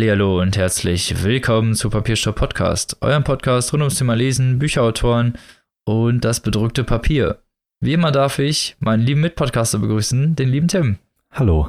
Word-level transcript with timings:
Hallihallo 0.00 0.40
und 0.40 0.56
herzlich 0.56 1.24
willkommen 1.24 1.74
zu 1.74 1.90
Papierstopp 1.90 2.36
Podcast, 2.36 2.96
eurem 3.02 3.22
Podcast 3.22 3.70
rund 3.74 3.82
ums 3.82 3.98
Thema 3.98 4.14
Lesen, 4.14 4.58
Bücherautoren 4.58 5.36
und 5.84 6.24
das 6.24 6.40
bedruckte 6.40 6.84
Papier. 6.84 7.42
Wie 7.80 7.92
immer 7.92 8.10
darf 8.10 8.38
ich 8.38 8.76
meinen 8.80 9.02
lieben 9.02 9.20
Mitpodcaster 9.20 9.78
begrüßen, 9.78 10.36
den 10.36 10.48
lieben 10.48 10.68
Tim. 10.68 10.96
Hallo. 11.30 11.68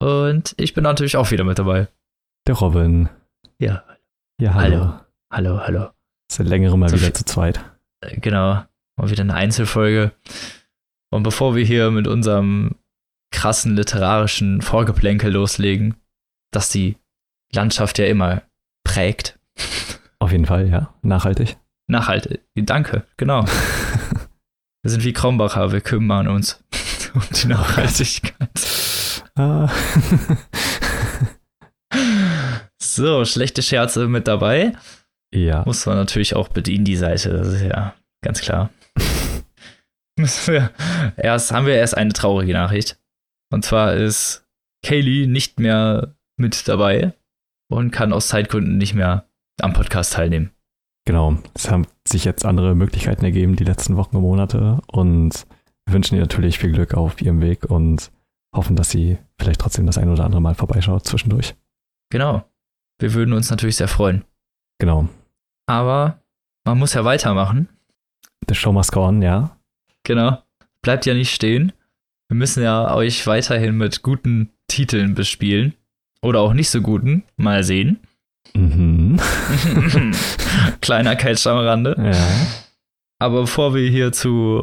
Und 0.00 0.56
ich 0.56 0.74
bin 0.74 0.82
natürlich 0.82 1.16
auch 1.16 1.30
wieder 1.30 1.44
mit 1.44 1.60
dabei. 1.60 1.86
Der 2.48 2.56
Robin. 2.56 3.08
Ja. 3.60 3.84
Ja, 4.40 4.54
hallo. 4.54 4.94
Hallo, 5.32 5.60
hallo. 5.64 5.90
Seit 6.32 6.48
längerem 6.48 6.80
mal 6.80 6.88
So 6.88 6.96
wieder 6.96 7.14
zu 7.14 7.24
zweit. 7.24 7.60
Äh, 8.00 8.18
Genau, 8.18 8.64
mal 8.96 9.08
wieder 9.08 9.22
eine 9.22 9.34
Einzelfolge. 9.34 10.10
Und 11.12 11.22
bevor 11.22 11.54
wir 11.54 11.64
hier 11.64 11.92
mit 11.92 12.08
unserem 12.08 12.74
krassen 13.30 13.76
literarischen 13.76 14.62
Vorgeplänkel 14.62 15.32
loslegen, 15.32 15.94
das 16.50 16.68
die 16.68 16.96
Landschaft 17.54 17.98
ja 17.98 18.06
immer 18.06 18.42
prägt, 18.84 19.38
Auf 20.18 20.32
jeden 20.32 20.46
Fall, 20.46 20.68
ja. 20.68 20.94
Nachhaltig. 21.02 21.56
Nachhaltig. 21.88 22.40
Danke, 22.54 23.06
genau. 23.16 23.44
Wir 24.82 24.90
sind 24.90 25.04
wie 25.04 25.12
Krombacher, 25.12 25.70
wir 25.70 25.80
kümmern 25.80 26.26
uns 26.26 26.60
um 27.14 27.22
die 27.40 27.46
Nachhaltigkeit. 27.46 28.50
Ah. 29.36 29.70
So, 32.80 33.24
schlechte 33.24 33.62
Scherze 33.62 34.08
mit 34.08 34.26
dabei. 34.26 34.72
ja. 35.32 35.62
Muss 35.64 35.86
man 35.86 35.96
natürlich 35.96 36.34
auch 36.34 36.48
bedienen, 36.48 36.84
die 36.84 36.96
Seite, 36.96 37.30
das 37.30 37.48
ist 37.48 37.62
ja 37.62 37.94
ganz 38.24 38.40
klar. 38.40 38.70
Müssen 40.18 40.52
wir 40.52 40.70
erst, 41.16 41.52
haben 41.52 41.66
wir 41.66 41.76
erst 41.76 41.96
eine 41.96 42.12
traurige 42.12 42.52
Nachricht. 42.52 42.98
Und 43.52 43.64
zwar 43.64 43.94
ist 43.94 44.44
Kaylee 44.84 45.26
nicht 45.28 45.60
mehr 45.60 46.16
mit 46.36 46.66
dabei 46.66 47.12
und 47.72 47.90
kann 47.90 48.12
aus 48.12 48.28
Zeitgründen 48.28 48.78
nicht 48.78 48.94
mehr 48.94 49.26
am 49.60 49.72
Podcast 49.72 50.12
teilnehmen. 50.12 50.50
Genau. 51.04 51.38
Es 51.54 51.70
haben 51.70 51.86
sich 52.06 52.24
jetzt 52.24 52.44
andere 52.44 52.74
Möglichkeiten 52.74 53.24
ergeben, 53.24 53.56
die 53.56 53.64
letzten 53.64 53.96
Wochen 53.96 54.16
und 54.16 54.22
Monate. 54.22 54.80
Und 54.86 55.46
wir 55.86 55.94
wünschen 55.94 56.14
ihr 56.14 56.20
natürlich 56.20 56.58
viel 56.58 56.72
Glück 56.72 56.94
auf 56.94 57.20
ihrem 57.20 57.40
Weg 57.40 57.64
und 57.64 58.12
hoffen, 58.54 58.76
dass 58.76 58.90
sie 58.90 59.18
vielleicht 59.38 59.60
trotzdem 59.60 59.86
das 59.86 59.98
ein 59.98 60.08
oder 60.08 60.24
andere 60.24 60.40
Mal 60.40 60.54
vorbeischaut 60.54 61.06
zwischendurch. 61.06 61.54
Genau. 62.10 62.44
Wir 62.98 63.14
würden 63.14 63.32
uns 63.32 63.50
natürlich 63.50 63.76
sehr 63.76 63.88
freuen. 63.88 64.24
Genau. 64.78 65.08
Aber 65.66 66.22
man 66.64 66.78
muss 66.78 66.94
ja 66.94 67.04
weitermachen. 67.04 67.68
The 68.48 68.54
show 68.54 68.72
must 68.72 68.92
go 68.92 69.06
on, 69.06 69.22
ja. 69.22 69.56
Genau. 70.04 70.42
Bleibt 70.82 71.06
ja 71.06 71.14
nicht 71.14 71.34
stehen. 71.34 71.72
Wir 72.28 72.36
müssen 72.36 72.62
ja 72.62 72.94
euch 72.94 73.26
weiterhin 73.26 73.76
mit 73.76 74.02
guten 74.02 74.50
Titeln 74.68 75.14
bespielen. 75.14 75.74
Oder 76.22 76.40
auch 76.40 76.52
nicht 76.54 76.70
so 76.70 76.80
guten. 76.80 77.24
Mal 77.36 77.64
sehen. 77.64 78.00
Mhm. 78.54 79.20
Kleiner 80.80 81.16
Catch 81.16 81.46
am 81.46 81.58
Rande. 81.58 81.96
Ja. 81.98 82.46
Aber 83.18 83.42
bevor 83.42 83.74
wir 83.74 83.88
hier 83.88 84.12
zu 84.12 84.62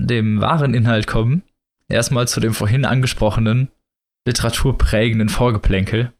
dem 0.00 0.40
wahren 0.40 0.74
Inhalt 0.74 1.06
kommen, 1.06 1.42
erstmal 1.88 2.28
zu 2.28 2.40
dem 2.40 2.54
vorhin 2.54 2.84
angesprochenen 2.84 3.68
literaturprägenden 4.26 5.28
Vorgeplänkel, 5.28 6.12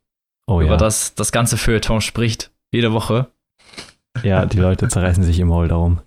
Oh 0.46 0.60
über 0.62 0.72
ja. 0.72 0.76
das 0.76 1.14
das 1.14 1.30
ganze 1.30 1.58
Feuilleton 1.58 2.00
spricht, 2.00 2.50
jede 2.72 2.92
Woche. 2.92 3.26
Ja, 4.22 4.46
die 4.46 4.58
Leute 4.58 4.88
zerreißen 4.88 5.22
sich 5.22 5.38
im 5.38 5.48
Maul 5.48 5.68
darum. 5.68 6.00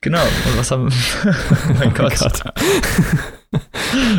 Genau. 0.00 0.22
Und 0.22 0.58
was 0.58 0.70
haben. 0.70 0.88
oh 1.68 1.74
mein 1.78 1.94
Gott. 1.94 2.18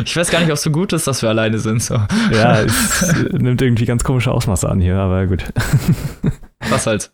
Ich 0.04 0.16
weiß 0.16 0.30
gar 0.30 0.40
nicht, 0.40 0.50
ob 0.50 0.54
es 0.54 0.62
so 0.62 0.70
gut 0.70 0.92
ist, 0.92 1.06
dass 1.06 1.22
wir 1.22 1.28
alleine 1.28 1.58
sind. 1.58 1.82
So. 1.82 1.94
Ja, 2.32 2.60
es 2.60 3.14
nimmt 3.32 3.62
irgendwie 3.62 3.84
ganz 3.84 4.04
komische 4.04 4.30
Ausmaße 4.30 4.68
an 4.68 4.80
hier, 4.80 4.96
aber 4.96 5.26
gut. 5.26 5.44
Was 6.68 6.86
halt. 6.86 7.12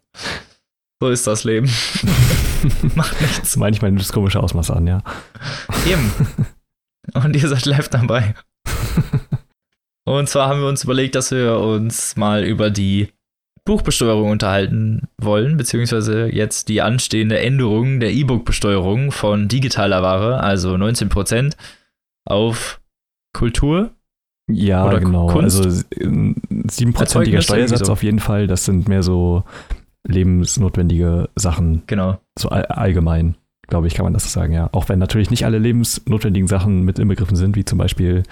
So 1.01 1.11
ist 1.11 1.27
das 1.27 1.45
Leben. 1.45 1.71
Macht 2.97 3.21
nichts. 3.21 3.57
Manchmal 3.57 3.93
nimmt 3.93 4.03
es 4.03 4.13
komische 4.13 4.41
Ausmaße 4.41 4.75
an, 4.75 4.87
ja. 4.87 5.03
Eben. 5.87 6.11
Und 7.15 7.37
ihr 7.37 7.49
seid 7.49 7.67
live 7.67 7.89
dabei. 7.89 8.35
Und 10.05 10.29
zwar 10.29 10.49
haben 10.49 10.61
wir 10.61 10.69
uns 10.69 10.85
überlegt, 10.85 11.15
dass 11.15 11.31
wir 11.31 11.59
uns 11.59 12.17
mal 12.17 12.43
über 12.45 12.71
die 12.71 13.13
Buchbesteuerung 13.65 14.31
unterhalten 14.31 15.03
wollen, 15.21 15.59
beziehungsweise 15.59 16.27
jetzt 16.33 16.69
die 16.69 16.81
anstehende 16.81 17.39
Änderung 17.39 18.01
der 18.01 18.13
E-Book-Besteuerung 18.13 19.13
von 19.13 19.47
digitaler 19.47 20.03
Ware, 20.03 20.41
also 20.41 20.75
19% 20.75 21.53
auf 22.29 22.81
Kultur. 23.35 23.91
Ja, 24.51 24.87
Oder 24.87 25.01
genau. 25.01 25.27
Kunst? 25.27 25.63
Also 25.65 25.83
siebenprozentiger 26.71 27.43
Steuersatz 27.43 27.87
so. 27.87 27.93
auf 27.93 28.03
jeden 28.03 28.19
Fall. 28.19 28.47
Das 28.47 28.65
sind 28.65 28.89
mehr 28.89 29.03
so 29.03 29.45
lebensnotwendige 30.07 31.29
Sachen, 31.37 31.83
Genau. 31.87 32.19
so 32.39 32.49
all 32.49 32.65
allgemein, 32.67 33.37
glaube 33.67 33.87
ich, 33.87 33.95
kann 33.95 34.05
man 34.05 34.15
das 34.15 34.25
so 34.25 34.31
sagen, 34.31 34.53
ja. 34.53 34.69
Auch 34.73 34.89
wenn 34.89 34.99
natürlich 34.99 35.31
nicht 35.31 35.45
alle 35.45 35.59
lebensnotwendigen 35.59 36.49
Sachen 36.49 36.83
mit 36.85 36.99
inbegriffen 36.99 37.37
sind, 37.37 37.57
wie 37.57 37.65
zum 37.65 37.79
Beispiel 37.79 38.23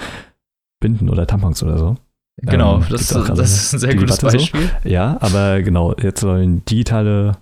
Binden 0.81 1.11
oder 1.11 1.27
Tampons 1.27 1.63
oder 1.63 1.79
so. 1.79 1.97
Genau, 2.43 2.77
Ähm, 2.79 2.87
das, 2.91 3.09
das 3.09 3.39
ist 3.39 3.73
ein 3.75 3.79
sehr 3.81 3.95
gutes 3.95 4.19
Debatte 4.19 4.39
so. 4.39 4.45
Beispiel. 4.53 4.71
Ja, 4.85 5.19
aber 5.21 5.63
genau, 5.63 5.95
jetzt 5.97 6.21
sollen 6.21 6.65
digitale 6.65 7.37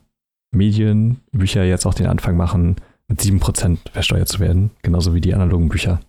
Medien, 0.53 1.20
Bücher 1.32 1.64
jetzt 1.64 1.87
auch 1.87 1.94
den 1.94 2.06
Anfang 2.06 2.37
machen, 2.37 2.76
mit 3.09 3.20
7% 3.20 3.78
versteuert 3.93 4.28
zu 4.28 4.41
werden, 4.41 4.70
genauso 4.82 5.14
wie 5.14 5.20
die 5.20 5.34
analogen 5.34 5.69
Bücher. 5.69 6.00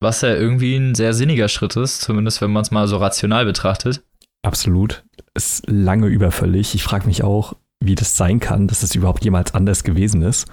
Was 0.00 0.20
ja 0.20 0.34
irgendwie 0.34 0.76
ein 0.76 0.94
sehr 0.94 1.14
sinniger 1.14 1.48
Schritt 1.48 1.76
ist, 1.76 2.02
zumindest 2.02 2.40
wenn 2.42 2.52
man 2.52 2.62
es 2.62 2.70
mal 2.70 2.86
so 2.86 2.98
rational 2.98 3.44
betrachtet. 3.44 4.02
Absolut. 4.42 5.04
Ist 5.34 5.64
lange 5.66 6.06
überfällig. 6.06 6.74
Ich 6.74 6.82
frage 6.82 7.06
mich 7.06 7.24
auch, 7.24 7.54
wie 7.80 7.94
das 7.94 8.16
sein 8.16 8.40
kann, 8.40 8.68
dass 8.68 8.82
es 8.82 8.94
überhaupt 8.94 9.24
jemals 9.24 9.54
anders 9.54 9.84
gewesen 9.84 10.22
ist. 10.22 10.46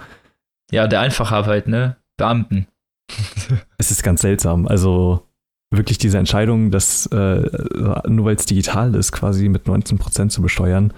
Ja, 0.70 0.86
der 0.86 1.00
Einfachheit, 1.00 1.46
halt, 1.46 1.68
ne? 1.68 1.96
Beamten. 2.16 2.66
Es 3.78 3.90
ist 3.90 4.02
ganz 4.02 4.22
seltsam. 4.22 4.66
Also 4.66 5.28
wirklich 5.70 5.98
diese 5.98 6.18
Entscheidung, 6.18 6.70
dass 6.70 7.06
äh, 7.06 7.42
nur 8.08 8.24
weil 8.24 8.36
es 8.36 8.46
digital 8.46 8.94
ist, 8.94 9.12
quasi 9.12 9.48
mit 9.48 9.66
19% 9.66 10.30
zu 10.30 10.40
besteuern, 10.40 10.92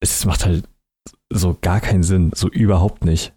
es 0.00 0.24
macht 0.24 0.44
halt 0.44 0.68
so 1.30 1.56
gar 1.60 1.80
keinen 1.80 2.02
Sinn. 2.04 2.30
So 2.34 2.48
überhaupt 2.48 3.04
nicht. 3.04 3.32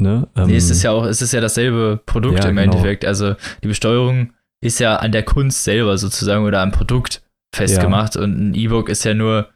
Ne? 0.00 0.28
Ähm, 0.36 0.46
Nee, 0.48 0.56
es 0.56 0.70
ist 0.70 0.82
ja 0.82 0.90
auch, 0.90 1.04
es 1.04 1.22
ist 1.22 1.32
ja 1.32 1.40
dasselbe 1.40 2.00
Produkt 2.06 2.38
Ja, 2.42 2.50
im 2.50 2.56
genau. 2.56 2.72
Endeffekt. 2.72 3.04
Also 3.04 3.34
die 3.62 3.68
Besteuerung 3.68 4.32
ist 4.62 4.80
ja 4.80 4.96
an 4.96 5.12
der 5.12 5.24
Kunst 5.24 5.64
selber 5.64 5.98
sozusagen 5.98 6.44
oder 6.44 6.60
am 6.60 6.72
Produkt 6.72 7.22
festgemacht 7.54 8.16
und 8.16 8.38
ein 8.50 8.54
E-Book 8.54 8.88
ist 8.88 9.04
ja 9.04 9.14
nur 9.14 9.48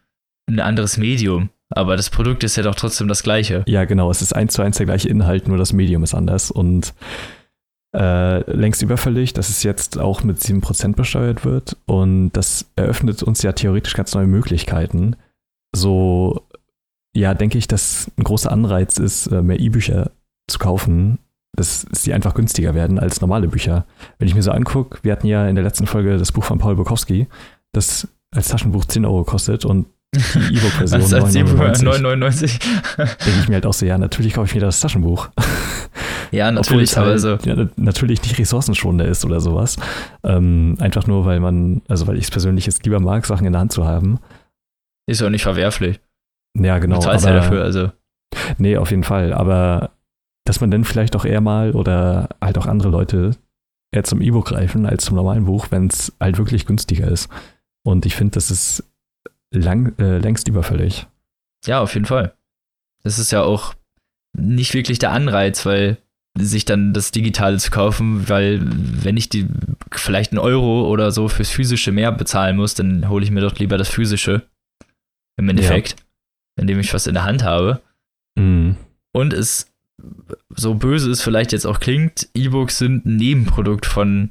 ein 0.48 0.60
anderes 0.60 0.96
Medium. 0.96 1.50
Aber 1.70 1.96
das 1.96 2.10
Produkt 2.10 2.44
ist 2.44 2.56
ja 2.56 2.62
doch 2.62 2.74
trotzdem 2.74 3.08
das 3.08 3.22
gleiche. 3.22 3.64
Ja, 3.66 3.84
genau. 3.84 4.10
Es 4.10 4.22
ist 4.22 4.34
eins 4.34 4.52
zu 4.52 4.62
eins 4.62 4.76
der 4.76 4.86
gleiche 4.86 5.08
Inhalt, 5.08 5.48
nur 5.48 5.56
das 5.58 5.72
Medium 5.72 6.04
ist 6.04 6.14
anders. 6.14 6.50
Und 6.50 6.94
äh, 7.96 8.48
längst 8.50 8.82
überfällig, 8.82 9.32
dass 9.32 9.48
es 9.48 9.62
jetzt 9.62 9.98
auch 9.98 10.22
mit 10.22 10.38
7% 10.38 10.94
besteuert 10.94 11.44
wird. 11.44 11.76
Und 11.86 12.30
das 12.32 12.70
eröffnet 12.76 13.22
uns 13.22 13.42
ja 13.42 13.52
theoretisch 13.52 13.94
ganz 13.94 14.14
neue 14.14 14.26
Möglichkeiten. 14.28 15.16
So, 15.74 16.46
ja, 17.16 17.34
denke 17.34 17.58
ich, 17.58 17.66
dass 17.66 18.12
ein 18.16 18.24
großer 18.24 18.52
Anreiz 18.52 18.98
ist, 18.98 19.26
äh, 19.28 19.42
mehr 19.42 19.58
E-Bücher 19.58 20.12
zu 20.56 20.58
kaufen, 20.58 21.18
dass 21.54 21.86
sie 21.92 22.12
einfach 22.12 22.34
günstiger 22.34 22.74
werden 22.74 22.98
als 22.98 23.20
normale 23.20 23.48
Bücher. 23.48 23.86
Wenn 24.18 24.28
ich 24.28 24.34
mir 24.34 24.42
so 24.42 24.50
angucke, 24.50 24.98
wir 25.02 25.12
hatten 25.12 25.26
ja 25.26 25.48
in 25.48 25.54
der 25.54 25.64
letzten 25.64 25.86
Folge 25.86 26.18
das 26.18 26.32
Buch 26.32 26.44
von 26.44 26.58
Paul 26.58 26.76
Bukowski, 26.76 27.28
das 27.72 28.08
als 28.34 28.48
Taschenbuch 28.48 28.84
10 28.84 29.04
Euro 29.04 29.24
kostet 29.24 29.64
und 29.64 29.86
die 30.14 30.20
E-Book-Version 30.56 31.00
als 31.00 31.12
als 31.12 31.36
9,99. 31.36 31.84
9,99. 31.84 32.60
denke 32.96 33.40
ich 33.40 33.48
mir 33.48 33.54
halt 33.54 33.66
auch 33.66 33.72
so, 33.72 33.84
ja, 33.84 33.98
natürlich 33.98 34.34
kaufe 34.34 34.46
ich 34.46 34.54
mir 34.54 34.60
das 34.60 34.80
Taschenbuch. 34.80 35.28
ja, 36.30 36.50
natürlich, 36.50 36.96
halt, 36.96 37.08
also, 37.08 37.36
ja, 37.44 37.66
natürlich 37.76 38.22
nicht 38.22 38.38
ressourcenschonender 38.38 39.06
ist 39.06 39.24
oder 39.24 39.40
sowas. 39.40 39.76
Ähm, 40.24 40.76
einfach 40.80 41.06
nur, 41.06 41.26
weil 41.26 41.40
man, 41.40 41.82
also 41.88 42.06
weil 42.06 42.16
ich 42.16 42.24
es 42.24 42.30
persönlich 42.30 42.66
jetzt 42.66 42.84
lieber 42.84 43.00
mag, 43.00 43.26
Sachen 43.26 43.46
in 43.46 43.52
der 43.52 43.60
Hand 43.60 43.72
zu 43.72 43.86
haben. 43.86 44.18
ist 45.06 45.20
ja 45.20 45.26
auch 45.26 45.30
nicht 45.30 45.42
verwerflich. 45.42 46.00
Ja, 46.58 46.78
genau. 46.78 46.96
du 46.96 47.02
zahlst 47.02 47.26
aber, 47.26 47.34
ja 47.34 47.40
dafür, 47.42 47.62
also. 47.62 47.90
Nee, 48.58 48.76
auf 48.76 48.90
jeden 48.90 49.04
Fall. 49.04 49.32
Aber 49.32 49.90
dass 50.48 50.60
man 50.60 50.70
dann 50.70 50.84
vielleicht 50.84 51.16
auch 51.16 51.24
eher 51.24 51.40
mal 51.40 51.72
oder 51.72 52.28
halt 52.40 52.56
auch 52.58 52.66
andere 52.66 52.88
Leute 52.88 53.32
eher 53.92 54.04
zum 54.04 54.20
E-Book 54.20 54.46
greifen 54.46 54.86
als 54.86 55.04
zum 55.04 55.16
normalen 55.16 55.44
Buch, 55.44 55.68
wenn 55.70 55.88
es 55.88 56.12
halt 56.20 56.38
wirklich 56.38 56.66
günstiger 56.66 57.08
ist. 57.08 57.28
Und 57.84 58.06
ich 58.06 58.14
finde, 58.14 58.32
das 58.32 58.50
ist 58.50 58.84
lang, 59.52 59.96
äh, 59.98 60.18
längst 60.18 60.48
überfällig. 60.48 61.06
Ja, 61.66 61.80
auf 61.80 61.94
jeden 61.94 62.06
Fall. 62.06 62.34
Das 63.02 63.18
ist 63.18 63.32
ja 63.32 63.42
auch 63.42 63.74
nicht 64.36 64.74
wirklich 64.74 64.98
der 64.98 65.12
Anreiz, 65.12 65.64
weil 65.66 65.98
sich 66.38 66.64
dann 66.64 66.92
das 66.92 67.12
Digitale 67.12 67.58
zu 67.58 67.70
kaufen, 67.70 68.28
weil 68.28 68.60
wenn 68.62 69.16
ich 69.16 69.28
die 69.28 69.46
vielleicht 69.92 70.32
einen 70.32 70.38
Euro 70.38 70.86
oder 70.88 71.10
so 71.10 71.28
fürs 71.28 71.50
Physische 71.50 71.92
mehr 71.92 72.12
bezahlen 72.12 72.56
muss, 72.56 72.74
dann 72.74 73.08
hole 73.08 73.24
ich 73.24 73.30
mir 73.30 73.40
doch 73.40 73.56
lieber 73.58 73.78
das 73.78 73.88
Physische. 73.88 74.42
Im 75.38 75.48
Endeffekt, 75.48 75.96
indem 76.58 76.80
ich 76.80 76.92
was 76.92 77.06
in 77.06 77.14
der 77.14 77.24
Hand 77.24 77.42
habe. 77.42 77.80
Mhm. 78.38 78.76
Und 79.12 79.32
es, 79.32 79.72
so 80.54 80.74
böse 80.74 81.10
es 81.10 81.22
vielleicht 81.22 81.52
jetzt 81.52 81.66
auch 81.66 81.80
klingt, 81.80 82.28
E-Books 82.34 82.78
sind 82.78 83.06
ein 83.06 83.16
Nebenprodukt 83.16 83.86
von 83.86 84.30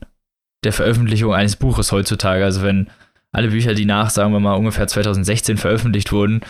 der 0.63 0.73
Veröffentlichung 0.73 1.33
eines 1.33 1.55
Buches 1.55 1.91
heutzutage. 1.91 2.43
Also 2.43 2.63
wenn 2.63 2.87
alle 3.31 3.49
Bücher, 3.49 3.73
die 3.73 3.85
nach, 3.85 4.09
sagen 4.09 4.31
wir 4.33 4.39
mal, 4.39 4.53
ungefähr 4.55 4.87
2016 4.87 5.57
veröffentlicht 5.57 6.11
wurden, 6.11 6.41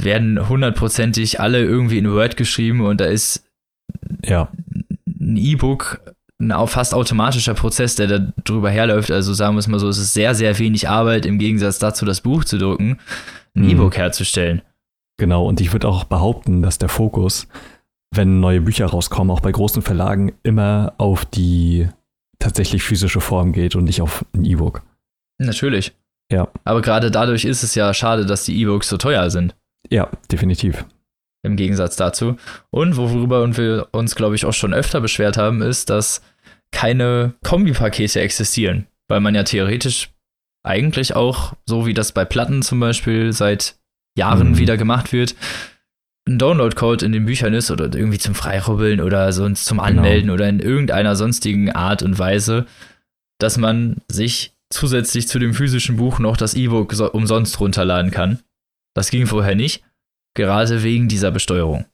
werden 0.00 0.48
hundertprozentig 0.48 1.40
alle 1.40 1.60
irgendwie 1.64 1.98
in 1.98 2.10
Word 2.12 2.36
geschrieben 2.36 2.82
und 2.84 3.00
da 3.00 3.06
ist 3.06 3.44
Ja, 4.24 4.48
ein 5.06 5.36
E-Book 5.36 6.00
ein 6.40 6.52
fast 6.68 6.94
automatischer 6.94 7.54
Prozess, 7.54 7.96
der 7.96 8.06
da 8.06 8.32
drüber 8.44 8.70
herläuft. 8.70 9.10
Also 9.10 9.34
sagen 9.34 9.56
wir 9.56 9.58
es 9.58 9.66
mal 9.66 9.80
so, 9.80 9.88
es 9.88 9.98
ist 9.98 10.14
sehr, 10.14 10.36
sehr 10.36 10.56
wenig 10.60 10.88
Arbeit 10.88 11.26
im 11.26 11.38
Gegensatz 11.40 11.80
dazu, 11.80 12.04
das 12.04 12.20
Buch 12.20 12.44
zu 12.44 12.58
drucken, 12.58 12.98
ein 13.56 13.62
Mhm. 13.64 13.70
E-Book 13.70 13.96
herzustellen. 13.96 14.62
genau. 15.16 15.44
Und 15.46 15.60
ich 15.60 15.72
würde 15.72 15.88
auch 15.88 16.04
behaupten, 16.04 16.62
dass 16.62 16.78
der 16.78 16.88
Fokus, 16.88 17.48
wenn 18.14 18.40
neue 18.40 18.60
Bücher 18.60 18.86
rauskommen, 18.86 19.30
auch 19.30 19.40
bei 19.40 19.52
großen 19.52 19.82
Verlagen, 19.82 20.32
immer 20.42 20.94
auf 20.98 21.24
die 21.24 21.88
tatsächlich 22.38 22.82
physische 22.82 23.20
Form 23.20 23.52
geht 23.52 23.76
und 23.76 23.84
nicht 23.84 24.00
auf 24.00 24.24
ein 24.34 24.44
E-Book. 24.44 24.82
Natürlich. 25.38 25.92
Ja. 26.32 26.48
Aber 26.64 26.82
gerade 26.82 27.10
dadurch 27.10 27.44
ist 27.44 27.62
es 27.62 27.74
ja 27.74 27.92
schade, 27.94 28.26
dass 28.26 28.44
die 28.44 28.58
E-Books 28.60 28.88
so 28.88 28.96
teuer 28.96 29.30
sind. 29.30 29.54
Ja, 29.90 30.08
definitiv. 30.30 30.84
Im 31.44 31.56
Gegensatz 31.56 31.96
dazu. 31.96 32.36
Und 32.70 32.96
worüber 32.96 33.56
wir 33.56 33.88
uns, 33.92 34.14
glaube 34.14 34.34
ich, 34.34 34.44
auch 34.44 34.52
schon 34.52 34.74
öfter 34.74 35.00
beschwert 35.00 35.36
haben, 35.36 35.62
ist, 35.62 35.88
dass 35.90 36.20
keine 36.72 37.34
Kombipakete 37.44 38.20
existieren. 38.20 38.86
Weil 39.08 39.20
man 39.20 39.34
ja 39.34 39.44
theoretisch 39.44 40.10
eigentlich 40.66 41.14
auch, 41.14 41.54
so 41.66 41.86
wie 41.86 41.94
das 41.94 42.12
bei 42.12 42.24
Platten 42.24 42.62
zum 42.62 42.80
Beispiel 42.80 43.32
seit 43.32 43.76
Jahren 44.18 44.50
Mhm. 44.50 44.58
wieder 44.58 44.76
gemacht 44.76 45.12
wird, 45.12 45.34
ein 46.28 46.38
Download-Code 46.38 47.04
in 47.04 47.12
den 47.12 47.26
Büchern 47.26 47.54
ist 47.54 47.70
oder 47.70 47.84
irgendwie 47.92 48.18
zum 48.18 48.34
Freirubbeln 48.34 49.00
oder 49.00 49.32
sonst 49.32 49.64
zum 49.64 49.80
Anmelden 49.80 50.30
oder 50.30 50.48
in 50.48 50.60
irgendeiner 50.60 51.16
sonstigen 51.16 51.72
Art 51.72 52.02
und 52.02 52.18
Weise, 52.18 52.66
dass 53.38 53.56
man 53.56 53.96
sich 54.08 54.54
zusätzlich 54.70 55.28
zu 55.28 55.38
dem 55.38 55.54
physischen 55.54 55.96
Buch 55.96 56.18
noch 56.18 56.36
das 56.36 56.54
E-Book 56.54 56.92
so 56.92 57.10
umsonst 57.10 57.58
runterladen 57.60 58.10
kann. 58.10 58.40
Das 58.94 59.10
ging 59.10 59.26
vorher 59.26 59.54
nicht, 59.54 59.82
gerade 60.34 60.82
wegen 60.82 61.08
dieser 61.08 61.30
Besteuerung. 61.30 61.86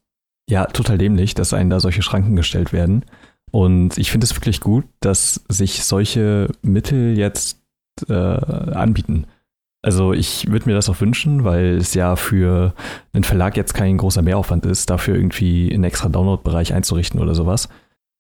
Ja, 0.51 0.67
total 0.67 0.99
dämlich, 0.99 1.35
dass 1.35 1.55
einem 1.55 1.71
da 1.71 1.81
solche 1.81 2.03
Schranken 2.03 2.37
gestellt 2.37 2.73
werden. 2.73 3.05
Und 3.51 3.97
ich 3.99 4.11
finde 4.11 4.25
es 4.25 4.35
wirklich 4.35 4.61
gut, 4.61 4.85
dass 5.01 5.45
sich 5.49 5.85
solche 5.85 6.49
Mittel 6.63 7.17
jetzt 7.17 7.63
äh, 8.09 8.15
anbieten. 8.15 9.27
Also 9.85 10.15
ich 10.15 10.51
würde 10.51 10.67
mir 10.67 10.75
das 10.75 10.89
auch 10.89 11.03
wünschen, 11.03 11.45
weil 11.45 11.77
es 11.77 11.93
ja 11.93 12.17
für 12.17 12.73
einen 13.13 13.23
Verlag 13.23 13.55
jetzt 13.55 13.75
kein 13.75 13.99
großer 13.99 14.23
Mehraufwand 14.23 14.65
ist, 14.65 14.89
dafür 14.89 15.15
irgendwie 15.15 15.71
einen 15.73 15.85
extra 15.85 16.09
Download-Bereich 16.09 16.73
einzurichten 16.73 17.21
oder 17.21 17.35
sowas. 17.35 17.69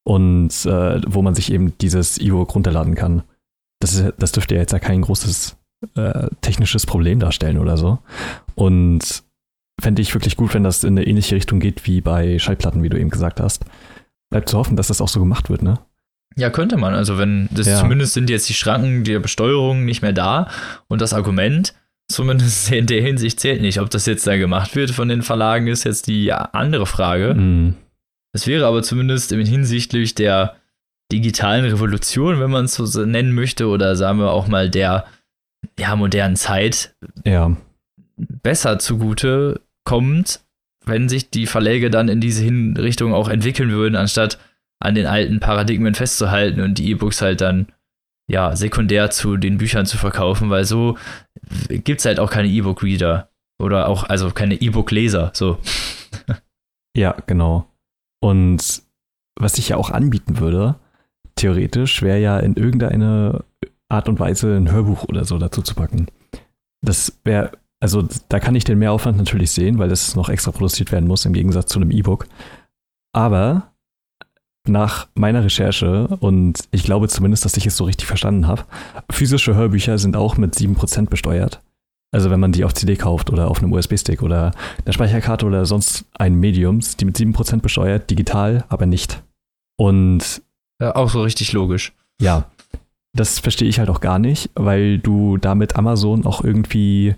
Und 0.07 0.51
äh, 0.67 1.01
wo 1.07 1.23
man 1.23 1.35
sich 1.35 1.51
eben 1.51 1.77
dieses 1.79 2.19
E-Book 2.19 2.55
runterladen 2.55 2.95
kann. 2.95 3.23
Das, 3.81 3.95
ist, 3.95 4.13
das 4.19 4.33
dürfte 4.33 4.57
ja 4.57 4.61
jetzt 4.61 4.73
ja 4.73 4.79
kein 4.79 5.01
großes 5.01 5.57
äh, 5.97 6.29
technisches 6.43 6.85
Problem 6.85 7.19
darstellen 7.19 7.59
oder 7.59 7.79
so. 7.79 7.99
Und 8.55 9.25
fände 9.81 10.03
ich 10.03 10.13
wirklich 10.13 10.37
gut, 10.37 10.53
wenn 10.53 10.65
das 10.65 10.85
in 10.85 10.99
eine 10.99 11.07
ähnliche 11.07 11.35
Richtung 11.35 11.61
geht 11.61 11.87
wie 11.87 12.03
bei 12.03 12.39
Schallplatten, 12.39 12.83
wie 12.83 12.91
du 12.91 13.01
eben 13.01 13.11
gesagt 13.11 13.41
hast. 13.41 13.65
Bleibt 14.31 14.51
zu 14.51 14.59
hoffen, 14.59 14.77
dass 14.77 14.89
das 14.89 15.01
auch 15.01 15.09
so 15.09 15.19
gemacht 15.19 15.49
wird, 15.49 15.63
ne? 15.63 15.79
Ja, 16.37 16.51
könnte 16.51 16.77
man. 16.77 16.95
Also 16.95 17.19
wenn 17.19 17.49
das 17.53 17.67
Ja. 17.67 17.79
zumindest 17.79 18.15
sind 18.15 18.29
jetzt 18.31 18.49
die 18.49 18.55
Schranken 18.55 19.05
der 19.05 19.21
Besteuerung 19.21 19.85
nicht 19.85 20.03
mehr 20.03 20.13
da 20.13 20.49
und 20.89 21.01
das 21.01 21.13
Argument 21.13 21.75
zumindest 22.11 22.71
in 22.73 22.87
der 22.87 23.01
Hinsicht 23.03 23.41
zählt 23.41 23.61
nicht. 23.63 23.81
Ob 23.81 23.91
das 23.91 24.07
jetzt 24.07 24.27
da 24.27 24.37
gemacht 24.37 24.75
wird 24.77 24.91
von 24.91 25.09
den 25.09 25.23
Verlagen, 25.23 25.67
ist 25.69 25.85
jetzt 25.85 26.07
die 26.07 26.33
andere 26.33 26.87
Frage. 26.87 27.35
Mhm. 27.35 27.75
Es 28.33 28.47
wäre 28.47 28.67
aber 28.67 28.83
zumindest 28.83 29.31
im 29.33 29.45
hinsichtlich 29.45 30.15
der 30.17 30.57
digitalen 31.13 31.65
Revolution, 31.67 32.41
wenn 32.41 32.51
man 32.51 32.65
es 32.65 32.75
so 32.75 33.05
nennen 33.05 33.33
möchte, 33.33 33.69
oder 33.69 33.95
sagen 33.95 34.19
wir 34.19 34.33
auch 34.33 34.49
mal 34.49 34.69
der 34.71 35.05
ja, 35.79 35.95
modernen 35.95 36.35
Zeit, 36.37 36.95
Ja, 37.25 37.57
besser 38.17 38.79
zugute 38.79 39.61
kommt, 39.85 40.41
wenn 40.85 41.09
sich 41.09 41.31
die 41.31 41.47
Verläge 41.47 41.91
dann 41.91 42.09
in 42.09 42.21
diese 42.21 42.43
Hin 42.43 42.77
Richtung 42.77 43.15
auch 43.15 43.29
entwickeln 43.29 43.71
würden, 43.71 43.97
anstatt 43.97 44.39
an 44.85 44.95
den 44.95 45.07
alten 45.07 45.41
Paradigmen 45.41 45.95
festzuhalten 45.95 46.61
und 46.61 46.79
die 46.79 46.91
E-Books 46.91 47.23
halt 47.23 47.41
dann 47.41 47.67
ja 48.31 48.57
sekundär 48.57 49.11
zu 49.11 49.37
den 49.37 49.59
Büchern 49.59 49.87
zu 49.87 49.99
verkaufen, 49.99 50.51
weil 50.51 50.65
so 50.65 50.97
gibt 51.69 52.01
es 52.01 52.07
halt 52.07 52.21
auch 52.21 52.31
keine 52.31 52.49
E-Book-Reader 52.49 53.29
oder 53.61 53.89
auch, 53.89 54.05
also 54.05 54.31
keine 54.31 54.61
E-Book-Leser, 54.61 55.31
so. 55.35 55.59
ja, 56.97 57.17
genau. 57.27 57.67
Und 58.23 58.83
was 59.39 59.59
ich 59.59 59.71
ja 59.71 59.77
auch 59.77 59.91
anbieten 59.91 60.39
würde, 60.39 60.77
theoretisch, 61.37 62.03
wäre 62.03 62.21
ja 62.21 62.39
in 62.39 62.55
irgendeine 62.55 63.45
Art 63.89 64.09
und 64.09 64.19
Weise 64.19 64.57
ein 64.57 64.71
Hörbuch 64.71 65.05
oder 65.05 65.25
so 65.25 65.39
dazu 65.39 65.63
zu 65.63 65.75
packen. 65.75 66.07
Das 66.81 67.21
wäre, 67.25 67.53
also 67.81 68.07
da 68.29 68.41
kann 68.41 68.55
ich 68.55 68.65
den 68.65 68.79
Mehraufwand 68.79 69.19
natürlich 69.19 69.51
sehen, 69.51 69.79
weil 69.79 69.89
das 69.89 70.15
noch 70.15 70.29
extra 70.29 70.53
produziert 70.53 70.93
werden 70.93 71.09
muss 71.09 71.25
im 71.25 71.33
Gegensatz 71.33 71.67
zu 71.67 71.81
einem 71.81 71.91
E-Book. 71.91 72.27
Aber 73.13 73.74
nach 74.67 75.09
meiner 75.15 75.45
Recherche, 75.45 76.09
und 76.21 76.61
ich 76.71 76.85
glaube 76.85 77.09
zumindest, 77.09 77.45
dass 77.45 77.57
ich 77.57 77.67
es 77.67 77.77
so 77.77 77.85
richtig 77.85 78.07
verstanden 78.07 78.47
habe, 78.47 78.65
physische 79.11 79.55
Hörbücher 79.55 79.99
sind 79.99 80.17
auch 80.17 80.37
mit 80.37 80.55
7% 80.55 81.09
besteuert. 81.09 81.61
Also 82.13 82.31
wenn 82.31 82.41
man 82.41 82.53
die 82.53 82.65
auf 82.65 82.73
CD 82.75 82.97
kauft 82.97 83.31
oder 83.31 83.49
auf 83.49 83.59
einem 83.59 83.73
USB-Stick 83.73 84.23
oder 84.23 84.53
der 84.87 84.93
Speicherkarte 84.93 85.45
oder 85.47 85.67
sonst 85.67 86.05
ein 86.15 86.37
Medium, 86.37 86.79
ist 86.79 87.01
die 87.01 87.05
mit 87.05 87.17
7% 87.17 87.61
besteuert, 87.61 88.09
digital, 88.09 88.65
aber 88.69 88.87
nicht. 88.87 89.23
Und 89.77 90.43
Ja, 90.81 90.95
auch 90.95 91.11
so 91.11 91.23
richtig 91.23 91.53
logisch. 91.53 91.93
ja, 92.21 92.49
das 93.17 93.39
verstehe 93.39 93.69
ich 93.69 93.79
halt 93.79 93.91
auch 93.91 94.01
gar 94.01 94.19
nicht, 94.19 94.51
weil 94.55 94.99
du 94.99 95.37
damit 95.37 95.77
Amazon 95.77 96.27
auch 96.27 96.43
irgendwie 96.43 97.15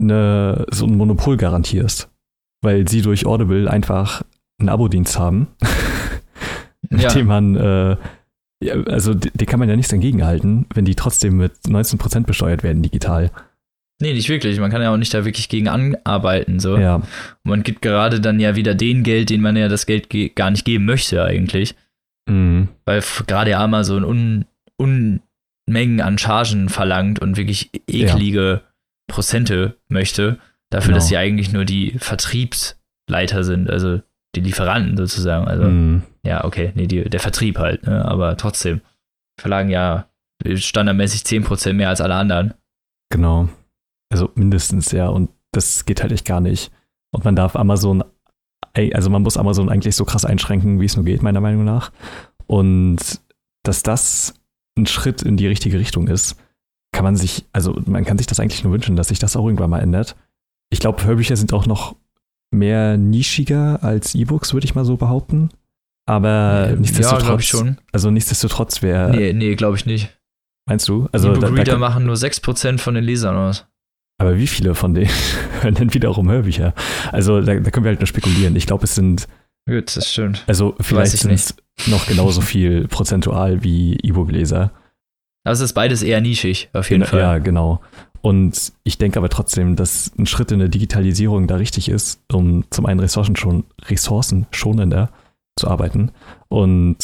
eine, 0.00 0.66
so 0.70 0.84
ein 0.86 0.96
Monopol 0.96 1.36
garantierst. 1.38 2.10
Weil 2.62 2.86
sie 2.88 3.00
durch 3.00 3.24
Audible 3.24 3.70
einfach 3.70 4.22
einen 4.58 4.68
Abo-Dienst 4.68 5.18
haben, 5.18 5.46
Ja. 6.92 7.08
dem 7.08 7.26
man, 7.26 7.56
äh, 7.56 7.96
ja, 8.62 8.74
also 8.86 9.14
d- 9.14 9.30
den 9.34 9.46
kann 9.46 9.60
man 9.60 9.68
ja 9.68 9.76
nichts 9.76 9.92
entgegenhalten, 9.92 10.66
wenn 10.74 10.84
die 10.84 10.94
trotzdem 10.96 11.36
mit 11.36 11.52
19% 11.66 12.26
besteuert 12.26 12.62
werden 12.62 12.82
digital. 12.82 13.30
Nee, 14.02 14.12
nicht 14.14 14.28
wirklich. 14.28 14.58
Man 14.58 14.70
kann 14.70 14.80
ja 14.82 14.92
auch 14.92 14.96
nicht 14.96 15.12
da 15.14 15.24
wirklich 15.24 15.48
gegen 15.48 15.68
anarbeiten. 15.68 16.58
So. 16.58 16.76
Ja, 16.78 16.96
Und 16.96 17.04
man 17.44 17.62
gibt 17.62 17.82
gerade 17.82 18.18
dann 18.20 18.40
ja 18.40 18.56
wieder 18.56 18.74
den 18.74 19.02
Geld, 19.02 19.28
den 19.30 19.40
man 19.42 19.56
ja 19.56 19.68
das 19.68 19.84
Geld 19.86 20.08
ge 20.10 20.30
gar 20.34 20.50
nicht 20.50 20.64
geben 20.64 20.84
möchte 20.86 21.22
eigentlich. 21.22 21.74
mhm. 22.28 22.68
Weil 22.86 23.02
gerade 23.26 23.56
Amazon 23.56 24.04
un 24.04 24.46
Unmengen 24.78 26.00
an 26.00 26.16
Chargen 26.18 26.68
verlangt 26.70 27.18
und 27.20 27.36
wirklich 27.36 27.70
eklige 27.86 28.62
Prozente 29.08 29.76
möchte, 29.88 30.38
dafür, 30.70 30.88
Genau. 30.88 30.96
dass 30.96 31.08
sie 31.08 31.16
eigentlich 31.18 31.52
nur 31.52 31.64
die 31.66 31.98
Vertriebsleiter 31.98 33.44
sind, 33.44 33.68
also 33.70 34.00
die 34.34 34.40
Lieferanten 34.40 34.96
sozusagen. 34.96 35.46
Also, 35.48 35.64
Mhm. 35.64 36.02
ja, 36.24 36.44
okay, 36.44 36.72
nee, 36.74 36.86
die, 36.86 37.08
der 37.08 37.20
Vertrieb 37.20 37.58
halt, 37.58 37.86
ne? 37.86 38.04
aber 38.04 38.36
trotzdem. 38.36 38.80
Verlagen 39.40 39.70
ja 39.70 40.06
standardmäßig 40.54 41.22
10% 41.22 41.72
mehr 41.74 41.88
als 41.88 42.00
alle 42.00 42.14
anderen. 42.14 42.54
Genau. 43.10 43.48
Also 44.12 44.30
mindestens, 44.34 44.92
ja. 44.92 45.08
Und 45.08 45.30
das 45.52 45.84
geht 45.84 46.02
halt 46.02 46.12
echt 46.12 46.24
gar 46.24 46.40
nicht. 46.40 46.70
Und 47.12 47.24
man 47.24 47.36
darf 47.36 47.56
Amazon, 47.56 48.04
also 48.94 49.10
man 49.10 49.22
muss 49.22 49.36
Amazon 49.36 49.68
eigentlich 49.68 49.96
so 49.96 50.04
krass 50.04 50.24
einschränken, 50.24 50.80
wie 50.80 50.84
es 50.86 50.96
nur 50.96 51.04
geht, 51.04 51.22
meiner 51.22 51.40
Meinung 51.40 51.64
nach. 51.64 51.90
Und 52.46 53.20
dass 53.64 53.82
das 53.82 54.34
ein 54.78 54.86
Schritt 54.86 55.22
in 55.22 55.36
die 55.36 55.46
richtige 55.46 55.78
Richtung 55.78 56.08
ist, 56.08 56.36
kann 56.92 57.04
man 57.04 57.16
sich, 57.16 57.44
also 57.52 57.78
man 57.86 58.04
kann 58.04 58.18
sich 58.18 58.26
das 58.26 58.40
eigentlich 58.40 58.64
nur 58.64 58.72
wünschen, 58.72 58.96
dass 58.96 59.08
sich 59.08 59.18
das 59.18 59.36
auch 59.36 59.44
irgendwann 59.44 59.70
mal 59.70 59.80
ändert. 59.80 60.16
Ich 60.70 60.80
glaube, 60.80 61.04
Hörbücher 61.04 61.36
sind 61.36 61.52
auch 61.52 61.66
noch 61.66 61.96
mehr 62.50 62.96
nischiger 62.96 63.82
als 63.82 64.14
E-Books, 64.14 64.52
würde 64.54 64.64
ich 64.64 64.74
mal 64.74 64.84
so 64.84 64.96
behaupten. 64.96 65.50
Aber 66.06 66.70
ja, 66.70 66.76
nichtsdestotrotz, 66.76 67.44
schon. 67.44 67.78
also 67.92 68.10
nichtsdestotrotz 68.10 68.82
wäre, 68.82 69.10
Nee, 69.10 69.32
nee, 69.32 69.54
glaube 69.54 69.76
ich 69.76 69.86
nicht. 69.86 70.18
meinst 70.68 70.88
du? 70.88 71.08
Also, 71.12 71.32
da, 71.34 71.48
da, 71.48 71.54
Reader 71.54 71.78
machen 71.78 72.04
nur 72.06 72.16
6% 72.16 72.78
von 72.78 72.94
den 72.94 73.04
Lesern 73.04 73.36
aus. 73.36 73.66
Aber 74.18 74.36
wie 74.36 74.48
viele 74.48 74.74
von 74.74 74.92
denen 74.94 75.10
hören 75.60 75.74
denn 75.74 75.94
wiederum 75.94 76.28
Hörbücher? 76.30 76.74
Also 77.12 77.40
da, 77.40 77.54
da 77.54 77.70
können 77.70 77.84
wir 77.84 77.90
halt 77.90 78.00
nur 78.00 78.06
spekulieren. 78.08 78.56
Ich 78.56 78.66
glaube, 78.66 78.84
es 78.84 78.94
sind, 78.94 79.28
Gut, 79.68 79.96
das 79.96 80.10
stimmt. 80.10 80.42
also 80.46 80.74
vielleicht 80.80 81.14
ich 81.14 81.20
sind 81.20 81.30
es 81.32 81.54
noch 81.86 82.06
genauso 82.06 82.40
viel 82.40 82.88
prozentual 82.88 83.62
wie 83.62 83.96
E-Book-Leser. 84.02 84.72
Also 85.44 85.64
es 85.64 85.70
ist 85.70 85.74
beides 85.74 86.02
eher 86.02 86.20
nischig, 86.20 86.68
auf 86.74 86.90
jeden 86.90 87.02
Ja, 87.02 87.08
Fall. 87.08 87.20
Ja, 87.20 87.38
genau. 87.38 87.80
Und 88.22 88.72
ich 88.84 88.98
denke 88.98 89.18
aber 89.18 89.28
trotzdem, 89.30 89.76
dass 89.76 90.12
ein 90.18 90.26
Schritt 90.26 90.52
in 90.52 90.58
der 90.58 90.68
Digitalisierung 90.68 91.46
da 91.46 91.56
richtig 91.56 91.88
ist, 91.88 92.20
um 92.30 92.64
zum 92.70 92.84
einen 92.86 93.00
Ressourcen 93.00 93.34
schon, 93.36 93.64
ressourcenschonender 93.86 95.10
zu 95.58 95.68
arbeiten 95.68 96.10
und 96.48 96.96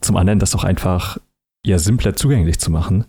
zum 0.00 0.16
anderen 0.16 0.38
das 0.38 0.54
auch 0.54 0.64
einfach 0.64 1.18
ja 1.64 1.78
simpler 1.78 2.16
zugänglich 2.16 2.58
zu 2.58 2.70
machen. 2.70 3.04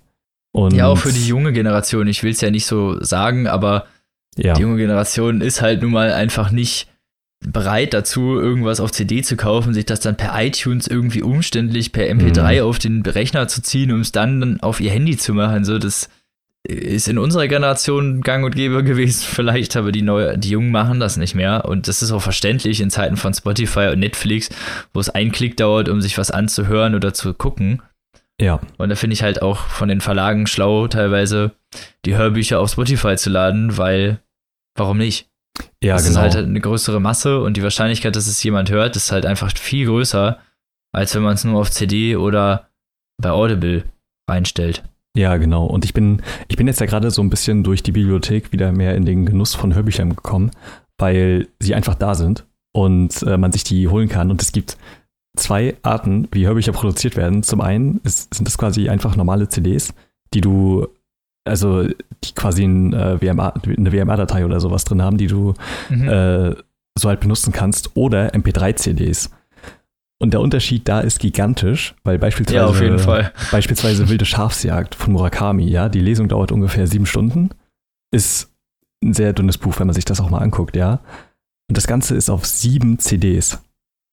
Und 0.52 0.74
Ja, 0.76 0.88
auch 0.88 0.98
für 0.98 1.12
die 1.12 1.28
junge 1.28 1.52
Generation. 1.54 2.08
Ich 2.08 2.24
will 2.24 2.32
es 2.32 2.42
ja 2.42 2.50
nicht 2.52 2.66
so 2.66 3.02
sagen, 3.04 3.48
aber 3.48 3.88
ja, 4.38 4.54
die 4.54 4.62
junge 4.62 4.78
Generation 4.78 5.42
ist 5.42 5.62
halt 5.62 5.82
nun 5.82 5.92
mal 5.92 6.14
einfach 6.14 6.52
nicht 6.52 6.88
bereit 7.46 7.94
dazu, 7.94 8.40
irgendwas 8.40 8.80
auf 8.80 8.92
CD 8.92 9.22
zu 9.22 9.36
kaufen, 9.36 9.74
sich 9.74 9.86
das 9.86 10.00
dann 10.00 10.16
per 10.18 10.34
iTunes 10.42 10.88
irgendwie 10.88 11.22
umständlich 11.22 11.92
per 11.92 12.06
MP3 12.10 12.62
Mhm. 12.62 12.68
auf 12.68 12.80
den 12.80 13.02
Rechner 13.02 13.48
zu 13.48 13.62
ziehen, 13.62 13.92
um 13.92 14.00
es 14.02 14.12
dann 14.12 14.60
auf 14.62 14.80
ihr 14.80 14.92
Handy 14.92 15.18
zu 15.18 15.34
machen. 15.34 15.66
So, 15.66 15.78
das 15.78 16.10
ist 16.66 17.08
in 17.08 17.18
unserer 17.18 17.48
Generation 17.48 18.22
gang 18.22 18.44
und 18.46 18.56
gäbe 18.56 18.84
gewesen, 18.84 19.26
vielleicht, 19.30 19.76
aber 19.76 19.92
die, 19.92 20.02
neue, 20.02 20.38
die 20.38 20.50
Jungen 20.50 20.72
machen 20.72 21.00
das 21.00 21.18
nicht 21.18 21.36
mehr. 21.36 21.66
Und 21.66 21.88
das 21.88 22.02
ist 22.02 22.12
auch 22.12 22.22
verständlich 22.22 22.82
in 22.82 22.90
Zeiten 22.90 23.18
von 23.18 23.34
Spotify 23.34 23.90
und 23.92 24.00
Netflix, 24.00 24.50
wo 24.94 25.00
es 25.00 25.10
einen 25.10 25.32
Klick 25.32 25.58
dauert, 25.58 25.90
um 25.90 26.02
sich 26.02 26.18
was 26.18 26.32
anzuhören 26.32 26.96
oder 26.96 27.14
zu 27.14 27.34
gucken. 27.34 27.82
Ja. 28.42 28.60
Und 28.78 28.90
da 28.90 28.96
finde 28.96 29.14
ich 29.14 29.24
halt 29.24 29.42
auch 29.42 29.60
von 29.60 29.88
den 29.88 30.02
Verlagen 30.02 30.48
schlau, 30.48 30.88
teilweise 30.88 31.52
die 32.06 32.16
Hörbücher 32.16 32.60
auf 32.60 32.72
Spotify 32.72 33.16
zu 33.16 33.30
laden, 33.30 33.78
weil 33.78 34.20
warum 34.76 34.98
nicht? 34.98 35.30
Ja, 35.82 35.94
das 35.94 36.08
genau. 36.08 36.26
ist 36.26 36.36
halt 36.36 36.46
eine 36.46 36.60
größere 36.60 37.00
Masse 37.00 37.40
und 37.40 37.56
die 37.56 37.64
Wahrscheinlichkeit, 37.64 38.16
dass 38.16 38.28
es 38.28 38.44
jemand 38.44 38.70
hört, 38.72 38.96
ist 38.96 39.12
halt 39.12 39.26
einfach 39.26 39.56
viel 39.58 39.86
größer, 39.86 40.40
als 40.92 41.16
wenn 41.16 41.24
man 41.24 41.36
es 41.36 41.46
nur 41.46 41.60
auf 41.60 41.72
CD 41.72 42.18
oder 42.18 42.68
bei 43.22 43.30
Audible 43.30 43.86
reinstellt. 44.30 44.84
Ja, 45.16 45.38
genau. 45.38 45.66
Und 45.66 45.86
ich 45.86 45.94
bin, 45.94 46.22
ich 46.48 46.58
bin 46.58 46.68
jetzt 46.68 46.80
ja 46.80 46.86
gerade 46.86 47.10
so 47.10 47.22
ein 47.22 47.30
bisschen 47.30 47.64
durch 47.64 47.82
die 47.82 47.92
Bibliothek 47.94 48.52
wieder 48.52 48.72
mehr 48.72 48.96
in 48.96 49.06
den 49.06 49.26
Genuss 49.26 49.56
von 49.56 49.74
Hörbüchern 49.74 50.10
gekommen, 50.16 50.52
weil 51.00 51.48
sie 51.60 51.74
einfach 51.74 51.96
da 51.96 52.14
sind 52.16 52.46
und 52.74 53.24
äh, 53.24 53.38
man 53.38 53.52
sich 53.52 53.64
die 53.64 53.88
holen 53.88 54.10
kann. 54.10 54.30
Und 54.30 54.42
es 54.42 54.52
gibt 54.52 54.78
zwei 55.38 55.76
Arten, 55.82 56.28
wie 56.32 56.46
Hörbücher 56.46 56.74
produziert 56.74 57.16
werden. 57.16 57.44
Zum 57.44 57.62
einen 57.62 58.02
ist, 58.04 58.34
sind 58.34 58.48
das 58.48 58.58
quasi 58.58 58.90
einfach 58.90 59.16
normale 59.16 59.48
CDs, 59.50 59.94
die 60.34 60.42
du, 60.42 60.88
also 61.46 61.84
die 61.88 62.34
quasi 62.36 62.64
ein, 62.66 62.94
äh, 62.94 63.22
WMA, 63.22 63.54
eine 63.78 63.92
WMA-Datei 63.92 64.46
oder 64.46 64.60
sowas 64.60 64.84
drin 64.84 65.02
haben, 65.02 65.18
die 65.18 65.28
du 65.28 65.54
Mhm. 65.90 66.10
äh, 66.10 66.56
so 66.98 67.10
halt 67.10 67.20
benutzen 67.20 67.52
kannst, 67.52 67.92
oder 67.96 68.34
MP3-CDs. 68.34 69.30
Und 70.20 70.32
der 70.34 70.40
Unterschied 70.42 70.88
da 70.88 71.02
ist 71.02 71.20
gigantisch, 71.20 71.94
weil 72.04 72.18
beispielsweise, 72.18 72.58
ja, 72.58 72.66
auf 72.68 72.82
jeden 72.82 73.00
Fall. 73.00 73.34
beispielsweise 73.52 74.08
Wilde 74.08 74.26
Schafsjagd 74.26 74.96
von 74.96 75.14
Murakami, 75.14 75.68
ja, 75.68 75.90
die 75.90 76.00
Lesung 76.00 76.28
dauert 76.30 76.52
ungefähr 76.54 76.88
sieben 76.88 77.06
Stunden, 77.06 77.50
ist 78.12 78.52
ein 79.04 79.14
sehr 79.14 79.34
dünnes 79.34 79.58
Buch, 79.58 79.78
wenn 79.80 79.88
man 79.88 79.94
sich 79.94 80.06
das 80.06 80.22
auch 80.22 80.30
mal 80.30 80.40
anguckt, 80.40 80.76
ja. 80.78 81.00
Und 81.70 81.78
das 81.78 81.86
Ganze 81.88 82.16
ist 82.16 82.30
auf 82.30 82.46
sieben 82.46 82.98
CDs. 83.00 83.62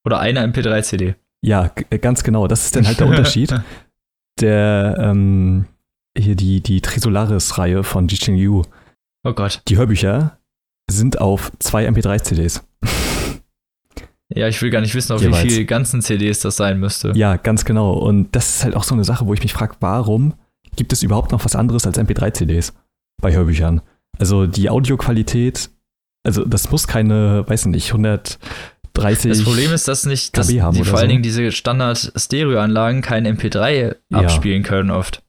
Oder 0.04 0.18
eine 0.18 0.44
MP3-CD. 0.44 1.14
Ja, 1.44 1.68
ganz 2.00 2.24
genau. 2.24 2.48
Das 2.48 2.64
ist 2.64 2.74
dann 2.74 2.86
halt 2.86 2.98
der 3.00 3.06
Unterschied. 3.06 3.54
Der, 4.40 4.96
ähm, 4.98 5.66
hier 6.16 6.34
die, 6.34 6.62
die 6.62 6.80
Trisolaris-Reihe 6.80 7.84
von 7.84 8.08
Jichin 8.08 8.34
Yu, 8.34 8.62
Oh 9.24 9.34
Gott. 9.34 9.60
die 9.68 9.76
Hörbücher 9.76 10.38
sind 10.90 11.20
auf 11.20 11.52
zwei 11.58 11.86
MP3-CDs. 11.86 12.64
Ja, 14.34 14.48
ich 14.48 14.60
will 14.62 14.70
gar 14.70 14.80
nicht 14.80 14.94
wissen, 14.94 15.12
auf 15.12 15.20
Jeweils. 15.22 15.44
wie 15.44 15.50
viele 15.50 15.64
ganzen 15.64 16.00
CDs 16.02 16.40
das 16.40 16.56
sein 16.56 16.78
müsste. 16.80 17.12
Ja, 17.14 17.36
ganz 17.36 17.64
genau. 17.64 17.92
Und 17.92 18.34
das 18.34 18.56
ist 18.56 18.64
halt 18.64 18.74
auch 18.76 18.84
so 18.84 18.94
eine 18.94 19.04
Sache, 19.04 19.26
wo 19.26 19.34
ich 19.34 19.42
mich 19.42 19.52
frage, 19.52 19.74
warum 19.80 20.34
gibt 20.76 20.92
es 20.92 21.02
überhaupt 21.02 21.32
noch 21.32 21.44
was 21.44 21.54
anderes 21.56 21.86
als 21.86 21.98
MP3-CDs 21.98 22.72
bei 23.20 23.32
Hörbüchern? 23.34 23.82
Also 24.18 24.46
die 24.46 24.70
Audioqualität, 24.70 25.70
also 26.26 26.44
das 26.44 26.70
muss 26.70 26.86
keine, 26.86 27.44
weiß 27.48 27.66
nicht, 27.66 27.88
130. 27.92 28.38
Das 29.30 29.42
Problem 29.44 29.72
ist, 29.72 29.88
dass 29.88 30.06
nicht, 30.06 30.36
dass 30.36 30.46
die 30.48 30.58
vor 30.60 30.68
allen 30.68 30.84
so. 30.84 31.06
Dingen 31.06 31.22
diese 31.22 31.50
Standard-Stereo-Anlagen 31.52 33.02
kein 33.02 33.26
MP3 33.26 33.96
Ja. 34.10 34.18
abspielen 34.18 34.62
können 34.62 34.90
oft. 34.90 35.22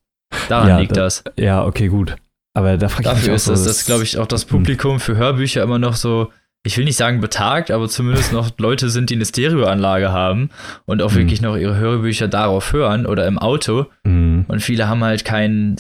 Daran 0.50 0.68
Ja, 0.70 0.80
liegt 0.80 0.96
da- 0.98 1.02
das. 1.02 1.24
Ja, 1.38 1.66
okay, 1.66 1.88
gut. 1.88 2.16
Aber 2.56 2.78
da 2.78 2.88
frage 2.90 3.10
ich 3.10 3.14
mich 3.14 3.16
Dafür 3.22 3.34
auch 3.34 3.36
ist 3.36 3.46
so, 3.46 3.52
das, 3.52 3.64
das 3.64 3.86
glaube 3.86 4.04
ich, 4.04 4.18
auch 4.18 4.28
das 4.28 4.46
Publikum 4.46 5.00
für 5.00 5.16
Hörbücher 5.16 5.64
immer 5.64 5.80
noch 5.80 5.96
so, 5.96 6.32
ich 6.66 6.78
will 6.78 6.86
nicht 6.86 6.96
sagen 6.98 7.20
betagt, 7.20 7.72
aber 7.72 7.90
zumindest 7.90 8.32
noch 8.32 8.52
Leute 8.58 8.90
sind, 8.90 9.10
die 9.10 9.16
eine 9.16 9.26
Stereoanlage 9.26 10.12
haben 10.12 10.50
und 10.86 11.02
auch 11.02 11.12
Mhm. 11.12 11.16
wirklich 11.16 11.42
noch 11.42 11.58
ihre 11.58 11.76
Hörbücher 11.78 12.28
darauf 12.28 12.72
hören 12.74 13.06
oder 13.06 13.28
im 13.28 13.38
Auto. 13.38 13.88
Mhm. 14.04 14.46
Und 14.48 14.62
viele 14.62 14.88
haben 14.88 15.04
halt 15.04 15.26
keinen 15.26 15.76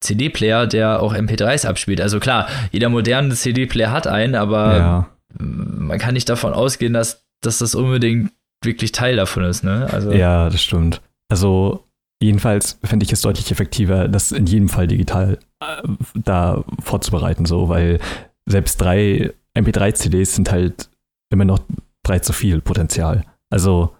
CD-Player, 0.00 0.66
der 0.66 1.02
auch 1.02 1.14
MP3s 1.14 1.66
abspielt. 1.66 2.00
Also 2.00 2.20
klar, 2.20 2.46
jeder 2.70 2.88
moderne 2.88 3.34
CD-Player 3.34 3.90
hat 3.90 4.06
einen, 4.06 4.34
aber 4.34 4.76
ja. 4.76 5.08
man 5.38 5.98
kann 5.98 6.14
nicht 6.14 6.28
davon 6.28 6.52
ausgehen, 6.52 6.92
dass, 6.92 7.24
dass 7.42 7.58
das 7.58 7.74
unbedingt 7.74 8.30
wirklich 8.62 8.92
Teil 8.92 9.16
davon 9.16 9.44
ist, 9.44 9.64
ne? 9.64 9.88
Also 9.92 10.12
ja, 10.12 10.50
das 10.50 10.62
stimmt. 10.62 11.00
Also 11.30 11.84
jedenfalls 12.20 12.78
fände 12.84 13.04
ich 13.04 13.12
es 13.12 13.20
deutlich 13.22 13.50
effektiver, 13.50 14.08
das 14.08 14.30
in 14.32 14.46
jedem 14.46 14.68
Fall 14.68 14.86
digital 14.86 15.38
äh, 15.60 15.88
da 16.14 16.64
vorzubereiten, 16.82 17.44
so, 17.44 17.68
weil 17.68 17.98
selbst 18.46 18.80
drei 18.80 19.32
MP3-CDs 19.58 20.34
sind 20.34 20.50
halt 20.50 20.88
immer 21.30 21.44
noch 21.44 21.60
drei 22.02 22.18
zu 22.20 22.32
viel 22.32 22.60
Potenzial. 22.60 23.24
Also 23.50 23.94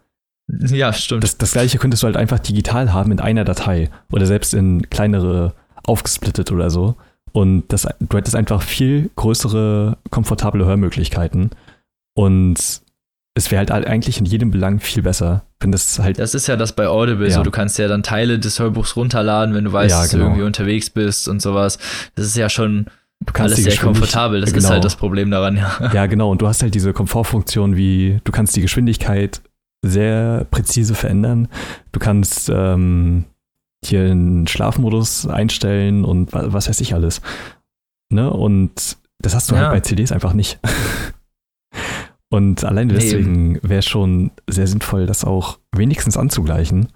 ja, 0.49 0.93
stimmt. 0.93 1.23
das, 1.25 1.37
das 1.37 1.53
gleiche 1.53 1.79
könntest 1.79 2.03
du 2.03 2.07
halt 2.07 2.17
einfach 2.17 2.38
digital 2.38 2.93
haben 2.93 3.12
in 3.12 3.21
einer 3.21 3.45
Datei 3.45 3.91
oder 4.11 4.25
selbst 4.27 4.55
in 4.55 4.88
kleinere 4.88 5.55
aufgesplittet 5.85 6.50
oder 6.53 6.71
so. 6.71 6.97
Und 7.33 7.69
das, 7.69 7.87
du 8.00 8.17
hättest 8.17 8.35
einfach 8.35 8.62
viel 8.62 9.11
größere, 9.17 9.99
komfortable 10.11 10.65
Hörmöglichkeiten. 10.65 11.50
Und 12.15 12.57
es 13.35 13.50
wäre 13.50 13.59
halt 13.59 13.71
eigentlich 13.71 14.19
in 14.19 14.25
jedem 14.25 14.50
Belang 14.50 14.81
viel 14.81 15.03
besser, 15.03 15.45
wenn 15.61 15.71
das 15.71 15.99
halt. 15.99 16.19
Das 16.19 16.35
ist 16.35 16.49
ja 16.49 16.57
das 16.57 16.73
bei 16.75 16.88
Audible 16.88 17.29
Ja. 17.29 17.35
so. 17.35 17.43
Du 17.43 17.50
kannst 17.50 17.79
ja 17.79 17.87
dann 17.87 18.03
Teile 18.03 18.38
des 18.38 18.59
Hörbuchs 18.59 18.97
runterladen, 18.97 19.55
wenn 19.55 19.65
du 19.65 19.73
weißt, 19.73 19.95
Ja, 19.95 20.00
dass 20.00 20.11
du 20.11 20.17
genau. 20.17 20.29
irgendwie 20.31 20.45
unterwegs 20.47 20.91
bist 20.91 21.29
und 21.29 21.41
sowas. 21.41 21.79
Das 22.17 22.27
ist 22.27 22.37
ja 22.37 22.49
schon 22.49 22.87
alles 23.34 23.56
sehr 23.62 23.76
komfortabel. 23.76 24.40
Das 24.40 24.50
ist 24.50 24.54
genau. 24.54 24.70
halt 24.70 24.84
das 24.84 24.96
Problem 24.96 25.30
daran, 25.30 25.56
ja. 25.56 25.90
Ja, 25.94 26.06
genau. 26.06 26.30
Und 26.30 26.40
du 26.42 26.48
hast 26.48 26.62
halt 26.62 26.75
diese 26.75 26.92
Komfortfunktion 26.92 27.76
wie, 27.76 28.20
du 28.25 28.32
kannst 28.32 28.56
die 28.56 28.60
Geschwindigkeit 28.62 29.42
sehr 29.84 30.46
präzise 30.50 30.94
verändern. 30.94 31.48
Du 31.92 32.00
kannst 32.00 32.50
ähm, 32.52 33.25
hier 33.84 34.02
einen 34.10 34.46
Schlafmodus 34.46 35.26
einstellen 35.26 36.04
und 36.04 36.32
wa- 36.32 36.46
was 36.48 36.68
weiß 36.68 36.80
ich 36.80 36.94
alles. 36.94 37.20
Ne? 38.12 38.30
Und 38.30 38.96
das 39.20 39.34
hast 39.34 39.50
du 39.50 39.54
Ja. 39.54 39.62
halt 39.62 39.70
bei 39.72 39.80
CDs 39.80 40.12
einfach 40.12 40.32
nicht. 40.32 40.58
Und 42.30 42.62
alleine 42.64 42.92
deswegen 42.92 43.58
wäre 43.62 43.80
schon 43.80 44.30
sehr 44.48 44.66
sinnvoll, 44.66 45.06
das 45.06 45.25
auch 45.25 45.58
wenigstens 45.75 46.18
anzugleichen. 46.18 46.88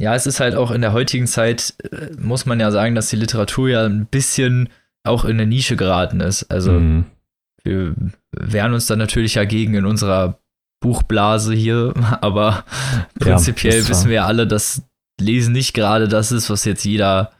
Ja, 0.00 0.14
es 0.16 0.26
ist 0.26 0.40
halt 0.40 0.56
auch 0.56 0.72
in 0.72 0.80
der 0.80 0.92
heutigen 0.92 1.26
Zeit, 1.28 1.74
äh, 1.92 2.08
muss 2.20 2.44
man 2.44 2.58
ja 2.58 2.70
sagen, 2.72 2.94
dass 2.96 3.08
die 3.08 3.16
Literatur 3.16 3.68
ja 3.68 3.84
ein 3.84 4.06
bisschen 4.06 4.68
auch 5.04 5.24
in 5.24 5.32
eine 5.32 5.46
Nische 5.46 5.76
geraten 5.76 6.20
ist. 6.20 6.44
Also 6.50 6.72
Mhm. 6.72 7.06
wir 7.64 7.94
wehren 8.32 8.72
uns 8.74 8.86
da 8.86 8.96
natürlich 8.96 9.34
ja 9.34 9.44
gegen 9.44 9.74
in 9.74 9.86
unserer 9.86 10.38
Buchblase 10.80 11.54
hier, 11.54 11.92
aber 12.20 12.64
prinzipiell 13.18 13.88
wissen 13.88 14.08
wir 14.08 14.16
ja 14.16 14.26
alle, 14.26 14.46
dass 14.46 14.82
Lesen 15.20 15.52
nicht 15.52 15.74
gerade 15.74 16.06
das 16.08 16.30
ist, 16.32 16.48
was 16.50 16.64
jetzt 16.64 16.84
jeder 16.84 17.32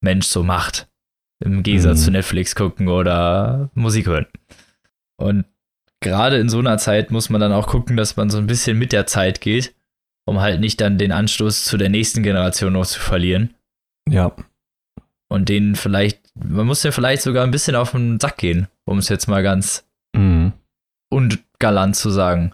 Mensch 0.00 0.26
so 0.26 0.42
macht. 0.44 0.88
Im 1.44 1.62
Gegensatz 1.64 2.00
Mhm. 2.00 2.04
zu 2.04 2.10
Netflix 2.12 2.54
gucken 2.54 2.88
oder 2.88 3.70
Musik 3.74 4.06
hören. 4.06 4.26
Und 5.16 5.44
gerade 6.00 6.36
in 6.38 6.48
so 6.48 6.58
einer 6.58 6.78
Zeit 6.78 7.10
muss 7.10 7.30
man 7.30 7.40
dann 7.40 7.52
auch 7.52 7.66
gucken, 7.66 7.96
dass 7.96 8.16
man 8.16 8.30
so 8.30 8.38
ein 8.38 8.46
bisschen 8.46 8.78
mit 8.78 8.92
der 8.92 9.06
Zeit 9.06 9.40
geht, 9.40 9.74
um 10.26 10.40
halt 10.40 10.60
nicht 10.60 10.80
dann 10.80 10.96
den 10.98 11.10
Anstoß 11.12 11.64
zu 11.64 11.76
der 11.76 11.88
nächsten 11.88 12.22
Generation 12.22 12.72
noch 12.74 12.86
zu 12.86 13.00
verlieren. 13.00 13.54
Ja, 14.08 14.32
Und 15.28 15.48
denen 15.48 15.74
vielleicht, 15.74 16.20
man 16.34 16.66
muss 16.66 16.82
ja 16.82 16.92
vielleicht 16.92 17.22
sogar 17.22 17.44
ein 17.44 17.50
bisschen 17.50 17.76
auf 17.76 17.92
den 17.92 18.20
Sack 18.20 18.38
gehen, 18.38 18.68
um 18.84 18.98
es 18.98 19.08
jetzt 19.08 19.26
mal 19.26 19.42
ganz 19.42 19.84
mhm. 20.14 20.52
ungalant 21.10 21.96
zu 21.96 22.10
sagen. 22.10 22.52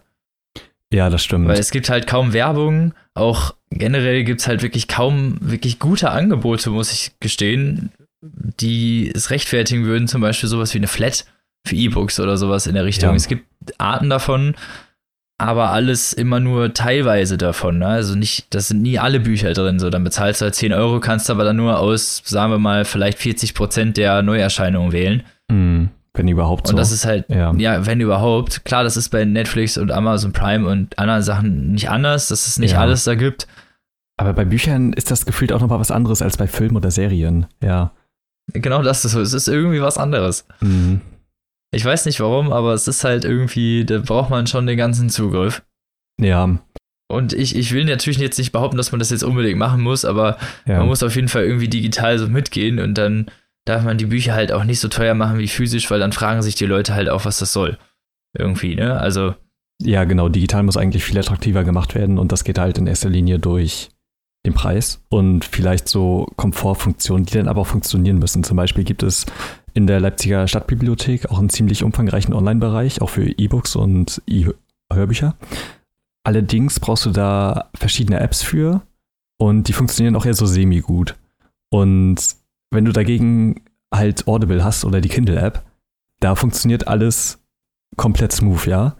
ja, 0.91 1.09
das 1.09 1.23
stimmt. 1.23 1.47
Weil 1.47 1.59
es 1.59 1.71
gibt 1.71 1.89
halt 1.89 2.07
kaum 2.07 2.33
Werbung, 2.33 2.93
auch 3.13 3.55
generell 3.69 4.23
gibt 4.23 4.41
es 4.41 4.47
halt 4.47 4.61
wirklich 4.61 4.87
kaum 4.87 5.37
wirklich 5.41 5.79
gute 5.79 6.11
Angebote, 6.11 6.69
muss 6.69 6.91
ich 6.91 7.11
gestehen, 7.19 7.91
die 8.21 9.11
es 9.13 9.29
rechtfertigen 9.29 9.85
würden, 9.85 10.07
zum 10.07 10.21
Beispiel 10.21 10.49
sowas 10.49 10.73
wie 10.73 10.79
eine 10.79 10.87
Flat 10.87 11.25
für 11.65 11.75
E-Books 11.75 12.19
oder 12.19 12.37
sowas 12.37 12.67
in 12.67 12.75
der 12.75 12.85
Richtung. 12.85 13.11
Ja. 13.11 13.15
Es 13.15 13.27
gibt 13.27 13.45
Arten 13.77 14.09
davon, 14.09 14.55
aber 15.41 15.71
alles 15.71 16.13
immer 16.13 16.39
nur 16.39 16.73
teilweise 16.73 17.37
davon. 17.37 17.79
Ne? 17.79 17.87
Also 17.87 18.15
nicht, 18.15 18.53
das 18.53 18.67
sind 18.69 18.81
nie 18.81 18.99
alle 18.99 19.19
Bücher 19.19 19.53
drin. 19.53 19.79
So, 19.79 19.89
dann 19.89 20.03
bezahlst 20.03 20.41
du 20.41 20.45
halt 20.45 20.55
10 20.55 20.73
Euro, 20.73 20.99
kannst 20.99 21.29
aber 21.29 21.43
dann 21.43 21.55
nur 21.57 21.79
aus, 21.79 22.21
sagen 22.25 22.51
wir 22.51 22.59
mal, 22.59 22.85
vielleicht 22.85 23.17
40 23.19 23.53
Prozent 23.53 23.97
der 23.97 24.21
Neuerscheinungen 24.21 24.91
wählen. 24.91 25.23
Mhm. 25.51 25.89
Wenn 26.13 26.27
überhaupt 26.27 26.67
so. 26.67 26.71
Und 26.71 26.77
das 26.77 26.91
ist 26.91 27.05
halt, 27.05 27.25
ja. 27.29 27.53
ja, 27.55 27.85
wenn 27.85 28.01
überhaupt. 28.01 28.65
Klar, 28.65 28.83
das 28.83 28.97
ist 28.97 29.09
bei 29.09 29.23
Netflix 29.23 29.77
und 29.77 29.91
Amazon 29.91 30.33
Prime 30.33 30.67
und 30.67 30.99
anderen 30.99 31.21
Sachen 31.23 31.71
nicht 31.71 31.89
anders, 31.89 32.27
dass 32.27 32.47
es 32.47 32.59
nicht 32.59 32.73
Ja. 32.73 32.81
alles 32.81 33.05
da 33.05 33.15
gibt. 33.15 33.47
Aber 34.17 34.33
bei 34.33 34.45
Büchern 34.45 34.93
ist 34.93 35.09
das 35.09 35.25
gefühlt 35.25 35.51
auch 35.53 35.61
nochmal 35.61 35.79
was 35.79 35.89
anderes 35.89 36.21
als 36.21 36.37
bei 36.37 36.47
Filmen 36.47 36.75
oder 36.75 36.91
Serien. 36.91 37.47
Ja. 37.63 37.91
Genau 38.53 38.83
das 38.83 39.05
ist 39.05 39.13
so. 39.13 39.21
Es 39.21 39.33
ist 39.33 39.47
irgendwie 39.47 39.81
was 39.81 39.97
anderes. 39.97 40.45
Mhm. 40.59 41.01
Ich 41.71 41.85
weiß 41.85 42.05
nicht 42.05 42.19
warum, 42.19 42.51
aber 42.51 42.73
es 42.73 42.87
ist 42.87 43.03
halt 43.03 43.23
irgendwie, 43.23 43.85
da 43.85 43.99
braucht 43.99 44.29
man 44.29 44.45
schon 44.47 44.67
den 44.67 44.77
ganzen 44.77 45.09
Zugriff. 45.09 45.63
Ja, 46.19 46.59
Und 47.07 47.33
ich, 47.33 47.55
ich 47.55 47.73
will 47.73 47.85
natürlich 47.85 48.19
jetzt 48.19 48.37
nicht 48.37 48.51
behaupten, 48.51 48.77
dass 48.77 48.91
man 48.91 48.99
das 48.99 49.09
jetzt 49.09 49.23
unbedingt 49.23 49.57
machen 49.57 49.81
muss, 49.81 50.05
aber 50.05 50.37
ja. 50.65 50.79
man 50.79 50.87
muss 50.87 51.03
auf 51.03 51.15
jeden 51.15 51.29
Fall 51.29 51.43
irgendwie 51.43 51.69
digital 51.69 52.17
so 52.19 52.27
mitgehen 52.27 52.79
und 52.79 52.97
dann 52.97 53.27
darf 53.65 53.83
man 53.83 53.97
die 53.97 54.05
Bücher 54.05 54.33
halt 54.33 54.51
auch 54.51 54.63
nicht 54.63 54.79
so 54.79 54.87
teuer 54.87 55.13
machen 55.13 55.39
wie 55.39 55.47
physisch, 55.47 55.89
weil 55.91 55.99
dann 55.99 56.11
fragen 56.13 56.41
sich 56.41 56.55
die 56.55 56.65
Leute 56.65 56.93
halt 56.93 57.09
auch, 57.09 57.25
was 57.25 57.39
das 57.39 57.53
soll. 57.53 57.77
Irgendwie, 58.37 58.75
ne? 58.75 58.99
Also, 58.99 59.35
Ja, 59.81 60.03
genau. 60.05 60.29
Digital 60.29 60.63
muss 60.63 60.77
eigentlich 60.77 61.03
viel 61.03 61.17
attraktiver 61.17 61.63
gemacht 61.63 61.95
werden 61.95 62.17
und 62.17 62.31
das 62.31 62.43
geht 62.43 62.59
halt 62.59 62.77
in 62.77 62.87
erster 62.87 63.09
Linie 63.09 63.39
durch 63.39 63.89
den 64.45 64.53
Preis 64.53 65.03
und 65.09 65.45
vielleicht 65.45 65.87
so 65.87 66.27
Komfortfunktionen, 66.35 67.25
die 67.25 67.33
dann 67.33 67.47
aber 67.47 67.61
auch 67.61 67.67
funktionieren 67.67 68.17
müssen. 68.17 68.43
Zum 68.43 68.57
Beispiel 68.57 68.83
gibt 68.83 69.03
es 69.03 69.25
in 69.73 69.87
der 69.87 69.99
Leipziger 69.99 70.47
Stadtbibliothek 70.47 71.29
auch 71.29 71.39
einen 71.39 71.49
ziemlich 71.49 71.83
umfangreichen 71.83 72.33
Online-Bereich, 72.33 73.01
auch 73.01 73.09
für 73.09 73.25
E-Books 73.25 73.75
und 73.75 74.21
E-Hörbücher. 74.27 75.35
Allerdings 76.23 76.79
brauchst 76.79 77.05
du 77.05 77.11
da 77.11 77.69
verschiedene 77.75 78.19
Apps 78.19 78.43
für 78.43 78.81
und 79.37 79.67
die 79.67 79.73
funktionieren 79.73 80.15
auch 80.15 80.25
eher 80.25 80.33
so 80.33 80.45
semi-gut. 80.45 81.15
Und 81.69 82.17
wenn 82.69 82.85
du 82.85 82.91
dagegen 82.91 83.61
halt 83.93 84.27
Audible 84.27 84.63
hast 84.63 84.85
oder 84.85 85.01
die 85.01 85.09
Kindle-App, 85.09 85.63
da 86.19 86.35
funktioniert 86.35 86.87
alles 86.87 87.39
komplett 87.97 88.31
smooth, 88.31 88.67
ja. 88.67 88.95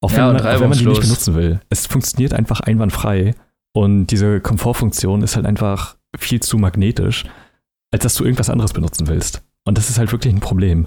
Auch 0.00 0.10
wenn, 0.10 0.18
Ja, 0.18 0.32
man, 0.32 0.40
auch 0.40 0.60
wenn 0.60 0.68
man 0.70 0.78
die 0.78 0.86
nicht 0.86 1.00
benutzen 1.00 1.34
will. 1.34 1.60
Es 1.68 1.86
funktioniert 1.86 2.34
einfach 2.34 2.60
einwandfrei 2.60 3.34
und 3.72 4.06
diese 4.06 4.40
Komfortfunktion 4.40 5.22
ist 5.22 5.36
halt 5.36 5.46
einfach 5.46 5.96
viel 6.18 6.40
zu 6.40 6.58
magnetisch, 6.58 7.24
als 7.92 8.02
dass 8.02 8.14
du 8.14 8.24
irgendwas 8.24 8.50
anderes 8.50 8.72
benutzen 8.72 9.06
willst. 9.06 9.42
Und 9.64 9.78
das 9.78 9.90
ist 9.90 9.98
halt 9.98 10.12
wirklich 10.12 10.34
ein 10.34 10.40
Problem. 10.40 10.86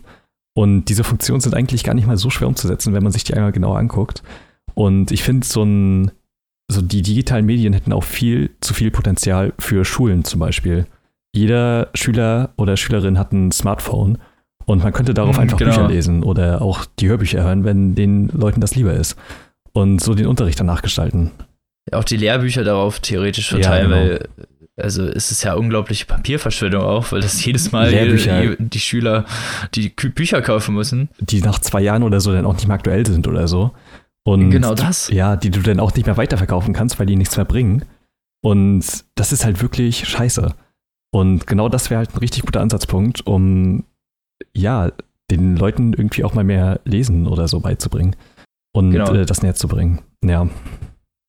Und 0.57 0.85
diese 0.85 1.03
Funktionen 1.03 1.41
sind 1.41 1.53
eigentlich 1.53 1.83
gar 1.83 1.93
nicht 1.93 2.07
mal 2.07 2.17
so 2.17 2.29
schwer 2.29 2.47
umzusetzen, 2.47 2.93
wenn 2.93 3.03
man 3.03 3.11
sich 3.11 3.23
die 3.23 3.33
einmal 3.33 3.51
genauer 3.51 3.77
anguckt. 3.77 4.23
Und 4.73 5.11
ich 5.11 5.23
finde, 5.23 5.45
so 5.45 5.63
ein, 5.63 6.11
so 6.71 6.81
die 6.81 7.01
digitalen 7.01 7.45
Medien 7.45 7.73
hätten 7.73 7.93
auch 7.93 8.03
viel 8.03 8.51
zu 8.61 8.73
viel 8.73 8.91
Potenzial 8.91 9.53
für 9.59 9.85
Schulen 9.85 10.23
zum 10.23 10.39
Beispiel. 10.39 10.85
Jeder 11.33 11.89
Schüler 11.93 12.51
oder 12.57 12.77
Schülerin 12.77 13.19
hat 13.19 13.33
ein 13.33 13.51
Smartphone 13.51 14.17
und 14.65 14.81
man 14.83 14.93
könnte 14.93 15.13
darauf 15.13 15.35
Mhm, 15.35 15.41
einfach 15.43 15.57
genau. 15.57 15.71
Bücher 15.71 15.87
lesen 15.89 16.23
oder 16.23 16.61
auch 16.61 16.85
die 16.99 17.07
Hörbücher 17.09 17.43
hören, 17.43 17.65
wenn 17.65 17.93
den 17.95 18.29
Leuten 18.29 18.61
das 18.61 18.75
lieber 18.75 18.93
ist. 18.93 19.17
Und 19.73 20.01
so 20.01 20.15
den 20.15 20.27
Unterricht 20.27 20.59
danach 20.59 20.81
gestalten. 20.81 21.31
Auch 21.91 22.05
die 22.05 22.17
Lehrbücher 22.17 22.63
darauf 22.63 22.99
theoretisch 23.01 23.51
Ja, 23.51 23.57
verteilen, 23.59 23.89
genau. 23.89 24.01
weil 24.01 24.27
also 24.77 25.03
es 25.03 25.31
ist 25.31 25.43
ja 25.43 25.53
unglaubliche 25.55 26.05
Papierverschwendung 26.05 26.81
auch, 26.83 27.11
weil 27.11 27.21
das 27.21 27.43
jedes 27.45 27.71
Mal 27.71 27.91
jede, 27.93 28.57
die 28.59 28.79
Schüler 28.79 29.25
die 29.73 29.89
Bücher 29.89 30.41
kaufen 30.41 30.75
müssen. 30.75 31.09
die 31.19 31.41
nach 31.41 31.59
zwei 31.59 31.81
Jahren 31.81 32.03
oder 32.03 32.19
so 32.19 32.31
dann 32.33 32.45
auch 32.45 32.53
nicht 32.55 32.67
mehr 32.67 32.75
aktuell 32.75 33.05
sind 33.05 33.27
oder 33.27 33.47
so. 33.47 33.71
Und 34.27 34.49
Genau 34.49 34.73
das. 34.73 35.09
Ja, 35.09 35.35
die 35.35 35.51
du 35.51 35.61
dann 35.61 35.79
auch 35.79 35.93
nicht 35.95 36.05
mehr 36.07 36.17
weiterverkaufen 36.17 36.73
kannst, 36.73 36.99
weil 36.99 37.05
die 37.05 37.15
nichts 37.15 37.37
mehr 37.37 37.45
bringen. 37.45 37.85
Und 38.43 39.05
das 39.15 39.31
ist 39.31 39.45
halt 39.45 39.61
wirklich 39.61 40.07
scheiße. 40.07 40.53
Und 41.13 41.47
genau 41.47 41.69
das 41.69 41.89
wäre 41.89 41.99
halt 41.99 42.13
ein 42.13 42.19
richtig 42.19 42.43
guter 42.43 42.61
Ansatzpunkt, 42.61 43.25
um 43.25 43.85
ja, 44.55 44.91
den 45.31 45.55
Leuten 45.55 45.93
irgendwie 45.93 46.23
auch 46.23 46.33
mal 46.33 46.43
mehr 46.43 46.81
Lesen 46.85 47.27
oder 47.27 47.47
so 47.47 47.59
beizubringen 47.61 48.15
und 48.75 48.91
Genau. 48.91 49.13
äh, 49.13 49.25
das 49.25 49.41
näher 49.41 49.55
zu 49.55 49.67
bringen. 49.67 50.01
Ja, 50.23 50.47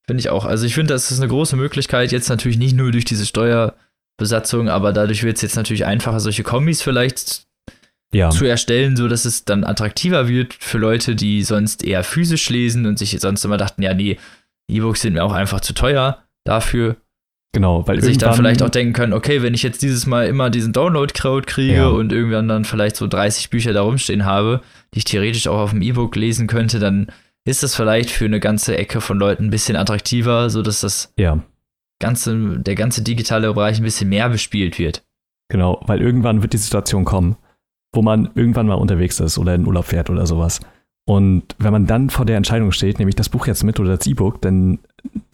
Finde 0.07 0.21
ich 0.21 0.29
auch. 0.29 0.45
Also 0.45 0.65
ich 0.65 0.73
finde, 0.73 0.93
das 0.93 1.11
ist 1.11 1.19
eine 1.19 1.27
große 1.27 1.55
Möglichkeit, 1.57 2.11
jetzt 2.11 2.29
natürlich 2.29 2.57
nicht 2.57 2.75
nur 2.75 2.91
durch 2.91 3.05
diese 3.05 3.25
Steuerbesatzung, 3.25 4.69
aber 4.69 4.93
dadurch 4.93 5.23
wird 5.23 5.35
es 5.35 5.41
jetzt 5.41 5.55
natürlich 5.55 5.85
einfacher, 5.85 6.19
solche 6.19 6.43
Kombis 6.43 6.81
vielleicht 6.81 7.45
ja, 8.13 8.29
zu 8.29 8.45
erstellen, 8.45 8.95
so 8.95 9.09
dass 9.09 9.25
es 9.25 9.43
dann 9.43 9.65
attraktiver 9.65 10.29
wird 10.29 10.53
für 10.53 10.77
Leute, 10.77 11.15
die 11.15 11.43
sonst 11.43 11.83
eher 11.83 12.03
physisch 12.05 12.49
lesen 12.49 12.85
und 12.85 12.97
sich 12.97 13.19
sonst 13.19 13.43
immer 13.43 13.57
dachten, 13.57 13.81
ja, 13.83 13.93
nee, 13.93 14.17
E-Books 14.69 15.01
sind 15.01 15.13
mir 15.13 15.23
auch 15.25 15.33
einfach 15.33 15.59
zu 15.59 15.73
teuer 15.73 16.23
dafür. 16.45 16.95
genau, 17.53 17.85
weil 17.87 18.01
sich 18.01 18.17
dann 18.17 18.33
vielleicht 18.33 18.61
auch 18.61 18.69
denken 18.69 18.93
können, 18.93 19.13
okay, 19.13 19.41
wenn 19.41 19.53
ich 19.53 19.63
jetzt 19.63 19.81
dieses 19.81 20.05
Mal 20.05 20.27
immer 20.27 20.49
diesen 20.49 20.71
Download-Crowd 20.73 21.47
kriege 21.47 21.75
Ja. 21.77 21.87
und 21.87 22.13
irgendwann 22.13 22.47
dann 22.47 22.63
vielleicht 22.65 22.95
so 22.95 23.07
30 23.07 23.49
Bücher 23.49 23.73
da 23.73 23.81
rumstehen 23.81 24.23
habe, 24.25 24.61
die 24.93 24.99
ich 24.99 25.05
theoretisch 25.05 25.47
auch 25.47 25.57
auf 25.59 25.71
dem 25.71 25.81
E-Book 25.81 26.15
lesen 26.15 26.47
könnte, 26.47 26.79
dann 26.79 27.07
ist 27.47 27.63
das 27.63 27.75
vielleicht 27.75 28.09
für 28.09 28.25
eine 28.25 28.39
ganze 28.39 28.77
Ecke 28.77 29.01
von 29.01 29.17
Leuten 29.17 29.45
ein 29.45 29.49
bisschen 29.49 29.77
attraktiver, 29.77 30.49
sodass 30.49 30.81
das 30.81 31.13
ja, 31.17 31.39
ganze, 31.99 32.59
der 32.59 32.75
ganze 32.75 33.01
digitale 33.01 33.53
Bereich 33.53 33.77
ein 33.77 33.83
bisschen 33.83 34.09
mehr 34.09 34.29
bespielt 34.29 34.77
wird. 34.77 35.03
Genau, 35.49 35.81
weil 35.85 36.01
irgendwann 36.01 36.41
wird 36.41 36.53
die 36.53 36.57
Situation 36.57 37.05
kommen, 37.05 37.37
wo 37.93 38.01
man 38.01 38.29
irgendwann 38.35 38.67
mal 38.67 38.75
unterwegs 38.75 39.19
ist 39.19 39.37
oder 39.37 39.55
in 39.55 39.65
Urlaub 39.65 39.85
fährt 39.85 40.09
oder 40.09 40.27
sowas. 40.27 40.59
Und 41.07 41.55
wenn 41.57 41.71
man 41.71 41.87
dann 41.87 42.09
vor 42.09 42.25
der 42.25 42.35
Entscheidung 42.35 42.73
steht, 42.73 42.99
nämlich 42.99 43.15
das 43.15 43.29
Buch 43.29 43.47
jetzt 43.47 43.63
mit 43.63 43.79
oder 43.79 43.95
das 43.95 44.07
E-Book, 44.07 44.41
dann 44.41 44.79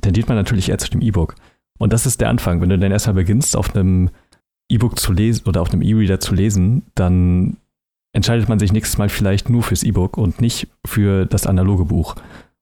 tendiert 0.02 0.28
man 0.28 0.38
natürlich 0.38 0.70
eher 0.70 0.78
zu 0.78 0.92
dem 0.92 1.02
E-Book. 1.02 1.34
Und 1.80 1.94
das 1.94 2.06
ist 2.06 2.22
der 2.22 2.30
Anfang. 2.30 2.62
Wenn 2.62 2.70
du 2.70 2.78
dann 2.78 2.92
erstmal 2.92 3.16
beginnst, 3.16 3.58
auf 3.58 3.76
einem 3.76 4.12
E-Book 4.70 5.00
zu 5.00 5.14
lesen 5.14 5.48
oder 5.48 5.64
auf 5.64 5.74
einem 5.74 5.82
E-Reader 5.82 6.20
zu 6.20 6.36
lesen, 6.36 6.84
dann 6.94 7.58
entscheidet 8.14 8.48
man 8.48 8.60
sich 8.60 8.72
nächstes 8.72 8.98
Mal 8.98 9.10
vielleicht 9.10 9.50
nur 9.50 9.64
fürs 9.64 9.84
E-Book 9.84 10.18
und 10.18 10.40
nicht 10.40 10.68
für 10.86 11.26
das 11.26 11.46
analoge 11.48 11.86
Buch. 11.86 12.16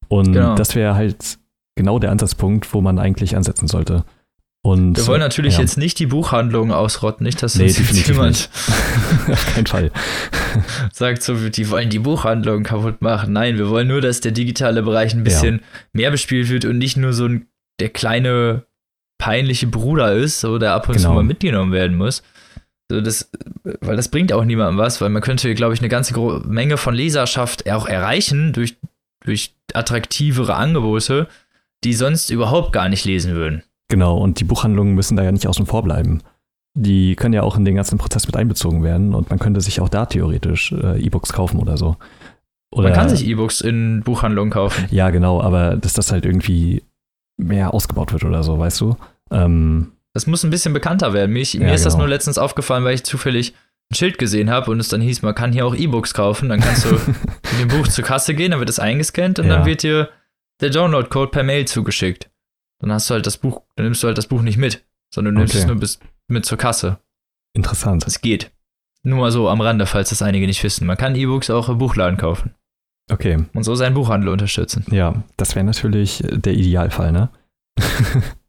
Und 0.07 0.33
Genau. 0.33 0.55
das 0.55 0.75
wäre 0.75 0.95
halt 0.95 1.37
genau 1.75 1.99
der 1.99 2.11
Ansatzpunkt, 2.11 2.73
wo 2.73 2.81
man 2.81 2.99
eigentlich 2.99 3.35
ansetzen 3.35 3.67
sollte. 3.67 4.03
Und 4.63 4.95
Wir 4.95 5.07
wollen 5.07 5.19
natürlich 5.21 5.55
ja. 5.55 5.61
jetzt 5.61 5.77
nicht 5.77 5.97
die 5.97 6.05
Buchhandlung 6.05 6.71
ausrotten, 6.71 7.25
nicht, 7.25 7.41
dass 7.41 7.55
Nee, 7.55 7.63
uns 7.65 7.79
jetzt 7.79 8.07
jemand 8.07 8.49
Auf 9.31 9.53
keinen 9.55 9.65
Fall. 9.65 9.91
sagt, 10.93 11.23
so, 11.23 11.35
die 11.49 11.69
wollen 11.69 11.89
die 11.89 11.97
Buchhandlung 11.99 12.63
kaputt 12.63 13.01
machen. 13.01 13.33
Nein, 13.33 13.57
wir 13.57 13.69
wollen 13.69 13.87
nur, 13.87 14.01
dass 14.01 14.21
der 14.21 14.31
digitale 14.31 14.83
Bereich 14.83 15.13
ein 15.15 15.23
bisschen 15.23 15.61
mehr 15.93 16.11
bespielt 16.11 16.49
wird 16.49 16.65
und 16.65 16.77
nicht 16.77 16.95
nur 16.95 17.13
so 17.13 17.25
ein, 17.25 17.47
der 17.79 17.89
kleine 17.89 18.65
peinliche 19.17 19.65
Bruder 19.67 20.13
ist, 20.13 20.39
so 20.41 20.59
der 20.59 20.73
ab 20.73 20.87
und 20.89 20.95
zu 20.95 21.01
Genau. 21.05 21.15
mal 21.15 21.23
mitgenommen 21.23 21.71
werden 21.71 21.97
muss. 21.97 22.21
So, 22.91 22.99
das, 22.99 23.31
weil 23.63 23.95
das 23.95 24.09
bringt 24.09 24.33
auch 24.33 24.43
niemandem 24.43 24.77
was, 24.77 24.99
weil 24.99 25.09
man 25.09 25.21
könnte, 25.21 25.53
glaube 25.55 25.73
ich, 25.73 25.79
eine 25.79 25.87
ganze 25.87 26.19
Menge 26.45 26.75
von 26.75 26.93
Leserschaft 26.93 27.69
auch 27.71 27.87
erreichen 27.87 28.51
durch, 28.51 28.75
durch 29.25 29.55
attraktivere 29.73 30.55
Angebote, 30.55 31.27
die 31.85 31.93
sonst 31.93 32.29
überhaupt 32.29 32.73
gar 32.73 32.89
nicht 32.89 33.05
lesen 33.05 33.33
würden. 33.33 33.63
Genau, 33.87 34.17
und 34.17 34.41
die 34.41 34.43
Buchhandlungen 34.43 34.93
müssen 34.93 35.15
da 35.15 35.23
ja 35.23 35.31
nicht 35.31 35.47
außen 35.47 35.65
vor 35.65 35.83
bleiben. 35.83 36.21
Die 36.73 37.15
können 37.15 37.33
ja 37.33 37.43
auch 37.43 37.57
in 37.57 37.63
den 37.63 37.75
ganzen 37.75 37.97
Prozess 37.97 38.27
mit 38.27 38.35
einbezogen 38.35 38.83
werden 38.83 39.15
und 39.15 39.29
man 39.29 39.39
könnte 39.39 39.61
sich 39.61 39.79
auch 39.79 39.89
da 39.89 40.05
theoretisch 40.05 40.73
äh, 40.73 41.01
E-Books 41.01 41.31
kaufen 41.31 41.59
oder 41.59 41.77
so. 41.77 41.95
Oder, 42.73 42.89
Man 42.89 42.93
kann 42.93 43.09
sich 43.09 43.25
E-Books 43.25 43.61
in 43.61 44.01
Buchhandlungen 44.03 44.51
kaufen. 44.51 44.85
Ja, 44.91 45.11
genau, 45.11 45.41
aber 45.41 45.77
dass 45.77 45.93
das 45.93 46.11
halt 46.11 46.25
irgendwie 46.25 46.83
mehr 47.37 47.73
ausgebaut 47.73 48.11
wird 48.11 48.25
oder 48.25 48.43
so, 48.43 48.59
weißt 48.59 48.81
du? 48.81 48.97
Ähm, 49.31 49.93
Das 50.13 50.27
muss 50.27 50.43
ein 50.43 50.49
bisschen 50.49 50.73
bekannter 50.73 51.13
werden. 51.13 51.31
Mich, 51.31 51.53
Ja, 51.53 51.61
mir 51.61 51.73
ist 51.73 51.85
das 51.85 51.93
genau. 51.93 52.03
nur 52.05 52.09
letztens 52.09 52.37
aufgefallen, 52.37 52.83
weil 52.83 52.95
ich 52.95 53.03
zufällig 53.03 53.53
ein 53.91 53.95
Schild 53.95 54.17
gesehen 54.17 54.49
habe 54.49 54.71
und 54.71 54.79
es 54.79 54.89
dann 54.89 55.01
hieß, 55.01 55.21
man 55.21 55.35
kann 55.35 55.51
hier 55.53 55.65
auch 55.65 55.75
E-Books 55.75 56.13
kaufen. 56.13 56.49
Dann 56.49 56.59
kannst 56.59 56.85
du 56.85 56.91
mit 57.51 57.59
dem 57.61 57.67
Buch 57.69 57.87
zur 57.87 58.03
Kasse 58.03 58.33
gehen, 58.35 58.51
dann 58.51 58.59
wird 58.59 58.69
es 58.69 58.79
eingescannt 58.79 59.39
und 59.39 59.47
Ja. 59.47 59.57
dann 59.57 59.65
wird 59.65 59.83
dir 59.83 60.09
der 60.61 60.69
Download-Code 60.69 61.31
per 61.31 61.43
Mail 61.43 61.65
zugeschickt. 61.67 62.29
Dann 62.79 62.91
hast 62.91 63.09
du 63.09 63.13
halt 63.13 63.25
das 63.25 63.37
Buch, 63.37 63.61
dann 63.75 63.85
nimmst 63.85 64.01
du 64.03 64.07
halt 64.07 64.17
das 64.17 64.27
Buch 64.27 64.41
nicht 64.41 64.57
mit, 64.57 64.83
sondern 65.13 65.35
du 65.35 65.39
nimmst 65.39 65.53
Okay. 65.55 65.61
es 65.63 65.67
nur 65.67 65.77
bis, 65.77 65.99
mit 66.27 66.45
zur 66.45 66.57
Kasse. 66.57 66.97
interessant. 67.55 68.05
Das 68.05 68.21
geht. 68.21 68.51
Nur 69.03 69.19
mal 69.19 69.31
so 69.31 69.49
am 69.49 69.61
Rande, 69.61 69.85
falls 69.85 70.09
das 70.09 70.21
einige 70.21 70.45
nicht 70.45 70.63
wissen. 70.63 70.85
Man 70.87 70.95
kann 70.97 71.15
E-Books 71.15 71.49
auch 71.49 71.69
im 71.69 71.77
Buchladen 71.77 72.17
kaufen 72.17 72.53
Okay, 73.11 73.39
und 73.53 73.63
so 73.63 73.75
seinen 73.75 73.93
Buchhandel 73.95 74.29
unterstützen. 74.29 74.85
ja, 74.91 75.15
das 75.37 75.55
wäre 75.55 75.65
natürlich 75.65 76.23
der 76.29 76.53
Idealfall, 76.53 77.11
ne? 77.11 77.29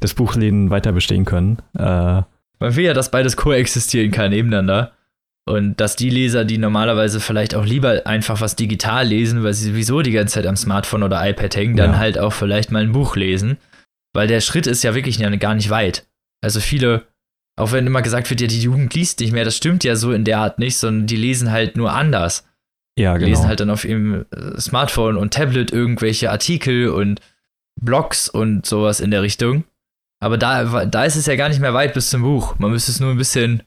Dass 0.00 0.14
Buchläden 0.14 0.70
weiter 0.70 0.92
bestehen 0.92 1.24
können. 1.24 1.58
Äh, 1.78 1.82
Man 1.82 2.26
will 2.60 2.84
ja, 2.84 2.94
dass 2.94 3.10
beides 3.10 3.36
koexistieren 3.36 4.10
kann 4.10 4.30
nebeneinander. 4.30 4.92
Und 5.46 5.80
dass 5.80 5.96
die 5.96 6.10
Leser, 6.10 6.44
die 6.44 6.58
normalerweise 6.58 7.18
vielleicht 7.18 7.54
auch 7.54 7.64
lieber 7.64 8.06
einfach 8.06 8.40
was 8.40 8.56
digital 8.56 9.06
lesen, 9.06 9.42
weil 9.42 9.54
sie 9.54 9.70
sowieso 9.70 10.02
die 10.02 10.12
ganze 10.12 10.34
Zeit 10.34 10.46
am 10.46 10.56
Smartphone 10.56 11.02
oder 11.02 11.26
iPad 11.28 11.56
hängen, 11.56 11.76
dann 11.76 11.92
Ja. 11.92 11.98
halt 11.98 12.18
auch 12.18 12.32
vielleicht 12.32 12.70
mal 12.70 12.82
ein 12.82 12.92
Buch 12.92 13.16
lesen. 13.16 13.56
Weil 14.12 14.28
der 14.28 14.40
Schritt 14.40 14.66
ist 14.66 14.82
ja 14.84 14.94
wirklich 14.94 15.18
gar 15.38 15.54
nicht 15.54 15.70
weit. 15.70 16.06
Also 16.42 16.60
viele, 16.60 17.02
auch 17.56 17.72
wenn 17.72 17.86
immer 17.86 18.02
gesagt 18.02 18.28
wird, 18.30 18.40
ja, 18.40 18.46
die 18.46 18.60
Jugend 18.60 18.94
liest 18.94 19.20
nicht 19.20 19.32
mehr, 19.32 19.44
das 19.44 19.56
stimmt 19.56 19.82
ja 19.84 19.96
so 19.96 20.12
in 20.12 20.24
der 20.24 20.38
Art 20.38 20.58
nicht, 20.58 20.76
sondern 20.78 21.06
die 21.06 21.16
lesen 21.16 21.50
halt 21.50 21.76
nur 21.76 21.92
anders. 21.92 22.46
ja, 22.98 23.14
Die 23.14 23.20
genau. 23.24 23.30
lesen 23.36 23.48
halt 23.48 23.60
dann 23.60 23.70
auf 23.70 23.84
ihrem 23.84 24.26
äh, 24.30 24.60
Smartphone 24.60 25.16
und 25.16 25.32
Tablet 25.34 25.72
irgendwelche 25.72 26.30
Artikel 26.30 26.88
und 26.90 27.20
Blogs 27.80 28.28
und 28.28 28.66
sowas 28.66 29.00
in 29.00 29.10
der 29.10 29.22
Richtung. 29.22 29.64
Aber 30.20 30.36
da, 30.36 30.84
da 30.84 31.04
ist 31.04 31.16
es 31.16 31.26
ja 31.26 31.36
gar 31.36 31.48
nicht 31.48 31.60
mehr 31.60 31.74
weit 31.74 31.94
bis 31.94 32.10
zum 32.10 32.22
Buch. 32.22 32.58
Man 32.58 32.70
müsste 32.70 32.92
es 32.92 33.00
nur 33.00 33.10
ein 33.10 33.16
bisschen 33.16 33.62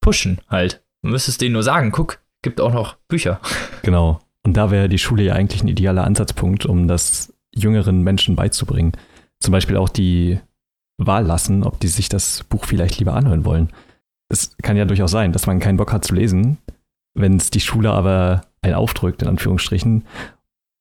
pushen 0.00 0.40
halt. 0.48 0.82
Man 1.02 1.12
müsste 1.12 1.30
es 1.30 1.38
denen 1.38 1.52
nur 1.52 1.62
sagen, 1.62 1.90
guck, 1.90 2.20
gibt 2.42 2.60
auch 2.60 2.72
noch 2.72 2.96
Bücher. 3.08 3.40
Genau. 3.82 4.20
Und 4.44 4.56
da 4.56 4.70
wäre 4.70 4.88
die 4.88 4.98
Schule 4.98 5.24
ja 5.24 5.34
eigentlich 5.34 5.62
ein 5.62 5.68
idealer 5.68 6.04
Ansatzpunkt, 6.04 6.66
um 6.66 6.86
das 6.86 7.32
jüngeren 7.54 8.02
Menschen 8.02 8.36
beizubringen. 8.36 8.92
Zum 9.40 9.52
Beispiel 9.52 9.76
auch 9.76 9.88
die 9.88 10.38
Wahl 10.98 11.24
lassen, 11.24 11.64
ob 11.64 11.80
die 11.80 11.88
sich 11.88 12.08
das 12.08 12.44
Buch 12.44 12.64
vielleicht 12.64 12.98
lieber 12.98 13.14
anhören 13.14 13.44
wollen. 13.44 13.70
Es 14.28 14.56
kann 14.62 14.76
ja 14.76 14.84
durchaus 14.84 15.10
sein, 15.10 15.32
dass 15.32 15.46
man 15.46 15.60
keinen 15.60 15.76
Bock 15.76 15.92
hat 15.92 16.04
zu 16.04 16.14
lesen, 16.14 16.58
wenn 17.14 17.36
es 17.36 17.50
die 17.50 17.60
Schule 17.60 17.90
aber 17.90 18.42
einen 18.62 18.74
aufdrückt, 18.74 19.22
in 19.22 19.28
Anführungsstrichen, 19.28 20.04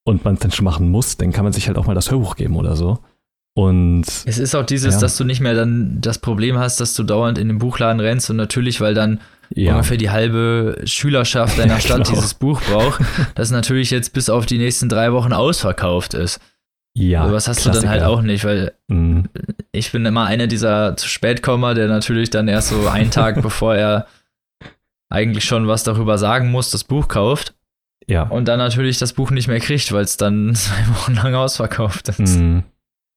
und 0.05 0.25
man 0.25 0.33
es 0.35 0.41
dann 0.41 0.51
schon 0.51 0.65
machen 0.65 0.89
muss, 0.89 1.17
dann 1.17 1.31
kann 1.31 1.45
man 1.45 1.53
sich 1.53 1.67
halt 1.67 1.77
auch 1.77 1.87
mal 1.87 1.95
das 1.95 2.11
Hörbuch 2.11 2.35
geben 2.35 2.57
oder 2.57 2.75
so. 2.75 2.99
Und 3.55 4.05
Es 4.25 4.39
ist 4.39 4.55
auch 4.55 4.65
dieses, 4.65 4.95
Ja. 4.95 5.01
dass 5.01 5.15
du 5.17 5.23
nicht 5.23 5.39
mehr 5.39 5.53
dann 5.53 6.01
das 6.01 6.17
Problem 6.17 6.57
hast, 6.57 6.79
dass 6.79 6.95
du 6.95 7.03
dauernd 7.03 7.37
in 7.37 7.47
den 7.49 7.59
Buchladen 7.59 7.99
rennst 7.99 8.29
und 8.31 8.35
natürlich, 8.35 8.81
weil 8.81 8.93
dann 8.95 9.19
ja, 9.53 9.73
ungefähr 9.73 9.97
die 9.97 10.09
halbe 10.09 10.81
Schülerschaft 10.85 11.59
deiner 11.59 11.79
Stadt 11.79 11.97
Genau. 12.05 12.09
dieses 12.09 12.33
Buch 12.33 12.59
braucht, 12.61 13.01
das 13.35 13.51
natürlich 13.51 13.91
jetzt 13.91 14.13
bis 14.13 14.29
auf 14.29 14.47
die 14.47 14.57
nächsten 14.57 14.89
drei 14.89 15.13
Wochen 15.13 15.33
ausverkauft 15.33 16.15
ist. 16.15 16.39
Ja. 16.95 17.31
Was 17.31 17.47
hast 17.47 17.63
du 17.65 17.69
dann 17.69 17.89
halt 17.89 18.01
auch 18.03 18.21
nicht, 18.21 18.43
weil 18.43 18.73
Mhm. 18.87 19.29
ich 19.71 19.91
bin 19.91 20.05
immer 20.05 20.25
einer 20.25 20.47
dieser 20.47 20.95
zu 20.97 21.07
spät 21.07 21.43
Kommer, 21.43 21.75
der 21.75 21.87
natürlich 21.87 22.29
dann 22.31 22.47
erst 22.47 22.69
so 22.69 22.87
einen 22.87 23.11
Tag 23.11 23.39
bevor 23.43 23.75
er 23.75 24.07
eigentlich 25.11 25.43
schon 25.45 25.67
was 25.67 25.83
darüber 25.83 26.17
sagen 26.17 26.49
muss, 26.49 26.71
das 26.71 26.83
Buch 26.83 27.07
kauft 27.07 27.53
Ja. 28.07 28.23
und 28.23 28.47
dann 28.47 28.57
natürlich 28.57 28.97
das 28.97 29.13
Buch 29.13 29.29
nicht 29.29 29.47
mehr 29.47 29.59
kriegt, 29.59 29.91
weil 29.91 30.03
es 30.03 30.17
dann 30.17 30.55
zwei 30.55 30.87
Wochen 30.89 31.13
lang 31.13 31.35
ausverkauft 31.35 32.09
ist. 32.09 32.39
Mhm. 32.39 32.63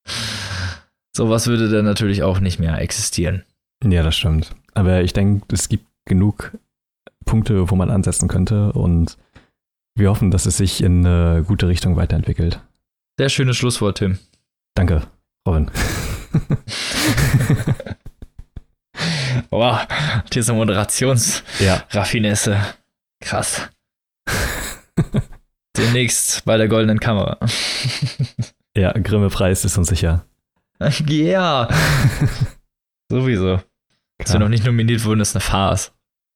Sowas 1.16 1.46
würde 1.46 1.70
dann 1.70 1.84
natürlich 1.84 2.22
auch 2.22 2.40
nicht 2.40 2.58
mehr 2.58 2.78
existieren. 2.80 3.44
Ja, 3.84 4.02
das 4.02 4.16
stimmt. 4.16 4.54
Aber 4.74 5.02
ich 5.02 5.12
denke, 5.12 5.46
es 5.54 5.68
gibt 5.68 5.86
genug 6.04 6.52
Punkte, 7.24 7.70
wo 7.70 7.76
man 7.76 7.90
ansetzen 7.90 8.28
könnte 8.28 8.72
und 8.72 9.16
wir 9.96 10.10
hoffen, 10.10 10.30
dass 10.30 10.44
es 10.46 10.58
sich 10.58 10.82
in 10.82 11.06
eine 11.06 11.42
gute 11.42 11.68
Richtung 11.68 11.96
weiterentwickelt. 11.96 12.60
Sehr 13.18 13.30
schönes 13.30 13.56
Schlusswort, 13.56 13.96
Tim. 13.98 14.18
Danke, 14.74 15.06
Robin. 15.46 15.70
Boah, 19.50 19.86
diese 20.32 20.52
Moderationsraffinesse. 20.52 22.50
ja. 22.52 22.74
Krass. 23.20 23.68
Demnächst 25.76 26.44
bei 26.44 26.56
der 26.58 26.68
goldenen 26.68 27.00
Kamera. 27.00 27.38
Ja, 28.76 28.92
Grimme-Preis 28.92 29.64
ist 29.64 29.78
uns 29.78 29.88
sicher. 29.88 30.24
Ja. 31.08 31.68
Sowieso. 33.10 33.60
Dass 34.18 34.32
wir 34.34 34.40
noch 34.40 34.48
nicht 34.50 34.64
nominiert 34.66 35.04
wurden, 35.04 35.20
ist 35.20 35.34
eine 35.34 35.40
Farce. 35.40 35.92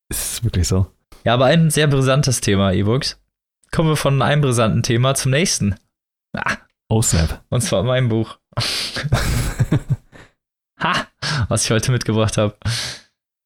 Ist 0.08 0.42
wirklich 0.44 0.66
so. 0.66 0.86
Ja, 1.24 1.34
aber 1.34 1.44
ein 1.46 1.68
sehr 1.70 1.86
brisantes 1.88 2.40
Thema, 2.40 2.72
E-Books. 2.72 3.20
Kommen 3.70 3.90
wir 3.90 3.96
von 3.96 4.22
einem 4.22 4.40
brisanten 4.40 4.82
Thema 4.82 5.14
zum 5.14 5.32
nächsten. 5.32 5.74
Ah, 6.34 6.56
Oh, 6.88 7.02
Snap. 7.02 7.44
und 7.50 7.60
zwar 7.60 7.82
mein 7.82 8.08
Buch. 8.08 8.38
ha, 10.82 11.06
was 11.48 11.64
ich 11.64 11.70
heute 11.70 11.92
mitgebracht 11.92 12.36
habe. 12.38 12.56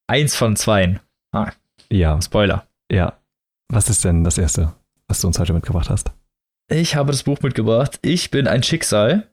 Eins 0.06 0.36
von 0.36 0.56
zweien. 0.56 1.00
ja, 1.90 2.20
Spoiler. 2.22 2.66
ja. 2.90 3.18
Was 3.68 3.88
ist 3.90 4.04
denn 4.04 4.22
das 4.24 4.38
Erste, 4.38 4.74
was 5.08 5.20
du 5.20 5.26
uns 5.26 5.38
heute 5.38 5.52
mitgebracht 5.54 5.90
hast? 5.90 6.12
Ich 6.70 6.96
habe 6.96 7.12
das 7.12 7.22
Buch 7.22 7.40
mitgebracht. 7.42 7.98
Ich 8.02 8.30
bin 8.30 8.46
ein 8.46 8.62
Schicksal 8.62 9.30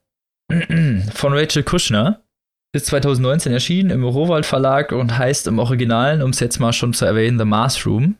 von 0.50 1.32
Rachel 1.32 1.62
Kushner. 1.62 2.22
Ist 2.74 2.86
2019 2.86 3.52
erschienen 3.52 3.90
im 3.90 4.04
Rowold 4.04 4.46
Verlag 4.46 4.92
und 4.92 5.18
heißt 5.18 5.46
im 5.46 5.58
Originalen, 5.58 6.22
um 6.22 6.30
es 6.30 6.40
jetzt 6.40 6.58
mal 6.58 6.72
schon 6.72 6.94
zu 6.94 7.04
erwähnen, 7.04 7.38
The 7.38 7.44
Mars 7.44 7.84
Room. 7.84 8.16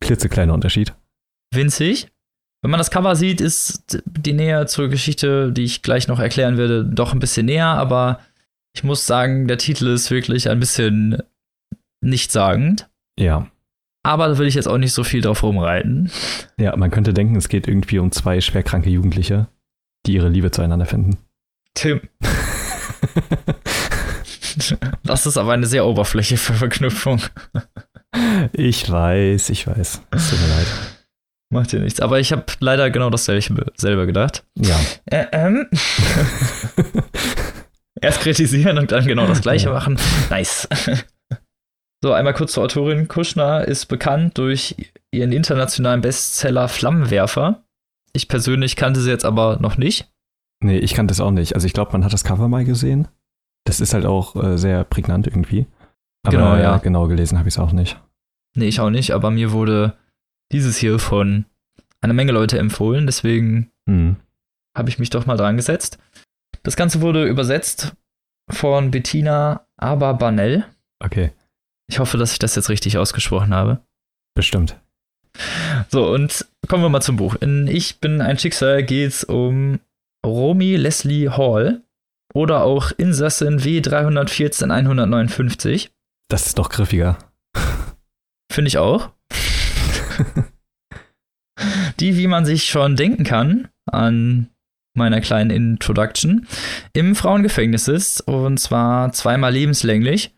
Klitzekleiner 0.00 0.54
Unterschied. 0.54 0.94
Winzig. 1.52 2.08
Wenn 2.62 2.70
man 2.70 2.78
das 2.78 2.90
Cover 2.90 3.14
sieht, 3.14 3.42
ist 3.42 4.02
die 4.06 4.32
Nähe 4.32 4.64
zur 4.66 4.88
Geschichte, 4.88 5.52
die 5.52 5.64
ich 5.64 5.82
gleich 5.82 6.08
noch 6.08 6.18
erklären 6.18 6.56
werde, 6.56 6.82
doch 6.82 7.12
ein 7.12 7.18
bisschen 7.18 7.44
näher, 7.44 7.66
aber 7.66 8.20
ich 8.74 8.84
muss 8.84 9.06
sagen, 9.06 9.48
der 9.48 9.58
Titel 9.58 9.88
ist 9.88 10.10
wirklich 10.10 10.48
ein 10.48 10.60
bisschen 10.60 11.22
nichtssagend. 12.00 12.88
Ja. 13.18 13.50
Aber 14.04 14.28
da 14.28 14.38
will 14.38 14.46
ich 14.46 14.54
jetzt 14.54 14.68
auch 14.68 14.78
nicht 14.78 14.92
so 14.92 15.02
viel 15.02 15.22
drauf 15.22 15.42
rumreiten. 15.42 16.10
Ja, 16.58 16.76
man 16.76 16.90
könnte 16.90 17.14
denken, 17.14 17.36
es 17.36 17.48
geht 17.48 17.66
irgendwie 17.66 17.98
um 17.98 18.12
zwei 18.12 18.40
schwerkranke 18.40 18.90
Jugendliche, 18.90 19.48
die 20.06 20.14
ihre 20.14 20.28
Liebe 20.28 20.50
zueinander 20.50 20.86
finden. 20.86 21.16
Tim, 21.74 22.00
das 25.02 25.26
ist 25.26 25.36
aber 25.36 25.52
eine 25.52 25.66
sehr 25.66 25.86
oberflächliche 25.86 26.52
Verknüpfung. 26.52 27.20
ich 28.52 28.90
weiß, 28.90 29.50
ich 29.50 29.66
weiß. 29.66 30.02
Es 30.10 30.30
tut 30.30 30.40
mir 30.40 30.48
leid. 30.48 30.66
Macht 31.50 31.72
dir 31.72 31.80
nichts. 31.80 32.00
Aber 32.00 32.20
ich 32.20 32.32
habe 32.32 32.44
leider 32.60 32.90
genau 32.90 33.10
dasselbe 33.10 33.72
selber 33.76 34.06
gedacht. 34.06 34.44
Ja. 34.56 34.80
Äh, 35.06 35.26
ähm. 35.32 35.66
Erst 38.00 38.20
kritisieren 38.20 38.78
und 38.78 38.92
dann 38.92 39.06
genau 39.06 39.26
das 39.26 39.40
gleiche 39.40 39.70
machen. 39.70 39.98
Nice. 40.30 40.68
So, 42.04 42.12
einmal 42.12 42.34
kurz 42.34 42.52
zur 42.52 42.64
Autorin. 42.64 43.08
Kushner 43.08 43.66
ist 43.66 43.86
bekannt 43.86 44.36
durch 44.36 44.76
ihren 45.10 45.32
internationalen 45.32 46.02
Bestseller 46.02 46.68
Flammenwerfer. 46.68 47.64
Ich 48.12 48.28
persönlich 48.28 48.76
kannte 48.76 49.00
sie 49.00 49.08
jetzt 49.08 49.24
aber 49.24 49.56
noch 49.58 49.78
nicht. 49.78 50.12
Nee, 50.62 50.76
ich 50.76 50.92
kannte 50.92 51.12
es 51.12 51.20
auch 51.22 51.30
nicht. 51.30 51.54
Also 51.54 51.66
ich 51.66 51.72
glaube, 51.72 51.92
man 51.92 52.04
hat 52.04 52.12
das 52.12 52.22
Cover 52.22 52.46
mal 52.46 52.66
gesehen. 52.66 53.08
Das 53.64 53.80
ist 53.80 53.94
halt 53.94 54.04
auch 54.04 54.36
äh, 54.36 54.58
sehr 54.58 54.84
prägnant 54.84 55.26
irgendwie. 55.26 55.64
Aber 56.26 56.36
Genau, 56.36 56.56
ja. 56.56 56.76
genau 56.76 57.06
gelesen 57.08 57.38
habe 57.38 57.48
ich 57.48 57.54
es 57.54 57.58
auch 57.58 57.72
nicht. 57.72 57.98
Nee, 58.54 58.68
ich 58.68 58.80
auch 58.80 58.90
nicht, 58.90 59.12
aber 59.12 59.30
mir 59.30 59.52
wurde 59.52 59.96
dieses 60.52 60.76
hier 60.76 60.98
von 60.98 61.46
einer 62.02 62.12
Menge 62.12 62.32
Leute 62.32 62.58
empfohlen, 62.58 63.06
deswegen 63.06 63.70
Hm. 63.88 64.16
habe 64.76 64.90
ich 64.90 64.98
mich 64.98 65.08
doch 65.08 65.24
mal 65.24 65.38
dran 65.38 65.56
gesetzt. 65.56 65.96
Das 66.64 66.76
Ganze 66.76 67.00
wurde 67.00 67.24
übersetzt 67.24 67.94
von 68.50 68.90
Bettina 68.90 69.66
Aberbanel. 69.78 70.66
Okay, 71.02 71.32
Ich 71.88 71.98
hoffe, 71.98 72.16
dass 72.18 72.32
ich 72.32 72.38
das 72.38 72.54
jetzt 72.54 72.70
richtig 72.70 72.96
ausgesprochen 72.98 73.52
habe. 73.54 73.80
bestimmt. 74.34 74.76
So, 75.90 76.08
und 76.12 76.46
kommen 76.68 76.82
wir 76.82 76.88
mal 76.88 77.00
zum 77.00 77.16
Buch. 77.16 77.34
In 77.36 77.66
Ich 77.66 77.98
bin 78.00 78.20
ein 78.20 78.38
Schicksal 78.38 78.84
geht 78.84 79.10
es 79.10 79.24
um 79.24 79.80
Romy 80.24 80.76
Leslie 80.76 81.30
Hall 81.30 81.82
oder 82.32 82.62
auch 82.62 82.92
Insassin 82.96 83.58
W314159. 83.60 85.90
Das 86.28 86.46
ist 86.46 86.58
doch 86.58 86.70
griffiger. 86.70 87.18
Finde 88.50 88.68
ich 88.68 88.78
auch. 88.78 89.10
Die, 92.00 92.16
wie 92.16 92.26
man 92.26 92.44
sich 92.44 92.64
schon 92.64 92.96
denken 92.96 93.22
kann, 93.24 93.68
an 93.86 94.48
meiner 94.96 95.20
kleinen 95.20 95.50
Introduction, 95.50 96.48
im 96.92 97.14
Frauengefängnis 97.14 97.86
ist 97.88 98.20
und 98.22 98.58
zwar 98.58 99.12
zweimal 99.12 99.52
lebenslänglich. 99.52 100.34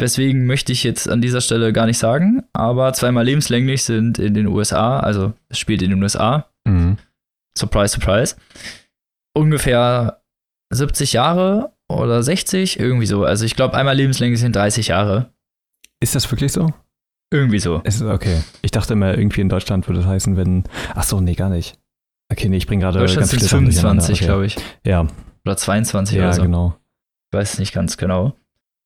Weswegen 0.00 0.46
möchte 0.46 0.70
ich 0.72 0.84
jetzt 0.84 1.08
an 1.08 1.20
dieser 1.20 1.40
Stelle 1.40 1.72
gar 1.72 1.86
nicht 1.86 1.98
sagen, 1.98 2.44
aber 2.52 2.92
zweimal 2.92 3.24
lebenslänglich 3.24 3.82
sind 3.84 4.18
in 4.18 4.34
den 4.34 4.46
USA, 4.46 5.00
also 5.00 5.32
es 5.48 5.58
spielt 5.58 5.82
in 5.82 5.90
den 5.90 6.02
USA, 6.02 6.46
Mhm. 6.66 6.98
surprise, 7.56 7.94
surprise, 7.94 8.36
ungefähr 9.34 10.20
70 10.70 11.12
Jahre 11.14 11.72
oder 11.88 12.22
60, 12.22 12.78
irgendwie 12.78 13.06
so. 13.06 13.24
Also 13.24 13.44
ich 13.44 13.56
glaube, 13.56 13.74
einmal 13.76 13.96
lebenslänglich 13.96 14.40
sind 14.40 14.54
30 14.54 14.88
Jahre. 14.88 15.32
Ist 16.00 16.14
das 16.14 16.30
wirklich 16.30 16.52
so? 16.52 16.72
Irgendwie 17.32 17.58
so. 17.58 17.80
Ist 17.84 18.02
okay. 18.02 18.42
Ich 18.62 18.70
dachte 18.70 18.92
immer, 18.94 19.16
irgendwie 19.16 19.40
in 19.40 19.48
Deutschland 19.48 19.86
würde 19.88 20.00
das 20.00 20.08
heißen, 20.08 20.36
wenn. 20.36 20.64
Ach 20.94 21.02
so, 21.02 21.20
nee, 21.20 21.34
gar 21.34 21.50
nicht. 21.50 21.78
Okay, 22.30 22.48
nee, 22.48 22.56
ich 22.58 22.66
bringe 22.66 22.82
gerade 22.84 22.98
Deutschland 22.98 23.20
ganz 23.20 23.30
sind 23.30 23.40
viele 23.40 23.48
Sachen 23.48 23.70
25, 23.72 24.18
durcheinander. 24.18 24.34
glaube 24.34 24.46
ich. 24.46 24.56
Okay. 24.56 24.66
Ja, 24.90 25.06
Oder 25.44 25.56
22 25.56 26.16
ja, 26.18 26.24
oder 26.24 26.32
so. 26.34 26.42
genau. 26.42 26.76
Ich 27.32 27.38
weiß 27.38 27.54
es 27.54 27.58
nicht 27.58 27.72
ganz 27.74 27.96
genau. 27.96 28.34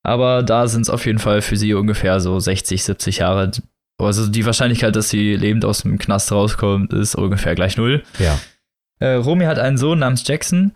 Aber 0.03 0.43
da 0.43 0.67
sind 0.67 0.83
es 0.83 0.91
auf 0.91 1.07
jeden 1.07 1.19
Fall 1.19 1.43
für 1.43 1.57
sie 1.57 1.75
ungefähr 1.75 2.21
so 2.21 2.39
60, 2.39 2.83
70 2.83 3.19
Jahre. 3.19 3.51
Also 3.99 4.27
die 4.27 4.45
Wahrscheinlichkeit, 4.45 4.97
dass 4.97 5.11
sie 5.11 5.37
lebend 5.37 5.65
aus 5.65 5.83
dem 5.83 5.99
Knast 5.99 6.33
rauskommt, 6.33 6.93
ist 6.93 7.15
ungefähr 7.15 7.55
gleich 7.55 7.77
null. 7.77 8.03
Ja. 8.19 8.39
Äh, 8.99 9.15
Romy 9.15 9.45
hat 9.45 9.59
einen 9.59 9.79
Sohn 9.79 10.01
namens 10.01 10.27
Jackson, 10.27 10.73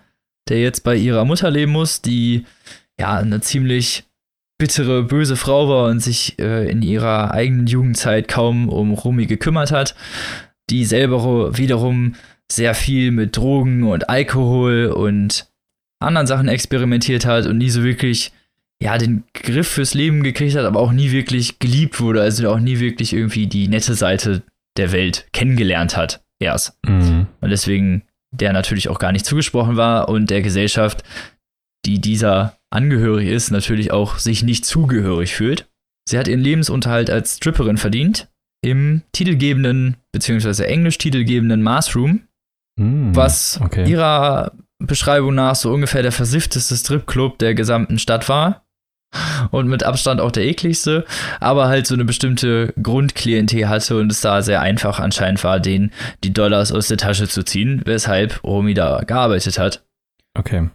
der 0.48 0.60
jetzt 0.60 0.84
bei 0.84 0.94
ihrer 0.94 1.24
Mutter 1.24 1.50
leben 1.50 1.72
muss, 1.72 2.02
die 2.02 2.44
ja 2.98 3.16
eine 3.16 3.40
ziemlich 3.40 4.04
bittere, 4.58 5.02
böse 5.02 5.36
Frau 5.36 5.68
war 5.68 5.88
und 5.90 6.00
sich 6.00 6.38
äh, 6.38 6.70
in 6.70 6.82
ihrer 6.82 7.32
eigenen 7.32 7.66
Jugendzeit 7.66 8.28
kaum 8.28 8.68
um 8.68 8.94
Romy 8.94 9.26
gekümmert 9.26 9.70
hat, 9.70 9.94
die 10.70 10.84
selber 10.84 11.56
wiederum 11.58 12.14
sehr 12.50 12.74
viel 12.74 13.10
mit 13.10 13.36
Drogen 13.36 13.84
und 13.84 14.08
Alkohol 14.08 14.86
und 14.86 15.48
anderen 16.00 16.26
Sachen 16.26 16.48
experimentiert 16.48 17.26
hat 17.26 17.46
und 17.46 17.58
nie 17.58 17.70
so 17.70 17.82
wirklich 17.82 18.32
ja 18.82 18.98
den 18.98 19.24
Griff 19.34 19.68
fürs 19.68 19.94
Leben 19.94 20.22
gekriegt 20.22 20.56
hat, 20.56 20.64
aber 20.64 20.80
auch 20.80 20.92
nie 20.92 21.10
wirklich 21.10 21.58
geliebt 21.58 22.00
wurde, 22.00 22.20
also 22.22 22.50
auch 22.50 22.58
nie 22.60 22.78
wirklich 22.78 23.12
irgendwie 23.12 23.46
die 23.46 23.68
nette 23.68 23.94
Seite 23.94 24.42
der 24.76 24.92
Welt 24.92 25.26
kennengelernt 25.32 25.96
hat 25.96 26.22
erst. 26.38 26.76
Mhm. 26.86 27.26
Und 27.40 27.50
deswegen 27.50 28.02
der 28.32 28.52
natürlich 28.52 28.88
auch 28.88 28.98
gar 28.98 29.12
nicht 29.12 29.24
zugesprochen 29.24 29.76
war 29.76 30.08
und 30.10 30.28
der 30.28 30.42
Gesellschaft, 30.42 31.02
die 31.86 32.00
dieser 32.00 32.58
angehörig 32.70 33.28
ist, 33.28 33.50
natürlich 33.50 33.92
auch 33.92 34.18
sich 34.18 34.42
nicht 34.42 34.66
zugehörig 34.66 35.34
fühlt. 35.34 35.68
Sie 36.08 36.18
hat 36.18 36.28
ihren 36.28 36.40
Lebensunterhalt 36.40 37.08
als 37.08 37.36
Stripperin 37.36 37.78
verdient 37.78 38.28
im 38.62 39.02
titelgebenden, 39.12 39.96
beziehungsweise 40.12 40.66
englisch 40.66 40.98
titelgebenden 40.98 41.62
Marsroom, 41.62 42.22
Mhm. 42.78 43.16
was 43.16 43.58
Okay. 43.62 43.88
ihrer 43.88 44.52
Beschreibung 44.78 45.34
nach 45.34 45.54
so 45.54 45.72
ungefähr 45.72 46.02
der 46.02 46.12
versiffteste 46.12 46.76
Stripclub 46.76 47.38
der 47.38 47.54
gesamten 47.54 47.98
Stadt 47.98 48.28
war. 48.28 48.65
Und 49.50 49.68
mit 49.68 49.84
Abstand 49.84 50.20
auch 50.20 50.32
der 50.32 50.44
ekligste, 50.44 51.04
aber 51.40 51.68
halt 51.68 51.86
so 51.86 51.94
eine 51.94 52.04
bestimmte 52.04 52.72
Grundklientel 52.82 53.68
hatte 53.68 53.98
und 53.98 54.10
es 54.10 54.20
da 54.20 54.42
sehr 54.42 54.60
einfach 54.60 55.00
anscheinend 55.00 55.42
war, 55.44 55.60
denen 55.60 55.92
die 56.24 56.32
Dollars 56.32 56.72
aus 56.72 56.88
der 56.88 56.96
Tasche 56.96 57.28
zu 57.28 57.42
ziehen, 57.42 57.82
weshalb 57.84 58.42
Romy 58.44 58.74
da 58.74 59.02
gearbeitet 59.06 59.58
hat. 59.58 59.84
Okay. 60.38 60.68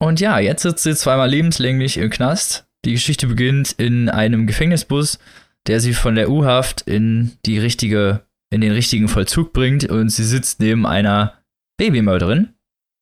Und 0.00 0.20
ja, 0.20 0.38
jetzt 0.38 0.62
sitzt 0.62 0.84
sie 0.84 0.94
zweimal 0.94 1.28
lebenslänglich 1.28 1.96
im 1.96 2.10
Knast. 2.10 2.66
Die 2.84 2.92
Geschichte 2.92 3.26
beginnt 3.26 3.72
in 3.72 4.08
einem 4.08 4.46
Gefängnisbus, 4.46 5.18
der 5.66 5.80
sie 5.80 5.92
von 5.92 6.14
der 6.14 6.30
U-Haft 6.30 6.82
in 6.82 7.32
die 7.44 7.58
richtige, 7.58 8.20
in 8.50 8.60
den 8.60 8.72
richtigen 8.72 9.08
Vollzug 9.08 9.52
bringt 9.52 9.88
und 9.88 10.10
sie 10.10 10.24
sitzt 10.24 10.60
neben 10.60 10.86
einer 10.86 11.34
Babymörderin 11.78 12.54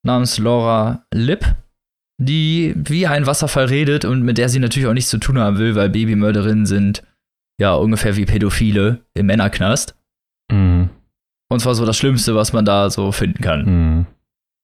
namens 0.03 0.39
Laura 0.39 1.05
Lipp, 1.13 1.45
die 2.19 2.75
wie 2.77 3.07
ein 3.07 3.27
Wasserfall 3.27 3.67
redet 3.67 4.05
und 4.05 4.23
mit 4.23 4.39
der 4.39 4.49
sie 4.49 4.59
natürlich 4.59 4.89
auch 4.89 4.95
nichts 4.95 5.11
zu 5.11 5.19
tun 5.19 5.39
haben 5.39 5.59
will, 5.59 5.75
weil 5.75 5.91
Babymörderinnen 5.91 6.67
sind 6.67 7.03
ja 7.61 7.75
ungefähr 7.75 8.17
wie 8.17 8.25
Pädophile 8.25 9.01
im 9.15 9.27
Männerknast. 9.27 9.95
Mhm. 10.51 10.91
Und 11.49 11.61
zwar 11.61 11.75
so 11.75 11.85
das 11.85 11.97
Schlimmste, 11.97 12.35
was 12.35 12.53
man 12.53 12.65
da 12.65 12.91
so 12.91 13.13
finden 13.13 13.43
kann. 13.43 13.65
Mhm. 13.65 14.07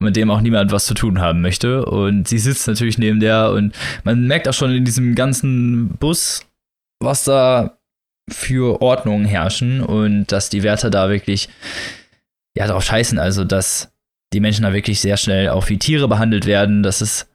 Mit 0.00 0.16
dem 0.16 0.30
auch 0.30 0.40
niemand 0.40 0.72
was 0.72 0.86
zu 0.86 0.94
tun 0.94 1.20
haben 1.20 1.42
möchte. 1.42 1.84
Und 1.86 2.26
sie 2.26 2.38
sitzt 2.38 2.66
natürlich 2.66 2.98
neben 2.98 3.20
der 3.20 3.52
und 3.52 3.74
man 4.04 4.26
merkt 4.26 4.48
auch 4.48 4.54
schon 4.54 4.72
in 4.72 4.84
diesem 4.84 5.14
ganzen 5.14 5.90
Bus, 5.98 6.44
was 7.00 7.24
da 7.24 7.78
für 8.28 8.80
Ordnungen 8.80 9.24
herrschen 9.24 9.80
und 9.80 10.26
dass 10.26 10.48
die 10.48 10.62
Wärter 10.62 10.90
da 10.90 11.08
wirklich 11.08 11.48
ja 12.56 12.66
drauf 12.66 12.82
scheißen. 12.82 13.18
Also, 13.18 13.44
dass 13.44 13.92
die 14.32 14.40
Menschen 14.40 14.62
da 14.62 14.72
wirklich 14.72 15.00
sehr 15.00 15.16
schnell 15.16 15.50
auch 15.50 15.68
wie 15.68 15.78
Tiere 15.78 16.08
behandelt 16.08 16.46
werden, 16.46 16.82
dass 16.82 17.00
es 17.00 17.28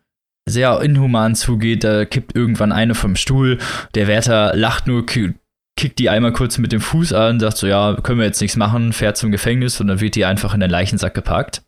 sehr 0.47 0.81
inhuman 0.81 1.35
zugeht. 1.35 1.83
Da 1.83 2.05
kippt 2.05 2.35
irgendwann 2.35 2.71
eine 2.71 2.95
vom 2.95 3.15
Stuhl. 3.15 3.59
Der 3.93 4.07
Wärter 4.07 4.55
lacht 4.55 4.87
nur, 4.87 5.05
kickt 5.05 5.99
die 5.99 6.09
einmal 6.09 6.33
kurz 6.33 6.57
mit 6.57 6.71
dem 6.71 6.81
Fuß 6.81 7.13
an, 7.13 7.39
sagt 7.39 7.57
so, 7.57 7.67
ja, 7.67 7.95
können 8.01 8.19
wir 8.19 8.25
jetzt 8.25 8.41
nichts 8.41 8.57
machen, 8.57 8.93
fährt 8.93 9.17
zum 9.17 9.31
Gefängnis 9.31 9.79
und 9.79 9.87
dann 9.87 10.01
wird 10.01 10.15
die 10.15 10.25
einfach 10.25 10.53
in 10.53 10.59
den 10.59 10.71
Leichensack 10.71 11.13
gepackt. 11.13 11.63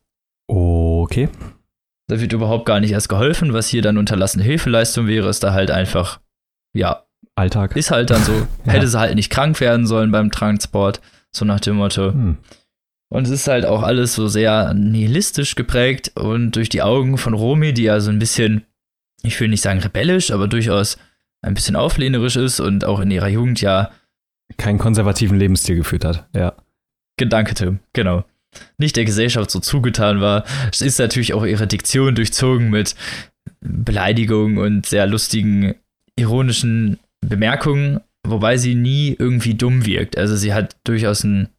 Okay. 0.47 1.29
Da 2.07 2.19
wird 2.19 2.33
überhaupt 2.33 2.65
gar 2.65 2.79
nicht 2.79 2.91
erst 2.91 3.07
geholfen. 3.07 3.53
Was 3.53 3.67
hier 3.67 3.83
dann 3.83 3.97
unterlassene 3.97 4.43
Hilfeleistung 4.43 5.05
wäre, 5.05 5.29
ist 5.29 5.43
da 5.43 5.53
halt 5.53 5.69
einfach, 5.69 6.19
ja, 6.73 7.03
Alltag. 7.35 7.75
ist 7.75 7.91
halt 7.91 8.09
dann 8.09 8.23
so. 8.23 8.33
Ja. 8.65 8.73
Hätte 8.73 8.87
sie 8.87 8.99
halt 8.99 9.15
nicht 9.15 9.29
krank 9.29 9.59
werden 9.61 9.85
sollen 9.85 10.11
beim 10.11 10.31
Transport, 10.31 11.01
so 11.31 11.45
nach 11.45 11.59
dem 11.59 11.77
Motto. 11.77 12.11
Hm. 12.11 12.37
Und 13.11 13.23
es 13.23 13.31
ist 13.31 13.47
halt 13.47 13.65
auch 13.65 13.81
alles 13.81 14.13
so 14.13 14.27
sehr 14.27 14.73
nihilistisch 14.73 15.55
geprägt 15.55 16.11
und 16.15 16.55
durch 16.55 16.69
die 16.69 16.83
Augen 16.83 17.17
von 17.17 17.33
Romy, 17.33 17.73
die 17.73 17.83
ja 17.83 17.99
so 17.99 18.11
ein 18.11 18.19
bisschen, 18.19 18.65
ich 19.23 19.39
will 19.39 19.49
nicht 19.49 19.61
sagen 19.61 19.79
rebellisch, 19.79 20.31
aber 20.31 20.47
durchaus 20.47 20.97
ein 21.41 21.53
bisschen 21.53 21.75
auflehnerisch 21.75 22.35
ist 22.35 22.59
und 22.59 22.85
auch 22.85 22.99
in 22.99 23.11
ihrer 23.11 23.29
Jugend 23.29 23.61
ja 23.61 23.91
Keinen 24.57 24.79
konservativen 24.79 25.37
Lebensstil 25.37 25.75
geführt 25.75 26.05
hat. 26.05 26.27
Ja. 26.35 26.53
gedankete, 27.17 27.79
genau, 27.93 28.23
nicht 28.77 28.95
der 28.95 29.05
Gesellschaft 29.05 29.51
so 29.51 29.59
zugetan 29.59 30.21
war, 30.21 30.45
ist 30.71 30.99
natürlich 30.99 31.33
auch 31.33 31.45
ihre 31.45 31.67
Diktion 31.67 32.15
durchzogen 32.15 32.69
mit 32.69 32.95
Beleidigungen 33.61 34.57
und 34.57 34.85
sehr 34.85 35.05
lustigen, 35.05 35.75
ironischen 36.15 36.99
Bemerkungen, 37.21 37.99
wobei 38.25 38.57
sie 38.57 38.75
nie 38.75 39.15
irgendwie 39.17 39.53
dumm 39.53 39.85
wirkt. 39.85 40.17
Also 40.17 40.35
sie 40.35 40.53
hat 40.53 40.75
durchaus 40.83 41.23
einen, 41.23 41.49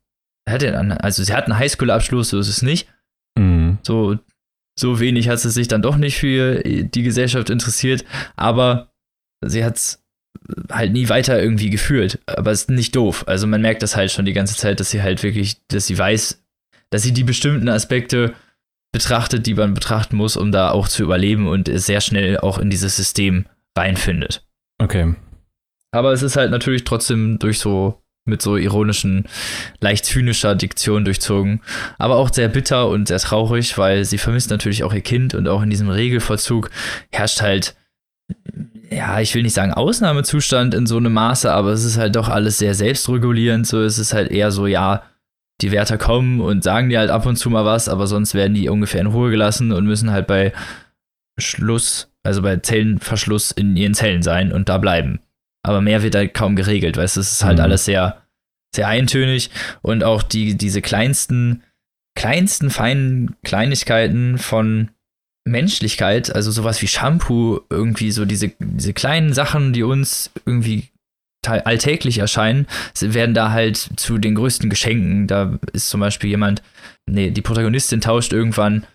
hatte 0.49 0.77
einen 0.79 0.93
also 0.93 1.23
sie 1.23 1.33
hat 1.33 1.45
einen 1.45 1.59
Highschool-Abschluss, 1.59 2.31
so 2.31 2.39
ist 2.39 2.49
es 2.49 2.63
nicht. 2.63 2.89
Mhm. 3.39 3.79
So, 3.83 4.19
so 4.81 5.01
wenig 5.01 5.29
hat 5.29 5.41
sie 5.41 5.51
sich 5.51 5.69
dann 5.69 5.83
doch 5.83 5.97
nicht 5.97 6.19
für 6.19 6.63
die 6.65 7.03
Gesellschaft 7.03 7.51
interessiert, 7.51 8.05
aber 8.37 8.93
sie 9.45 9.65
hat 9.65 9.77
es 9.77 10.05
halt 10.71 10.93
nie 10.93 11.09
weiter 11.09 11.41
irgendwie 11.41 11.71
geführt. 11.71 12.19
Aber 12.27 12.51
es 12.51 12.63
ist 12.63 12.71
nicht 12.71 12.97
doof. 12.97 13.25
Also 13.27 13.47
man 13.47 13.61
merkt 13.61 13.83
das 13.83 13.97
halt 13.97 14.11
schon 14.11 14.25
die 14.25 14.33
ganze 14.33 14.57
Zeit, 14.57 14.81
dass 14.81 14.91
sie 14.91 15.03
halt 15.03 15.23
wirklich, 15.23 15.67
dass 15.69 15.87
sie 15.87 15.99
weiß, 15.99 16.43
dass 16.91 17.03
sie 17.03 17.13
die 17.13 17.25
bestimmten 17.25 17.69
Aspekte 17.69 18.35
betrachtet, 18.93 19.47
die 19.47 19.55
man 19.55 19.75
betrachten 19.75 20.17
muss, 20.17 20.37
um 20.37 20.51
da 20.51 20.71
auch 20.71 20.89
zu 20.89 21.03
überleben 21.03 21.47
und 21.47 21.71
sehr 21.73 22.01
schnell 22.01 22.39
auch 22.39 22.59
in 22.59 22.71
dieses 22.71 22.97
System 22.97 23.47
reinfindet. 23.77 24.45
Okay. 24.79 25.15
Aber 25.93 26.13
es 26.13 26.23
ist 26.23 26.37
halt 26.37 26.51
natürlich 26.51 26.85
trotzdem 26.85 27.39
durch 27.39 27.59
so, 27.59 28.03
mit 28.25 28.43
so 28.43 28.57
ironischen, 28.57 29.25
leicht 29.81 30.05
zynischer 30.05 30.55
Diktion 30.55 31.05
durchzogen. 31.05 31.61
Aber 31.99 32.17
auch 32.17 32.33
sehr 32.33 32.49
bitter 32.49 32.89
und 32.89 33.09
sehr 33.09 33.19
traurig, 33.19 33.77
weil 33.79 34.05
sie 34.05 34.19
vermisst 34.19 34.51
natürlich 34.51 34.85
auch 34.85 34.93
ihr 34.93 35.01
Kind 35.01 35.35
und 35.35 35.49
auch 35.49 35.63
in 35.63 35.71
diesem 35.71 35.89
Regelvollzug 35.89 36.71
herrscht 37.11 37.41
halt, 37.43 37.75
ja, 38.91 39.21
ich 39.21 39.35
will 39.35 39.43
nicht 39.43 39.55
sagen 39.55 39.73
Ausnahmezustand 39.73 40.75
in 40.75 40.87
so 40.87 40.97
einem 40.97 41.13
Maße, 41.13 41.51
aber 41.53 41.71
es 41.71 41.85
ist 41.85 41.97
halt 41.97 42.17
doch 42.17 42.29
alles 42.29 42.59
sehr 42.59 42.75
selbstregulierend. 42.75 43.67
So, 43.67 43.81
es 43.83 43.99
ist 43.99 44.13
halt 44.13 44.31
eher 44.31 44.51
so, 44.51 44.67
ja, 44.67 45.03
die 45.61 45.73
Wärter 45.73 45.99
kommen 45.99 46.41
und 46.41 46.65
sagen 46.65 46.89
dir 46.89 46.99
halt 46.99 47.11
ab 47.11 47.27
und 47.27 47.37
zu 47.37 47.51
mal 47.51 47.65
was, 47.65 47.89
aber 47.89 48.07
sonst 48.07 48.35
werden 48.35 48.55
die 48.55 48.69
ungefähr 48.69 49.01
in 49.01 49.07
Ruhe 49.07 49.31
gelassen 49.31 49.73
und 49.73 49.85
müssen 49.85 50.11
halt 50.11 50.27
bei 50.27 50.53
Schluss, 51.39 52.11
also 52.23 52.43
bei 52.43 52.57
Zellenverschluss 52.57 53.51
in 53.53 53.77
ihren 53.77 53.95
Zellen 53.95 54.23
sein 54.23 54.53
und 54.53 54.69
da 54.69 54.79
bleiben. 54.79 55.21
Aber 55.63 55.81
mehr 55.81 56.03
wird 56.03 56.15
halt 56.15 56.35
kaum 56.35 56.57
geregelt, 56.57 56.97
weißt 56.97 57.17
du, 57.17 57.21
es 57.21 57.33
ist 57.33 57.45
halt 57.45 57.59
Mhm. 57.59 57.65
alles 57.65 57.85
sehr, 57.85 58.23
sehr 58.75 58.89
eintönig 58.89 59.51
und 59.83 60.05
auch 60.05 60.23
die, 60.23 60.57
diese 60.57 60.81
kleinsten, 60.81 61.63
kleinsten 62.17 62.71
feinen 62.71 63.37
Kleinigkeiten 63.45 64.39
von 64.39 64.91
Menschlichkeit, 65.47 66.35
also 66.35 66.51
sowas 66.51 66.81
wie 66.83 66.87
Shampoo, 66.89 67.61
irgendwie 67.71 68.11
so 68.13 68.25
diese, 68.25 68.53
diese 68.59 68.93
kleinen 68.93 69.33
Sachen, 69.33 69.73
die 69.73 69.83
uns 69.83 70.31
irgendwie 70.47 70.89
alltäglich 71.47 72.19
erscheinen, 72.19 72.67
werden 73.01 73.35
da 73.35 73.51
halt 73.51 73.77
zu 73.97 74.19
den 74.19 74.35
größten 74.35 74.69
Geschenken. 74.69 75.27
Da 75.27 75.59
ist 75.73 75.89
zum 75.89 76.01
Beispiel 76.01 76.29
jemand, 76.31 76.63
nee, 77.07 77.31
die 77.31 77.41
Protagonistin 77.43 78.03
tauscht 78.03 78.33
irgendwann 78.35 78.87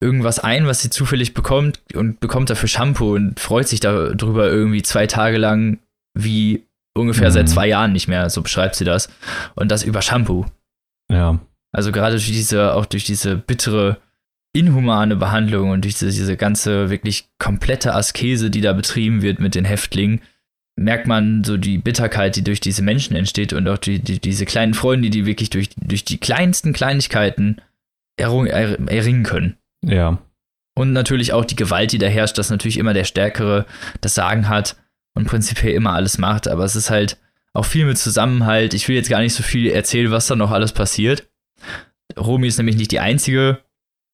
irgendwas 0.00 0.38
ein, 0.38 0.66
was 0.66 0.80
sie 0.80 0.90
zufällig 0.90 1.34
bekommt 1.34 1.80
und 1.94 2.20
bekommt 2.20 2.50
dafür 2.50 2.68
Shampoo 2.68 3.14
und 3.16 3.40
freut 3.40 3.66
sich 3.66 3.80
darüber 3.80 4.48
irgendwie 4.48 4.82
zwei 4.82 5.08
Tage 5.08 5.38
lang 5.38 5.80
wie 6.18 6.66
ungefähr 6.96 7.28
Mhm. 7.28 7.32
seit 7.32 7.48
zwei 7.48 7.68
Jahren 7.68 7.92
nicht 7.92 8.08
mehr, 8.08 8.28
so 8.28 8.42
beschreibt 8.42 8.74
sie 8.74 8.84
das. 8.84 9.08
Und 9.54 9.70
das 9.70 9.84
über 9.84 10.02
Shampoo. 10.02 10.46
Ja. 11.10 11.38
Also 11.72 11.92
gerade 11.92 12.16
durch 12.16 12.26
diese, 12.26 12.74
auch 12.74 12.86
durch 12.86 13.04
diese 13.04 13.36
bittere, 13.36 13.98
inhumane 14.54 15.14
Behandlung 15.14 15.70
und 15.70 15.84
durch 15.84 15.94
diese, 15.94 16.10
diese 16.10 16.36
ganze 16.36 16.90
wirklich 16.90 17.28
komplette 17.38 17.94
Askese, 17.94 18.50
die 18.50 18.62
da 18.62 18.72
betrieben 18.72 19.22
wird 19.22 19.38
mit 19.40 19.54
den 19.54 19.64
Häftlingen, 19.64 20.20
merkt 20.76 21.06
man 21.06 21.44
so 21.44 21.56
die 21.56 21.78
Bitterkeit, 21.78 22.36
die 22.36 22.44
durch 22.44 22.60
diese 22.60 22.82
Menschen 22.82 23.14
entsteht 23.14 23.52
und 23.52 23.68
auch 23.68 23.78
die, 23.78 23.98
die, 23.98 24.20
diese 24.20 24.46
kleinen 24.46 24.74
Freunde, 24.74 25.10
die 25.10 25.26
wirklich 25.26 25.50
durch, 25.50 25.70
durch 25.76 26.04
die 26.04 26.18
kleinsten 26.18 26.72
Kleinigkeiten 26.72 27.60
errung, 28.16 28.46
er, 28.46 28.78
erringen 28.88 29.22
können. 29.22 29.56
Ja. 29.84 30.18
Und 30.74 30.92
natürlich 30.92 31.32
auch 31.32 31.44
die 31.44 31.56
Gewalt, 31.56 31.92
die 31.92 31.98
da 31.98 32.06
herrscht, 32.06 32.38
dass 32.38 32.50
natürlich 32.50 32.78
immer 32.78 32.94
der 32.94 33.04
Stärkere 33.04 33.66
das 34.00 34.14
Sagen 34.14 34.48
hat 34.48 34.76
und 35.18 35.26
prinzipiell 35.26 35.74
immer 35.74 35.92
alles 35.92 36.16
macht. 36.18 36.48
Aber 36.48 36.64
es 36.64 36.76
ist 36.76 36.90
halt 36.90 37.18
auch 37.52 37.64
viel 37.64 37.84
mit 37.84 37.98
Zusammenhalt. 37.98 38.72
Ich 38.74 38.88
will 38.88 38.96
jetzt 38.96 39.10
gar 39.10 39.20
nicht 39.20 39.34
so 39.34 39.42
viel 39.42 39.68
erzählen, 39.70 40.10
was 40.10 40.26
da 40.28 40.36
noch 40.36 40.50
alles 40.50 40.72
passiert. 40.72 41.28
Romy 42.16 42.46
ist 42.46 42.56
nämlich 42.58 42.76
nicht 42.76 42.92
die 42.92 43.00
einzige 43.00 43.58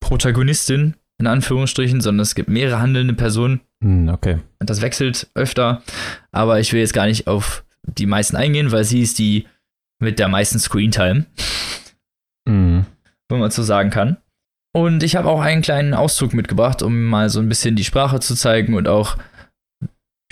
Protagonistin, 0.01 0.95
in 1.19 1.27
Anführungsstrichen, 1.27 2.01
sondern 2.01 2.23
es 2.23 2.35
gibt 2.35 2.49
mehrere 2.49 2.81
handelnde 2.81 3.15
Personen. 3.15 3.61
Hm, 3.83 4.09
okay. 4.09 4.39
Das 4.61 4.81
wechselt 4.83 5.31
öfter. 5.35 5.83
Aber 6.33 6.61
ich 6.61 6.73
will 6.73 6.81
jetzt 6.81 6.95
gar 6.95 7.07
nicht 7.07 7.27
auf 7.27 7.65
die 7.87 8.07
meisten 8.07 8.37
eingehen, 8.37 8.73
weil 8.73 8.85
sie 8.85 9.01
ist 9.03 9.19
die 9.19 9.47
mit 10.01 10.19
der 10.19 10.29
meisten 10.29 10.59
Screentime 10.59 11.27
Mhm. 12.47 12.85
wenn 13.31 13.39
man 13.41 13.51
so 13.51 13.63
sagen 13.63 13.91
kann. 13.91 14.19
Und 14.75 15.03
ich 15.03 15.17
habe 15.17 15.29
auch 15.31 15.41
einen 15.41 15.63
kleinen 15.63 15.95
Auszug 15.95 16.35
mitgebracht, 16.35 16.83
um 16.83 17.05
mal 17.05 17.31
so 17.31 17.41
ein 17.41 17.49
bisschen 17.49 17.77
die 17.77 17.85
Sprache 17.85 18.21
zu 18.21 18.35
zeigen 18.35 18.75
und 18.75 18.87
auch, 18.89 19.17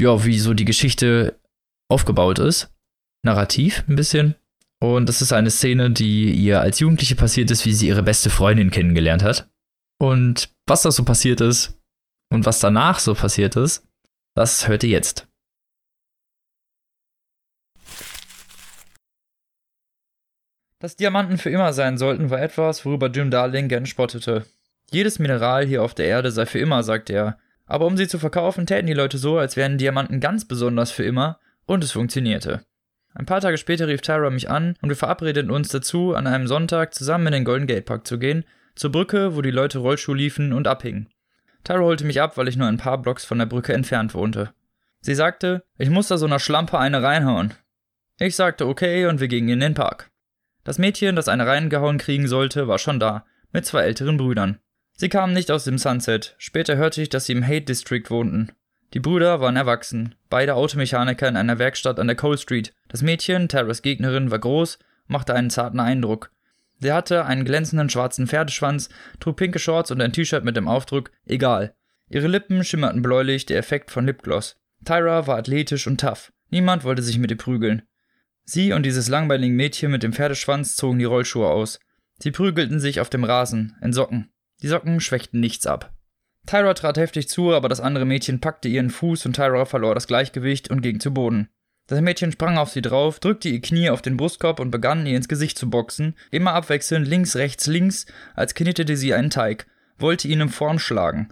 ja, 0.02 0.24
wie 0.24 0.38
so 0.38 0.54
die 0.54 0.64
Geschichte 0.64 1.40
aufgebaut 1.88 2.38
ist. 2.38 2.70
Narrativ 3.24 3.84
ein 3.88 3.96
bisschen. 3.96 4.34
Und 4.80 5.08
das 5.08 5.22
ist 5.22 5.32
eine 5.32 5.50
Szene, 5.50 5.90
die 5.90 6.32
ihr 6.32 6.60
als 6.60 6.80
Jugendliche 6.80 7.14
passiert 7.14 7.50
ist, 7.50 7.64
wie 7.64 7.72
sie 7.72 7.86
ihre 7.86 8.02
beste 8.02 8.30
Freundin 8.30 8.70
kennengelernt 8.70 9.22
hat. 9.22 9.48
Und 10.00 10.52
was 10.66 10.82
da 10.82 10.90
so 10.90 11.04
passiert 11.04 11.40
ist 11.40 11.80
und 12.32 12.44
was 12.44 12.58
danach 12.58 12.98
so 12.98 13.14
passiert 13.14 13.54
ist, 13.54 13.86
das 14.34 14.66
hört 14.66 14.82
ihr 14.82 14.90
jetzt. 14.90 15.28
Dass 20.80 20.96
Diamanten 20.96 21.38
für 21.38 21.50
immer 21.50 21.72
sein 21.72 21.96
sollten, 21.96 22.30
war 22.30 22.42
etwas, 22.42 22.84
worüber 22.84 23.08
Jim 23.08 23.30
Darling 23.30 23.68
gern 23.68 23.86
spottete. 23.86 24.46
Jedes 24.90 25.20
Mineral 25.20 25.64
hier 25.64 25.84
auf 25.84 25.94
der 25.94 26.06
Erde 26.06 26.32
sei 26.32 26.44
für 26.44 26.58
immer, 26.58 26.82
sagte 26.82 27.12
er. 27.12 27.38
Aber 27.66 27.86
um 27.86 27.96
sie 27.96 28.08
zu 28.08 28.18
verkaufen, 28.18 28.66
täten 28.66 28.86
die 28.86 28.92
Leute 28.92 29.18
so, 29.18 29.38
als 29.38 29.56
wären 29.56 29.78
Diamanten 29.78 30.20
ganz 30.20 30.46
besonders 30.46 30.90
für 30.90 31.04
immer, 31.04 31.38
und 31.66 31.84
es 31.84 31.92
funktionierte. 31.92 32.64
Ein 33.14 33.26
paar 33.26 33.40
Tage 33.40 33.58
später 33.58 33.88
rief 33.88 34.00
Tyra 34.00 34.30
mich 34.30 34.50
an 34.50 34.74
und 34.80 34.88
wir 34.88 34.96
verabredeten 34.96 35.50
uns 35.50 35.68
dazu, 35.68 36.14
an 36.14 36.26
einem 36.26 36.46
Sonntag 36.46 36.94
zusammen 36.94 37.28
in 37.28 37.32
den 37.32 37.44
Golden 37.44 37.66
Gate 37.66 37.84
Park 37.84 38.06
zu 38.06 38.18
gehen, 38.18 38.44
zur 38.74 38.90
Brücke, 38.90 39.36
wo 39.36 39.42
die 39.42 39.50
Leute 39.50 39.78
Rollschuh 39.78 40.14
liefen 40.14 40.52
und 40.52 40.66
abhingen. 40.66 41.08
Tyra 41.64 41.80
holte 41.80 42.04
mich 42.04 42.20
ab, 42.20 42.36
weil 42.36 42.48
ich 42.48 42.56
nur 42.56 42.66
ein 42.66 42.78
paar 42.78 42.98
Blocks 42.98 43.24
von 43.24 43.38
der 43.38 43.46
Brücke 43.46 43.74
entfernt 43.74 44.14
wohnte. 44.14 44.52
Sie 45.00 45.14
sagte, 45.14 45.62
ich 45.78 45.90
muss 45.90 46.08
da 46.08 46.16
so 46.16 46.26
einer 46.26 46.38
Schlampe 46.38 46.78
eine 46.78 47.02
reinhauen. 47.02 47.54
Ich 48.18 48.36
sagte 48.36 48.66
okay 48.66 49.06
und 49.06 49.20
wir 49.20 49.28
gingen 49.28 49.48
in 49.48 49.60
den 49.60 49.74
Park. 49.74 50.10
Das 50.64 50.78
Mädchen, 50.78 51.16
das 51.16 51.28
eine 51.28 51.46
reingehauen 51.46 51.98
kriegen 51.98 52.28
sollte, 52.28 52.68
war 52.68 52.78
schon 52.78 53.00
da, 53.00 53.26
mit 53.52 53.66
zwei 53.66 53.82
älteren 53.82 54.16
Brüdern. 54.16 54.58
Sie 54.94 55.08
kamen 55.08 55.32
nicht 55.32 55.50
aus 55.50 55.64
dem 55.64 55.78
Sunset, 55.78 56.34
später 56.38 56.76
hörte 56.76 57.02
ich, 57.02 57.08
dass 57.08 57.26
sie 57.26 57.32
im 57.32 57.46
Hate 57.46 57.62
District 57.62 58.04
wohnten. 58.08 58.52
Die 58.94 59.00
Brüder 59.00 59.40
waren 59.40 59.56
erwachsen, 59.56 60.14
beide 60.28 60.54
Automechaniker 60.54 61.26
in 61.26 61.36
einer 61.36 61.58
Werkstatt 61.58 61.98
an 61.98 62.06
der 62.06 62.16
Cole 62.16 62.38
Street. 62.38 62.74
Das 62.88 63.02
Mädchen, 63.02 63.48
Terras 63.48 63.82
Gegnerin, 63.82 64.30
war 64.30 64.38
groß, 64.38 64.78
machte 65.06 65.34
einen 65.34 65.50
zarten 65.50 65.80
Eindruck. 65.80 66.30
Sie 66.78 66.92
hatte 66.92 67.24
einen 67.24 67.44
glänzenden 67.44 67.88
schwarzen 67.88 68.26
Pferdeschwanz, 68.26 68.88
trug 69.20 69.36
pinke 69.36 69.58
Shorts 69.58 69.90
und 69.90 70.00
ein 70.02 70.12
T-Shirt 70.12 70.44
mit 70.44 70.56
dem 70.56 70.68
Aufdruck 70.68 71.10
Egal. 71.26 71.74
Ihre 72.08 72.28
Lippen 72.28 72.64
schimmerten 72.64 73.02
bläulich, 73.02 73.46
der 73.46 73.58
Effekt 73.58 73.90
von 73.90 74.04
Lipgloss. 74.04 74.56
Tyra 74.84 75.26
war 75.26 75.38
athletisch 75.38 75.86
und 75.86 76.00
tough. 76.00 76.32
Niemand 76.50 76.84
wollte 76.84 77.02
sich 77.02 77.18
mit 77.18 77.30
ihr 77.30 77.38
prügeln. 77.38 77.82
Sie 78.44 78.72
und 78.72 78.84
dieses 78.84 79.08
langweilige 79.08 79.54
Mädchen 79.54 79.90
mit 79.90 80.02
dem 80.02 80.12
Pferdeschwanz 80.12 80.76
zogen 80.76 80.98
die 80.98 81.04
Rollschuhe 81.04 81.48
aus. 81.48 81.78
Sie 82.18 82.32
prügelten 82.32 82.80
sich 82.80 83.00
auf 83.00 83.08
dem 83.08 83.24
Rasen, 83.24 83.76
in 83.80 83.92
Socken. 83.92 84.31
Die 84.62 84.68
Socken 84.68 85.00
schwächten 85.00 85.40
nichts 85.40 85.66
ab. 85.66 85.92
Tyra 86.46 86.74
trat 86.74 86.96
heftig 86.96 87.28
zu, 87.28 87.52
aber 87.52 87.68
das 87.68 87.80
andere 87.80 88.04
Mädchen 88.04 88.40
packte 88.40 88.68
ihren 88.68 88.90
Fuß 88.90 89.26
und 89.26 89.34
Tyra 89.34 89.64
verlor 89.64 89.94
das 89.94 90.06
Gleichgewicht 90.06 90.70
und 90.70 90.82
ging 90.82 91.00
zu 91.00 91.12
Boden. 91.12 91.48
Das 91.88 92.00
Mädchen 92.00 92.32
sprang 92.32 92.58
auf 92.58 92.70
sie 92.70 92.82
drauf, 92.82 93.20
drückte 93.20 93.48
ihr 93.48 93.60
Knie 93.60 93.90
auf 93.90 94.02
den 94.02 94.16
Brustkorb 94.16 94.60
und 94.60 94.70
begann 94.70 95.04
ihr 95.06 95.16
ins 95.16 95.28
Gesicht 95.28 95.58
zu 95.58 95.68
boxen, 95.68 96.14
immer 96.30 96.54
abwechselnd 96.54 97.06
links, 97.06 97.36
rechts, 97.36 97.66
links, 97.66 98.06
als 98.34 98.54
knetete 98.54 98.96
sie 98.96 99.14
einen 99.14 99.30
Teig, 99.30 99.66
wollte 99.98 100.28
ihn 100.28 100.40
in 100.40 100.48
Form 100.48 100.78
schlagen. 100.78 101.28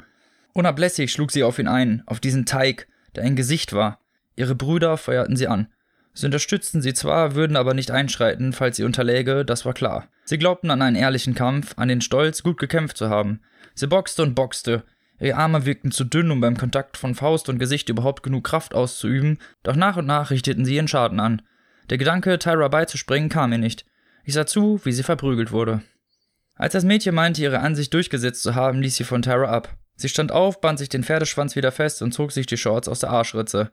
Unablässig 0.53 1.13
schlug 1.13 1.31
sie 1.31 1.45
auf 1.45 1.59
ihn 1.59 1.69
ein, 1.69 2.03
auf 2.07 2.21
diesen 2.21 2.47
Teig, 2.47 2.89
der 3.15 3.25
ein 3.25 3.37
Gesicht 3.37 3.73
war. 3.73 4.01
Ihre 4.37 4.55
Brüder 4.55 4.97
feuerten 4.97 5.37
sie 5.37 5.47
an. 5.47 5.69
Sie 6.13 6.27
unterstützten 6.27 6.83
sie 6.83 6.95
zwar, 6.95 7.35
würden 7.35 7.57
aber 7.57 7.75
nicht 7.75 7.91
einschreiten, 7.91 8.53
falls 8.53 8.77
sie 8.77 8.85
unterläge, 8.85 9.45
das 9.45 9.65
war 9.65 9.75
klar. 9.75 10.09
Sie 10.25 10.39
glaubten 10.39 10.71
an 10.71 10.83
einen 10.83 10.97
ehrlichen 10.97 11.35
Kampf, 11.35 11.75
an 11.77 11.89
den 11.89 12.01
Stolz, 12.01 12.43
gut 12.43 12.59
gekämpft 12.59 12.97
zu 12.97 13.09
haben. 13.09 13.41
Sie 13.75 13.87
boxte 13.87 14.23
und 14.23 14.35
boxte. 14.35 14.85
Ihre 15.21 15.37
Arme 15.37 15.67
wirkten 15.67 15.93
zu 15.93 16.05
dünn, 16.05 16.31
um 16.31 16.41
beim 16.41 16.57
Kontakt 16.57 16.97
von 16.97 17.15
Faust 17.15 17.49
und 17.49 17.59
Gesicht 17.59 17.89
überhaupt 17.89 18.23
genug 18.23 18.45
Kraft 18.45 18.75
auszuüben, 18.75 19.39
doch 19.63 19.77
nach 19.77 19.97
und 19.97 20.07
nach 20.07 20.31
richteten 20.31 20.65
sie 20.65 20.77
ihren 20.77 20.89
Schaden 20.89 21.21
an. 21.21 21.43
Der 21.91 21.99
Gedanke, 21.99 22.39
Tyra 22.39 22.69
beizuspringen, 22.69 23.29
kam 23.29 23.51
mir 23.51 23.59
nicht. 23.59 23.85
Ich 24.25 24.35
sah 24.35 24.47
zu, 24.47 24.81
wie 24.85 24.93
sie 24.93 25.03
verprügelt 25.03 25.53
wurde. 25.53 25.83
Als 26.55 26.73
das 26.73 26.85
Mädchen 26.85 27.15
meinte, 27.15 27.43
ihre 27.43 27.61
Ansicht 27.61 27.93
durchgesetzt 27.95 28.43
zu 28.43 28.55
haben, 28.55 28.83
ließ 28.83 28.97
sie 28.97 29.05
von 29.05 29.23
Tyra 29.23 29.51
ab. 29.51 29.77
Sie 29.97 30.09
stand 30.09 30.33
auf, 30.33 30.61
band 30.61 30.79
sich 30.79 30.89
den 30.89 31.05
Pferdeschwanz 31.05 31.57
wieder 31.57 31.73
fest 31.73 32.01
und 32.03 32.13
zog 32.13 32.33
sich 32.33 32.47
die 32.47 32.57
Shorts 32.57 32.89
aus 32.89 33.01
der 33.01 33.11
Arschritze. 33.11 33.73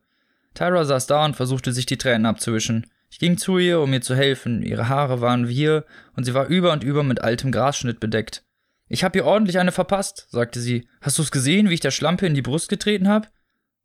Tyra 0.57 0.85
saß 0.85 1.05
da 1.05 1.23
und 1.23 1.35
versuchte 1.35 1.71
sich 1.71 1.85
die 1.85 1.97
Tränen 1.97 2.25
abzuwischen. 2.25 2.87
Ich 3.09 3.19
ging 3.19 3.37
zu 3.37 3.59
ihr, 3.59 3.79
um 3.79 3.93
ihr 3.93 4.01
zu 4.01 4.15
helfen. 4.15 4.63
Ihre 4.63 4.89
Haare 4.89 5.21
waren 5.21 5.47
wir 5.47 5.85
und 6.15 6.23
sie 6.23 6.33
war 6.33 6.47
über 6.47 6.73
und 6.73 6.83
über 6.83 7.03
mit 7.03 7.21
altem 7.21 7.51
Grasschnitt 7.51 7.99
bedeckt. 7.99 8.43
Ich 8.87 9.03
hab 9.03 9.15
ihr 9.15 9.25
ordentlich 9.25 9.59
eine 9.59 9.71
verpasst, 9.71 10.27
sagte 10.31 10.59
sie. 10.59 10.87
Hast 11.01 11.19
du's 11.19 11.31
gesehen, 11.31 11.69
wie 11.69 11.75
ich 11.75 11.79
der 11.79 11.91
Schlampe 11.91 12.25
in 12.25 12.33
die 12.33 12.41
Brust 12.41 12.69
getreten 12.69 13.07
hab? 13.07 13.29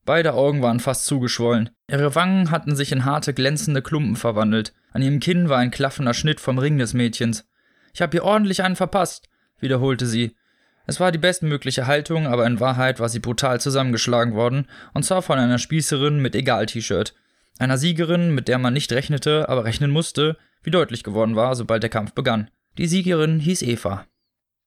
Beide 0.05 0.33
Augen 0.33 0.63
waren 0.63 0.81
fast 0.81 1.05
zugeschwollen. 1.05 1.71
Ihre 1.89 2.15
Wangen 2.15 2.51
hatten 2.51 2.75
sich 2.75 2.91
in 2.91 3.05
harte, 3.05 3.35
glänzende 3.35 3.83
Klumpen 3.83 4.17
verwandelt. 4.17 4.73
An 4.93 5.03
ihrem 5.03 5.21
Kinn 5.21 5.49
war 5.49 5.59
ein 5.59 5.71
klaffender 5.71 6.15
Schnitt 6.15 6.41
vom 6.41 6.59
Ring 6.59 6.79
des 6.79 6.95
Mädchens. 6.95 7.47
Ich 7.93 8.01
hab 8.01 8.15
ihr 8.15 8.25
ordentlich 8.25 8.63
einen 8.63 8.77
verpasst, 8.77 9.29
wiederholte 9.61 10.07
sie. 10.07 10.37
Es 10.87 10.99
war 10.99 11.13
die 11.13 11.19
bestmögliche 11.19 11.87
Haltung, 11.87 12.27
aber 12.27 12.47
in 12.47 12.61
Wahrheit 12.61 12.99
war 12.99 13.09
sie 13.09 13.21
brutal 13.21 13.61
zusammengeschlagen 13.61 14.35
worden, 14.35 14.67
und 14.95 15.05
zwar 15.05 15.23
von 15.23 15.39
einer 15.39 15.59
Spießerin 15.59 16.21
mit 16.21 16.35
Egal-T-Shirt. 16.35 17.15
Einer 17.59 17.79
Siegerin, 17.79 18.35
mit 18.35 18.49
der 18.49 18.59
man 18.59 18.73
nicht 18.73 18.93
rechnete, 18.93 19.49
aber 19.49 19.65
rechnen 19.65 19.91
musste, 19.91 20.37
wie 20.63 20.71
deutlich 20.71 21.05
geworden 21.05 21.37
war, 21.37 21.55
sobald 21.55 21.83
der 21.83 21.91
Kampf 21.91 22.13
begann. 22.13 22.51
Die 22.79 22.87
Siegerin 22.87 23.39
hieß 23.39 23.63
Eva. 23.63 24.07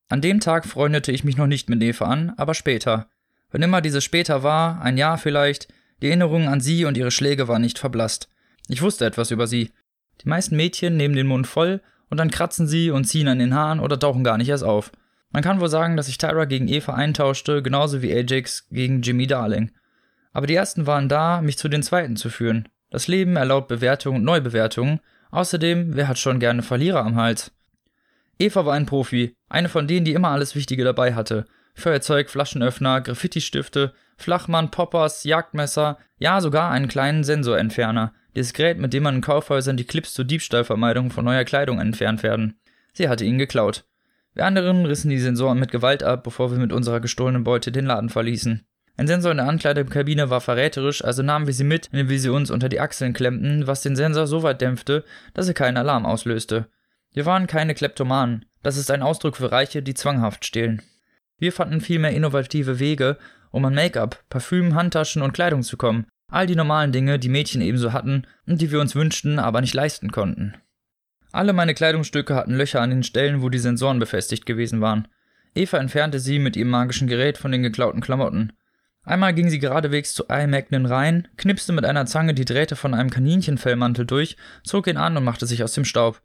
An 0.08 0.22
dem 0.22 0.40
Tag 0.40 0.66
freundete 0.66 1.12
ich 1.12 1.24
mich 1.24 1.36
noch 1.36 1.48
nicht 1.48 1.70
mit 1.70 1.82
Eva 1.82 2.06
an, 2.06 2.34
aber 2.38 2.54
später. 2.54 3.10
Wenn 3.52 3.64
immer 3.64 3.82
dieses 3.82 4.04
später 4.04 4.44
war, 4.44 4.82
ein 4.82 4.98
Jahr 4.98 5.18
vielleicht, 5.18 5.68
die 6.02 6.08
Erinnerung 6.08 6.48
an 6.48 6.62
sie 6.62 6.86
und 6.86 6.98
ihre 6.98 7.12
Schläge 7.12 7.48
war 7.48 7.60
nicht 7.60 7.80
verblasst. 7.80 8.30
Ich 8.68 8.82
wusste 8.82 9.06
etwas 9.06 9.32
über 9.32 9.48
sie. 9.48 9.72
Die 10.24 10.30
meisten 10.30 10.56
Mädchen 10.56 10.98
nehmen 10.98 11.16
den 11.16 11.28
Mund 11.28 11.48
voll 11.48 11.82
und 12.10 12.18
dann 12.18 12.32
kratzen 12.32 12.68
sie 12.68 12.92
und 12.92 13.06
ziehen 13.06 13.28
an 13.28 13.40
den 13.40 13.54
Haaren 13.54 13.80
oder 13.80 14.00
tauchen 14.00 14.24
gar 14.24 14.38
nicht 14.38 14.50
erst 14.50 14.64
auf. 14.64 14.92
Man 15.36 15.44
kann 15.44 15.60
wohl 15.60 15.68
sagen, 15.68 15.98
dass 15.98 16.08
ich 16.08 16.18
Tyra 16.18 16.46
gegen 16.46 16.70
Eva 16.70 16.94
eintauschte, 16.94 17.62
genauso 17.62 18.02
wie 18.02 18.14
Ajax 18.14 18.70
gegen 18.70 19.02
Jimmy 19.02 19.28
Darling. 19.28 19.70
Aber 20.32 20.48
die 20.48 20.56
ersten 20.56 20.88
waren 20.88 21.10
da, 21.10 21.42
mich 21.42 21.58
zu 21.58 21.68
den 21.68 21.84
zweiten 21.84 22.16
zu 22.16 22.30
führen. 22.30 22.70
Das 22.90 23.10
Leben 23.10 23.36
erlaubt 23.36 23.68
Bewertungen 23.68 24.20
und 24.20 24.24
Neubewertungen. 24.24 25.02
Außerdem, 25.32 25.94
wer 25.98 26.08
hat 26.08 26.20
schon 26.20 26.40
gerne 26.40 26.62
Verlierer 26.62 27.04
am 27.04 27.18
Hals? 27.18 27.52
Eva 28.40 28.66
war 28.66 28.76
ein 28.76 28.86
Profi, 28.86 29.36
eine 29.50 29.68
von 29.68 29.90
denen, 29.90 30.06
die 30.06 30.14
immer 30.14 30.30
alles 30.30 30.56
Wichtige 30.56 30.86
dabei 30.86 31.16
hatte. 31.16 31.46
Feuerzeug, 31.74 32.30
Flaschenöffner, 32.30 33.02
Graffiti-Stifte, 33.02 33.94
Flachmann, 34.16 34.72
Poppers, 34.72 35.26
Jagdmesser, 35.26 35.98
ja 36.18 36.40
sogar 36.40 36.72
einen 36.72 36.88
kleinen 36.88 37.26
Sensorentferner. 37.26 38.14
Dieses 38.38 38.54
Gerät, 38.54 38.80
mit 38.80 38.94
dem 38.94 39.04
man 39.04 39.16
in 39.16 39.22
Kaufhäusern 39.22 39.76
die 39.76 39.84
Clips 39.84 40.14
zur 40.14 40.24
Diebstahlvermeidung 40.24 41.12
von 41.12 41.26
neuer 41.26 41.44
Kleidung 41.44 41.82
entfernt 41.82 42.24
werden. 42.24 42.58
Sie 42.94 43.10
hatte 43.10 43.26
ihn 43.26 43.38
geklaut. 43.38 43.84
Wir 44.36 44.46
anderen 44.46 44.86
rissen 44.86 45.10
die 45.10 45.18
Sensoren 45.18 45.60
mit 45.60 45.72
Gewalt 45.72 46.04
ab, 46.04 46.24
bevor 46.24 46.52
wir 46.52 46.60
mit 46.60 46.74
unserer 46.74 47.00
gestohlenen 47.00 47.46
Beute 47.46 47.72
den 47.72 47.86
Laden 47.86 48.10
verließen. 48.10 48.66
Ein 48.98 49.08
Sensor 49.08 49.32
in 49.32 49.38
der 49.38 49.48
Ankleidekabine 49.48 50.30
war 50.30 50.42
verräterisch, 50.42 51.04
also 51.04 51.24
nahmen 51.24 51.48
wir 51.48 51.54
sie 51.54 51.64
mit, 51.64 51.88
indem 51.88 52.10
wir 52.10 52.20
sie 52.20 52.30
uns 52.30 52.52
unter 52.52 52.68
die 52.68 52.82
Achseln 52.82 53.14
klemmten, 53.14 53.66
was 53.66 53.82
den 53.82 53.96
Sensor 53.96 54.28
so 54.28 54.44
weit 54.44 54.62
dämpfte, 54.62 55.06
dass 55.34 55.48
er 55.48 55.54
keinen 55.54 55.78
Alarm 55.78 56.06
auslöste. 56.06 56.68
Wir 57.14 57.26
waren 57.26 57.48
keine 57.48 57.76
Kleptomanen. 57.76 58.46
Das 58.62 58.76
ist 58.76 58.92
ein 58.92 59.02
Ausdruck 59.02 59.38
für 59.38 59.52
Reiche, 59.52 59.82
die 59.82 59.94
zwanghaft 59.94 60.44
stehlen. 60.44 60.82
Wir 61.38 61.54
fanden 61.54 61.80
vielmehr 61.80 62.12
innovative 62.12 62.80
Wege, 62.80 63.18
um 63.52 63.64
an 63.64 63.74
Make-up, 63.76 64.22
Parfüm, 64.30 64.76
Handtaschen 64.76 65.22
und 65.22 65.34
Kleidung 65.34 65.64
zu 65.64 65.78
kommen. 65.78 66.08
All 66.30 66.46
die 66.46 66.56
normalen 66.56 66.92
Dinge, 66.92 67.20
die 67.20 67.30
Mädchen 67.30 67.62
ebenso 67.62 67.94
hatten 67.94 68.28
und 68.46 68.60
die 68.60 68.72
wir 68.72 68.82
uns 68.82 68.96
wünschten, 68.96 69.40
aber 69.40 69.62
nicht 69.62 69.74
leisten 69.74 70.12
konnten. 70.12 70.56
Alle 71.36 71.52
meine 71.52 71.74
Kleidungsstücke 71.74 72.34
hatten 72.34 72.56
Löcher 72.56 72.80
an 72.80 72.92
den 72.92 73.04
Stellen, 73.04 73.42
wo 73.42 73.50
die 73.50 73.60
Sensoren 73.60 74.00
befestigt 74.00 74.46
gewesen 74.46 74.80
waren. 74.80 75.10
Eva 75.54 75.78
entfernte 75.80 76.18
sie 76.18 76.40
mit 76.40 76.56
ihrem 76.56 76.70
magischen 76.70 77.10
Gerät 77.10 77.38
von 77.38 77.52
den 77.52 77.62
geklauten 77.62 78.00
Klamotten. 78.00 78.54
Einmal 79.04 79.34
ging 79.34 79.50
sie 79.50 79.60
geradewegs 79.60 80.14
zu 80.14 80.24
iMagnen 80.30 80.86
rein, 80.86 81.28
knipste 81.36 81.74
mit 81.74 81.84
einer 81.84 82.06
Zange 82.06 82.36
die 82.36 82.46
Drähte 82.46 82.78
von 82.78 82.94
einem 82.94 83.10
Kaninchenfellmantel 83.10 84.06
durch, 84.06 84.38
zog 84.64 84.88
ihn 84.88 84.96
an 84.96 85.18
und 85.18 85.26
machte 85.26 85.46
sich 85.46 85.62
aus 85.62 85.74
dem 85.74 85.84
Staub. 85.84 86.22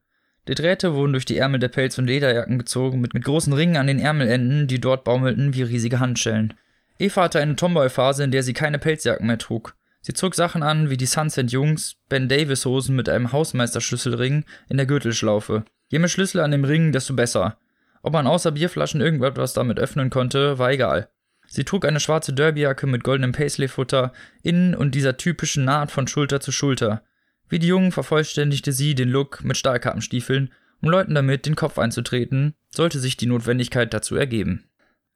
Die 0.47 0.55
Drähte 0.55 0.95
wurden 0.95 1.11
durch 1.11 1.25
die 1.25 1.39
Ärmel 1.39 1.59
der 1.59 1.71
Pelz- 1.71 1.99
und 1.99 2.07
Lederjacken 2.07 2.61
gezogen, 2.61 3.01
mit, 3.01 3.13
mit 3.13 3.25
großen 3.25 3.53
Ringen 3.53 3.79
an 3.79 3.89
den 3.89 3.99
Ärmelenden, 3.99 4.69
die 4.69 4.81
dort 4.81 5.03
baumelten 5.03 5.55
wie 5.55 5.65
riesige 5.65 5.99
Handschellen. 5.99 6.55
Eva 7.01 7.25
hatte 7.25 7.41
eine 7.41 7.57
Tomboy-Phase, 7.57 8.23
in 8.23 8.31
der 8.31 8.45
sie 8.45 8.53
keine 8.53 8.79
Pelzjacken 8.79 9.27
mehr 9.27 9.39
trug. 9.39 9.75
Sie 10.01 10.15
zog 10.15 10.35
Sachen 10.35 10.63
an 10.63 10.89
wie 10.89 10.97
die 10.97 11.07
Sunset 11.07 11.53
Jungs, 11.53 11.97
Ben 12.09 12.29
Davis 12.29 12.65
Hosen 12.65 12.97
mit 12.97 13.09
einem 13.09 13.33
Hausmeisterschlüsselring 13.33 14.45
in 14.69 14.77
der 14.77 14.87
Gürtelschlaufe. 14.87 15.65
Je 15.89 15.99
mehr 15.99 16.09
Schlüssel 16.09 16.41
an 16.41 16.53
dem 16.53 16.65
Ring, 16.65 16.93
desto 16.93 17.15
besser. 17.15 17.59
Ob 18.03 18.15
man 18.15 18.27
außer 18.27 18.53
Bierflaschen 18.53 19.01
irgendetwas 19.01 19.53
damit 19.53 19.79
öffnen 19.79 20.09
konnte, 20.09 20.59
war 20.59 20.71
egal. 20.73 21.11
Sie 21.47 21.65
trug 21.65 21.85
eine 21.85 22.01
schwarze 22.01 22.33
Derbyjacke 22.33 22.87
mit 22.87 23.05
goldenem 23.05 23.33
Paisley-Futter, 23.33 24.13
innen 24.43 24.75
und 24.75 24.95
dieser 24.95 25.17
typischen 25.17 25.65
Naht 25.65 25.91
von 25.91 26.07
Schulter 26.07 26.41
zu 26.41 26.53
Schulter. 26.53 27.03
Wie 27.49 27.59
die 27.59 27.67
Jungen 27.67 27.93
vervollständigte 27.93 28.73
sie 28.73 28.95
den 28.95 29.09
Look 29.11 29.43
mit 29.43 29.57
Stahlkappenstiefeln, 29.57 30.51
um 30.81 30.89
Leuten 30.89 31.15
damit 31.15 31.45
den 31.45 31.57
Kopf 31.57 31.79
einzutreten, 31.79 32.55
sollte 32.71 33.01
sich 33.01 33.17
die 33.17 33.27
Notwendigkeit 33.27 33.93
dazu 33.93 34.17
ergeben. 34.17 34.65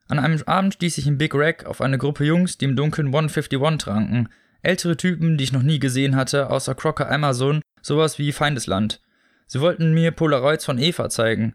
An 0.08 0.18
einem 0.18 0.42
Abend 0.44 0.74
stieß 0.74 0.98
ich 0.98 1.06
in 1.06 1.16
Big 1.16 1.34
Rack 1.34 1.64
auf 1.64 1.80
eine 1.80 1.96
Gruppe 1.96 2.24
Jungs, 2.24 2.58
die 2.58 2.66
im 2.66 2.76
Dunkeln 2.76 3.06
151 3.06 3.78
tranken, 3.78 4.28
Ältere 4.64 4.96
Typen, 4.96 5.36
die 5.36 5.44
ich 5.44 5.52
noch 5.52 5.62
nie 5.62 5.78
gesehen 5.78 6.16
hatte, 6.16 6.50
außer 6.50 6.74
Crocker 6.74 7.10
Amazon, 7.10 7.60
sowas 7.82 8.18
wie 8.18 8.32
Feindesland. 8.32 9.00
Sie 9.46 9.60
wollten 9.60 9.92
mir 9.92 10.10
Polaroids 10.10 10.64
von 10.64 10.78
Eva 10.78 11.10
zeigen. 11.10 11.54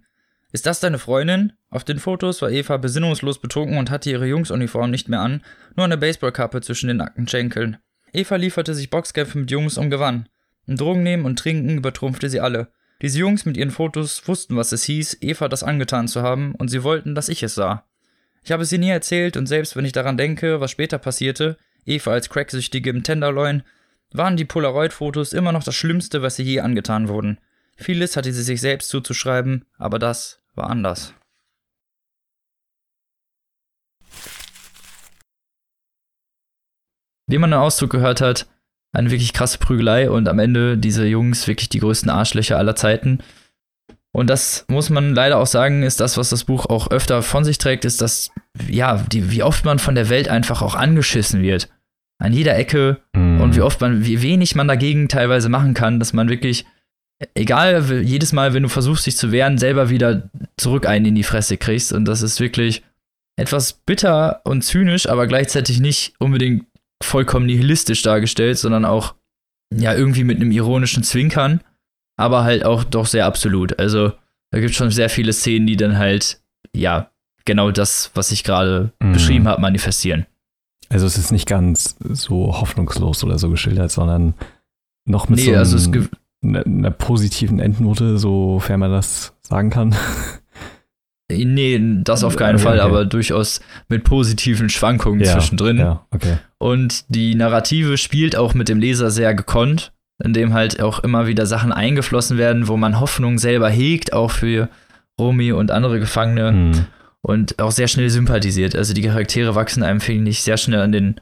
Ist 0.52 0.65
das 0.65 0.80
deine 0.80 1.00
Freundin? 1.00 1.54
Auf 1.69 1.84
den 1.84 2.00
Fotos 2.00 2.41
war 2.41 2.52
Eva 2.52 2.78
besinnungslos 2.78 3.39
betrunken 3.39 3.78
und 3.78 3.89
hatte 3.89 4.10
ihre 4.12 4.28
Jungsuniform 4.28 4.91
nicht 4.91 5.10
mehr 5.10 5.22
an, 5.22 5.43
nur 5.76 5.86
eine 5.86 5.98
Baseballkappe 5.98 6.62
zwischen 6.62 6.88
den 6.88 6.98
nackten 6.98 7.28
Schenkeln. 7.28 7.78
Eva 8.14 8.36
lieferte 8.36 8.74
sich 8.74 8.89
Boxkämpfe 8.89 9.39
mit 9.39 9.51
Jungs 9.51 9.78
und 9.78 9.89
gewann. 9.89 10.30
Im 10.68 10.76
Drogen 10.76 11.03
nehmen 11.03 11.26
und 11.26 11.39
trinken 11.39 11.78
übertrumpfte 11.78 12.30
sie 12.30 12.39
alle. 12.39 12.72
Diese 13.01 13.20
Jungs 13.20 13.45
mit 13.45 13.57
ihren 13.57 13.72
Fotos 13.72 14.28
wussten, 14.28 14.55
was 14.55 14.72
es 14.72 14.84
hieß, 14.84 15.18
Eva 15.22 15.47
das 15.47 15.64
angetan 15.64 16.07
zu 16.07 16.22
haben, 16.22 16.53
und 16.55 16.68
sie 16.68 16.84
wollten, 16.84 17.16
dass 17.16 17.30
ich 17.30 17.41
es 17.41 17.55
sah. 17.55 17.86
Ich 18.43 18.51
habe 18.51 18.66
ihr 18.70 18.78
nie 18.78 18.89
erzählt, 18.89 19.38
und 19.38 19.47
selbst 19.47 19.76
wenn 19.76 19.86
ich 19.86 19.93
daran 19.93 20.18
denke, 20.18 20.60
was 20.60 20.72
später 20.72 20.97
passierte, 20.97 21.57
Eva 21.86 22.11
als 22.11 22.30
Cracksüchtige 22.30 22.89
im 22.89 23.03
Tenderloin, 23.03 23.63
waren 24.11 24.38
die 24.38 24.45
Polaroid-Fotos 24.45 25.34
immer 25.34 25.51
noch 25.51 25.63
das 25.63 25.75
Schlimmste, 25.75 26.21
was 26.21 26.39
ihr 26.39 26.45
je 26.45 26.59
angetan 26.61 27.07
wurden. 27.07 27.39
Vieles 27.77 28.17
hatte 28.17 28.34
sie 28.34 28.43
sich 28.43 28.59
selbst 28.59 28.89
zuzuschreiben, 28.89 29.65
aber 29.77 29.99
das 29.99 30.41
war 30.55 30.69
anders. 30.69 31.13
Wie 37.27 37.38
man 37.38 37.51
den 37.51 37.59
Ausdruck 37.59 37.91
gehört 37.91 38.21
hat, 38.21 38.47
eine 38.91 39.11
wirklich 39.11 39.34
krasse 39.34 39.59
Prügelei 39.59 40.09
und 40.09 40.27
am 40.27 40.39
Ende 40.39 40.77
diese 40.77 41.05
Jungs 41.05 41.47
wirklich 41.47 41.69
die 41.69 41.80
größten 41.80 42.09
Arschlöcher 42.09 42.57
aller 42.57 42.75
Zeiten. 42.75 43.19
Und 44.12 44.30
das 44.30 44.66
muss 44.68 44.89
man 44.89 45.14
leider 45.14 45.38
auch 45.38 45.47
sagen, 45.47 45.84
ist 45.84 45.99
das, 45.99 46.18
was 46.18 46.30
das 46.30 46.43
Buch 46.43 46.66
auch 46.66 46.89
öfter 46.89 47.22
von 47.22 47.43
sich 47.43 47.57
trägt, 47.57 47.86
ist, 47.86 48.01
dass, 48.01 48.32
ja, 48.68 49.03
die, 49.12 49.32
wie 49.32 49.43
oft 49.43 49.66
man 49.66 49.80
von 49.80 49.95
der 49.95 50.10
Welt 50.10 50.28
einfach 50.30 50.62
auch 50.62 50.76
angeschissen 50.76 51.41
wird. 51.41 51.70
An 52.22 52.34
jeder 52.34 52.57
Ecke. 52.57 52.97
Mm. 53.14 53.39
Und 53.39 53.55
wie 53.55 53.62
oft 53.62 53.80
man, 53.82 54.05
wie 54.05 54.22
wenig 54.22 54.55
man 54.55 54.68
dagegen 54.68 55.07
teilweise 55.07 55.47
machen 55.47 55.74
kann, 55.74 55.99
dass 55.99 56.14
man 56.14 56.28
wirklich 56.28 56.66
egal, 57.36 58.01
jedes 58.03 58.34
Mal, 58.34 58.53
wenn 58.53 58.64
du 58.64 58.70
versuchst, 58.70 59.05
dich 59.05 59.18
zu 59.18 59.32
wehren, 59.32 59.57
selber 59.57 59.89
wieder 59.89 60.30
zurück 60.57 60.88
einen 60.88 61.05
in 61.05 61.16
die 61.16 61.24
Fresse 61.24 61.57
kriegst. 61.57 61.93
Und 61.93 62.05
das 62.05 62.22
ist 62.22 62.39
wirklich 62.39 62.84
etwas 63.38 63.74
bitter 63.74 64.41
und 64.43 64.64
zynisch, 64.64 65.07
aber 65.07 65.28
gleichzeitig 65.28 65.80
nicht 65.80 66.14
unbedingt 66.20 66.66
vollkommen 67.01 67.45
nihilistisch 67.45 68.01
dargestellt, 68.01 68.57
sondern 68.57 68.86
auch 68.86 69.16
ja 69.74 69.93
irgendwie 69.93 70.24
mit 70.24 70.38
einem 70.38 70.51
ironischen 70.51 71.03
Zwinkern, 71.03 71.62
aber 72.20 72.43
halt 72.43 72.65
auch 72.65 72.84
doch 72.84 73.05
sehr 73.05 73.26
absolut. 73.26 73.80
Also 73.80 74.11
da 74.51 74.59
gibt 74.59 74.72
es 74.72 74.76
schon 74.76 74.91
sehr 74.91 75.09
viele 75.09 75.32
Szenen, 75.32 75.67
die 75.67 75.78
dann 75.78 75.97
halt 75.97 76.41
ja 76.76 77.09
genau 77.45 77.72
das, 77.72 78.11
was 78.13 78.32
ich 78.32 78.43
gerade 78.43 78.91
mhm. 78.99 79.13
beschrieben 79.13 79.47
habe, 79.47 79.61
manifestieren. 79.61 80.26
Also 80.89 81.05
es 81.05 81.17
ist 81.17 81.32
nicht 81.32 81.47
ganz 81.47 81.95
so 82.09 82.59
hoffnungslos 82.59 83.24
oder 83.24 83.38
so 83.38 83.49
geschildert, 83.49 83.91
sondern 83.91 84.34
noch 85.05 85.30
mit 85.30 85.39
nee, 85.39 85.45
so 85.45 85.55
also 85.55 85.91
einer, 86.43 86.65
einer 86.65 86.91
positiven 86.91 87.59
Endnote, 87.59 88.17
sofern 88.17 88.82
man 88.82 88.91
das 88.91 89.34
sagen 89.41 89.70
kann. 89.70 89.95
Nee, 91.32 91.80
das 92.03 92.24
auf 92.24 92.38
keinen 92.38 92.55
okay, 92.55 92.63
Fall, 92.63 92.80
okay. 92.80 92.88
aber 92.88 93.05
durchaus 93.05 93.61
mit 93.88 94.03
positiven 94.03 94.67
Schwankungen 94.67 95.22
ja, 95.22 95.34
zwischendrin. 95.34 95.78
Ja, 95.78 96.07
okay. 96.09 96.38
Und 96.57 97.05
die 97.09 97.36
Narrative 97.36 97.97
spielt 97.97 98.36
auch 98.36 98.55
mit 98.55 98.67
dem 98.67 98.80
Leser 98.80 99.11
sehr 99.11 99.36
gekonnt, 99.36 99.93
indem 100.24 100.53
halt 100.53 100.82
auch 100.82 100.99
immer 100.99 101.28
wieder 101.28 101.45
Sachen 101.45 101.72
eingeflossen 101.72 102.38
werden, 102.38 102.67
wo 102.67 102.78
man 102.78 102.99
Hoffnung 102.99 103.38
selber 103.38 103.70
hegt, 103.70 104.13
auch 104.13 104.32
für 104.32 104.70
Romy 105.20 105.51
und 105.51 105.72
andere 105.72 105.99
Gefangene. 105.99 106.49
Hm. 106.49 106.86
Und 107.22 107.59
auch 107.59 107.72
sehr 107.72 107.89
schnell 107.89 108.09
sympathisiert. 108.09 108.76
Also 108.76 108.93
die 108.93 109.01
Charaktere 109.01 109.53
wachsen 109.53 109.84
einem, 109.84 109.99
finde 109.99 110.32
ich, 110.32 110.41
sehr 110.41 110.55
schnell 110.55 110.80
an 110.80 110.93
den, 110.93 111.20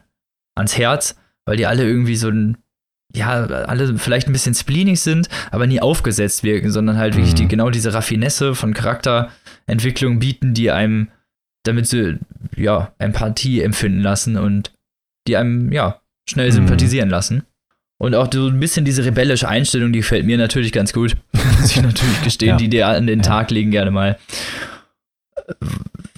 ans 0.54 0.78
Herz, 0.78 1.16
weil 1.44 1.56
die 1.56 1.66
alle 1.66 1.84
irgendwie 1.84 2.14
so 2.14 2.28
ein 2.28 2.56
ja, 3.14 3.44
alle 3.44 3.96
vielleicht 3.96 4.28
ein 4.28 4.32
bisschen 4.32 4.54
spleenig 4.54 5.00
sind, 5.00 5.28
aber 5.50 5.66
nie 5.66 5.80
aufgesetzt 5.80 6.42
wirken, 6.42 6.70
sondern 6.70 6.98
halt 6.98 7.16
wirklich 7.16 7.34
die, 7.34 7.44
mhm. 7.44 7.48
genau 7.48 7.70
diese 7.70 7.94
Raffinesse 7.94 8.54
von 8.54 8.74
Charakterentwicklung 8.74 10.18
bieten, 10.18 10.52
die 10.54 10.70
einem, 10.70 11.08
damit 11.64 11.86
sie, 11.86 12.18
ja, 12.54 12.92
Empathie 12.98 13.62
empfinden 13.62 14.00
lassen 14.00 14.36
und 14.36 14.74
die 15.26 15.36
einem, 15.36 15.72
ja, 15.72 16.02
schnell 16.28 16.48
mhm. 16.48 16.54
sympathisieren 16.54 17.08
lassen. 17.08 17.44
Und 18.00 18.14
auch 18.14 18.28
so 18.32 18.46
ein 18.46 18.60
bisschen 18.60 18.84
diese 18.84 19.04
rebellische 19.04 19.48
Einstellung, 19.48 19.92
die 19.92 19.98
gefällt 19.98 20.24
mir 20.24 20.38
natürlich 20.38 20.72
ganz 20.72 20.92
gut. 20.92 21.16
Muss 21.60 21.72
ich 21.72 21.82
natürlich 21.82 22.22
gestehen, 22.22 22.50
ja. 22.50 22.56
die 22.56 22.68
dir 22.68 22.88
an 22.88 23.06
den 23.06 23.22
Tag 23.22 23.50
legen 23.50 23.70
gerne 23.70 23.90
mal 23.90 24.18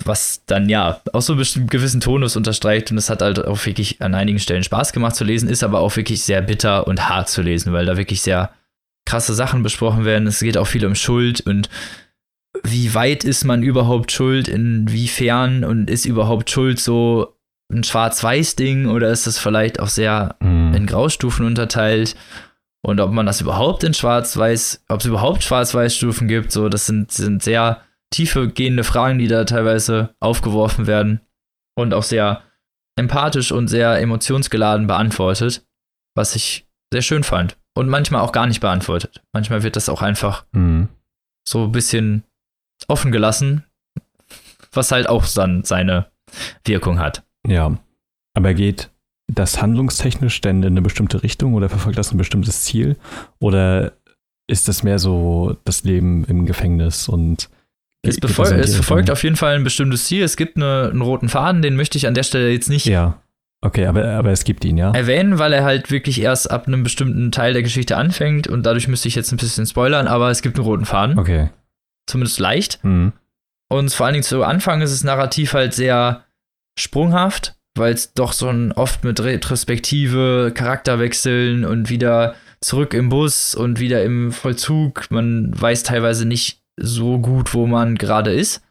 was 0.05 0.45
dann 0.47 0.69
ja 0.69 1.01
auch 1.13 1.23
so 1.23 1.35
einen 1.35 1.67
gewissen 1.69 2.01
Tonus 2.01 2.37
unterstreicht 2.37 2.91
und 2.91 2.99
es 2.99 3.11
hat 3.11 3.23
halt 3.23 3.45
auch 3.45 3.65
wirklich 3.67 4.01
an 4.03 4.15
einigen 4.15 4.39
Stellen 4.39 4.65
Spaß 4.65 4.93
gemacht 4.93 5.17
zu 5.17 5.25
lesen, 5.25 5.49
ist 5.49 5.63
aber 5.63 5.81
auch 5.81 5.97
wirklich 5.97 6.23
sehr 6.23 6.43
bitter 6.43 6.87
und 6.87 7.09
hart 7.09 7.29
zu 7.29 7.43
lesen, 7.43 7.73
weil 7.73 7.87
da 7.87 7.97
wirklich 7.97 8.23
sehr 8.23 8.51
krasse 9.07 9.35
Sachen 9.35 9.63
besprochen 9.63 10.05
werden. 10.05 10.27
Es 10.27 10.41
geht 10.41 10.57
auch 10.57 10.67
viel 10.67 10.85
um 10.87 10.95
Schuld 10.95 11.41
und 11.43 11.69
wie 12.65 12.95
weit 12.95 13.25
ist 13.25 13.45
man 13.45 13.63
überhaupt 13.63 14.13
schuld, 14.13 14.49
inwiefern 14.49 15.65
und 15.65 15.89
ist 15.89 16.05
überhaupt 16.05 16.51
Schuld 16.51 16.81
so 16.81 17.37
ein 17.71 17.85
Schwarz-Weiß-Ding 17.85 18.87
oder 18.87 19.11
ist 19.11 19.27
das 19.27 19.39
vielleicht 19.39 19.81
auch 19.81 19.89
sehr 19.89 20.37
mhm. 20.41 20.75
in 20.75 20.87
Graustufen 20.87 21.47
unterteilt? 21.47 22.17
Und 22.83 23.01
ob 23.01 23.13
man 23.13 23.27
das 23.27 23.41
überhaupt 23.41 23.85
in 23.85 23.95
Schwarz-Weiß, 23.95 24.85
ob 24.89 25.01
es 25.01 25.07
überhaupt 25.07 25.45
Schwarz-Weiß-Stufen 25.45 26.29
gibt, 26.29 26.51
so, 26.51 26.69
das 26.69 26.87
sind, 26.87 27.13
sind 27.13 27.43
sehr 27.43 27.83
tiefe 28.11 28.49
gehende 28.49 28.85
Fragen, 28.85 29.19
die 29.19 29.29
da 29.29 29.45
teilweise 29.45 30.15
aufgeworfen 30.21 30.87
werden 30.87 31.21
und 31.77 31.95
auch 31.95 32.03
sehr 32.03 32.43
empathisch 32.97 33.53
und 33.53 33.69
sehr 33.69 34.01
emotionsgeladen 34.01 34.87
beantwortet, 34.87 35.67
was 36.17 36.35
ich 36.35 36.67
sehr 36.93 37.03
schön 37.03 37.23
fand. 37.23 37.57
Und 37.77 37.89
manchmal 37.89 38.23
auch 38.23 38.33
gar 38.33 38.47
nicht 38.47 38.61
beantwortet. 38.61 39.23
Manchmal 39.33 39.63
wird 39.63 39.77
das 39.77 39.89
auch 39.89 40.03
einfach 40.03 40.45
mhm. 40.53 40.89
so 41.47 41.65
ein 41.65 41.73
bisschen 41.73 42.25
offen 42.89 43.13
gelassen, 43.13 43.65
was 44.73 44.91
halt 44.91 45.09
auch 45.09 45.25
dann 45.27 45.63
seine 45.65 46.11
Wirkung 46.65 46.99
hat. 46.99 47.23
Ja, 47.51 47.77
aber 48.35 48.55
geht 48.55 48.91
das 49.33 49.61
handlungstechnisch 49.63 50.41
denn 50.41 50.63
in 50.63 50.73
eine 50.73 50.83
bestimmte 50.83 51.23
Richtung 51.23 51.55
oder 51.55 51.69
verfolgt 51.69 51.99
das 51.99 52.13
ein 52.13 52.19
bestimmtes 52.19 52.63
Ziel? 52.63 52.97
Oder 53.39 53.93
ist 54.49 54.69
das 54.69 54.83
mehr 54.83 54.99
so 54.99 55.57
das 55.65 55.85
Leben 55.85 56.25
im 56.25 56.47
Gefängnis 56.47 57.09
und 57.09 57.49
es, 58.03 58.19
befol 58.19 58.47
es 58.47 58.75
verfolgt 58.75 59.11
auf 59.11 59.23
jeden 59.23 59.37
Fall 59.37 59.57
ein 59.57 59.65
bestimmtes 59.65 60.07
Ziel. 60.07 60.25
Es 60.25 60.37
gibt 60.37 60.57
eine, 60.57 60.89
einen 60.91 61.03
roten 61.03 61.29
Faden, 61.29 61.61
den 61.63 61.77
möchte 61.77 61.99
ich 61.99 62.07
an 62.07 62.15
der 62.15 62.23
Stelle 62.23 62.51
jetzt 62.51 62.71
nicht 62.71 62.87
ja. 62.87 63.21
Okay, 63.63 63.85
aber, 63.85 64.07
aber 64.13 64.31
es 64.31 64.45
gibt 64.45 64.65
ihn, 64.65 64.79
ja. 64.79 64.91
Erwähnen, 64.93 65.39
weil 65.39 65.53
er 65.53 65.65
halt 65.65 65.91
wirklich 65.91 66.23
erst 66.23 66.51
ab 66.51 66.67
einem 66.67 66.83
bestimmten 66.83 67.31
Teil 67.31 67.53
der 67.53 67.63
Geschichte 67.63 67.99
anfängt 67.99 68.47
und 68.47 68.65
dadurch 68.65 68.89
müsste 68.89 69.09
ich 69.09 69.15
jetzt 69.15 69.33
ein 69.33 69.37
bisschen 69.37 69.67
spoilern, 69.67 70.09
aber 70.09 70.31
es 70.31 70.41
gibt 70.41 70.57
einen 70.57 70.65
roten 70.65 70.87
Faden. 70.87 71.19
Okay. 71.19 71.51
Zumindest 72.07 72.39
leicht. 72.39 72.83
Mhm. 72.83 73.13
Und 73.69 73.93
vor 73.93 74.07
allen 74.07 74.15
Dingen 74.15 74.25
zu 74.25 74.43
Anfang 74.45 74.81
ist 74.81 74.93
es 74.93 75.05
narrativ 75.05 75.53
halt 75.53 75.75
sehr 75.75 76.25
sprunghaft, 76.79 77.57
weil 77.77 77.93
es 77.93 78.15
doch 78.15 78.33
so 78.33 78.49
ein 78.49 78.73
oft 78.73 79.05
mit 79.05 79.21
Retrospektive, 79.21 80.53
Charakterwechseln 80.55 81.65
und 81.65 81.91
wieder 81.91 82.35
zurück 82.61 82.95
im 82.95 83.09
Bus 83.09 83.55
und 83.55 83.81
wieder 83.81 84.05
im 84.05 84.33
Vollzug. 84.33 85.11
Man 85.11 85.59
weiß 85.59 85.83
teilweise 85.83 86.27
nicht, 86.27 86.61
so 86.83 87.19
gut, 87.19 87.55
wo 87.55 87.67
man 87.67 87.97
gerade 87.97 88.33
ist. 88.33 88.63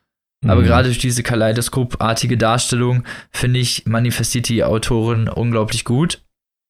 Aber 0.45 0.61
mhm. 0.61 0.65
gerade 0.65 0.87
durch 0.87 0.99
diese 0.99 1.23
kaleidoskopartige 1.23 2.37
Darstellung, 2.37 3.03
finde 3.29 3.59
ich, 3.59 3.85
manifestiert 3.85 4.47
die 4.47 4.63
Autorin 4.63 5.27
unglaublich 5.27 5.83
gut. 5.83 6.21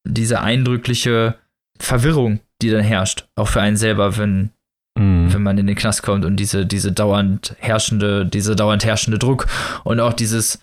Diese 0.06 0.40
eindrückliche 0.40 1.36
Verwirrung, 1.78 2.40
die 2.62 2.70
dann 2.70 2.82
herrscht, 2.82 3.28
auch 3.36 3.48
für 3.48 3.60
einen 3.60 3.76
selber, 3.76 4.18
wenn, 4.18 4.50
mhm. 4.98 5.32
wenn 5.32 5.42
man 5.42 5.56
in 5.56 5.66
den 5.66 5.76
Knast 5.76 6.02
kommt 6.02 6.24
und 6.24 6.36
diese, 6.36 6.66
diese 6.66 6.90
dauernd 6.90 7.54
herrschende, 7.58 8.26
diese 8.26 8.56
dauernd 8.56 8.84
herrschende 8.84 9.18
Druck 9.18 9.46
und 9.84 10.00
auch 10.00 10.14
dieses, 10.14 10.60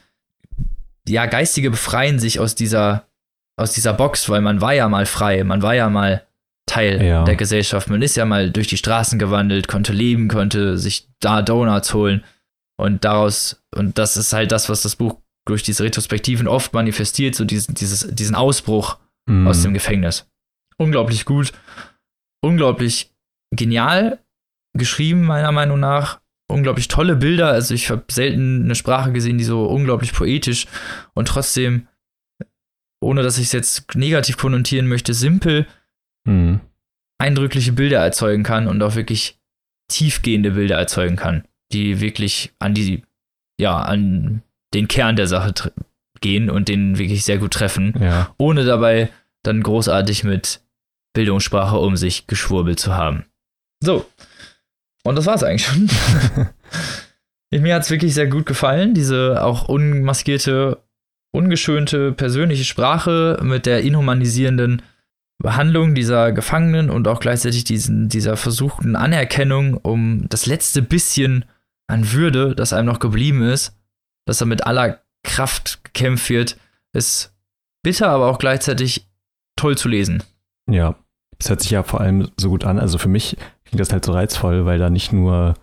ja, 1.07 1.25
geistige 1.25 1.71
Befreien 1.71 2.19
sich 2.19 2.39
aus 2.39 2.55
dieser, 2.55 3.07
aus 3.57 3.73
dieser 3.73 3.93
Box, 3.93 4.29
weil 4.29 4.41
man 4.41 4.61
war 4.61 4.73
ja 4.73 4.87
mal 4.89 5.05
frei, 5.05 5.43
man 5.43 5.61
war 5.61 5.75
ja 5.75 5.89
mal 5.89 6.27
Teil 6.67 7.03
ja. 7.03 7.23
der 7.23 7.35
Gesellschaft. 7.35 7.89
Man 7.89 8.01
ist 8.01 8.15
ja 8.15 8.25
mal 8.25 8.51
durch 8.51 8.67
die 8.67 8.77
Straßen 8.77 9.17
gewandelt, 9.17 9.67
konnte 9.67 9.93
leben, 9.93 10.27
konnte 10.27 10.77
sich 10.77 11.07
da 11.19 11.41
Donuts 11.41 11.93
holen. 11.93 12.23
Und 12.79 13.05
daraus, 13.05 13.63
und 13.73 13.97
das 13.97 14.17
ist 14.17 14.33
halt 14.33 14.51
das, 14.51 14.69
was 14.69 14.83
das 14.83 14.95
Buch 14.95 15.19
durch 15.47 15.63
diese 15.63 15.83
Retrospektiven 15.83 16.47
oft 16.47 16.73
manifestiert, 16.73 17.33
so 17.33 17.45
diesen, 17.45 17.73
dieses, 17.73 18.07
diesen 18.13 18.35
Ausbruch 18.35 18.97
mhm. 19.27 19.47
aus 19.47 19.63
dem 19.63 19.73
Gefängnis. 19.73 20.29
Unglaublich 20.77 21.25
gut, 21.25 21.53
unglaublich 22.41 23.11
genial 23.55 24.19
geschrieben, 24.77 25.23
meiner 25.23 25.51
Meinung 25.51 25.79
nach. 25.79 26.19
Unglaublich 26.49 26.87
tolle 26.87 27.15
Bilder. 27.15 27.47
Also 27.47 27.73
ich 27.73 27.89
habe 27.89 28.05
selten 28.09 28.63
eine 28.63 28.75
Sprache 28.75 29.11
gesehen, 29.11 29.37
die 29.37 29.43
so 29.43 29.65
unglaublich 29.65 30.13
poetisch 30.13 30.65
und 31.13 31.27
trotzdem, 31.27 31.87
ohne 33.01 33.21
dass 33.21 33.37
ich 33.37 33.45
es 33.45 33.51
jetzt 33.51 33.95
negativ 33.95 34.37
konnotieren 34.37 34.87
möchte, 34.87 35.13
simpel 35.13 35.67
mhm. 36.25 36.61
eindrückliche 37.17 37.73
Bilder 37.73 37.99
erzeugen 37.99 38.43
kann 38.43 38.67
und 38.67 38.81
auch 38.81 38.95
wirklich 38.95 39.39
tiefgehende 39.89 40.51
Bilder 40.51 40.77
erzeugen 40.77 41.15
kann, 41.15 41.43
die 41.71 41.99
wirklich 41.99 42.53
an 42.59 42.73
die, 42.73 43.03
ja, 43.59 43.79
an 43.79 44.41
den 44.73 44.87
Kern 44.87 45.15
der 45.15 45.27
Sache 45.27 45.53
gehen 46.21 46.49
und 46.49 46.67
den 46.67 46.97
wirklich 46.97 47.23
sehr 47.23 47.37
gut 47.37 47.53
treffen, 47.53 47.93
ja. 47.99 48.33
ohne 48.37 48.65
dabei 48.65 49.09
dann 49.43 49.63
großartig 49.63 50.23
mit 50.23 50.61
Bildungssprache 51.13 51.77
um 51.77 51.97
sich 51.97 52.27
geschwurbelt 52.27 52.79
zu 52.79 52.95
haben. 52.95 53.25
So. 53.81 54.05
Und 55.07 55.15
das 55.15 55.25
war's 55.25 55.43
eigentlich 55.43 55.65
schon. 55.65 55.89
Mir 57.61 57.75
hat's 57.75 57.89
wirklich 57.89 58.13
sehr 58.13 58.27
gut 58.27 58.45
gefallen, 58.45 58.93
diese 58.93 59.41
auch 59.41 59.69
unmaskierte, 59.69 60.83
ungeschönte 61.31 62.11
persönliche 62.11 62.65
Sprache 62.65 63.39
mit 63.41 63.65
der 63.65 63.83
inhumanisierenden 63.83 64.81
Behandlung 65.41 65.95
dieser 65.95 66.33
Gefangenen 66.33 66.89
und 66.89 67.07
auch 67.07 67.21
gleichzeitig 67.21 67.63
diesen, 67.63 68.09
dieser 68.09 68.35
versuchten 68.35 68.95
Anerkennung 68.97 69.75
um 69.75 70.27
das 70.27 70.45
letzte 70.45 70.81
bisschen 70.81 71.45
an 71.87 72.11
Würde, 72.11 72.53
das 72.53 72.73
einem 72.73 72.87
noch 72.87 72.99
geblieben 72.99 73.43
ist, 73.43 73.77
dass 74.25 74.41
er 74.41 74.47
mit 74.47 74.67
aller 74.67 75.01
Kraft 75.23 75.83
gekämpft 75.85 76.29
wird, 76.29 76.57
ist 76.91 77.33
bitter, 77.81 78.09
aber 78.09 78.27
auch 78.27 78.39
gleichzeitig 78.39 79.07
toll 79.55 79.77
zu 79.77 79.87
lesen. 79.87 80.21
Ja, 80.69 80.95
es 81.39 81.49
hört 81.49 81.61
sich 81.61 81.71
ja 81.71 81.83
vor 81.83 82.01
allem 82.01 82.29
so 82.37 82.49
gut 82.49 82.65
an. 82.65 82.79
Also 82.79 82.97
für 82.97 83.09
mich 83.09 83.37
klingt 83.65 83.79
das 83.79 83.91
halt 83.91 84.05
so 84.05 84.11
reizvoll, 84.11 84.65
weil 84.65 84.79
da 84.79 84.89
nicht 84.89 85.13
nur 85.13 85.55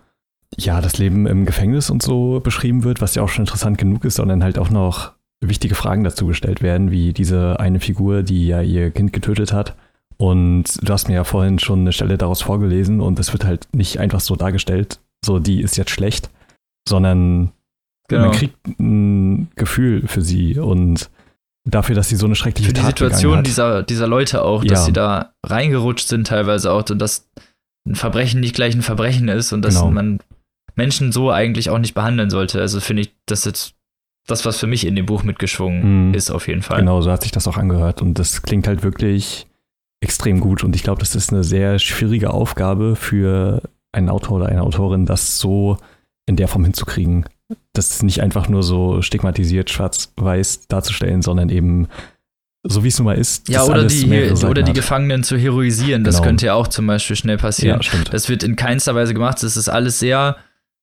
ja 0.56 0.80
das 0.80 0.98
Leben 0.98 1.26
im 1.26 1.46
Gefängnis 1.46 1.90
und 1.90 2.02
so 2.02 2.40
beschrieben 2.40 2.84
wird, 2.84 3.00
was 3.00 3.14
ja 3.14 3.22
auch 3.22 3.28
schon 3.28 3.42
interessant 3.44 3.78
genug 3.78 4.04
ist, 4.04 4.16
sondern 4.16 4.44
halt 4.44 4.58
auch 4.58 4.70
noch 4.70 5.12
wichtige 5.40 5.74
Fragen 5.74 6.04
dazu 6.04 6.26
gestellt 6.26 6.62
werden, 6.62 6.90
wie 6.90 7.12
diese 7.12 7.58
eine 7.60 7.80
Figur, 7.80 8.22
die 8.22 8.46
ja 8.46 8.62
ihr 8.62 8.90
Kind 8.90 9.12
getötet 9.12 9.52
hat. 9.52 9.76
Und 10.16 10.64
du 10.80 10.92
hast 10.92 11.08
mir 11.08 11.14
ja 11.14 11.24
vorhin 11.24 11.58
schon 11.58 11.80
eine 11.80 11.92
Stelle 11.92 12.16
daraus 12.16 12.42
vorgelesen 12.42 13.00
und 13.00 13.18
es 13.18 13.32
wird 13.32 13.44
halt 13.44 13.68
nicht 13.72 13.98
einfach 13.98 14.20
so 14.20 14.36
dargestellt, 14.36 15.00
so 15.24 15.40
die 15.40 15.60
ist 15.60 15.76
jetzt 15.76 15.90
schlecht, 15.90 16.30
sondern 16.88 17.50
genau. 18.08 18.26
man 18.26 18.32
kriegt 18.32 18.56
ein 18.78 19.48
Gefühl 19.56 20.06
für 20.06 20.22
sie 20.22 20.58
und 20.58 21.10
dafür, 21.64 21.94
dass 21.94 22.08
sie 22.08 22.16
so 22.16 22.26
eine 22.26 22.34
schreckliche 22.34 22.68
für 22.68 22.74
die 22.74 22.80
Tat 22.80 22.98
Situation 22.98 23.42
dieser, 23.42 23.82
dieser 23.82 24.06
Leute 24.06 24.42
auch, 24.42 24.64
dass 24.64 24.80
ja. 24.80 24.84
sie 24.86 24.92
da 24.92 25.32
reingerutscht 25.44 26.08
sind 26.08 26.26
teilweise 26.26 26.70
auch 26.72 26.88
und 26.90 26.98
dass 26.98 27.28
ein 27.86 27.94
Verbrechen 27.94 28.40
nicht 28.40 28.54
gleich 28.54 28.74
ein 28.74 28.82
Verbrechen 28.82 29.28
ist 29.28 29.52
und 29.52 29.62
dass 29.62 29.74
Genau. 29.76 29.90
man 29.90 30.20
Menschen 30.76 31.12
so 31.12 31.30
eigentlich 31.30 31.70
auch 31.70 31.78
nicht 31.78 31.94
behandeln 31.94 32.30
sollte. 32.30 32.60
Also 32.60 32.80
finde 32.80 33.02
ich, 33.02 33.14
das 33.26 33.44
jetzt 33.44 33.74
das, 34.26 34.44
was 34.46 34.58
für 34.58 34.66
mich 34.66 34.86
in 34.86 34.96
dem 34.96 35.06
Buch 35.06 35.22
mitgeschwungen 35.22 36.08
Mhm. 36.08 36.14
ist, 36.14 36.30
auf 36.30 36.48
jeden 36.48 36.62
Fall. 36.62 36.78
Genau, 36.80 37.00
so 37.02 37.10
hat 37.10 37.22
sich 37.22 37.32
das 37.32 37.46
auch 37.46 37.58
angehört. 37.58 38.00
Und 38.00 38.18
das 38.18 38.42
klingt 38.42 38.66
halt 38.66 38.82
wirklich 38.82 39.46
extrem 40.02 40.40
gut. 40.40 40.64
Und 40.64 40.74
ich 40.74 40.82
glaube, 40.82 41.00
das 41.00 41.14
ist 41.14 41.32
eine 41.32 41.44
sehr 41.44 41.78
schwierige 41.78 42.30
Aufgabe 42.32 42.96
für 42.96 43.62
einen 43.92 44.08
Autor 44.08 44.38
oder 44.38 44.46
eine 44.46 44.62
Autorin, 44.62 45.04
das 45.06 45.38
so 45.38 45.76
in 46.26 46.36
der 46.36 46.48
Form 46.48 46.64
hinzukriegen. 46.64 47.26
Das 47.72 48.02
nicht 48.02 48.22
einfach 48.22 48.48
nur 48.48 48.62
so 48.62 49.02
stigmatisiert 49.02 49.70
schwarz-weiß 49.70 50.66
darzustellen, 50.68 51.22
sondern 51.22 51.48
eben 51.50 51.88
so 52.66 52.82
wie 52.82 52.88
es 52.88 52.98
nun 52.98 53.04
mal 53.06 53.18
ist. 53.18 53.48
Ja, 53.50 53.64
oder 53.64 53.84
die, 53.84 54.06
oder 54.46 54.62
die 54.62 54.70
hat. 54.70 54.74
Gefangenen 54.74 55.22
zu 55.22 55.36
heroisieren. 55.36 56.02
Das 56.04 56.16
Genau. 56.16 56.26
könnte 56.28 56.46
ja 56.46 56.54
auch 56.54 56.66
zum 56.68 56.86
Beispiel 56.86 57.16
schnell 57.16 57.36
passieren. 57.36 57.76
Ja, 57.76 57.82
stimmt. 57.82 58.14
Das 58.14 58.30
wird 58.30 58.42
in 58.42 58.56
keinster 58.56 58.94
Weise 58.94 59.12
gemacht. 59.12 59.42
Das 59.42 59.58
ist 59.58 59.68
alles 59.68 59.98
sehr 59.98 60.36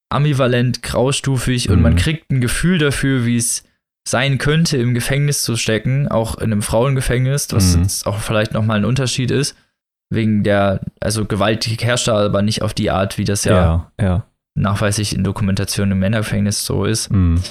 ambivalent, 0.10 0.84
graustufig 0.84 1.70
und 1.70 1.78
Mhm. 1.78 1.82
man 1.82 1.96
kriegt 1.96 2.30
ein 2.32 2.42
Gefühl 2.42 2.78
dafür, 2.78 3.26
wie 3.26 3.38
es 3.38 3.64
sein 4.08 4.38
könnte, 4.38 4.78
im 4.78 4.94
Gefängnis 4.94 5.42
zu 5.44 5.56
stecken, 5.56 6.08
auch 6.08 6.38
in 6.38 6.52
einem 6.52 6.62
Frauengefängnis, 6.62 7.48
was 7.52 7.76
Mhm. 7.76 7.84
jetzt 7.84 8.06
auch 8.06 8.20
vielleicht 8.20 8.54
nochmal 8.54 8.78
ein 8.78 8.86
Unterschied 8.86 9.32
ist. 9.32 9.56
Wegen 10.10 10.44
der, 10.44 10.82
also 11.00 11.26
Gewalt 11.26 11.66
herrscht 11.82 12.08
da 12.10 12.18
aber 12.26 12.42
nicht 12.42 12.62
auf 12.62 12.74
die 12.74 12.92
Art, 12.92 13.18
wie 13.18 13.24
das 13.24 13.46
ja, 13.46 13.54
ja, 13.56 13.92
ja. 14.06 14.26
Nachweislich 14.56 15.16
in 15.16 15.24
Dokumentationen 15.24 15.94
im 15.94 16.00
Männergefängnis 16.00 16.66
so 16.66 16.86
ist. 16.86 17.12
Mhm. 17.12 17.42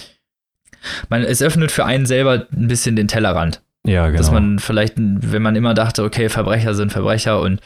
Man, 1.09 1.23
es 1.23 1.43
öffnet 1.43 1.71
für 1.71 1.85
einen 1.85 2.07
selber 2.07 2.47
ein 2.53 2.69
bisschen 2.69 2.97
den 2.97 3.09
Tellerrand. 3.09 3.63
Ja, 3.87 4.07
genau. 4.07 4.19
Dass 4.19 4.31
man 4.31 4.59
vielleicht, 4.59 4.95
wenn 4.97 5.43
man 5.43 5.57
immer 5.57 5.75
dachte, 5.75 6.05
okay, 6.05 6.29
Verbrecher 6.29 6.75
sind 6.75 6.93
Verbrecher 6.93 7.41
und 7.41 7.61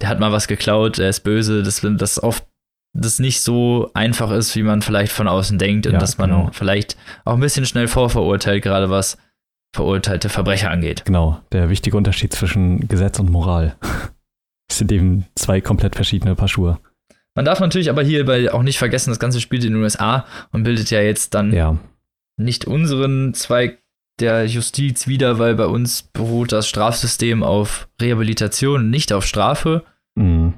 der 0.00 0.08
hat 0.08 0.20
mal 0.20 0.32
was 0.32 0.46
geklaut, 0.46 0.98
der 0.98 1.08
ist 1.08 1.20
böse, 1.20 1.62
dass 1.62 1.80
das 1.96 2.22
oft 2.22 2.44
das 2.94 3.18
nicht 3.18 3.40
so 3.40 3.90
einfach 3.94 4.30
ist, 4.30 4.56
wie 4.56 4.62
man 4.62 4.82
vielleicht 4.82 5.12
von 5.12 5.28
außen 5.28 5.58
denkt 5.58 5.86
und 5.86 5.94
Ja, 5.94 5.98
dass 5.98 6.18
man 6.18 6.30
genau. 6.30 6.50
vielleicht 6.52 6.96
auch 7.24 7.34
ein 7.34 7.40
bisschen 7.40 7.66
schnell 7.66 7.86
vorverurteilt, 7.88 8.62
gerade 8.62 8.90
was 8.90 9.18
verurteilte 9.74 10.28
Verbrecher 10.28 10.70
angeht. 10.70 11.04
Genau, 11.04 11.40
der 11.52 11.68
wichtige 11.68 11.96
Unterschied 11.96 12.32
zwischen 12.32 12.88
Gesetz 12.88 13.18
und 13.18 13.30
Moral. 13.30 13.76
Das 14.70 14.76
sind 14.76 14.92
eben 14.92 15.24
zwei 15.34 15.62
komplett 15.62 15.96
verschiedene 15.96 16.34
Paar 16.34 16.46
Schuhe. 16.46 16.78
Man 17.34 17.44
darf 17.44 17.60
natürlich 17.60 17.90
aber 17.90 18.02
hierbei 18.02 18.52
auch 18.52 18.62
nicht 18.62 18.78
vergessen, 18.78 19.10
das 19.10 19.18
Ganze 19.20 19.40
spielt 19.40 19.64
in 19.64 19.74
den 19.74 19.82
USA 19.82 20.26
und 20.52 20.64
bildet 20.64 20.90
ja 20.90 21.00
jetzt 21.00 21.34
dann 21.34 21.52
Ja, 21.52 21.76
nicht 22.36 22.64
unseren 22.66 23.34
Zweig 23.34 23.78
der 24.20 24.46
Justiz 24.46 25.06
wieder, 25.06 25.38
weil 25.38 25.54
bei 25.54 25.66
uns 25.66 26.02
beruht 26.02 26.50
das 26.50 26.66
Strafsystem 26.68 27.42
auf 27.44 27.88
Rehabilitation, 28.00 28.90
nicht 28.90 29.12
auf 29.12 29.24
Strafe. 29.26 29.84
mhm. 30.16 30.54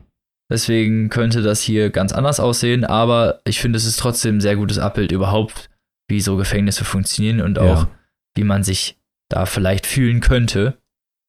Deswegen 0.53 1.11
könnte 1.11 1.43
das 1.43 1.61
hier 1.61 1.91
ganz 1.91 2.13
anders 2.13 2.41
aussehen, 2.41 2.85
aber 2.85 3.41
ich 3.45 3.61
finde, 3.61 3.77
es 3.77 3.85
ist 3.85 4.01
trotzdem 4.01 4.39
ein 4.39 4.41
sehr 4.41 4.57
gutes 4.57 4.81
Abbild 4.81 5.13
überhaupt, 5.13 5.71
wie 6.09 6.21
so 6.21 6.37
Gefängnisse 6.37 6.85
funktionieren 6.85 7.41
und 7.41 7.57
auch, 7.61 7.83
Ja. 7.85 7.89
wie 8.35 8.43
man 8.43 8.65
sich 8.65 8.99
da 9.29 9.47
vielleicht 9.47 9.87
fühlen 9.87 10.19
könnte. 10.19 10.77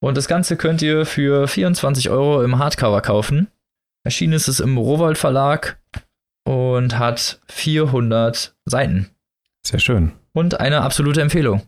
Und 0.02 0.18
das 0.18 0.28
Ganze 0.28 0.58
könnt 0.58 0.82
ihr 0.82 1.06
für 1.06 1.48
24 1.48 2.10
Euro 2.10 2.42
im 2.42 2.58
Hardcover 2.58 3.02
kaufen. 3.02 3.48
Erschienen 4.04 4.34
ist 4.34 4.48
es 4.48 4.60
im 4.60 4.78
Rowold 4.78 5.18
Verlag 5.18 5.80
und 6.46 6.98
hat 6.98 7.40
400 7.48 8.56
Seiten. 8.66 9.10
sehr 9.66 9.80
schön. 9.80 10.14
Und 10.34 10.60
eine 10.60 10.82
absolute 10.82 11.22
Empfehlung. 11.22 11.62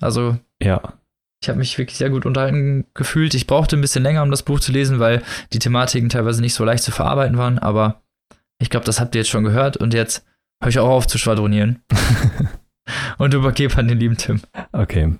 Also, 0.00 0.38
Ja, 0.62 0.94
ich 1.42 1.48
habe 1.48 1.58
mich 1.58 1.76
wirklich 1.76 1.98
sehr 1.98 2.10
gut 2.10 2.24
unterhalten 2.24 2.86
gefühlt. 2.94 3.34
Ich 3.34 3.48
brauchte 3.48 3.76
ein 3.76 3.80
bisschen 3.80 4.04
länger, 4.04 4.22
um 4.22 4.30
das 4.30 4.44
Buch 4.44 4.60
zu 4.60 4.70
lesen, 4.70 5.00
weil 5.00 5.22
die 5.52 5.58
Thematiken 5.58 6.08
teilweise 6.08 6.40
nicht 6.40 6.54
so 6.54 6.64
leicht 6.64 6.84
zu 6.84 6.92
verarbeiten 6.92 7.36
waren. 7.36 7.58
Aber 7.58 8.02
ich 8.60 8.70
glaube, 8.70 8.86
das 8.86 9.00
habt 9.00 9.14
ihr 9.14 9.22
jetzt 9.22 9.30
schon 9.30 9.42
gehört. 9.42 9.76
Und 9.76 9.92
jetzt 9.92 10.24
höre 10.62 10.68
ich 10.68 10.78
auch 10.78 10.88
auf 10.88 11.08
zu 11.08 11.18
schwadronieren 11.18 11.82
und 13.18 13.34
übergebe 13.34 13.76
an 13.76 13.88
den 13.88 13.98
lieben 13.98 14.16
Tim. 14.16 14.40
okay. 14.72 15.16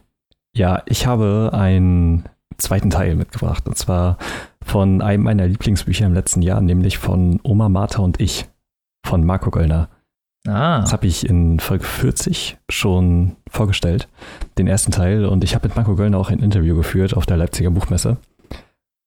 Ja, 0.55 0.83
ich 0.87 1.07
habe 1.07 1.51
einen 1.55 2.29
zweiten 2.59 2.91
Teil 2.91 3.17
mitgebracht. 3.17 3.67
Und 3.67 3.77
zwar 3.77 4.19
von 4.65 5.03
einem 5.03 5.25
meiner 5.25 5.47
Lieblingsbücher 5.47 6.07
im 6.07 6.15
letzten 6.15 6.43
Jahr, 6.43 6.61
nämlich 6.61 6.99
von 6.99 7.41
Oma, 7.43 7.69
Martha 7.69 8.03
und 8.03 8.21
ich 8.21 8.47
von 9.07 9.25
Marco 9.25 9.51
Göllner. 9.51 9.89
Ah, 10.47 10.81
Das 10.81 10.93
habe 10.93 11.07
ich 11.07 11.29
in 11.29 11.61
Folge 11.61 11.85
40 11.85 12.59
schon 12.69 13.37
vorgestellt, 13.49 14.09
den 14.59 14.67
ersten 14.67 14.91
Teil. 14.91 15.25
Und 15.25 15.45
ich 15.45 15.55
habe 15.55 15.69
mit 15.69 15.77
Marco 15.77 15.95
Göllner 15.95 16.19
auch 16.19 16.31
ein 16.31 16.41
Interview 16.41 16.75
geführt 16.75 17.17
auf 17.17 17.27
der 17.27 17.37
Leipziger 17.37 17.71
Buchmesse, 17.71 18.17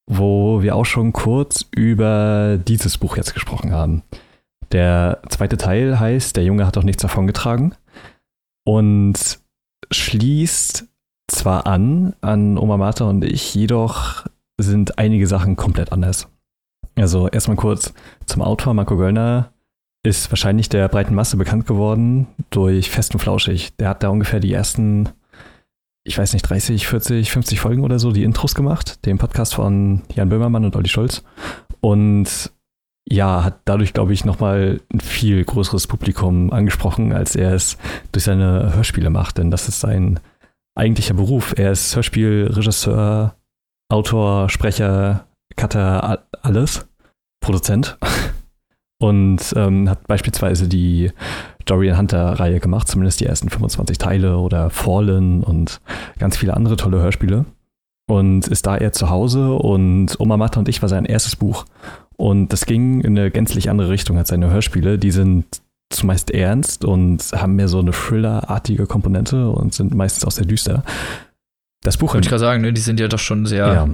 wo 0.09 0.61
wir 0.61 0.75
auch 0.75 0.85
schon 0.85 1.11
kurz 1.13 1.65
über 1.75 2.57
dieses 2.57 2.97
Buch 2.97 3.17
jetzt 3.17 3.33
gesprochen 3.33 3.73
haben. 3.73 4.03
Der 4.71 5.19
zweite 5.29 5.57
Teil 5.57 5.99
heißt 5.99 6.35
Der 6.37 6.43
Junge 6.43 6.65
hat 6.65 6.77
doch 6.77 6.83
nichts 6.83 7.01
davongetragen 7.01 7.75
und 8.65 9.39
schließt 9.91 10.85
zwar 11.27 11.67
an 11.67 12.13
an 12.21 12.57
Oma 12.57 12.77
Martha 12.77 13.05
und 13.05 13.23
ich, 13.23 13.53
jedoch 13.55 14.25
sind 14.57 14.97
einige 14.97 15.27
Sachen 15.27 15.55
komplett 15.55 15.91
anders. 15.91 16.27
Also 16.95 17.27
erstmal 17.27 17.57
kurz 17.57 17.93
zum 18.25 18.41
Autor 18.41 18.73
Marco 18.73 18.95
Göllner 18.95 19.51
ist 20.03 20.31
wahrscheinlich 20.31 20.69
der 20.69 20.87
breiten 20.87 21.15
Masse 21.15 21.35
bekannt 21.35 21.67
geworden 21.67 22.27
durch 22.51 22.89
Fest 22.89 23.13
und 23.13 23.19
Flauschig. 23.19 23.75
Der 23.77 23.89
hat 23.89 24.03
da 24.03 24.09
ungefähr 24.09 24.39
die 24.39 24.53
ersten, 24.53 25.09
ich 26.03 26.17
weiß 26.17 26.33
nicht, 26.33 26.43
30, 26.43 26.87
40, 26.87 27.31
50 27.31 27.59
Folgen 27.59 27.83
oder 27.83 27.99
so, 27.99 28.11
die 28.11 28.23
Intros 28.23 28.55
gemacht, 28.55 29.05
den 29.05 29.17
Podcast 29.17 29.55
von 29.55 30.03
Jan 30.13 30.29
Böhmermann 30.29 30.63
und 30.63 30.75
Olli 30.75 30.89
Schulz. 30.89 31.23
Und 31.81 32.51
ja, 33.07 33.43
hat 33.43 33.59
dadurch, 33.65 33.93
glaube 33.93 34.13
ich, 34.13 34.25
nochmal 34.25 34.79
ein 34.91 34.99
viel 34.99 35.43
größeres 35.43 35.87
Publikum 35.87 36.51
angesprochen, 36.51 37.11
als 37.13 37.35
er 37.35 37.53
es 37.53 37.77
durch 38.11 38.23
seine 38.23 38.75
Hörspiele 38.75 39.09
macht. 39.09 39.37
Denn 39.37 39.51
das 39.51 39.67
ist 39.67 39.79
sein 39.79 40.19
eigentlicher 40.75 41.13
Beruf. 41.13 41.53
Er 41.57 41.71
ist 41.71 41.95
Hörspielregisseur, 41.95 43.35
Autor, 43.89 44.49
Sprecher, 44.49 45.27
Cutter, 45.55 46.23
alles, 46.41 46.87
Produzent. 47.41 47.97
Und 49.01 49.53
ähm, 49.55 49.89
hat 49.89 50.07
beispielsweise 50.07 50.67
die 50.67 51.11
Dorian 51.65 51.97
Hunter-Reihe 51.97 52.59
gemacht, 52.59 52.87
zumindest 52.87 53.19
die 53.19 53.25
ersten 53.25 53.49
25 53.49 53.97
Teile 53.97 54.37
oder 54.37 54.69
Fallen 54.69 55.43
und 55.43 55.81
ganz 56.17 56.37
viele 56.37 56.55
andere 56.55 56.77
tolle 56.77 57.01
Hörspiele. 57.01 57.45
Und 58.07 58.47
ist 58.47 58.67
da 58.67 58.77
eher 58.77 58.93
zu 58.93 59.09
Hause 59.09 59.53
und 59.53 60.19
Oma 60.19 60.37
Martha 60.37 60.59
und 60.59 60.69
ich 60.69 60.81
war 60.81 60.89
sein 60.89 61.05
erstes 61.05 61.35
Buch. 61.35 61.65
Und 62.17 62.53
das 62.53 62.65
ging 62.65 63.01
in 63.01 63.17
eine 63.17 63.31
gänzlich 63.31 63.69
andere 63.69 63.89
Richtung 63.89 64.17
als 64.17 64.29
seine 64.29 64.49
Hörspiele. 64.49 64.97
Die 64.97 65.11
sind 65.11 65.45
zumeist 65.89 66.31
ernst 66.31 66.85
und 66.85 67.23
haben 67.33 67.55
mehr 67.55 67.67
so 67.67 67.79
eine 67.79 67.91
Thriller-artige 67.91 68.85
Komponente 68.85 69.49
und 69.49 69.73
sind 69.73 69.93
meistens 69.93 70.25
auch 70.25 70.31
sehr 70.31 70.45
düster. 70.45 70.83
Das 71.85 71.97
Buch 71.97 72.13
wollte 72.15 72.25
ich 72.25 72.29
gerade 72.29 72.39
sagen, 72.39 72.61
ne, 72.63 72.73
die 72.73 72.81
sind 72.81 72.99
ja 72.99 73.07
doch 73.07 73.19
schon 73.19 73.45
sehr 73.45 73.67
ja, 73.67 73.89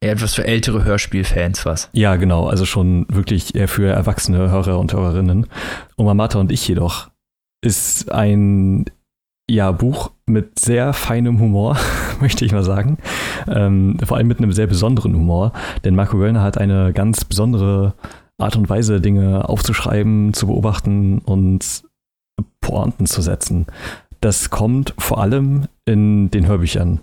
eher 0.00 0.12
etwas 0.12 0.34
für 0.34 0.46
ältere 0.46 0.84
Hörspielfans 0.84 1.66
was. 1.66 1.90
Ja, 1.92 2.14
genau. 2.14 2.46
Also 2.46 2.64
schon 2.64 3.04
wirklich 3.08 3.56
eher 3.56 3.66
für 3.66 3.88
erwachsene 3.88 4.38
Hörer 4.38 4.78
und 4.78 4.92
Hörerinnen. 4.92 5.46
Oma 5.96 6.14
Martha 6.14 6.38
und 6.38 6.52
ich 6.52 6.66
jedoch 6.68 7.10
ist 7.64 8.12
ein 8.12 8.84
ja, 9.50 9.72
Buch 9.72 10.12
mit 10.26 10.58
sehr 10.60 10.92
feinem 10.92 11.40
Humor, 11.40 11.76
möchte 12.20 12.44
ich 12.44 12.52
mal 12.52 12.62
sagen. 12.62 12.98
Ähm, 13.48 13.98
vor 14.04 14.16
allem 14.16 14.28
mit 14.28 14.38
einem 14.38 14.52
sehr 14.52 14.68
besonderen 14.68 15.16
Humor. 15.16 15.52
Denn 15.84 15.96
Marco 15.96 16.18
Göllner 16.18 16.42
hat 16.42 16.58
eine 16.58 16.92
ganz 16.92 17.24
besondere 17.24 17.94
Art 18.38 18.54
und 18.54 18.68
Weise, 18.68 19.00
Dinge 19.00 19.48
aufzuschreiben, 19.48 20.32
zu 20.32 20.46
beobachten 20.46 21.18
und 21.18 21.82
Pointen 22.60 23.06
zu 23.06 23.20
setzen. 23.20 23.66
Das 24.20 24.50
kommt 24.50 24.94
vor 24.96 25.20
allem 25.20 25.66
in 25.86 26.30
den 26.30 26.46
Hörbüchern 26.46 27.00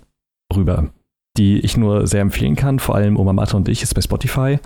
rüber 0.56 0.90
die 1.36 1.58
ich 1.60 1.76
nur 1.76 2.06
sehr 2.06 2.20
empfehlen 2.20 2.54
kann. 2.54 2.78
Vor 2.78 2.94
allem 2.94 3.16
Oma 3.16 3.32
Martha 3.32 3.56
und 3.56 3.68
ich 3.68 3.82
ist 3.82 3.94
bei 3.94 4.00
Spotify. 4.00 4.58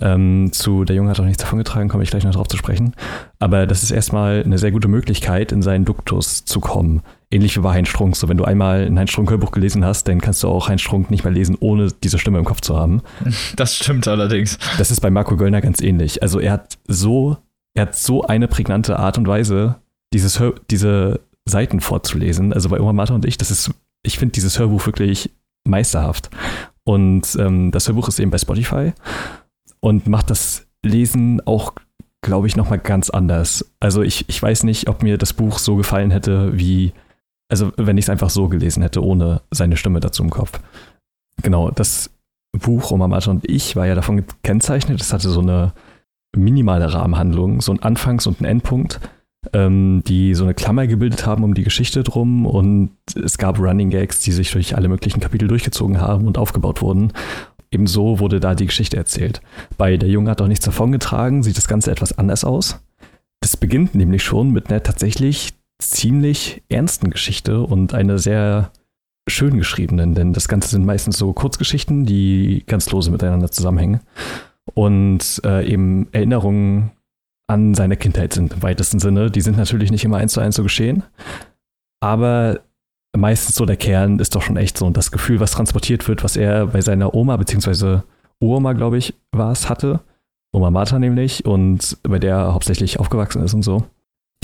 Ähm, 0.00 0.50
zu 0.52 0.84
Der 0.84 0.96
Junge 0.96 1.10
hat 1.10 1.20
auch 1.20 1.24
nichts 1.24 1.42
davon 1.42 1.58
getragen, 1.58 1.88
komme 1.88 2.02
ich 2.02 2.10
gleich 2.10 2.24
noch 2.24 2.34
drauf 2.34 2.48
zu 2.48 2.56
sprechen. 2.56 2.94
Aber 3.38 3.66
das 3.66 3.82
ist 3.82 3.90
erstmal 3.90 4.42
eine 4.42 4.56
sehr 4.56 4.72
gute 4.72 4.88
Möglichkeit, 4.88 5.52
in 5.52 5.60
seinen 5.60 5.84
Duktus 5.84 6.46
zu 6.46 6.60
kommen. 6.60 7.02
Ähnlich 7.30 7.56
wie 7.56 7.60
bei 7.60 7.74
Heinz 7.74 7.88
Strunk. 7.88 8.16
So, 8.16 8.28
wenn 8.28 8.38
du 8.38 8.44
einmal 8.44 8.86
ein 8.86 8.98
Heinz 8.98 9.10
Strunk-Hörbuch 9.10 9.50
gelesen 9.50 9.84
hast, 9.84 10.08
dann 10.08 10.20
kannst 10.20 10.42
du 10.42 10.48
auch 10.48 10.68
Heinz 10.68 10.80
Strunk 10.80 11.10
nicht 11.10 11.24
mehr 11.24 11.32
lesen, 11.32 11.58
ohne 11.60 11.88
diese 12.02 12.18
Stimme 12.18 12.38
im 12.38 12.44
Kopf 12.44 12.62
zu 12.62 12.76
haben. 12.76 13.02
Das 13.56 13.76
stimmt 13.76 14.08
allerdings. 14.08 14.58
Das 14.78 14.90
ist 14.90 15.00
bei 15.00 15.10
Marco 15.10 15.36
Göllner 15.36 15.60
ganz 15.60 15.80
ähnlich. 15.80 16.22
Also 16.22 16.40
er 16.40 16.52
hat 16.52 16.78
so, 16.88 17.36
er 17.74 17.82
hat 17.82 17.96
so 17.96 18.22
eine 18.22 18.48
prägnante 18.48 18.98
Art 18.98 19.18
und 19.18 19.28
Weise, 19.28 19.76
dieses 20.12 20.40
Hör, 20.40 20.54
diese 20.70 21.20
Seiten 21.46 21.80
vorzulesen. 21.80 22.52
Also 22.52 22.70
bei 22.70 22.80
Oma 22.80 22.92
Martha 22.92 23.14
und 23.14 23.26
ich, 23.26 23.36
das 23.36 23.50
ist, 23.50 23.70
ich 24.04 24.18
finde 24.18 24.32
dieses 24.32 24.58
Hörbuch 24.58 24.86
wirklich 24.86 25.30
meisterhaft. 25.66 26.30
Und 26.84 27.36
ähm, 27.40 27.70
das 27.72 27.88
Hörbuch 27.88 28.08
ist 28.08 28.20
eben 28.20 28.30
bei 28.30 28.38
Spotify 28.38 28.92
und 29.80 30.06
macht 30.06 30.30
das 30.30 30.66
Lesen 30.84 31.40
auch, 31.46 31.72
glaube 32.22 32.46
ich, 32.46 32.56
nochmal 32.56 32.78
ganz 32.78 33.10
anders. 33.10 33.72
Also 33.80 34.02
ich, 34.02 34.28
ich 34.28 34.40
weiß 34.40 34.64
nicht, 34.64 34.88
ob 34.88 35.02
mir 35.02 35.18
das 35.18 35.32
Buch 35.32 35.58
so 35.58 35.76
gefallen 35.76 36.10
hätte, 36.10 36.56
wie, 36.56 36.92
also 37.48 37.72
wenn 37.76 37.98
ich 37.98 38.04
es 38.04 38.10
einfach 38.10 38.30
so 38.30 38.48
gelesen 38.48 38.82
hätte, 38.82 39.02
ohne 39.02 39.40
seine 39.50 39.76
Stimme 39.76 40.00
dazu 40.00 40.22
im 40.22 40.30
Kopf. 40.30 40.60
Genau, 41.42 41.70
das 41.70 42.10
Buch 42.52 42.90
Oma 42.90 43.08
Martha 43.08 43.30
und 43.30 43.48
ich 43.48 43.74
war 43.74 43.86
ja 43.86 43.94
davon 43.94 44.18
gekennzeichnet. 44.18 45.00
Es 45.00 45.12
hatte 45.12 45.30
so 45.30 45.40
eine 45.40 45.72
minimale 46.36 46.92
Rahmenhandlung, 46.92 47.60
so 47.60 47.72
ein 47.72 47.82
Anfangs- 47.82 48.26
und 48.26 48.40
ein 48.40 48.44
Endpunkt, 48.44 49.00
ähm, 49.52 50.02
die 50.06 50.34
so 50.34 50.44
eine 50.44 50.54
Klammer 50.54 50.86
gebildet 50.86 51.26
haben 51.26 51.44
um 51.44 51.54
die 51.54 51.64
Geschichte 51.64 52.02
drum 52.02 52.46
und 52.46 52.90
es 53.14 53.38
gab 53.38 53.58
Running 53.58 53.90
Gags, 53.90 54.20
die 54.20 54.32
sich 54.32 54.50
durch 54.50 54.76
alle 54.76 54.88
möglichen 54.88 55.20
Kapitel 55.20 55.48
durchgezogen 55.48 56.00
haben 56.00 56.26
und 56.26 56.38
aufgebaut 56.38 56.82
wurden. 56.82 57.12
Ebenso 57.70 58.20
wurde 58.20 58.40
da 58.40 58.54
die 58.54 58.66
Geschichte 58.66 58.96
erzählt. 58.96 59.40
Bei 59.76 59.96
Der 59.96 60.08
Junge 60.08 60.30
hat 60.30 60.40
auch 60.40 60.48
nichts 60.48 60.64
davongetragen, 60.64 61.42
sieht 61.42 61.56
das 61.56 61.68
Ganze 61.68 61.90
etwas 61.90 62.16
anders 62.16 62.44
aus. 62.44 62.80
Das 63.40 63.56
beginnt 63.56 63.94
nämlich 63.94 64.22
schon 64.22 64.50
mit 64.50 64.70
einer 64.70 64.82
tatsächlich 64.82 65.54
ziemlich 65.78 66.62
ernsten 66.68 67.10
Geschichte 67.10 67.60
und 67.60 67.92
einer 67.92 68.18
sehr 68.18 68.70
schön 69.28 69.56
geschriebenen, 69.56 70.14
denn 70.14 70.32
das 70.32 70.48
Ganze 70.48 70.68
sind 70.68 70.84
meistens 70.84 71.18
so 71.18 71.32
Kurzgeschichten, 71.32 72.06
die 72.06 72.62
ganz 72.66 72.90
lose 72.90 73.10
miteinander 73.10 73.50
zusammenhängen 73.50 74.00
und 74.74 75.40
äh, 75.44 75.66
eben 75.66 76.08
Erinnerungen 76.12 76.92
an 77.46 77.74
seine 77.74 77.96
Kindheit 77.96 78.32
sind 78.32 78.54
im 78.54 78.62
weitesten 78.62 78.98
Sinne. 78.98 79.30
Die 79.30 79.40
sind 79.40 79.56
natürlich 79.56 79.90
nicht 79.90 80.04
immer 80.04 80.16
eins 80.16 80.32
zu 80.32 80.40
eins 80.40 80.56
so 80.56 80.62
geschehen, 80.62 81.02
aber 82.00 82.60
meistens 83.16 83.54
so 83.54 83.66
der 83.66 83.76
Kern 83.76 84.18
ist 84.18 84.34
doch 84.34 84.42
schon 84.42 84.56
echt 84.56 84.78
so 84.78 84.86
und 84.86 84.96
das 84.96 85.12
Gefühl, 85.12 85.40
was 85.40 85.52
transportiert 85.52 86.08
wird, 86.08 86.24
was 86.24 86.36
er 86.36 86.68
bei 86.68 86.80
seiner 86.80 87.14
Oma 87.14 87.36
beziehungsweise 87.36 88.04
Uroma, 88.40 88.72
glaube 88.72 88.98
ich, 88.98 89.14
war 89.32 89.52
es, 89.52 89.68
hatte. 89.68 90.00
Oma 90.52 90.70
Martha 90.70 90.98
nämlich 90.98 91.44
und 91.44 91.98
bei 92.02 92.18
der 92.18 92.54
hauptsächlich 92.54 93.00
aufgewachsen 93.00 93.42
ist 93.42 93.54
und 93.54 93.62
so. 93.62 93.84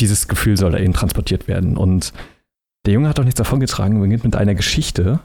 Dieses 0.01 0.29
Gefühl 0.29 0.57
soll 0.57 0.73
da 0.73 0.79
eben 0.79 0.93
transportiert 0.93 1.47
werden 1.47 1.77
und 1.77 2.13
der 2.87 2.95
Junge 2.95 3.09
hat 3.09 3.19
doch 3.19 3.25
nichts 3.25 3.39
davon 3.39 3.61
getragen, 3.61 4.01
beginnt 4.01 4.25
mit 4.25 4.37
einer 4.37 4.55
Geschichte, 4.55 5.21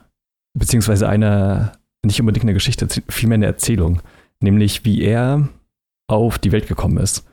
beziehungsweise 0.53 1.07
einer, 1.07 1.71
nicht 2.05 2.19
unbedingt 2.19 2.43
eine 2.43 2.53
Geschichte, 2.53 2.87
vielmehr 3.07 3.35
eine 3.35 3.45
Erzählung, 3.45 4.01
nämlich 4.41 4.85
wie 4.85 5.01
er 5.01 5.47
auf 6.07 6.37
die 6.37 6.51
Welt 6.51 6.67
gekommen 6.67 6.97
ist. 6.97 7.25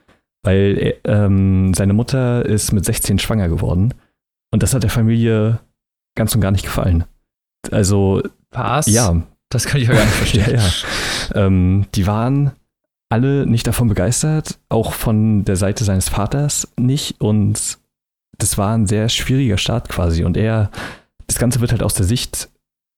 Weil 0.42 0.94
ähm, 1.04 1.72
seine 1.74 1.92
Mutter 1.92 2.44
ist 2.44 2.72
mit 2.72 2.84
16 2.84 3.18
schwanger 3.18 3.48
geworden 3.48 3.94
und 4.50 4.62
das 4.62 4.74
hat 4.74 4.82
der 4.82 4.90
Familie 4.90 5.60
ganz 6.16 6.34
und 6.34 6.40
gar 6.40 6.50
nicht 6.50 6.64
gefallen. 6.64 7.04
Also. 7.70 8.22
Was? 8.50 8.86
Ja. 8.86 9.22
Das 9.50 9.66
kann 9.66 9.80
ich 9.80 9.88
ja 9.88 9.94
gar 9.94 10.04
nicht 10.04 10.14
verstehen. 10.14 10.44
ja, 10.50 10.62
ja. 10.62 11.46
Ähm, 11.46 11.86
die 11.94 12.06
waren 12.06 12.52
alle 13.10 13.46
nicht 13.46 13.66
davon 13.66 13.88
begeistert, 13.88 14.58
auch 14.68 14.94
von 14.94 15.44
der 15.44 15.56
Seite 15.56 15.84
seines 15.84 16.08
Vaters 16.08 16.68
nicht. 16.78 17.20
Und 17.20 17.78
das 18.38 18.56
war 18.56 18.74
ein 18.74 18.86
sehr 18.86 19.08
schwieriger 19.08 19.58
Start 19.58 19.88
quasi. 19.88 20.24
Und 20.24 20.36
er, 20.36 20.70
das 21.26 21.38
Ganze 21.38 21.60
wird 21.60 21.72
halt 21.72 21.82
aus 21.82 21.94
der 21.94 22.06
Sicht 22.06 22.48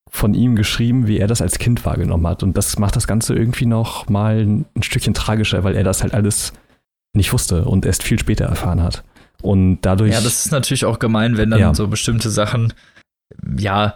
von 0.09 0.35
ihm 0.35 0.55
geschrieben, 0.55 1.09
wie 1.09 1.19
er 1.19 1.27
das 1.27 1.43
als 1.43 1.59
Kind 1.59 1.85
wahrgenommen 1.85 2.27
hat. 2.29 2.45
Und 2.45 2.57
das 2.57 2.79
macht 2.79 2.95
das 2.95 3.09
Ganze 3.09 3.35
irgendwie 3.35 3.67
noch 3.67 4.09
mal 4.09 4.39
ein 4.39 4.83
Stückchen 4.83 5.15
tragischer, 5.15 5.65
weil 5.65 5.75
er 5.75 5.83
das 5.83 6.03
halt 6.03 6.15
alles 6.15 6.53
nicht 7.15 7.33
wusste 7.33 7.65
und 7.65 7.87
erst 7.87 8.03
viel 8.03 8.19
später 8.19 8.45
erfahren 8.45 8.83
hat. 8.83 9.05
Und 9.43 9.81
dadurch. 9.83 10.13
Ja, 10.13 10.21
das 10.21 10.47
ist 10.47 10.53
natürlich 10.53 10.85
auch 10.85 10.99
gemein, 10.99 11.37
wenn 11.37 11.51
dann 11.51 11.61
ja. 11.61 11.75
so 11.75 11.89
bestimmte 11.89 12.31
Sachen, 12.31 12.73
ja, 13.59 13.95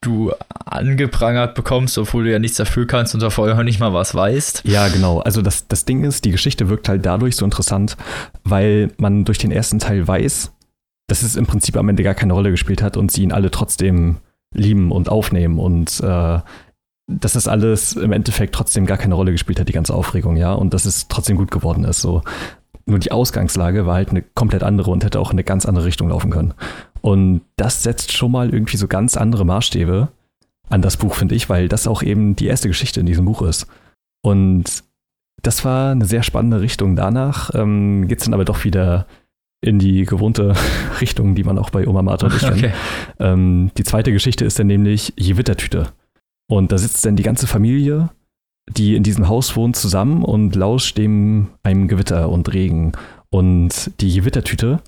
du 0.00 0.32
angeprangert 0.64 1.54
bekommst, 1.54 1.98
obwohl 1.98 2.24
du 2.24 2.32
ja 2.32 2.38
nichts 2.38 2.56
dafür 2.56 2.86
kannst 2.86 3.14
und 3.14 3.22
da 3.22 3.30
vorher 3.30 3.62
nicht 3.64 3.80
mal 3.80 3.92
was 3.92 4.14
weißt. 4.14 4.62
Ja, 4.64 4.88
genau. 4.88 5.20
Also 5.20 5.42
das, 5.42 5.66
das 5.66 5.84
Ding 5.84 6.04
ist, 6.04 6.24
die 6.24 6.30
Geschichte 6.30 6.68
wirkt 6.68 6.88
halt 6.88 7.04
dadurch 7.04 7.34
so 7.34 7.44
interessant, 7.44 7.96
weil 8.44 8.92
man 8.98 9.24
durch 9.24 9.38
den 9.38 9.50
ersten 9.50 9.78
Teil 9.78 10.06
weiß, 10.06 10.52
dass 11.08 11.22
es 11.22 11.34
im 11.34 11.46
Prinzip 11.46 11.76
am 11.76 11.88
Ende 11.88 12.02
gar 12.02 12.14
keine 12.14 12.34
Rolle 12.34 12.50
gespielt 12.50 12.82
hat 12.82 12.96
und 12.96 13.10
sie 13.10 13.22
ihn 13.22 13.32
alle 13.32 13.50
trotzdem 13.50 14.18
lieben 14.54 14.92
und 14.92 15.08
aufnehmen 15.08 15.58
und 15.58 16.00
äh, 16.00 16.38
dass 17.08 17.32
das 17.32 17.48
alles 17.48 17.94
im 17.94 18.12
Endeffekt 18.12 18.54
trotzdem 18.54 18.86
gar 18.86 18.98
keine 18.98 19.14
Rolle 19.14 19.32
gespielt 19.32 19.58
hat, 19.58 19.68
die 19.68 19.72
ganze 19.72 19.94
Aufregung, 19.94 20.36
ja, 20.36 20.52
und 20.52 20.74
dass 20.74 20.84
es 20.84 21.08
trotzdem 21.08 21.36
gut 21.36 21.50
geworden 21.50 21.84
ist. 21.84 22.00
So. 22.00 22.22
Nur 22.84 22.98
die 22.98 23.12
Ausgangslage 23.12 23.86
war 23.86 23.94
halt 23.94 24.10
eine 24.10 24.22
komplett 24.22 24.62
andere 24.62 24.90
und 24.90 25.04
hätte 25.04 25.18
auch 25.18 25.30
in 25.30 25.34
eine 25.34 25.44
ganz 25.44 25.66
andere 25.66 25.86
Richtung 25.86 26.10
laufen 26.10 26.30
können. 26.30 26.54
Und 27.00 27.42
das 27.56 27.82
setzt 27.82 28.12
schon 28.12 28.30
mal 28.30 28.52
irgendwie 28.52 28.76
so 28.76 28.88
ganz 28.88 29.16
andere 29.16 29.44
Maßstäbe 29.44 30.08
an 30.68 30.82
das 30.82 30.98
Buch, 30.98 31.14
finde 31.14 31.34
ich, 31.34 31.48
weil 31.48 31.68
das 31.68 31.86
auch 31.86 32.02
eben 32.02 32.36
die 32.36 32.46
erste 32.46 32.68
Geschichte 32.68 33.00
in 33.00 33.06
diesem 33.06 33.24
Buch 33.24 33.42
ist. 33.42 33.66
Und 34.22 34.84
das 35.42 35.64
war 35.64 35.92
eine 35.92 36.04
sehr 36.04 36.22
spannende 36.22 36.60
Richtung. 36.60 36.94
Danach 36.94 37.50
ähm, 37.54 38.06
geht 38.06 38.18
es 38.18 38.24
dann 38.24 38.34
aber 38.34 38.44
doch 38.44 38.64
wieder 38.64 39.06
in 39.60 39.78
die 39.78 40.04
gewohnte 40.04 40.54
Richtung, 41.00 41.34
die 41.34 41.44
man 41.44 41.58
auch 41.58 41.70
bei 41.70 41.86
Oma 41.86 42.02
Martha 42.02 42.26
okay. 42.26 42.72
Ähm, 43.18 43.70
die 43.78 43.84
zweite 43.84 44.12
Geschichte 44.12 44.44
ist 44.44 44.58
dann 44.58 44.66
nämlich 44.66 45.14
Gewittertüte. 45.16 45.88
Und 46.50 46.72
da 46.72 46.78
sitzt 46.78 47.04
dann 47.04 47.16
die 47.16 47.22
ganze 47.22 47.46
Familie, 47.46 48.10
die 48.70 48.96
in 48.96 49.02
diesem 49.02 49.28
Haus 49.28 49.54
wohnt, 49.56 49.76
zusammen 49.76 50.24
und 50.24 50.54
lauscht 50.56 50.98
dem 50.98 51.48
einem 51.62 51.88
Gewitter 51.88 52.28
und 52.28 52.52
Regen. 52.52 52.92
Und 53.30 53.90
die 54.00 54.14
Gewittertüte 54.14 54.80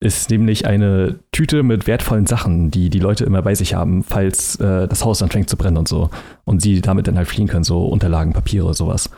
ist 0.00 0.30
nämlich 0.30 0.66
eine 0.66 1.18
Tüte 1.32 1.62
mit 1.62 1.86
wertvollen 1.86 2.26
Sachen, 2.26 2.70
die 2.70 2.90
die 2.90 2.98
Leute 2.98 3.24
immer 3.24 3.42
bei 3.42 3.54
sich 3.54 3.74
haben, 3.74 4.04
falls 4.04 4.56
äh, 4.56 4.86
das 4.86 5.04
Haus 5.04 5.22
anfängt 5.22 5.48
zu 5.48 5.56
brennen 5.56 5.78
und 5.78 5.88
so. 5.88 6.10
Und 6.44 6.60
sie 6.60 6.80
damit 6.80 7.08
dann 7.08 7.16
halt 7.16 7.28
fliehen 7.28 7.48
können, 7.48 7.64
so 7.64 7.86
Unterlagen, 7.86 8.32
Papiere, 8.32 8.74
sowas. 8.74 9.10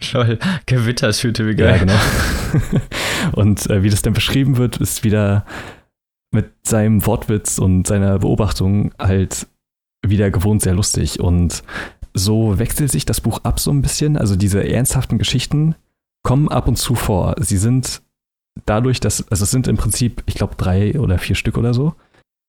Toll, 0.00 0.38
Gewittertüte, 0.64 1.46
wie 1.46 1.54
geil. 1.54 1.76
Ja, 1.76 1.78
genau. 1.78 2.80
und 3.32 3.68
äh, 3.70 3.82
wie 3.82 3.90
das 3.90 4.02
dann 4.02 4.14
beschrieben 4.14 4.56
wird, 4.56 4.78
ist 4.78 5.04
wieder 5.04 5.44
mit 6.32 6.50
seinem 6.66 7.06
Wortwitz 7.06 7.58
und 7.58 7.86
seiner 7.86 8.18
Beobachtung 8.18 8.92
halt 8.98 9.46
wieder 10.10 10.30
gewohnt 10.30 10.62
sehr 10.62 10.74
lustig. 10.74 11.20
Und 11.20 11.62
so 12.14 12.58
wechselt 12.58 12.90
sich 12.90 13.04
das 13.04 13.20
Buch 13.20 13.40
ab 13.42 13.60
so 13.60 13.70
ein 13.70 13.82
bisschen. 13.82 14.16
Also 14.16 14.36
diese 14.36 14.66
ernsthaften 14.66 15.18
Geschichten 15.18 15.74
kommen 16.22 16.48
ab 16.48 16.68
und 16.68 16.76
zu 16.76 16.94
vor. 16.94 17.36
Sie 17.38 17.58
sind 17.58 18.02
dadurch, 18.64 19.00
dass, 19.00 19.30
also 19.30 19.44
es 19.44 19.50
sind 19.50 19.68
im 19.68 19.76
Prinzip, 19.76 20.22
ich 20.26 20.34
glaube, 20.34 20.54
drei 20.56 20.98
oder 20.98 21.18
vier 21.18 21.36
Stück 21.36 21.58
oder 21.58 21.74
so, 21.74 21.94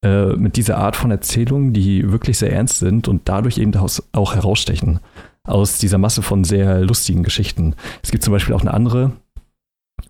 äh, 0.03 0.35
mit 0.35 0.57
dieser 0.57 0.77
Art 0.77 0.95
von 0.95 1.11
Erzählungen, 1.11 1.73
die 1.73 2.11
wirklich 2.11 2.37
sehr 2.37 2.53
ernst 2.53 2.79
sind 2.79 3.07
und 3.07 3.27
dadurch 3.29 3.57
eben 3.57 3.73
auch 3.75 4.35
herausstechen 4.35 4.99
aus 5.43 5.79
dieser 5.79 5.97
Masse 5.97 6.21
von 6.21 6.43
sehr 6.43 6.81
lustigen 6.81 7.23
Geschichten. 7.23 7.75
Es 8.03 8.11
gibt 8.11 8.23
zum 8.23 8.33
Beispiel 8.33 8.53
auch 8.53 8.61
eine 8.61 8.73
andere, 8.73 9.13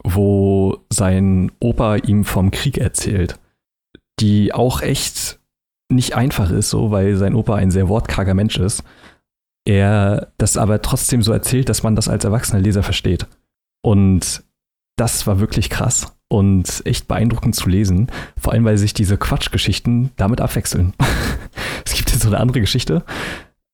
wo 0.04 0.80
sein 0.92 1.52
Opa 1.60 1.98
ihm 1.98 2.26
vom 2.26 2.52
Krieg 2.52 2.78
erzählt, 2.78 3.40
die 4.20 4.54
auch 4.54 4.82
echt 4.82 5.40
nicht 5.90 6.16
einfach 6.16 6.52
ist, 6.52 6.70
so, 6.70 6.92
weil 6.92 7.16
sein 7.16 7.36
Opa 7.36 7.56
ein 7.56 7.72
sehr 7.72 7.88
wortkarger 7.88 8.34
Mensch 8.34 8.58
ist. 8.58 8.84
Er 9.66 10.32
das 10.38 10.58
aber 10.58 10.82
trotzdem 10.82 11.22
so 11.22 11.34
erzählt, 11.34 11.70
dass 11.70 11.84
man 11.84 11.96
das 11.96 12.08
als 12.08 12.24
erwachsener 12.24 12.62
Leser 12.62 12.84
versteht. 12.84 13.28
Und 13.84 14.44
das 14.98 15.28
war 15.28 15.40
wirklich 15.40 15.70
krass 15.70 16.18
und 16.30 16.82
echt 16.86 17.08
beeindruckend 17.08 17.56
zu 17.56 17.70
lesen. 17.70 18.08
Vor 18.40 18.54
allem, 18.54 18.66
weil 18.66 18.78
sich 18.78 18.94
diese 18.94 19.18
Quatschgeschichten 19.18 20.12
damit 20.16 20.42
abwechseln. 20.42 20.94
es 21.86 21.94
gibt 21.94 22.12
jetzt 22.12 22.22
so 22.22 22.30
eine 22.30 22.40
andere 22.40 22.62
Geschichte. 22.62 23.04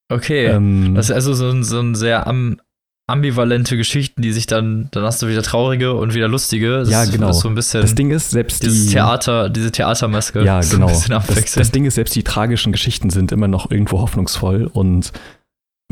Okay. 0.10 0.46
Ähm, 0.46 0.96
das 0.96 1.10
ist 1.10 1.16
also 1.16 1.34
so 1.34 1.50
ein, 1.50 1.64
so 1.64 1.80
ein 1.80 1.96
sehr 1.96 2.28
am, 2.28 2.60
ambivalente 3.08 3.76
Geschichten, 3.76 4.22
die 4.22 4.32
sich 4.32 4.48
dann, 4.48 4.88
dann 4.92 5.04
hast 5.04 5.22
du 5.22 5.28
wieder 5.28 5.44
traurige 5.44 5.94
und 5.94 6.14
wieder 6.14 6.28
lustige. 6.28 6.80
Das 6.80 6.90
ja, 6.90 7.06
genau. 7.06 7.34
so 7.34 7.50
ein 7.50 7.56
bisschen 7.56 7.82
das 7.82 7.96
Ding 7.96 8.12
ist, 8.12 8.32
selbst 8.32 8.64
dieses 8.64 8.86
die, 8.86 8.94
Theater, 8.94 9.50
diese 9.50 9.72
Theatermaske. 9.72 10.44
Ja, 10.44 10.62
genau. 10.62 10.88
Das, 10.88 11.54
das 11.54 11.72
Ding 11.72 11.86
ist, 11.86 11.96
selbst 11.96 12.16
die 12.16 12.24
tragischen 12.24 12.72
Geschichten 12.72 13.10
sind 13.10 13.32
immer 13.32 13.48
noch 13.48 13.70
irgendwo 13.70 14.00
hoffnungsvoll 14.00 14.70
und 14.72 15.12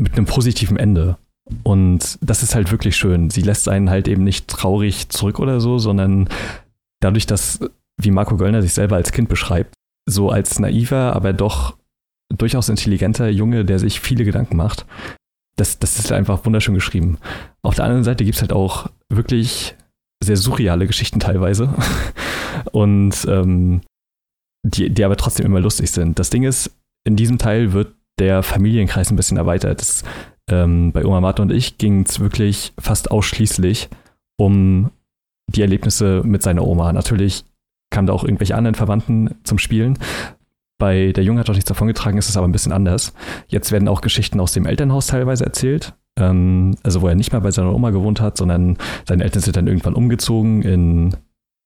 mit 0.00 0.14
einem 0.14 0.26
positiven 0.26 0.78
Ende. 0.78 1.18
Und 1.64 2.18
das 2.22 2.42
ist 2.42 2.54
halt 2.54 2.70
wirklich 2.70 2.96
schön. 2.96 3.28
Sie 3.28 3.42
lässt 3.42 3.68
einen 3.68 3.90
halt 3.90 4.08
eben 4.08 4.24
nicht 4.24 4.48
traurig 4.48 5.10
zurück 5.10 5.38
oder 5.38 5.60
so, 5.60 5.78
sondern 5.78 6.28
dadurch, 7.00 7.26
dass, 7.26 7.60
wie 8.00 8.10
Marco 8.10 8.36
Göllner 8.36 8.62
sich 8.62 8.72
selber 8.72 8.96
als 8.96 9.12
Kind 9.12 9.28
beschreibt, 9.28 9.74
so 10.08 10.30
als 10.30 10.58
naiver, 10.58 11.14
aber 11.14 11.32
doch 11.32 11.76
durchaus 12.34 12.70
intelligenter 12.70 13.28
Junge, 13.28 13.64
der 13.64 13.78
sich 13.78 14.00
viele 14.00 14.24
Gedanken 14.24 14.56
macht, 14.56 14.86
das, 15.56 15.78
das 15.78 15.98
ist 15.98 16.12
einfach 16.12 16.44
wunderschön 16.44 16.74
geschrieben. 16.74 17.18
Auf 17.62 17.74
der 17.74 17.84
anderen 17.84 18.04
Seite 18.04 18.24
gibt 18.24 18.36
es 18.36 18.40
halt 18.40 18.52
auch 18.52 18.88
wirklich 19.08 19.74
sehr 20.22 20.36
surreale 20.36 20.86
Geschichten 20.86 21.20
teilweise. 21.20 21.74
Und 22.72 23.26
ähm, 23.28 23.82
die, 24.64 24.90
die 24.90 25.04
aber 25.04 25.16
trotzdem 25.16 25.46
immer 25.46 25.60
lustig 25.60 25.90
sind. 25.90 26.18
Das 26.18 26.30
Ding 26.30 26.44
ist, 26.44 26.70
in 27.04 27.16
diesem 27.16 27.38
Teil 27.38 27.72
wird 27.72 27.94
der 28.18 28.42
Familienkreis 28.42 29.10
ein 29.10 29.16
bisschen 29.16 29.36
erweitert. 29.36 29.80
Das, 29.80 30.04
ähm, 30.50 30.92
bei 30.92 31.04
Oma 31.04 31.20
Martha 31.20 31.42
und 31.42 31.50
ich 31.50 31.78
ging 31.78 32.02
es 32.02 32.20
wirklich 32.20 32.72
fast 32.78 33.10
ausschließlich 33.10 33.88
um 34.38 34.90
die 35.48 35.62
Erlebnisse 35.62 36.22
mit 36.24 36.42
seiner 36.42 36.66
Oma. 36.66 36.92
Natürlich 36.92 37.44
kamen 37.90 38.06
da 38.06 38.12
auch 38.12 38.24
irgendwelche 38.24 38.56
anderen 38.56 38.74
Verwandten 38.74 39.34
zum 39.44 39.58
Spielen, 39.58 39.98
bei 40.82 41.12
Der 41.12 41.22
Junge 41.22 41.38
hat 41.38 41.48
doch 41.48 41.54
nichts 41.54 41.68
davon 41.68 41.86
getragen, 41.86 42.18
ist 42.18 42.28
es 42.28 42.36
aber 42.36 42.48
ein 42.48 42.50
bisschen 42.50 42.72
anders. 42.72 43.14
Jetzt 43.46 43.70
werden 43.70 43.86
auch 43.86 44.00
Geschichten 44.00 44.40
aus 44.40 44.52
dem 44.52 44.66
Elternhaus 44.66 45.06
teilweise 45.06 45.44
erzählt. 45.44 45.94
Ähm, 46.18 46.74
also 46.82 47.02
wo 47.02 47.06
er 47.06 47.14
nicht 47.14 47.30
mehr 47.30 47.40
bei 47.40 47.52
seiner 47.52 47.72
Oma 47.72 47.90
gewohnt 47.90 48.20
hat, 48.20 48.36
sondern 48.36 48.78
seine 49.06 49.22
Eltern 49.22 49.42
sind 49.42 49.56
dann 49.56 49.68
irgendwann 49.68 49.94
umgezogen 49.94 50.62
in 50.62 51.14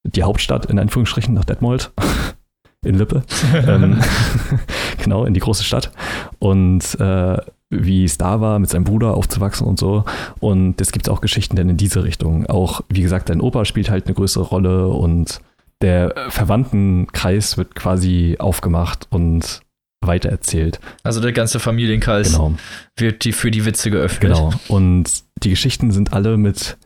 die 0.04 0.22
Hauptstadt, 0.22 0.66
in 0.66 0.78
Anführungsstrichen, 0.78 1.32
nach 1.32 1.46
Detmold. 1.46 1.94
in 2.84 2.96
Lippe. 2.96 3.22
ähm, 3.66 4.00
genau, 5.02 5.24
in 5.24 5.32
die 5.32 5.40
große 5.40 5.64
Stadt. 5.64 5.92
Und 6.38 7.00
äh, 7.00 7.38
wie 7.70 8.04
es 8.04 8.18
da 8.18 8.42
war, 8.42 8.58
mit 8.58 8.68
seinem 8.68 8.84
Bruder 8.84 9.14
aufzuwachsen 9.14 9.66
und 9.66 9.78
so. 9.78 10.04
Und 10.40 10.78
es 10.78 10.92
gibt 10.92 11.08
auch 11.08 11.22
Geschichten 11.22 11.56
dann 11.56 11.70
in 11.70 11.78
diese 11.78 12.04
Richtung. 12.04 12.44
Auch, 12.50 12.82
wie 12.90 13.00
gesagt, 13.00 13.30
dein 13.30 13.40
Opa 13.40 13.64
spielt 13.64 13.88
halt 13.88 14.04
eine 14.04 14.14
größere 14.14 14.44
Rolle 14.44 14.88
und 14.88 15.40
der 15.82 16.14
Verwandtenkreis 16.30 17.56
wird 17.56 17.74
quasi 17.74 18.36
aufgemacht 18.38 19.06
und 19.10 19.60
weitererzählt. 20.04 20.80
Also 21.02 21.20
der 21.20 21.32
ganze 21.32 21.58
Familienkreis 21.60 22.32
Genau. 22.32 22.54
wird 22.96 23.24
die 23.24 23.32
für 23.32 23.50
die 23.50 23.64
Witze 23.64 23.90
geöffnet. 23.90 24.32
Genau. 24.34 24.52
Und 24.68 25.24
die 25.42 25.50
Geschichten 25.50 25.90
sind 25.90 26.12
alle 26.12 26.36
mit 26.36 26.78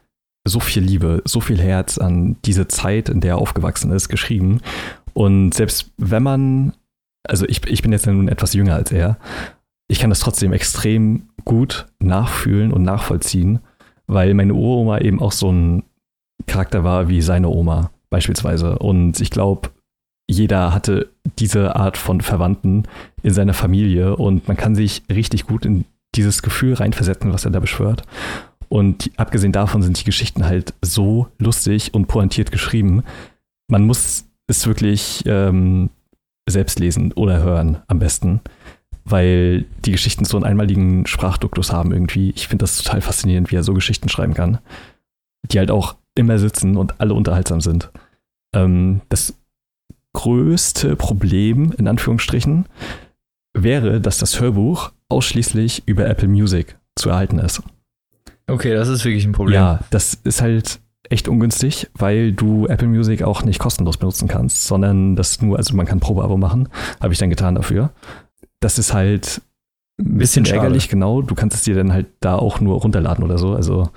so 0.47 0.59
viel 0.59 0.82
Liebe, 0.82 1.22
so 1.26 1.41
viel 1.41 1.61
Herz 1.61 1.99
an 1.99 2.36
diese 2.45 2.66
Zeit, 2.68 3.09
in 3.09 3.20
der 3.20 3.32
er 3.32 3.38
aufgewachsen 3.38 3.93
ist, 3.93 4.09
geschrieben. 4.09 4.61
Und 5.12 5.53
selbst 5.55 5.93
wenn 5.99 6.22
man, 6.22 6.72
also 7.28 7.47
ich, 7.47 7.66
ich 7.66 7.82
bin 7.82 7.93
jetzt 7.93 8.07
nun 8.07 8.28
etwas 8.28 8.55
jünger 8.55 8.74
als 8.74 8.91
er, 8.91 9.18
ich 9.88 9.99
kann 9.99 10.11
das 10.11 10.20
trotzdem 10.20 10.53
extrem 10.53 11.28
gut 11.45 11.86
nachfühlen 12.01 12.72
und 12.72 12.82
nachvollziehen, 12.84 13.59
weil 14.07 14.32
meine 14.34 14.55
Uroma 14.55 14.99
eben 14.99 15.20
auch 15.20 15.32
so 15.32 15.51
ein 15.53 15.82
Charakter 16.47 16.84
war 16.84 17.09
wie 17.09 17.20
seine 17.20 17.49
Oma 17.49 17.91
beispielsweise. 18.11 18.78
Und 18.78 19.20
ich 19.20 19.30
glaube, 19.30 19.70
jeder 20.28 20.74
hatte 20.74 21.11
diese 21.38 21.76
Art 21.76 21.96
von 21.96 22.20
Verwandten 22.20 22.84
in 23.22 23.32
seiner 23.34 23.54
Familie 23.54 24.16
und 24.16 24.46
man 24.48 24.56
kann 24.56 24.74
sich 24.74 25.02
richtig 25.11 25.46
gut 25.46 25.64
in 25.64 25.84
dieses 26.14 26.42
Gefühl 26.42 26.74
reinversetzen, 26.74 27.32
was 27.32 27.44
er 27.44 27.50
da 27.50 27.61
beschwört. 27.61 28.02
Und 28.68 29.04
die- 29.06 29.12
abgesehen 29.18 29.52
davon 29.52 29.82
sind 29.82 29.98
die 29.98 30.04
Geschichten 30.04 30.44
halt 30.44 30.74
so 30.82 31.28
lustig 31.38 31.94
und 31.94 32.06
pointiert 32.06 32.52
geschrieben. 32.52 33.02
Man 33.68 33.84
muss 33.86 34.26
es 34.46 34.66
wirklich 34.66 35.22
ähm, 35.26 35.90
selbst 36.48 36.78
lesen 36.78 37.12
oder 37.12 37.42
hören 37.42 37.78
am 37.88 37.98
besten, 38.00 38.40
weil 39.04 39.64
die 39.84 39.92
Geschichten 39.92 40.24
so 40.24 40.36
einen 40.36 40.44
einmaligen 40.46 41.06
Sprachduktus 41.06 41.72
haben 41.72 41.92
irgendwie. 41.92 42.30
Ich 42.30 42.46
finde 42.48 42.62
das 42.64 42.76
total 42.80 43.00
faszinierend, 43.00 43.50
wie 43.50 43.56
er 43.56 43.62
so 43.64 43.74
Geschichten 43.74 44.08
schreiben 44.08 44.34
kann, 44.34 44.58
die 45.50 45.58
halt 45.58 45.70
auch 45.70 45.96
immer 46.20 46.38
sitzen 46.38 46.76
und 46.76 47.00
alle 47.00 47.14
unterhaltsam 47.14 47.60
sind. 47.60 47.90
Ähm, 48.54 49.00
das 49.08 49.34
größte 50.12 50.96
Problem, 50.96 51.72
in 51.76 51.88
Anführungsstrichen, 51.88 52.66
wäre, 53.54 54.00
dass 54.00 54.18
das 54.18 54.40
Hörbuch 54.40 54.92
ausschließlich 55.08 55.84
über 55.86 56.06
Apple 56.06 56.28
Music 56.28 56.78
zu 56.96 57.10
erhalten 57.10 57.38
ist. 57.38 57.62
Okay, 58.46 58.74
das 58.74 58.88
ist 58.88 59.04
wirklich 59.04 59.24
ein 59.24 59.32
Problem. 59.32 59.54
Ja, 59.54 59.80
das 59.90 60.14
ist 60.14 60.42
halt 60.42 60.80
echt 61.08 61.28
ungünstig, 61.28 61.88
weil 61.94 62.32
du 62.32 62.66
Apple 62.66 62.88
Music 62.88 63.22
auch 63.22 63.42
nicht 63.42 63.58
kostenlos 63.58 63.96
benutzen 63.96 64.28
kannst, 64.28 64.64
sondern 64.64 65.16
das 65.16 65.42
nur, 65.42 65.56
also 65.56 65.74
man 65.74 65.86
kann 65.86 66.00
Probeabo 66.00 66.36
machen, 66.36 66.68
habe 67.00 67.12
ich 67.12 67.18
dann 67.18 67.30
getan 67.30 67.54
dafür. 67.54 67.90
Das 68.60 68.78
ist 68.78 68.94
halt 68.94 69.42
ein 69.98 70.18
bisschen, 70.18 70.44
Bisschen 70.44 70.56
ärgerlich, 70.56 70.88
genau. 70.88 71.22
Du 71.22 71.34
kannst 71.34 71.56
es 71.56 71.62
dir 71.62 71.74
dann 71.74 71.92
halt 71.92 72.06
da 72.20 72.36
auch 72.36 72.60
nur 72.60 72.80
runterladen 72.80 73.24
oder 73.24 73.38
so. 73.38 73.54
Also 73.54 73.90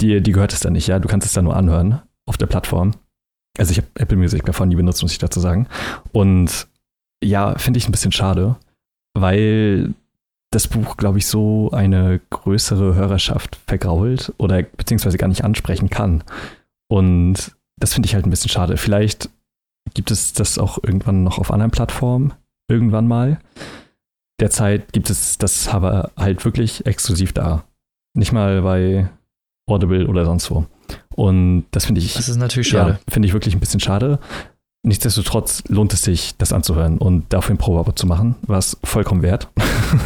dir, 0.00 0.20
dir 0.20 0.34
gehört 0.34 0.52
es 0.52 0.60
dann 0.60 0.72
nicht, 0.72 0.86
ja. 0.86 0.98
Du 0.98 1.08
kannst 1.08 1.26
es 1.26 1.32
dann 1.32 1.44
nur 1.44 1.56
anhören 1.56 2.00
auf 2.26 2.36
der 2.36 2.46
Plattform. 2.46 2.92
Also 3.58 3.70
ich 3.72 3.78
habe 3.78 3.88
Apple 3.94 4.16
Music 4.16 4.44
davon 4.44 4.68
nie 4.68 4.76
benutzt, 4.76 5.02
muss 5.02 5.12
ich 5.12 5.18
dazu 5.18 5.40
sagen. 5.40 5.66
Und 6.12 6.66
ja, 7.22 7.56
finde 7.58 7.78
ich 7.78 7.88
ein 7.88 7.92
bisschen 7.92 8.12
schade, 8.12 8.56
weil 9.14 9.94
das 10.50 10.68
Buch, 10.68 10.96
glaube 10.96 11.18
ich, 11.18 11.26
so 11.26 11.70
eine 11.72 12.20
größere 12.30 12.94
Hörerschaft 12.94 13.56
vergrault 13.66 14.32
oder 14.38 14.62
beziehungsweise 14.62 15.18
gar 15.18 15.28
nicht 15.28 15.44
ansprechen 15.44 15.90
kann. 15.90 16.22
Und 16.88 17.56
das 17.78 17.94
finde 17.94 18.06
ich 18.06 18.14
halt 18.14 18.26
ein 18.26 18.30
bisschen 18.30 18.50
schade. 18.50 18.76
Vielleicht 18.76 19.28
gibt 19.94 20.10
es 20.10 20.32
das 20.32 20.58
auch 20.58 20.78
irgendwann 20.82 21.24
noch 21.24 21.38
auf 21.38 21.50
anderen 21.50 21.70
Plattformen, 21.70 22.32
irgendwann 22.68 23.08
mal. 23.08 23.40
Derzeit 24.40 24.92
gibt 24.92 25.10
es 25.10 25.38
das 25.38 25.68
aber 25.68 26.10
halt 26.16 26.44
wirklich 26.44 26.86
exklusiv 26.86 27.32
da. 27.32 27.64
Nicht 28.14 28.32
mal 28.32 28.62
bei 28.62 29.08
Audible 29.68 30.06
oder 30.06 30.24
sonst 30.24 30.50
wo. 30.50 30.64
Und 31.14 31.64
das 31.72 31.86
finde 31.86 32.00
ich 32.00 32.14
Das 32.14 32.28
ist 32.28 32.36
natürlich 32.36 32.68
schade. 32.68 32.92
ja, 32.92 32.98
finde 33.12 33.26
ich 33.26 33.32
wirklich 33.34 33.54
ein 33.54 33.60
bisschen 33.60 33.80
schade. 33.80 34.18
Nichtsdestotrotz 34.84 35.64
lohnt 35.68 35.92
es 35.92 36.02
sich, 36.02 36.36
das 36.38 36.52
anzuhören 36.52 36.98
und 36.98 37.32
dafür 37.32 37.56
ein 37.56 37.58
Probeabo 37.58 37.90
zu 37.92 38.06
machen, 38.06 38.36
was 38.42 38.76
vollkommen 38.84 39.22
wert. 39.22 39.48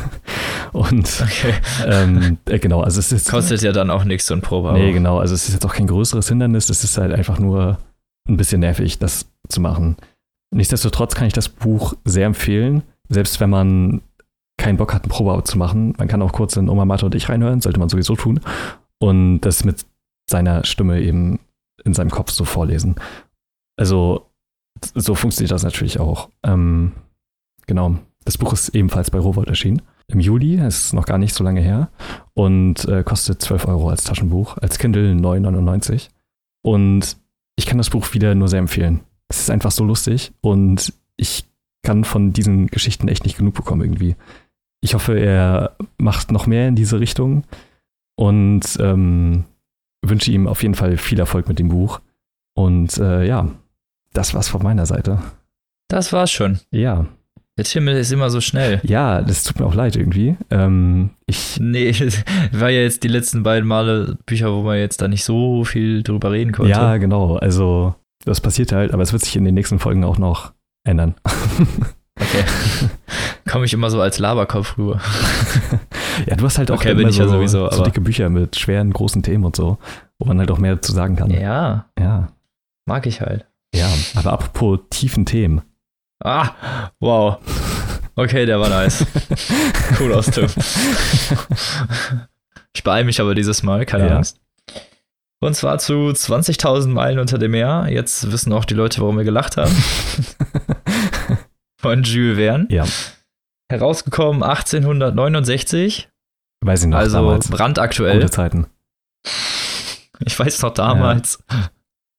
und 0.73 1.23
Okay. 1.23 1.53
ähm, 1.87 2.39
äh, 2.47 2.59
genau, 2.59 2.81
also 2.81 2.99
es 2.99 3.13
ist 3.13 3.29
Kostet 3.31 3.61
ja 3.61 3.73
dann 3.73 3.91
auch 3.91 4.05
nichts, 4.05 4.27
so 4.27 4.35
ein 4.35 4.41
Probe. 4.41 4.73
nee, 4.73 4.93
genau, 4.93 5.19
also 5.19 5.35
es 5.35 5.47
ist 5.49 5.53
jetzt 5.55 5.67
auch 5.67 5.75
kein 5.75 5.87
größeres 5.87 6.29
Hindernis, 6.29 6.71
es 6.71 6.83
ist 6.83 6.97
halt 6.97 7.13
einfach 7.13 7.39
nur 7.39 7.77
ein 8.27 8.39
bisschen 8.39 8.61
nervig, 8.61 8.99
das 8.99 9.27
zu 9.49 9.61
machen. 9.61 9.97
Nichtsdestotrotz 10.55 11.15
kann 11.15 11.27
ich 11.27 11.35
das 11.35 11.51
Buch 11.51 11.93
sehr 12.07 12.25
empfehlen, 12.27 12.83
selbst 13.11 13.39
wenn 13.41 13.51
man 13.51 14.01
keinen 14.57 14.79
Bock 14.79 14.95
hat, 14.95 15.05
ein 15.05 15.09
Probeabo 15.11 15.43
zu 15.43 15.59
machen. 15.59 15.95
Man 15.99 16.09
kann 16.09 16.23
auch 16.23 16.33
kurz 16.33 16.57
in 16.57 16.69
Oma 16.71 16.87
Mathe 16.87 17.05
und 17.05 17.15
ich 17.15 17.29
reinhören, 17.29 17.61
sollte 17.61 17.79
man 17.81 17.89
sowieso 17.91 18.17
tun. 18.17 18.41
Und 19.01 19.41
das 19.41 19.65
mit 19.65 19.87
seiner 20.29 20.65
Stimme 20.65 21.01
eben 21.01 21.41
in 21.85 21.95
seinem 21.95 22.11
Kopf 22.11 22.31
so 22.31 22.45
vorlesen. 22.45 22.97
Also, 23.77 24.27
so 24.95 25.15
funktioniert 25.15 25.51
das 25.51 25.63
natürlich 25.63 25.99
auch. 25.99 26.29
Ähm, 26.43 26.93
genau. 27.67 27.99
Das 28.25 28.37
Buch 28.39 28.53
ist 28.53 28.69
ebenfalls 28.71 29.11
bei 29.11 29.19
Rowold 29.19 29.49
erschienen. 29.49 29.83
Im 30.09 30.21
Juli, 30.21 30.57
es 30.57 30.87
ist 30.87 30.93
noch 30.93 31.07
gar 31.07 31.19
nicht 31.19 31.35
so 31.35 31.43
lange 31.43 31.61
her. 31.61 31.91
Und 32.35 32.85
äh, 32.87 33.03
kostet 33.03 33.41
12 33.41 33.67
Euro 33.67 33.89
als 33.89 34.05
Taschenbuch, 34.05 34.59
als 34.59 34.79
Kindle 34.79 35.13
9,99. 35.13 36.09
Und 36.63 37.17
ich 37.57 37.67
kann 37.67 37.79
das 37.79 37.91
Buch 37.91 38.13
wieder 38.13 38.35
nur 38.35 38.49
sehr 38.49 38.59
empfehlen. 38.59 39.01
Es 39.29 39.41
ist 39.41 39.51
einfach 39.51 39.71
so 39.71 39.85
lustig 39.85 40.33
und 40.41 40.93
ich 41.17 41.47
kann 41.83 42.05
von 42.05 42.33
diesen 42.33 42.67
Geschichten 42.67 43.09
echt 43.09 43.25
nicht 43.25 43.39
genug 43.39 43.55
bekommen 43.55 43.83
irgendwie. 43.83 44.17
Ich 44.81 44.95
hoffe, 44.95 45.19
er 45.19 45.77
macht 45.99 46.33
noch 46.33 46.47
mehr 46.47 46.69
in 46.69 46.75
diese 46.75 47.01
Richtung 47.01 47.45
und 48.17 48.63
ähm, 48.81 49.45
wünsche 50.05 50.31
ihm 50.31 50.47
auf 50.47 50.63
jeden 50.63 50.75
Fall 50.75 50.97
viel 50.97 51.19
Erfolg 51.19 51.49
mit 51.49 51.59
dem 51.59 51.69
Buch. 51.69 52.01
Und 52.55 52.99
äh, 52.99 53.25
ja, 53.27 53.49
das 54.13 54.35
war's 54.35 54.49
von 54.49 54.63
meiner 54.63 54.87
Seite. 54.87 55.19
Das 55.89 56.13
war's 56.13 56.31
schon. 56.31 56.59
Ja, 56.71 57.07
Der 57.59 57.65
Himmel 57.65 57.97
ist 57.97 58.13
immer 58.13 58.31
so 58.31 58.41
schnell. 58.41 58.81
ja, 58.85 59.23
das 59.23 59.45
tut 59.45 59.59
mir 59.61 59.67
auch 59.67 59.75
leid 59.75 59.97
irgendwie. 59.97 60.37
Ähm, 60.51 61.11
ich, 61.27 61.59
Nee, 61.61 61.93
war 62.53 62.71
ja 62.71 62.81
jetzt 62.81 63.03
die 63.03 63.09
letzten 63.09 63.43
beiden 63.43 63.69
Male 63.69 64.17
Bücher, 64.27 64.53
wo 64.53 64.63
man 64.63 64.79
jetzt 64.79 65.01
da 65.03 65.09
nicht 65.09 65.25
so 65.25 65.65
viel 65.65 66.03
drüber 66.03 66.33
reden 66.33 66.53
konnte. 66.53 66.71
ja, 66.71 66.97
genau. 66.97 67.37
Also 67.37 67.95
das 68.25 68.41
passiert 68.41 68.73
halt, 68.73 68.93
aber 68.93 69.03
es 69.03 69.13
wird 69.13 69.25
sich 69.25 69.37
in 69.37 69.45
den 69.45 69.55
nächsten 69.55 69.79
Folgen 69.79 70.05
auch 70.05 70.19
noch 70.19 70.53
ändern. 70.85 71.15
Okay. 72.23 72.45
Komme 73.51 73.65
ich 73.65 73.73
immer 73.73 73.89
so 73.89 73.99
als 74.03 74.19
Laberkopf 74.19 74.77
rüber. 74.77 75.01
ja, 76.27 76.37
du 76.37 76.45
hast 76.45 76.59
halt 76.59 76.71
auch 76.71 76.77
Okay, 76.77 76.93
immer 76.93 77.13
so, 77.13 77.23
ja 77.23 77.29
sowieso, 77.29 77.71
so 77.71 77.85
dicke 77.85 78.01
Bücher 78.01 78.29
mit 78.29 78.57
schweren, 78.57 78.93
großen 78.93 79.23
Themen 79.23 79.45
und 79.45 79.57
so, 79.57 79.79
wo 80.19 80.27
man 80.27 80.39
halt 80.39 80.51
auch 80.51 80.59
mehr 80.59 80.77
dazu 80.77 80.93
sagen 80.93 81.17
kann. 81.17 81.31
Ja, 81.31 81.87
ja. 81.99 82.29
mag 82.87 83.07
ich 83.07 83.21
halt. 83.21 83.47
Ja, 83.75 83.89
aber 84.17 84.33
apropos 84.33 84.81
tiefen 84.91 85.27
Themen. 85.27 85.63
Ah, 86.23 86.51
wow. 86.99 87.39
Okay, 88.17 88.45
der 88.45 88.61
war 88.61 88.69
nice. 88.69 89.07
cool 90.01 90.13
aus, 90.13 90.27
Tim. 90.27 90.49
Ich 92.75 92.85
beeile 92.85 93.05
mich 93.05 93.21
aber 93.21 93.35
dieses 93.35 93.63
Mal, 93.63 93.87
keine 93.87 94.09
Ja. 94.09 94.17
Angst. 94.17 94.39
Und 95.43 95.55
zwar 95.55 95.79
zu 95.79 95.95
20.000 95.95 96.89
Meilen 96.89 97.19
unter 97.19 97.39
dem 97.39 97.53
Meer. 97.53 97.87
Jetzt 97.89 98.31
wissen 98.31 98.53
auch 98.53 98.67
die 98.67 98.75
Leute, 98.75 99.01
warum 99.01 99.17
wir 99.17 99.25
gelacht 99.25 99.57
haben. 99.57 99.75
Von 101.81 102.03
Jules 102.03 102.37
Verne. 102.37 102.67
Ja, 102.69 102.85
Herausgekommen 103.71 104.43
1869. 104.43 106.09
weiß 106.61 106.83
ich 106.83 106.89
noch 106.89 106.99
also 106.99 107.19
damals. 107.19 107.49
brandaktuell. 107.49 108.19
Gute 108.19 108.31
Zeiten. 108.33 108.67
Ich 110.19 110.37
weiß 110.37 110.63
noch 110.63 110.75
damals, 110.75 111.39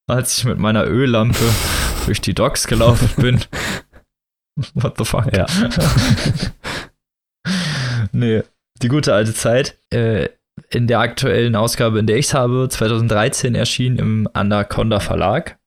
als 0.07 0.37
ich 0.37 0.45
mit 0.45 0.59
meiner 0.59 0.85
Öllampe 0.87 1.43
durch 2.05 2.21
die 2.21 2.33
Docks 2.33 2.67
gelaufen 2.67 3.09
bin. 3.17 3.41
What 4.75 4.97
the 4.97 5.03
fuck? 5.03 5.35
Ja. 5.35 5.45
nee, 8.13 8.43
die 8.81 8.87
gute 8.87 9.13
alte 9.13 9.33
Zeit. 9.33 9.77
Äh, 9.89 10.29
in 10.69 10.87
der 10.87 10.99
aktuellen 10.99 11.57
Ausgabe, 11.57 11.99
in 11.99 12.07
der 12.07 12.15
ich 12.15 12.27
es 12.27 12.33
habe, 12.33 12.69
2013 12.69 13.55
erschien 13.55 13.97
im 13.97 14.29
Anaconda 14.31 15.01
Verlag. 15.01 15.59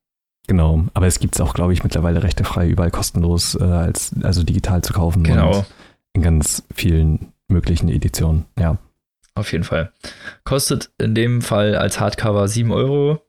Genau, 0.47 0.85
aber 0.93 1.07
es 1.07 1.19
gibt 1.21 1.35
es 1.37 1.41
auch, 1.41 1.55
glaube 1.55 1.73
ich, 1.73 1.83
mittlerweile 1.85 2.23
rechtefrei 2.23 2.69
überall 2.69 2.91
kostenlos, 2.91 3.55
äh, 3.55 3.65
als, 3.65 4.15
also 4.23 4.43
digital 4.43 4.83
zu 4.83 4.93
kaufen. 4.93 5.23
Genau, 5.25 5.59
Und 5.59 5.67
in 6.15 6.23
ganz 6.23 6.65
vielen 6.75 7.33
möglichen 7.49 7.89
Editionen. 7.89 8.45
Ja. 8.59 8.77
auf 9.35 9.53
jeden 9.53 9.65
Fall. 9.65 9.93
Kostet 10.45 10.91
in 10.99 11.15
dem 11.15 11.41
Fall 11.43 11.77
als 11.77 11.99
Hardcover 11.99 12.47
7 12.47 12.71
Euro 12.73 13.21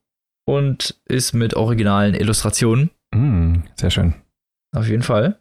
und 0.46 1.00
ist 1.06 1.34
mit 1.34 1.56
originalen 1.56 2.14
Illustrationen. 2.16 2.92
Mm, 3.14 3.62
sehr 3.76 3.90
schön. 3.92 4.14
Auf 4.76 4.88
jeden 4.88 5.04
Fall. 5.04 5.40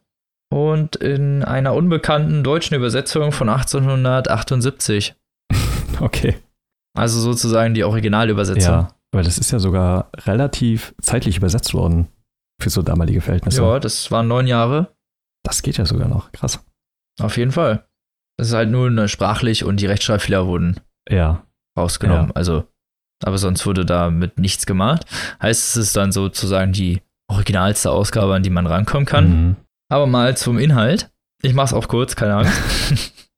Und 0.51 0.95
in 0.97 1.43
einer 1.43 1.75
unbekannten 1.75 2.45
deutschen 2.45 2.77
Übersetzung 2.77 3.33
von 3.33 3.49
1878. 3.49 5.15
Okay. 6.01 6.37
Also 6.97 7.21
sozusagen 7.21 7.75
die 7.75 7.85
Originalübersetzung. 7.85 8.73
Ja, 8.75 8.95
weil 9.15 9.25
das 9.25 9.39
ist 9.39 9.51
ja 9.51 9.59
sogar 9.59 10.11
relativ 10.27 10.95
zeitlich 11.01 11.37
übersetzt 11.37 11.73
worden 11.75 12.09
für 12.61 12.71
so 12.71 12.83
damalige 12.83 13.21
Verhältnisse. 13.21 13.63
Ja, 13.63 13.79
das 13.81 14.11
waren 14.11 14.29
neun 14.29 14.47
Jahre. 14.47 14.95
Das 15.45 15.63
geht 15.63 15.77
ja 15.79 15.87
sogar 15.87 16.09
noch. 16.09 16.33
Krass. 16.33 16.65
Auf 17.21 17.37
jeden 17.37 17.53
Fall. 17.53 17.87
Es 18.39 18.49
ist 18.49 18.55
halt 18.55 18.71
nur 18.71 18.89
eine 18.89 19.09
sprachlich 19.09 19.65
und 19.65 19.81
die 19.81 19.87
Rechtschreibfehler 19.87 20.47
wurden 20.47 20.81
Ja. 21.09 21.47
rausgenommen. 21.79 22.29
Ja. 22.29 22.35
Also, 22.35 22.65
aber 23.25 23.39
sonst 23.39 23.65
wurde 23.67 23.85
damit 23.87 24.39
nichts 24.39 24.67
gemacht. 24.67 25.05
Heißt, 25.41 25.71
es 25.71 25.77
ist 25.77 25.97
dann 25.97 26.13
sozusagen 26.13 26.73
die 26.73 27.03
originalste 27.31 27.91
Ausgabe, 27.91 28.35
an 28.35 28.43
die 28.43 28.51
man 28.51 28.67
rankommen 28.67 29.07
kann. 29.07 29.29
Mhm. 29.49 29.57
Aber 29.91 30.07
mal 30.07 30.37
zum 30.37 30.59
Inhalt. 30.59 31.11
Ich 31.43 31.55
mach's 31.55 31.73
auch 31.75 31.89
kurz, 31.89 32.17
keine 32.17 32.37
Angst. 32.37 32.53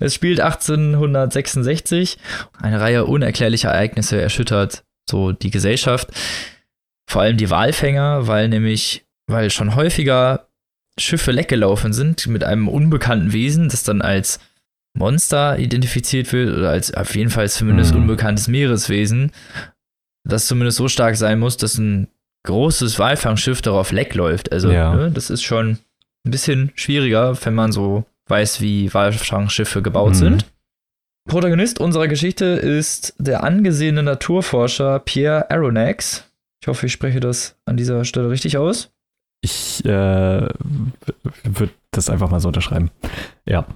es 0.00 0.14
spielt 0.14 0.40
1866. 0.40 2.18
Eine 2.60 2.80
Reihe 2.80 3.04
unerklärlicher 3.06 3.70
Ereignisse 3.70 4.20
erschüttert 4.20 4.84
so 5.08 5.32
die 5.32 5.50
Gesellschaft. 5.50 6.08
Vor 7.08 7.22
allem 7.22 7.36
die 7.36 7.50
Walfänger, 7.50 8.26
weil 8.26 8.48
nämlich, 8.48 9.04
weil 9.26 9.50
schon 9.50 9.74
häufiger 9.74 10.46
Schiffe 10.98 11.32
leckgelaufen 11.32 11.92
sind 11.92 12.26
mit 12.26 12.44
einem 12.44 12.68
unbekannten 12.68 13.32
Wesen, 13.32 13.68
das 13.68 13.82
dann 13.82 14.02
als 14.02 14.38
Monster 14.96 15.58
identifiziert 15.58 16.32
wird 16.32 16.56
oder 16.56 16.70
als 16.70 16.92
auf 16.94 17.14
jeden 17.14 17.30
Fall 17.30 17.48
zumindest 17.48 17.94
Mhm. 17.94 18.02
unbekanntes 18.02 18.48
Meereswesen, 18.48 19.32
das 20.24 20.46
zumindest 20.46 20.78
so 20.78 20.88
stark 20.88 21.16
sein 21.16 21.38
muss, 21.38 21.56
dass 21.56 21.78
ein 21.78 22.08
großes 22.44 22.98
Walfangschiff 22.98 23.62
darauf 23.62 23.92
leck 23.92 24.14
läuft. 24.14 24.52
Also, 24.52 24.70
Ja. 24.70 24.94
ne, 24.94 25.10
das 25.10 25.30
ist 25.30 25.42
schon 25.42 25.78
ein 26.26 26.30
bisschen 26.30 26.72
schwieriger, 26.74 27.36
wenn 27.44 27.54
man 27.54 27.72
so 27.72 28.04
weiß, 28.30 28.60
wie 28.60 28.92
Walfangschiffe 28.94 29.82
gebaut 29.82 30.10
Mhm. 30.10 30.14
sind. 30.14 30.52
Protagonist 31.28 31.80
unserer 31.80 32.08
Geschichte 32.08 32.44
ist 32.46 33.14
der 33.18 33.44
angesehene 33.44 34.02
Naturforscher 34.02 34.98
Pierre 35.00 35.50
Aronnax. 35.50 36.24
Ich 36.62 36.68
hoffe, 36.68 36.86
ich 36.86 36.92
spreche 36.92 37.20
das 37.20 37.56
an 37.66 37.76
dieser 37.76 38.04
Stelle 38.04 38.30
richtig 38.30 38.56
aus. 38.56 38.90
Ich 39.42 39.84
äh, 39.84 39.88
würde 39.88 41.70
das 41.92 42.10
einfach 42.10 42.30
mal 42.30 42.40
so 42.40 42.48
unterschreiben. 42.48 42.90
Ja. 43.46 43.66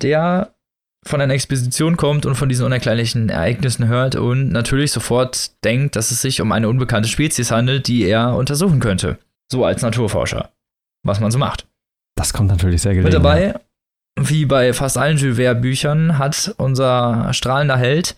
Der 0.00 0.54
von 1.06 1.20
einer 1.20 1.32
Expedition 1.32 1.96
kommt 1.96 2.26
und 2.26 2.34
von 2.34 2.50
diesen 2.50 2.66
unerklärlichen 2.66 3.30
Ereignissen 3.30 3.88
hört 3.88 4.16
und 4.16 4.50
natürlich 4.50 4.92
sofort 4.92 5.64
denkt, 5.64 5.96
dass 5.96 6.10
es 6.10 6.20
sich 6.20 6.42
um 6.42 6.52
eine 6.52 6.68
unbekannte 6.68 7.08
Spezies 7.08 7.50
handelt, 7.50 7.88
die 7.88 8.04
er 8.04 8.34
untersuchen 8.36 8.80
könnte. 8.80 9.18
So 9.50 9.64
als 9.64 9.80
Naturforscher. 9.80 10.50
Was 11.02 11.20
man 11.20 11.30
so 11.30 11.38
macht. 11.38 11.66
Das 12.16 12.34
kommt 12.34 12.50
natürlich 12.50 12.82
sehr 12.82 12.92
gelegen. 12.92 13.04
Mit 13.06 13.14
dabei, 13.14 13.54
wie 14.18 14.46
bei 14.46 14.72
fast 14.72 14.98
allen 14.98 15.16
Jules 15.16 15.36
Verne-Büchern, 15.36 16.18
hat 16.18 16.54
unser 16.58 17.32
strahlender 17.32 17.76
Held 17.76 18.16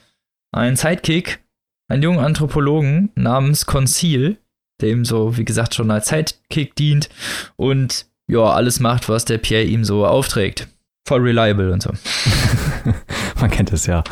einen 0.52 0.76
Sidekick, 0.76 1.40
einen 1.88 2.02
jungen 2.02 2.18
Anthropologen 2.18 3.10
namens 3.14 3.66
Conceal, 3.66 4.36
der 4.80 4.90
ihm 4.90 5.04
so, 5.04 5.36
wie 5.36 5.44
gesagt, 5.44 5.74
schon 5.74 5.90
als 5.90 6.08
Sidekick 6.08 6.74
dient 6.76 7.08
und 7.56 8.06
ja, 8.28 8.44
alles 8.44 8.80
macht, 8.80 9.08
was 9.08 9.24
der 9.24 9.38
Pierre 9.38 9.64
ihm 9.64 9.84
so 9.84 10.06
aufträgt. 10.06 10.68
Voll 11.06 11.20
reliable 11.20 11.72
und 11.72 11.82
so. 11.82 11.90
Man 13.40 13.50
kennt 13.50 13.72
es 13.72 13.86
ja. 13.86 14.04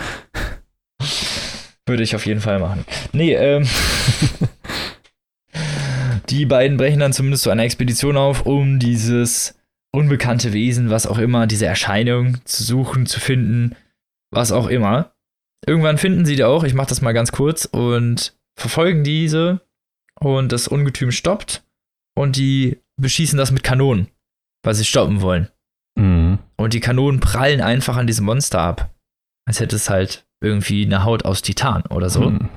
Würde 1.87 2.03
ich 2.03 2.14
auf 2.14 2.26
jeden 2.26 2.41
Fall 2.41 2.59
machen. 2.59 2.85
Nee, 3.12 3.35
ähm. 3.35 3.66
die 6.28 6.47
beiden 6.47 6.76
brechen 6.76 7.01
dann 7.01 7.12
zumindest 7.12 7.45
zu 7.45 7.51
einer 7.51 7.64
Expedition 7.64 8.16
auf, 8.16 8.47
um 8.47 8.78
dieses 8.78 9.55
unbekannte 9.93 10.53
Wesen, 10.53 10.91
was 10.91 11.07
auch 11.07 11.18
immer, 11.18 11.47
diese 11.47 11.66
Erscheinung 11.66 12.45
zu 12.45 12.62
suchen, 12.62 13.07
zu 13.07 13.20
finden, 13.20 13.76
was 14.32 14.53
auch 14.53 14.68
immer. 14.68 15.12
Irgendwann 15.66 15.99
finden 15.99 16.24
sie 16.24 16.36
die 16.36 16.45
auch, 16.45 16.64
ich 16.64 16.74
mach 16.74 16.86
das 16.86 17.03
mal 17.03 17.12
ganz 17.12 17.32
kurz, 17.32 17.64
und 17.64 18.36
verfolgen 18.59 19.05
diese 19.05 19.61
und 20.20 20.53
das 20.53 20.68
Ungetüm 20.68 21.11
stoppt 21.11 21.64
und 22.16 22.36
die 22.36 22.78
beschießen 23.01 23.38
das 23.38 23.51
mit 23.51 23.62
Kanonen, 23.62 24.09
weil 24.62 24.74
sie 24.74 24.84
stoppen 24.84 25.22
wollen. 25.22 25.49
Mhm. 25.99 26.38
Und 26.57 26.74
die 26.74 26.80
Kanonen 26.80 27.20
prallen 27.20 27.61
einfach 27.61 27.97
an 27.97 28.07
diesem 28.07 28.26
Monster 28.26 28.61
ab. 28.61 28.95
Als 29.47 29.61
hätte 29.61 29.76
es 29.76 29.91
halt 29.91 30.26
irgendwie 30.41 30.84
eine 30.84 31.05
Haut 31.05 31.24
aus 31.24 31.43
Titan 31.43 31.82
oder 31.86 32.11
so. 32.11 32.30
Mhm. 32.30 32.49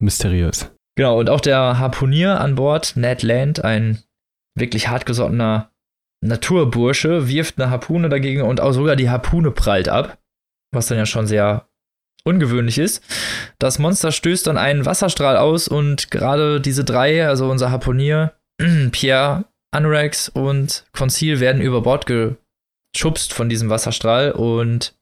Mysteriös. 0.00 0.70
Genau, 0.96 1.18
und 1.18 1.30
auch 1.30 1.40
der 1.40 1.78
Harpunier 1.78 2.40
an 2.40 2.54
Bord, 2.54 2.96
Ned 2.96 3.22
Land, 3.22 3.64
ein 3.64 4.02
wirklich 4.56 4.88
hartgesottener 4.88 5.70
Naturbursche, 6.22 7.28
wirft 7.28 7.60
eine 7.60 7.70
Harpune 7.70 8.08
dagegen 8.08 8.42
und 8.42 8.60
auch 8.60 8.72
sogar 8.72 8.96
die 8.96 9.10
Harpune 9.10 9.50
prallt 9.50 9.88
ab, 9.88 10.18
was 10.72 10.86
dann 10.86 10.98
ja 10.98 11.06
schon 11.06 11.26
sehr 11.26 11.68
ungewöhnlich 12.24 12.78
ist. 12.78 13.02
Das 13.58 13.78
Monster 13.78 14.12
stößt 14.12 14.46
dann 14.46 14.58
einen 14.58 14.84
Wasserstrahl 14.84 15.36
aus 15.36 15.68
und 15.68 16.10
gerade 16.10 16.60
diese 16.60 16.84
drei, 16.84 17.26
also 17.26 17.48
unser 17.50 17.70
Harpunier, 17.70 18.34
Pierre, 18.92 19.44
Anorex 19.72 20.28
und 20.28 20.86
Conceal 20.92 21.40
werden 21.40 21.62
über 21.62 21.82
Bord 21.82 22.06
geschubst 22.06 23.32
von 23.32 23.48
diesem 23.48 23.70
Wasserstrahl 23.70 24.32
und 24.32 24.94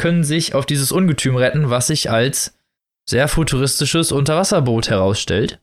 können 0.00 0.22
sich 0.22 0.54
auf 0.54 0.66
dieses 0.66 0.92
Ungetüm 0.92 1.36
retten, 1.36 1.70
was 1.70 1.88
sich 1.88 2.10
als 2.10 2.56
sehr 3.08 3.26
futuristisches 3.26 4.12
Unterwasserboot 4.12 4.90
herausstellt. 4.90 5.60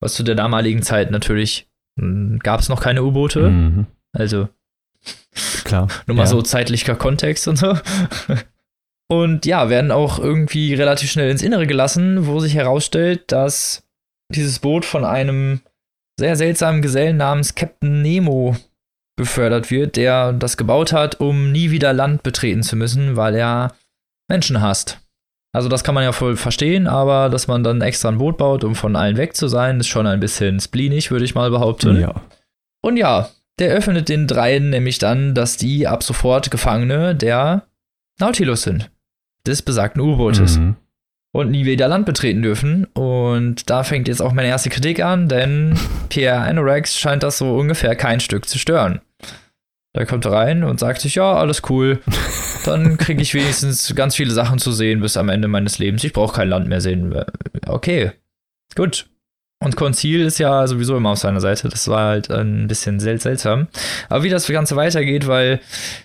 Was 0.00 0.14
zu 0.14 0.22
der 0.22 0.34
damaligen 0.34 0.82
Zeit 0.82 1.10
natürlich 1.10 1.68
gab 2.42 2.60
es 2.60 2.68
noch 2.68 2.80
keine 2.82 3.02
U-Boote. 3.04 3.50
Mhm. 3.50 3.86
Also 4.16 4.48
Klar. 5.64 5.88
nur 6.06 6.16
mal 6.16 6.24
ja. 6.24 6.28
so 6.28 6.42
zeitlicher 6.42 6.96
Kontext 6.96 7.48
und 7.48 7.56
so. 7.56 7.78
Und 9.08 9.46
ja, 9.46 9.68
werden 9.70 9.92
auch 9.92 10.18
irgendwie 10.18 10.74
relativ 10.74 11.10
schnell 11.10 11.30
ins 11.30 11.42
Innere 11.42 11.66
gelassen, 11.66 12.26
wo 12.26 12.40
sich 12.40 12.54
herausstellt, 12.54 13.30
dass 13.30 13.84
dieses 14.34 14.58
Boot 14.58 14.84
von 14.84 15.04
einem 15.04 15.60
sehr 16.18 16.34
seltsamen 16.34 16.82
Gesellen 16.82 17.16
namens 17.16 17.54
Captain 17.54 18.02
Nemo 18.02 18.56
befördert 19.16 19.70
wird, 19.70 19.96
der 19.96 20.32
das 20.32 20.56
gebaut 20.56 20.92
hat, 20.92 21.20
um 21.20 21.52
nie 21.52 21.70
wieder 21.70 21.92
Land 21.92 22.22
betreten 22.22 22.62
zu 22.62 22.74
müssen, 22.74 23.16
weil 23.16 23.34
er 23.34 23.74
Menschen 24.28 24.60
hasst. 24.60 24.98
Also 25.54 25.68
das 25.68 25.84
kann 25.84 25.94
man 25.94 26.04
ja 26.04 26.12
voll 26.12 26.36
verstehen, 26.36 26.86
aber 26.86 27.30
dass 27.30 27.46
man 27.46 27.62
dann 27.62 27.80
extra 27.80 28.10
ein 28.10 28.18
Boot 28.18 28.36
baut, 28.36 28.64
um 28.64 28.74
von 28.74 28.96
allen 28.96 29.16
weg 29.16 29.36
zu 29.36 29.48
sein, 29.48 29.80
ist 29.80 29.86
schon 29.86 30.06
ein 30.06 30.20
bisschen 30.20 30.60
spleenig, 30.60 31.10
würde 31.10 31.24
ich 31.24 31.34
mal 31.34 31.50
behaupten. 31.50 31.98
Ja. 31.98 32.14
Und 32.82 32.98
ja, 32.98 33.30
der 33.58 33.70
öffnet 33.70 34.08
den 34.08 34.26
dreien 34.26 34.70
nämlich 34.70 34.98
dann, 34.98 35.34
dass 35.34 35.56
die 35.56 35.86
ab 35.86 36.02
sofort 36.02 36.50
Gefangene 36.50 37.14
der 37.14 37.66
Nautilus 38.18 38.62
sind. 38.62 38.90
Des 39.46 39.62
besagten 39.62 40.00
U-Bootes. 40.00 40.58
Mhm. 40.58 40.76
Und 41.32 41.50
nie 41.50 41.66
wieder 41.66 41.88
Land 41.88 42.06
betreten 42.06 42.42
dürfen. 42.42 42.86
Und 42.86 43.68
da 43.68 43.84
fängt 43.84 44.08
jetzt 44.08 44.22
auch 44.22 44.32
meine 44.32 44.48
erste 44.48 44.70
Kritik 44.70 45.02
an, 45.02 45.28
denn 45.28 45.78
Pierre 46.08 46.40
Anorex 46.40 46.98
scheint 46.98 47.22
das 47.22 47.38
so 47.38 47.56
ungefähr 47.56 47.94
kein 47.94 48.20
Stück 48.20 48.48
zu 48.48 48.58
stören. 48.58 49.00
Da 49.92 50.04
kommt 50.04 50.26
er 50.26 50.32
rein 50.32 50.62
und 50.62 50.78
sagt 50.78 51.00
sich, 51.00 51.14
ja, 51.14 51.34
alles 51.34 51.62
cool. 51.70 52.00
Dann 52.66 52.98
kriege 52.98 53.22
ich 53.22 53.32
wenigstens 53.32 53.94
ganz 53.94 54.14
viele 54.14 54.32
Sachen 54.32 54.58
zu 54.58 54.72
sehen 54.72 55.00
bis 55.00 55.16
am 55.16 55.28
Ende 55.28 55.48
meines 55.48 55.78
Lebens. 55.78 56.04
Ich 56.04 56.12
brauche 56.12 56.34
kein 56.34 56.48
Land 56.48 56.68
mehr 56.68 56.80
sehen. 56.80 57.14
Okay, 57.66 58.12
gut. 58.74 59.06
Und 59.66 59.74
Conceal 59.74 60.20
ist 60.20 60.38
ja 60.38 60.64
sowieso 60.68 60.96
immer 60.96 61.10
auf 61.10 61.18
seiner 61.18 61.40
Seite. 61.40 61.68
Das 61.68 61.88
war 61.88 62.06
halt 62.06 62.30
ein 62.30 62.68
bisschen 62.68 63.00
sel 63.00 63.20
seltsam. 63.20 63.66
Aber 64.08 64.22
wie 64.22 64.28
das 64.28 64.46
Ganze 64.46 64.76
weitergeht, 64.76 65.26
weil 65.26 65.58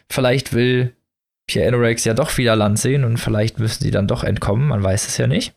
vielleicht 0.10 0.54
will 0.54 0.96
Pierre 1.46 1.68
Anorex 1.68 2.04
ja 2.04 2.16
doch 2.16 2.36
wieder 2.40 2.56
Land 2.56 2.80
sehen 2.80 3.04
und 3.04 3.18
vielleicht 3.18 3.60
müssen 3.60 3.84
sie 3.84 3.92
dann 3.92 4.08
doch 4.08 4.24
entkommen. 4.24 4.68
Man 4.68 4.82
weiß 4.82 5.08
es 5.08 5.20
ja 5.20 5.28
nicht. 5.28 5.54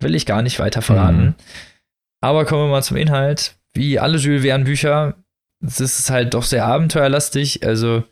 Will 0.00 0.16
ich 0.16 0.26
gar 0.26 0.42
nicht 0.42 0.58
weiter 0.58 0.82
verraten. 0.82 1.26
Mhm. 1.26 1.34
Aber 2.20 2.44
kommen 2.44 2.64
wir 2.64 2.72
mal 2.72 2.82
zum 2.82 2.96
Inhalt. 2.96 3.54
Wie 3.72 4.00
alle 4.00 4.18
Jules 4.18 4.42
Verne 4.42 4.64
Bücher, 4.64 5.14
es 5.64 5.78
ist 5.78 6.10
halt 6.10 6.34
doch 6.34 6.42
sehr 6.42 6.64
abenteuerlastig. 6.64 7.64
Also 7.64 8.02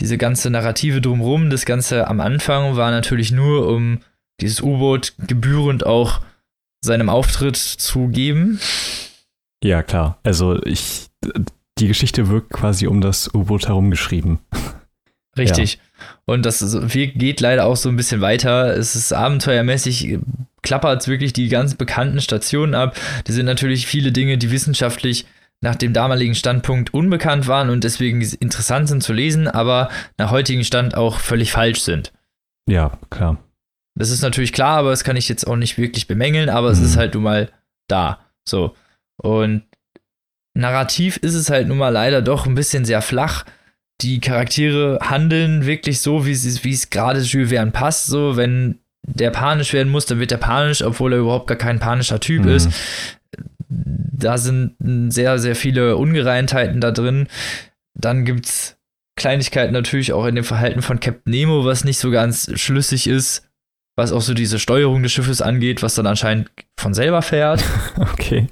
diese 0.00 0.18
ganze 0.18 0.50
Narrative 0.50 1.00
drumherum, 1.00 1.48
das 1.48 1.64
Ganze 1.64 2.08
am 2.08 2.18
Anfang 2.18 2.74
war 2.74 2.90
natürlich 2.90 3.30
nur, 3.30 3.68
um 3.68 4.00
dieses 4.40 4.60
U-Boot 4.60 5.12
gebührend 5.28 5.86
auch 5.86 6.22
seinem 6.80 7.08
Auftritt 7.08 7.56
zu 7.56 8.08
geben. 8.08 8.60
Ja, 9.62 9.82
klar. 9.82 10.18
Also 10.22 10.62
ich, 10.64 11.08
die 11.78 11.88
Geschichte 11.88 12.28
wirkt 12.28 12.50
quasi 12.50 12.86
um 12.86 13.00
das 13.00 13.32
U-Boot 13.34 13.68
herum 13.68 13.90
geschrieben. 13.90 14.40
Richtig. 15.36 15.78
Und 16.24 16.44
das 16.46 16.60
geht 16.88 17.40
leider 17.40 17.66
auch 17.66 17.76
so 17.76 17.88
ein 17.88 17.96
bisschen 17.96 18.20
weiter. 18.20 18.76
Es 18.76 18.96
ist 18.96 19.12
abenteuermäßig, 19.12 20.18
klappert 20.62 21.06
wirklich 21.08 21.32
die 21.32 21.48
ganz 21.48 21.74
bekannten 21.74 22.20
Stationen 22.20 22.74
ab. 22.74 22.96
Die 23.26 23.32
sind 23.32 23.46
natürlich 23.46 23.86
viele 23.86 24.12
Dinge, 24.12 24.38
die 24.38 24.50
wissenschaftlich 24.50 25.26
nach 25.62 25.76
dem 25.76 25.92
damaligen 25.92 26.34
Standpunkt 26.34 26.94
unbekannt 26.94 27.46
waren 27.46 27.68
und 27.68 27.84
deswegen 27.84 28.22
interessant 28.22 28.88
sind 28.88 29.02
zu 29.02 29.12
lesen, 29.12 29.46
aber 29.46 29.90
nach 30.16 30.30
heutigem 30.30 30.64
Stand 30.64 30.96
auch 30.96 31.18
völlig 31.18 31.52
falsch 31.52 31.80
sind. 31.80 32.12
Ja, 32.66 32.92
klar. 33.10 33.38
Das 34.00 34.10
ist 34.10 34.22
natürlich 34.22 34.52
klar, 34.52 34.78
aber 34.78 34.90
das 34.90 35.04
kann 35.04 35.16
ich 35.16 35.28
jetzt 35.28 35.46
auch 35.46 35.56
nicht 35.56 35.78
wirklich 35.78 36.06
bemängeln, 36.08 36.48
aber 36.48 36.70
es 36.70 36.78
Mhm. 36.80 36.84
ist 36.86 36.96
halt 36.96 37.14
nun 37.14 37.22
mal 37.22 37.50
da. 37.88 38.18
So. 38.48 38.74
Und 39.22 39.62
narrativ 40.54 41.16
ist 41.18 41.34
es 41.34 41.50
halt 41.50 41.68
nun 41.68 41.78
mal 41.78 41.90
leider 41.90 42.22
doch 42.22 42.46
ein 42.46 42.54
bisschen 42.54 42.84
sehr 42.84 43.02
flach. 43.02 43.44
Die 44.00 44.20
Charaktere 44.20 44.98
handeln 45.02 45.66
wirklich 45.66 46.00
so, 46.00 46.24
wie 46.26 46.32
es, 46.32 46.64
wie 46.64 46.72
es 46.72 46.90
gerade 46.90 47.20
Jules 47.20 47.50
Verne 47.50 47.70
passt. 47.70 48.06
So, 48.06 48.36
wenn 48.36 48.78
der 49.06 49.30
panisch 49.30 49.72
werden 49.72 49.92
muss, 49.92 50.06
dann 50.06 50.18
wird 50.18 50.32
er 50.32 50.38
panisch, 50.38 50.82
obwohl 50.82 51.12
er 51.12 51.18
überhaupt 51.20 51.46
gar 51.46 51.58
kein 51.58 51.78
panischer 51.78 52.20
Typ 52.20 52.44
Mhm. 52.44 52.50
ist. 52.50 52.68
Da 53.68 54.38
sind 54.38 54.74
sehr, 55.12 55.38
sehr 55.38 55.54
viele 55.56 55.96
Ungereimtheiten 55.96 56.80
da 56.80 56.90
drin. 56.90 57.28
Dann 57.94 58.24
gibt's 58.24 58.76
Kleinigkeiten 59.16 59.72
natürlich 59.72 60.12
auch 60.12 60.24
in 60.26 60.34
dem 60.34 60.44
Verhalten 60.44 60.82
von 60.82 61.00
Captain 61.00 61.30
Nemo, 61.30 61.64
was 61.64 61.84
nicht 61.84 61.98
so 61.98 62.10
ganz 62.10 62.50
schlüssig 62.58 63.06
ist, 63.06 63.46
was 63.96 64.12
auch 64.12 64.20
so 64.22 64.34
diese 64.34 64.58
Steuerung 64.58 65.02
des 65.02 65.12
Schiffes 65.12 65.42
angeht, 65.42 65.82
was 65.82 65.94
dann 65.94 66.06
anscheinend 66.06 66.50
von 66.78 66.94
selber 66.94 67.22
fährt. 67.22 67.62
Okay. 68.12 68.46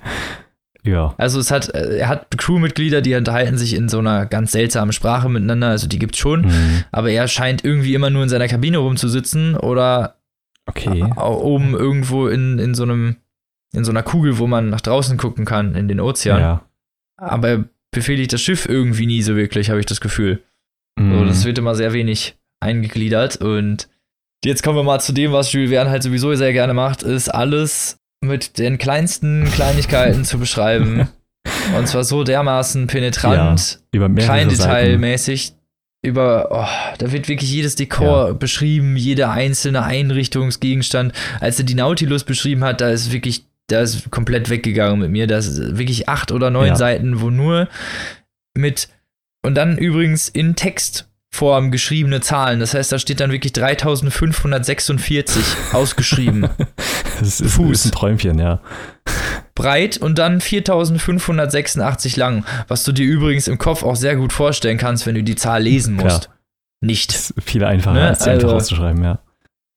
Ja. 0.85 1.15
Also 1.19 1.39
es 1.41 1.51
hat, 1.51 1.75
äh, 1.75 1.99
er 1.99 2.09
hat 2.09 2.37
Crewmitglieder, 2.39 3.01
die 3.03 3.15
unterhalten 3.15 3.59
sich 3.59 3.75
in 3.75 3.89
so 3.89 3.99
einer 3.99 4.25
ganz 4.27 4.53
seltsamen 4.53 4.93
Sprache 4.93 5.29
miteinander, 5.29 5.69
also 5.69 5.87
die 5.87 5.99
gibt's 5.99 6.19
schon, 6.19 6.43
Mhm. 6.43 6.85
aber 6.93 7.11
er 7.11 7.29
scheint 7.29 7.65
irgendwie 7.65 7.95
immer 7.95 8.11
nur 8.11 8.23
in 8.23 8.29
seiner 8.29 8.49
Kabine 8.49 8.79
rumzusitzen 8.79 9.57
oder 9.57 10.17
Okay. 10.67 11.05
auch 11.17 11.41
oben 11.41 11.75
irgendwo 11.75 12.29
in, 12.29 12.59
in 12.59 12.75
so 12.75 12.85
einem, 12.85 13.17
in 13.75 13.85
so 13.85 13.91
einer 13.91 14.03
Kugel, 14.03 14.39
wo 14.39 14.47
man 14.47 14.71
nach 14.71 14.81
draußen 14.81 15.17
gucken 15.19 15.45
kann, 15.45 15.75
in 15.75 15.89
den 15.89 16.01
Ozean. 16.01 16.41
Ja. 16.41 16.65
Aber 17.17 17.49
er 17.49 17.65
befehligt 17.91 18.33
das 18.33 18.41
Schiff 18.43 18.67
irgendwie 18.69 19.07
nie 19.07 19.23
so 19.23 19.35
wirklich, 19.37 19.71
habe 19.71 19.81
ich 19.81 19.87
das 19.87 20.01
Gefühl. 20.01 20.43
So, 20.99 21.05
Mhm. 21.05 21.27
das 21.27 21.45
wird 21.45 21.59
immer 21.59 21.75
sehr 21.75 21.93
wenig 21.93 22.37
eingegliedert. 22.61 23.37
Und 23.37 23.89
jetzt 24.45 24.63
kommen 24.63 24.77
wir 24.79 24.83
mal 24.85 25.01
zu 25.01 25.13
dem, 25.13 25.33
was 25.33 25.53
Jules 25.53 25.71
Verne 25.71 25.91
halt 25.91 26.03
sowieso 26.03 26.35
sehr 26.35 26.53
gerne 26.53 26.75
macht, 26.75 27.03
ist 27.03 27.29
alles 27.29 27.99
mit 28.21 28.59
den 28.59 28.79
kleinsten 28.79 29.45
Kleinigkeiten 29.53 30.25
zu 30.25 30.39
beschreiben. 30.39 31.09
Und 31.77 31.87
zwar 31.89 32.05
so 32.05 32.25
dermaßen 32.25 32.87
penetrant, 32.89 33.81
Über 33.93 34.09
mehrere 34.09 34.27
Seiten. 34.27 34.49
kleindetailmäßig. 34.55 35.53
Über, 36.03 36.49
oh, 36.51 36.95
da 36.99 37.11
wird 37.11 37.29
wirklich 37.29 37.51
jedes 37.51 37.75
Dekor 37.75 38.35
beschrieben, 38.35 38.97
jeder 38.97 39.31
einzelne 39.33 39.83
Einrichtungsgegenstand. 39.83 41.13
Als 41.41 41.59
er 41.59 41.65
die 41.65 41.75
Nautilus 41.75 42.25
beschrieben 42.25 42.63
hat, 42.65 42.81
da 42.81 42.91
ist 42.91 43.13
wirklich, 43.13 43.45
da 43.67 43.81
ist 43.81 44.11
komplett 44.11 44.49
weggegangen 44.49 45.01
mit 45.01 45.11
mir. 45.11 45.27
Da 45.27 45.39
ist 45.39 45.77
wirklich 45.77 46.09
acht 46.09 46.31
oder 46.31 46.51
neun 46.51 46.69
Ja. 46.69 46.77
Seiten, 46.77 47.21
wo 47.21 47.31
nur 47.31 47.69
mit 48.57 48.89
und 49.43 49.55
dann 49.55 49.77
übrigens 49.79 50.29
in 50.29 50.55
Textform 51.31 51.71
geschriebene 51.71 52.21
Zahlen. 52.21 52.61
Das 52.61 52.75
heißt, 52.75 52.91
da 52.93 52.99
steht 52.99 53.21
dann 53.21 53.31
wirklich 53.31 53.53
3546 53.53 55.43
ausgeschrieben. 55.73 56.49
Das 57.21 57.41
ist, 57.41 57.53
Fuß. 57.55 57.71
ist 57.73 57.85
ein 57.87 57.93
Träumchen, 57.93 58.39
ja. 58.39 58.61
breit 59.55 59.99
und 59.99 60.19
dann 60.19 60.41
4586 60.41 62.17
lang, 62.17 62.45
was 62.69 62.85
du 62.85 62.93
dir 62.93 63.05
übrigens 63.07 63.49
im 63.49 63.59
Kopf 63.59 63.83
auch 63.83 63.97
sehr 63.97 64.17
gut 64.17 64.33
vorstellen 64.33 64.79
kannst, 64.79 65.07
wenn 65.07 65.15
du 65.15 65.23
die 65.23 65.37
Zahl 65.37 65.63
lesen 65.63 65.97
Klar. 65.99 66.13
musst. 66.15 66.31
Nicht. 66.81 67.13
Ist 67.15 67.35
viel 67.45 67.65
einfacher, 67.65 67.95
Ne, 67.95 68.09
als 68.09 68.21
die 68.21 68.31
einfach 68.31 68.45
also- 68.49 68.57
auszuschreiben, 68.57 69.03
ja. 69.03 69.19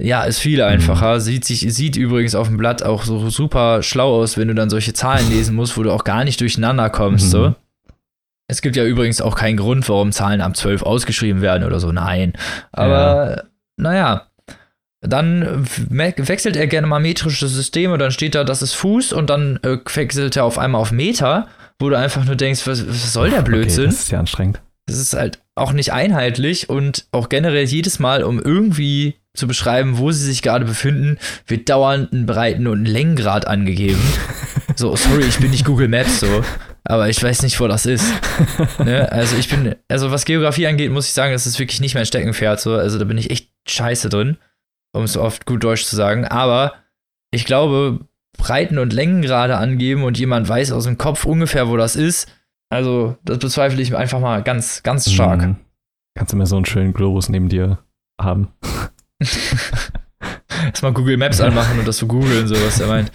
Ja, 0.03 0.23
ist 0.23 0.39
viel 0.39 0.63
einfacher. 0.63 1.19
Sieht, 1.19 1.45
sich, 1.45 1.59
sieht 1.75 1.95
übrigens 1.95 2.33
auf 2.33 2.47
dem 2.47 2.57
Blatt 2.57 2.81
auch 2.81 3.03
so 3.03 3.29
super 3.29 3.83
schlau 3.83 4.15
aus, 4.19 4.35
wenn 4.35 4.47
du 4.47 4.55
dann 4.55 4.71
solche 4.71 4.93
Zahlen 4.93 5.29
lesen 5.29 5.55
musst, 5.55 5.77
wo 5.77 5.83
du 5.83 5.91
auch 5.91 6.03
gar 6.03 6.23
nicht 6.23 6.41
durcheinander 6.41 6.89
kommst. 6.89 7.25
Mhm. 7.27 7.29
So. 7.29 7.55
Es 8.51 8.61
gibt 8.61 8.75
ja 8.75 8.83
übrigens 8.83 9.21
auch 9.21 9.35
keinen 9.35 9.55
Grund, 9.55 9.87
warum 9.87 10.11
Zahlen 10.11 10.41
ab 10.41 10.57
12 10.57 10.83
ausgeschrieben 10.83 11.41
werden 11.41 11.63
oder 11.63 11.79
so. 11.79 11.91
Nein. 11.91 12.33
Aber 12.73 13.45
naja. 13.77 14.27
Dann 15.03 15.65
we- 15.89 16.13
wechselt 16.17 16.55
er 16.55 16.67
gerne 16.67 16.85
mal 16.85 16.99
metrische 16.99 17.47
Systeme, 17.47 17.97
dann 17.97 18.11
steht 18.11 18.35
da, 18.35 18.43
das 18.43 18.61
ist 18.61 18.73
Fuß 18.73 19.13
und 19.13 19.31
dann 19.31 19.57
äh, 19.63 19.77
wechselt 19.95 20.35
er 20.35 20.43
auf 20.45 20.59
einmal 20.59 20.79
auf 20.81 20.91
Meter, 20.91 21.47
wo 21.79 21.89
du 21.89 21.97
einfach 21.97 22.23
nur 22.25 22.35
denkst, 22.35 22.67
was, 22.67 22.87
was 22.87 23.11
soll 23.13 23.31
der 23.31 23.39
Okay, 23.39 23.49
Blödsinn? 23.49 23.85
das 23.85 23.95
ist 24.01 24.11
ja 24.11 24.19
anstrengend. 24.19 24.61
Es 24.87 24.97
ist 24.99 25.13
halt 25.15 25.39
auch 25.55 25.71
nicht 25.73 25.91
einheitlich 25.93 26.69
und 26.69 27.05
auch 27.11 27.29
generell 27.29 27.63
jedes 27.63 27.97
Mal, 27.97 28.23
um 28.23 28.39
irgendwie 28.39 29.15
zu 29.33 29.47
beschreiben, 29.47 29.97
wo 29.97 30.11
sie 30.11 30.25
sich 30.25 30.41
gerade 30.43 30.65
befinden, 30.65 31.17
wird 31.47 31.69
dauernd 31.69 32.13
ein 32.13 32.25
Breiten- 32.27 32.67
und 32.67 32.83
ein 32.83 32.85
Längengrad 32.85 33.47
angegeben. 33.47 34.01
so, 34.75 34.95
sorry, 34.95 35.23
ich 35.23 35.39
bin 35.39 35.49
nicht 35.49 35.65
Google 35.65 35.87
Maps 35.87 36.19
so, 36.19 36.43
aber 36.83 37.09
ich 37.09 37.21
weiß 37.21 37.43
nicht, 37.43 37.59
wo 37.59 37.67
das 37.67 37.85
ist. 37.85 38.11
ne? 38.79 39.11
Also 39.11 39.37
ich 39.37 39.49
bin, 39.49 39.75
also 39.87 40.11
was 40.11 40.25
Geografie 40.25 40.67
angeht, 40.67 40.91
muss 40.91 41.07
ich 41.07 41.13
sagen, 41.13 41.33
das 41.33 41.47
ist 41.47 41.59
wirklich 41.59 41.81
nicht 41.81 41.95
mein 41.95 42.05
Steckenpferd 42.05 42.59
so. 42.59 42.75
Also 42.75 42.97
da 42.97 43.05
bin 43.05 43.17
ich 43.17 43.29
echt 43.29 43.49
scheiße 43.67 44.09
drin, 44.09 44.37
um 44.93 45.03
es 45.03 45.17
oft 45.17 45.45
gut 45.45 45.63
Deutsch 45.63 45.85
zu 45.85 45.95
sagen. 45.95 46.25
Aber 46.25 46.73
ich 47.31 47.45
glaube, 47.45 47.99
Breiten- 48.37 48.79
und 48.79 48.93
Längengrade 48.93 49.57
angeben 49.57 50.03
und 50.03 50.17
jemand 50.17 50.47
weiß 50.49 50.71
aus 50.71 50.85
dem 50.85 50.97
Kopf 50.97 51.25
ungefähr, 51.25 51.67
wo 51.67 51.77
das 51.77 51.95
ist, 51.95 52.27
also, 52.71 53.17
das 53.23 53.39
bezweifle 53.39 53.81
ich 53.81 53.93
einfach 53.93 54.21
mal 54.21 54.41
ganz, 54.43 54.81
ganz 54.81 55.11
stark. 55.11 55.41
Mhm. 55.41 55.57
Kannst 56.17 56.31
du 56.31 56.37
mir 56.37 56.45
so 56.45 56.55
einen 56.55 56.65
schönen 56.65 56.93
Globus 56.93 57.27
neben 57.27 57.49
dir 57.49 57.79
haben? 58.19 58.47
Erstmal 60.65 60.93
Google 60.93 61.17
Maps 61.17 61.41
anmachen 61.41 61.79
und 61.79 61.87
das 61.87 61.97
so 61.97 62.07
googeln, 62.07 62.47
so 62.47 62.55
was 62.55 62.79
er 62.79 62.87
meint. 62.87 63.11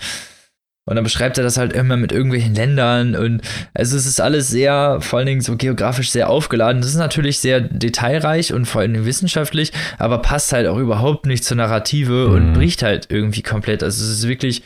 Und 0.88 0.94
dann 0.94 1.02
beschreibt 1.04 1.36
er 1.36 1.42
das 1.44 1.56
halt 1.56 1.72
immer 1.72 1.96
mit 1.96 2.12
irgendwelchen 2.12 2.54
Ländern 2.54 3.16
und 3.16 3.42
also 3.74 3.96
es 3.96 4.06
ist 4.06 4.20
alles 4.20 4.48
sehr, 4.48 4.98
vor 5.00 5.18
allen 5.18 5.26
Dingen 5.26 5.40
so 5.40 5.56
geografisch 5.56 6.10
sehr 6.10 6.30
aufgeladen. 6.30 6.80
Das 6.80 6.90
ist 6.90 6.96
natürlich 6.96 7.40
sehr 7.40 7.60
detailreich 7.60 8.52
und 8.52 8.66
vor 8.66 8.80
allen 8.82 8.94
Dingen 8.94 9.04
wissenschaftlich, 9.04 9.72
aber 9.98 10.18
passt 10.18 10.52
halt 10.52 10.68
auch 10.68 10.78
überhaupt 10.78 11.26
nicht 11.26 11.42
zur 11.44 11.56
Narrative 11.56 12.28
und 12.28 12.50
Mhm. 12.50 12.52
bricht 12.54 12.82
halt 12.84 13.08
irgendwie 13.10 13.42
komplett. 13.42 13.82
Also 13.82 14.04
es 14.04 14.10
ist 14.10 14.28
wirklich, 14.28 14.62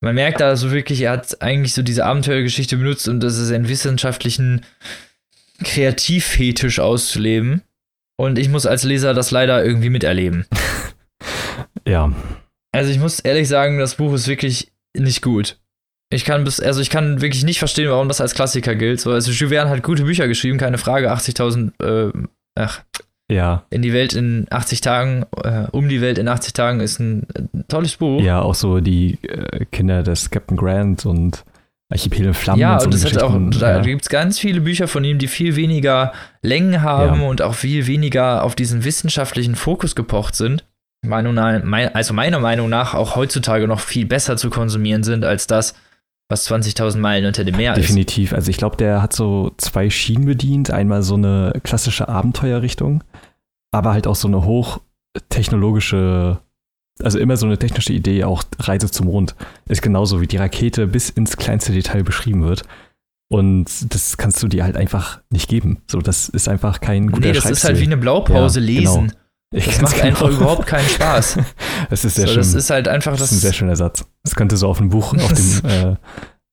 man 0.00 0.16
merkt 0.16 0.40
da 0.40 0.56
so 0.56 0.72
wirklich, 0.72 1.02
er 1.02 1.12
hat 1.12 1.40
eigentlich 1.40 1.72
so 1.74 1.82
diese 1.82 2.04
Abenteuergeschichte 2.04 2.76
benutzt, 2.76 3.06
um 3.08 3.20
das 3.20 3.38
ist 3.38 3.52
einen 3.52 3.68
wissenschaftlichen 3.68 4.62
Kreativfetisch 5.62 6.80
auszuleben. 6.80 7.62
Und 8.16 8.38
ich 8.38 8.48
muss 8.48 8.66
als 8.66 8.82
Leser 8.82 9.14
das 9.14 9.30
leider 9.30 9.64
irgendwie 9.64 9.90
miterleben. 9.90 10.46
Ja. 11.86 12.12
Also 12.72 12.90
ich 12.90 12.98
muss 12.98 13.20
ehrlich 13.20 13.48
sagen, 13.48 13.78
das 13.78 13.94
Buch 13.96 14.12
ist 14.12 14.28
wirklich 14.28 14.70
nicht 14.96 15.22
gut. 15.22 15.58
Ich 16.12 16.24
kann 16.24 16.42
bis, 16.44 16.58
also 16.60 16.80
ich 16.80 16.90
kann 16.90 17.20
wirklich 17.20 17.44
nicht 17.44 17.58
verstehen, 17.60 17.88
warum 17.90 18.08
das 18.08 18.20
als 18.20 18.34
Klassiker 18.34 18.74
gilt. 18.74 19.00
So, 19.00 19.12
also 19.12 19.30
Jules 19.30 19.52
Verne 19.54 19.70
hat 19.70 19.82
gute 19.84 20.02
Bücher 20.04 20.26
geschrieben, 20.26 20.58
keine 20.58 20.78
Frage. 20.78 21.12
80.000, 21.12 21.70
äh, 21.80 22.12
ach, 22.56 22.80
Ja. 23.30 23.64
in 23.70 23.80
die 23.82 23.92
Welt 23.92 24.14
in 24.14 24.46
80 24.50 24.80
Tagen, 24.80 25.24
äh, 25.44 25.66
um 25.70 25.88
die 25.88 26.00
Welt 26.00 26.18
in 26.18 26.26
80 26.26 26.52
Tagen 26.52 26.80
ist 26.80 26.98
ein, 26.98 27.28
tolles 27.68 27.96
Buch. 27.96 28.20
Ja, 28.22 28.42
auch 28.42 28.56
so 28.56 28.80
die 28.80 29.18
äh, 29.22 29.64
Kinder 29.70 30.02
des 30.02 30.30
Captain 30.30 30.56
Grant 30.56 31.06
und 31.06 31.44
Archipel 31.92 32.26
in 32.26 32.34
Flammen 32.34 32.60
Ja, 32.60 32.74
und 32.74 32.80
so 32.80 32.86
und 32.86 32.94
es 32.94 33.04
hat 33.04 33.22
auch, 33.22 33.36
da 33.60 33.76
ja. 33.76 33.80
gibt 33.80 34.02
es 34.02 34.08
ganz 34.08 34.38
viele 34.40 34.60
Bücher 34.60 34.88
von 34.88 35.04
ihm, 35.04 35.18
die 35.18 35.28
viel 35.28 35.54
weniger 35.54 36.12
Längen 36.42 36.82
haben 36.82 37.20
Ja. 37.22 37.28
und 37.28 37.40
auch 37.42 37.54
viel 37.54 37.86
weniger 37.86 38.42
auf 38.42 38.56
diesen 38.56 38.82
wissenschaftlichen 38.84 39.54
Fokus 39.54 39.94
gepocht 39.94 40.34
sind. 40.34 40.64
Meinung 41.02 41.34
nach, 41.34 41.62
mein, 41.64 41.94
also 41.94 42.12
meiner 42.14 42.38
Meinung 42.40 42.68
nach 42.68 42.94
auch 42.94 43.16
heutzutage 43.16 43.66
noch 43.66 43.80
viel 43.80 44.06
besser 44.06 44.36
zu 44.36 44.50
konsumieren 44.50 45.02
sind 45.02 45.24
als 45.24 45.46
das, 45.46 45.74
was 46.28 46.48
20.000 46.50 46.98
Meilen 46.98 47.24
unter 47.26 47.42
dem 47.44 47.56
Meer 47.56 47.72
ist. 47.76 47.82
Definitiv. 47.88 48.32
Also 48.32 48.50
ich 48.50 48.56
glaube, 48.58 48.76
der 48.76 49.02
hat 49.02 49.12
so 49.12 49.52
zwei 49.56 49.90
Schienen 49.90 50.26
bedient. 50.26 50.70
Einmal 50.70 51.02
so 51.02 51.14
eine 51.14 51.52
klassische 51.64 52.08
Abenteuerrichtung, 52.08 53.02
aber 53.72 53.92
halt 53.92 54.06
auch 54.06 54.14
so 54.14 54.28
eine 54.28 54.44
hochtechnologische, 54.44 56.38
also 57.02 57.18
immer 57.18 57.36
so 57.36 57.46
eine 57.46 57.58
technische 57.58 57.92
Idee, 57.92 58.24
auch 58.24 58.42
Reise 58.58 58.90
zum 58.90 59.06
Mond. 59.06 59.34
Ist 59.68 59.82
genauso 59.82 60.20
wie 60.20 60.26
die 60.26 60.36
Rakete 60.36 60.86
bis 60.86 61.10
ins 61.10 61.36
kleinste 61.36 61.72
Detail 61.72 62.02
beschrieben 62.04 62.44
wird. 62.44 62.62
Und 63.32 63.66
das 63.94 64.16
kannst 64.16 64.42
du 64.42 64.48
dir 64.48 64.64
halt 64.64 64.76
einfach 64.76 65.20
nicht 65.30 65.48
geben. 65.48 65.82
So, 65.88 66.00
das 66.00 66.28
ist 66.28 66.48
einfach 66.48 66.80
kein 66.80 67.10
guter 67.12 67.28
Nee, 67.28 67.32
das 67.32 67.46
ist 67.48 67.62
halt 67.64 67.78
wie 67.78 67.84
eine 67.84 67.96
Blaupause 67.96 68.58
Ja, 68.60 68.66
lesen. 68.66 69.06
genau. 69.08 69.19
Ich 69.52 69.66
Das 69.66 69.80
macht 69.80 70.00
einfach 70.00 70.26
genau. 70.28 70.40
überhaupt 70.42 70.66
keinen 70.68 70.88
Spaß. 70.88 71.38
Das 71.90 72.04
ist 72.04 72.14
sehr 72.14 72.26
so, 72.28 72.34
schön. 72.34 72.38
das 72.38 72.54
ist 72.54 72.70
halt 72.70 72.86
einfach 72.86 73.10
Das 73.12 73.20
das. 73.20 73.32
ist 73.32 73.38
ein 73.38 73.40
sehr 73.40 73.52
schöner 73.52 73.74
Satz. 73.76 74.04
Das 74.22 74.36
könnte 74.36 74.56
so 74.56 74.68
auf 74.68 74.78
dem 74.78 74.90
Buch, 74.90 75.12
auf 75.14 75.32
dem 75.32 75.60
äh, 75.68 75.96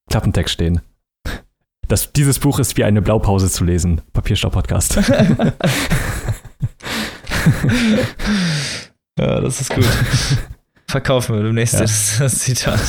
Klappentext 0.09 0.53
stehen. 0.53 0.81
Das, 1.87 2.11
dieses 2.11 2.39
Buch 2.39 2.57
ist 2.59 2.75
wie 2.75 2.83
eine 2.83 3.01
Blaupause 3.03 3.49
zu 3.51 3.63
lesen. 3.63 4.01
Papierstau-Podcast. 4.13 4.95
ja, 9.19 9.41
das 9.41 9.61
ist 9.61 9.73
gut. 9.73 9.85
Verkaufen 10.87 11.35
wir 11.35 11.43
demnächst 11.43 11.75
Ja. 11.75 11.81
das, 11.81 12.17
das 12.19 12.39
Zitat. 12.39 12.79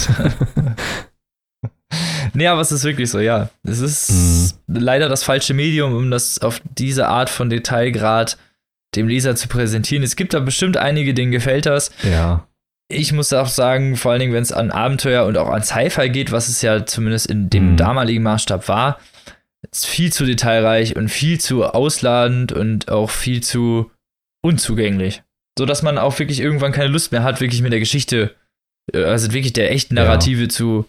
nee, 2.34 2.46
aber 2.46 2.60
es 2.60 2.72
ist 2.72 2.84
wirklich 2.84 3.10
so, 3.10 3.18
ja. 3.20 3.50
Es 3.64 3.80
ist 3.80 4.10
Mhm. 4.10 4.50
leider 4.78 5.08
das 5.08 5.22
falsche 5.22 5.54
Medium, 5.54 5.94
um 5.94 6.10
das 6.10 6.38
auf 6.40 6.60
diese 6.76 7.08
Art 7.08 7.30
von 7.30 7.50
Detailgrad 7.50 8.36
dem 8.98 9.08
Leser 9.08 9.34
zu 9.36 9.48
präsentieren. 9.48 10.02
Es 10.02 10.16
gibt 10.16 10.34
da 10.34 10.40
bestimmt 10.40 10.76
einige, 10.76 11.14
denen 11.14 11.32
gefällt 11.32 11.64
das. 11.66 11.90
ja. 12.02 12.44
Ich 12.90 13.12
muss 13.12 13.34
auch 13.34 13.48
sagen, 13.48 13.96
vor 13.96 14.12
allen 14.12 14.20
Dingen, 14.20 14.32
wenn 14.32 14.42
es 14.42 14.50
an 14.50 14.70
Abenteuer 14.70 15.26
und 15.26 15.36
auch 15.36 15.50
an 15.50 15.62
Sci-Fi 15.62 16.08
geht, 16.08 16.32
was 16.32 16.48
es 16.48 16.62
ja 16.62 16.86
zumindest 16.86 17.26
in 17.26 17.50
dem 17.50 17.72
Mhm. 17.72 17.76
damaligen 17.76 18.22
Maßstab 18.22 18.66
war, 18.66 18.98
ist 19.70 19.84
viel 19.86 20.10
zu 20.10 20.24
detailreich 20.24 20.96
und 20.96 21.10
viel 21.10 21.38
zu 21.38 21.66
ausladend 21.66 22.50
und 22.52 22.88
auch 22.90 23.10
viel 23.10 23.42
zu 23.42 23.90
unzugänglich. 24.42 25.22
So 25.58 25.66
dass 25.66 25.82
man 25.82 25.98
auch 25.98 26.18
wirklich 26.18 26.40
irgendwann 26.40 26.72
keine 26.72 26.88
Lust 26.88 27.12
mehr 27.12 27.24
hat, 27.24 27.40
wirklich 27.42 27.60
mit 27.60 27.72
der 27.72 27.80
Geschichte, 27.80 28.34
äh, 28.94 29.02
also 29.04 29.32
wirklich 29.34 29.52
der 29.52 29.70
echten 29.70 29.96
Ja. 29.96 30.04
Narrative 30.04 30.48
zu 30.48 30.86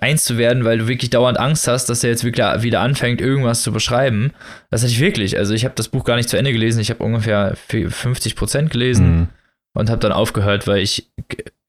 eins 0.00 0.24
zu 0.24 0.36
werden, 0.38 0.64
weil 0.64 0.78
du 0.78 0.88
wirklich 0.88 1.10
dauernd 1.10 1.38
Angst 1.38 1.66
hast, 1.68 1.86
dass 1.86 2.04
er 2.04 2.10
jetzt 2.10 2.22
wirklich 2.24 2.44
wieder 2.62 2.80
anfängt, 2.80 3.20
irgendwas 3.20 3.62
zu 3.62 3.72
beschreiben. 3.72 4.32
Das 4.70 4.82
hatte 4.82 4.92
ich 4.92 5.00
wirklich. 5.00 5.38
Also 5.38 5.54
ich 5.54 5.64
habe 5.64 5.74
das 5.74 5.88
Buch 5.88 6.04
gar 6.04 6.16
nicht 6.16 6.28
zu 6.28 6.36
Ende 6.36 6.52
gelesen. 6.52 6.80
Ich 6.80 6.90
habe 6.90 7.02
ungefähr 7.02 7.54
50 7.68 8.36
Prozent 8.36 8.70
gelesen 8.70 9.06
Mhm. 9.16 9.28
und 9.74 9.88
habe 9.90 10.00
dann 10.00 10.12
aufgehört, 10.12 10.66
weil 10.66 10.78
ich 10.78 11.10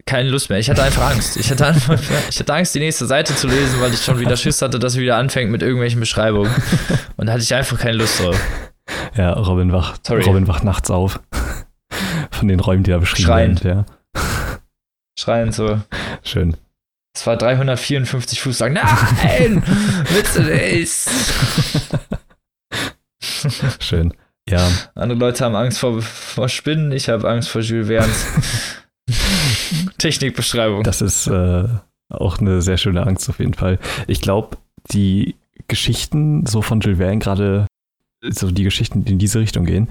keine 0.05 0.29
Lust 0.29 0.49
mehr. 0.49 0.59
Ich 0.59 0.69
hatte 0.69 0.83
einfach 0.83 1.09
Angst. 1.11 1.35
Ich 1.37 1.51
hatte 1.51 1.65
einfach, 1.67 1.97
ich 2.29 2.39
hatte 2.39 2.53
Angst, 2.53 2.73
die 2.75 2.79
nächste 2.79 3.05
Seite 3.05 3.35
zu 3.35 3.47
lesen, 3.47 3.79
weil 3.81 3.93
ich 3.93 4.01
schon 4.01 4.19
wieder 4.19 4.35
Schiss 4.37 4.61
hatte, 4.61 4.79
dass 4.79 4.95
er 4.95 5.01
wieder 5.01 5.17
anfängt 5.17 5.51
mit 5.51 5.61
irgendwelchen 5.61 5.99
Beschreibungen. 5.99 6.51
Und 7.17 7.27
da 7.27 7.33
hatte 7.33 7.43
ich 7.43 7.53
einfach 7.53 7.77
keine 7.79 7.97
Lust 7.97 8.19
drauf. 8.21 8.39
Ja, 9.15 9.33
Robin 9.33 9.71
wacht, 9.73 10.05
Sorry. 10.07 10.23
Robin 10.23 10.47
wacht 10.47 10.63
nachts 10.63 10.89
auf. 10.91 11.19
Von 12.31 12.47
den 12.47 12.59
Räumen, 12.59 12.83
die 12.83 12.91
da 12.91 12.99
beschrieben 12.99 13.25
Schreiend. 13.27 13.63
werden. 13.63 13.85
Ja. 14.15 14.21
Schreien 15.19 15.51
so. 15.51 15.81
Schön. 16.23 16.55
Es 17.17 17.25
war 17.25 17.35
354 17.35 18.41
Fuß 18.41 18.59
lang. 18.59 18.73
Nein! 18.73 19.63
Bitte 20.13 20.43
nicht! 20.43 21.09
Schön. 23.79 24.13
Ja, 24.47 24.69
Andere 24.93 25.17
Leute 25.17 25.43
haben 25.43 25.55
Angst 25.55 25.79
vor, 25.79 25.99
vor 25.99 26.47
Spinnen, 26.47 26.91
ich 26.91 27.09
habe 27.09 27.27
Angst 27.27 27.49
vor 27.49 27.61
Jules 27.61 27.87
Verne's 27.87 28.27
Technikbeschreibung. 29.97 30.83
das 30.83 31.01
ist 31.01 31.25
äh, 31.25 31.67
auch 32.09 32.37
eine 32.37 32.61
sehr 32.61 32.77
schöne 32.77 33.01
Angst 33.01 33.27
auf 33.29 33.39
jeden 33.39 33.55
Fall. 33.55 33.79
Ich 34.05 34.21
glaube, 34.21 34.57
die 34.91 35.37
Geschichten 35.67 36.45
so 36.45 36.61
von 36.61 36.81
Jules 36.81 36.99
Verne, 36.99 37.17
gerade 37.17 37.65
so 38.29 38.51
die 38.51 38.63
Geschichten, 38.63 39.05
die 39.05 39.13
in 39.13 39.19
diese 39.19 39.39
Richtung 39.39 39.65
gehen, 39.65 39.89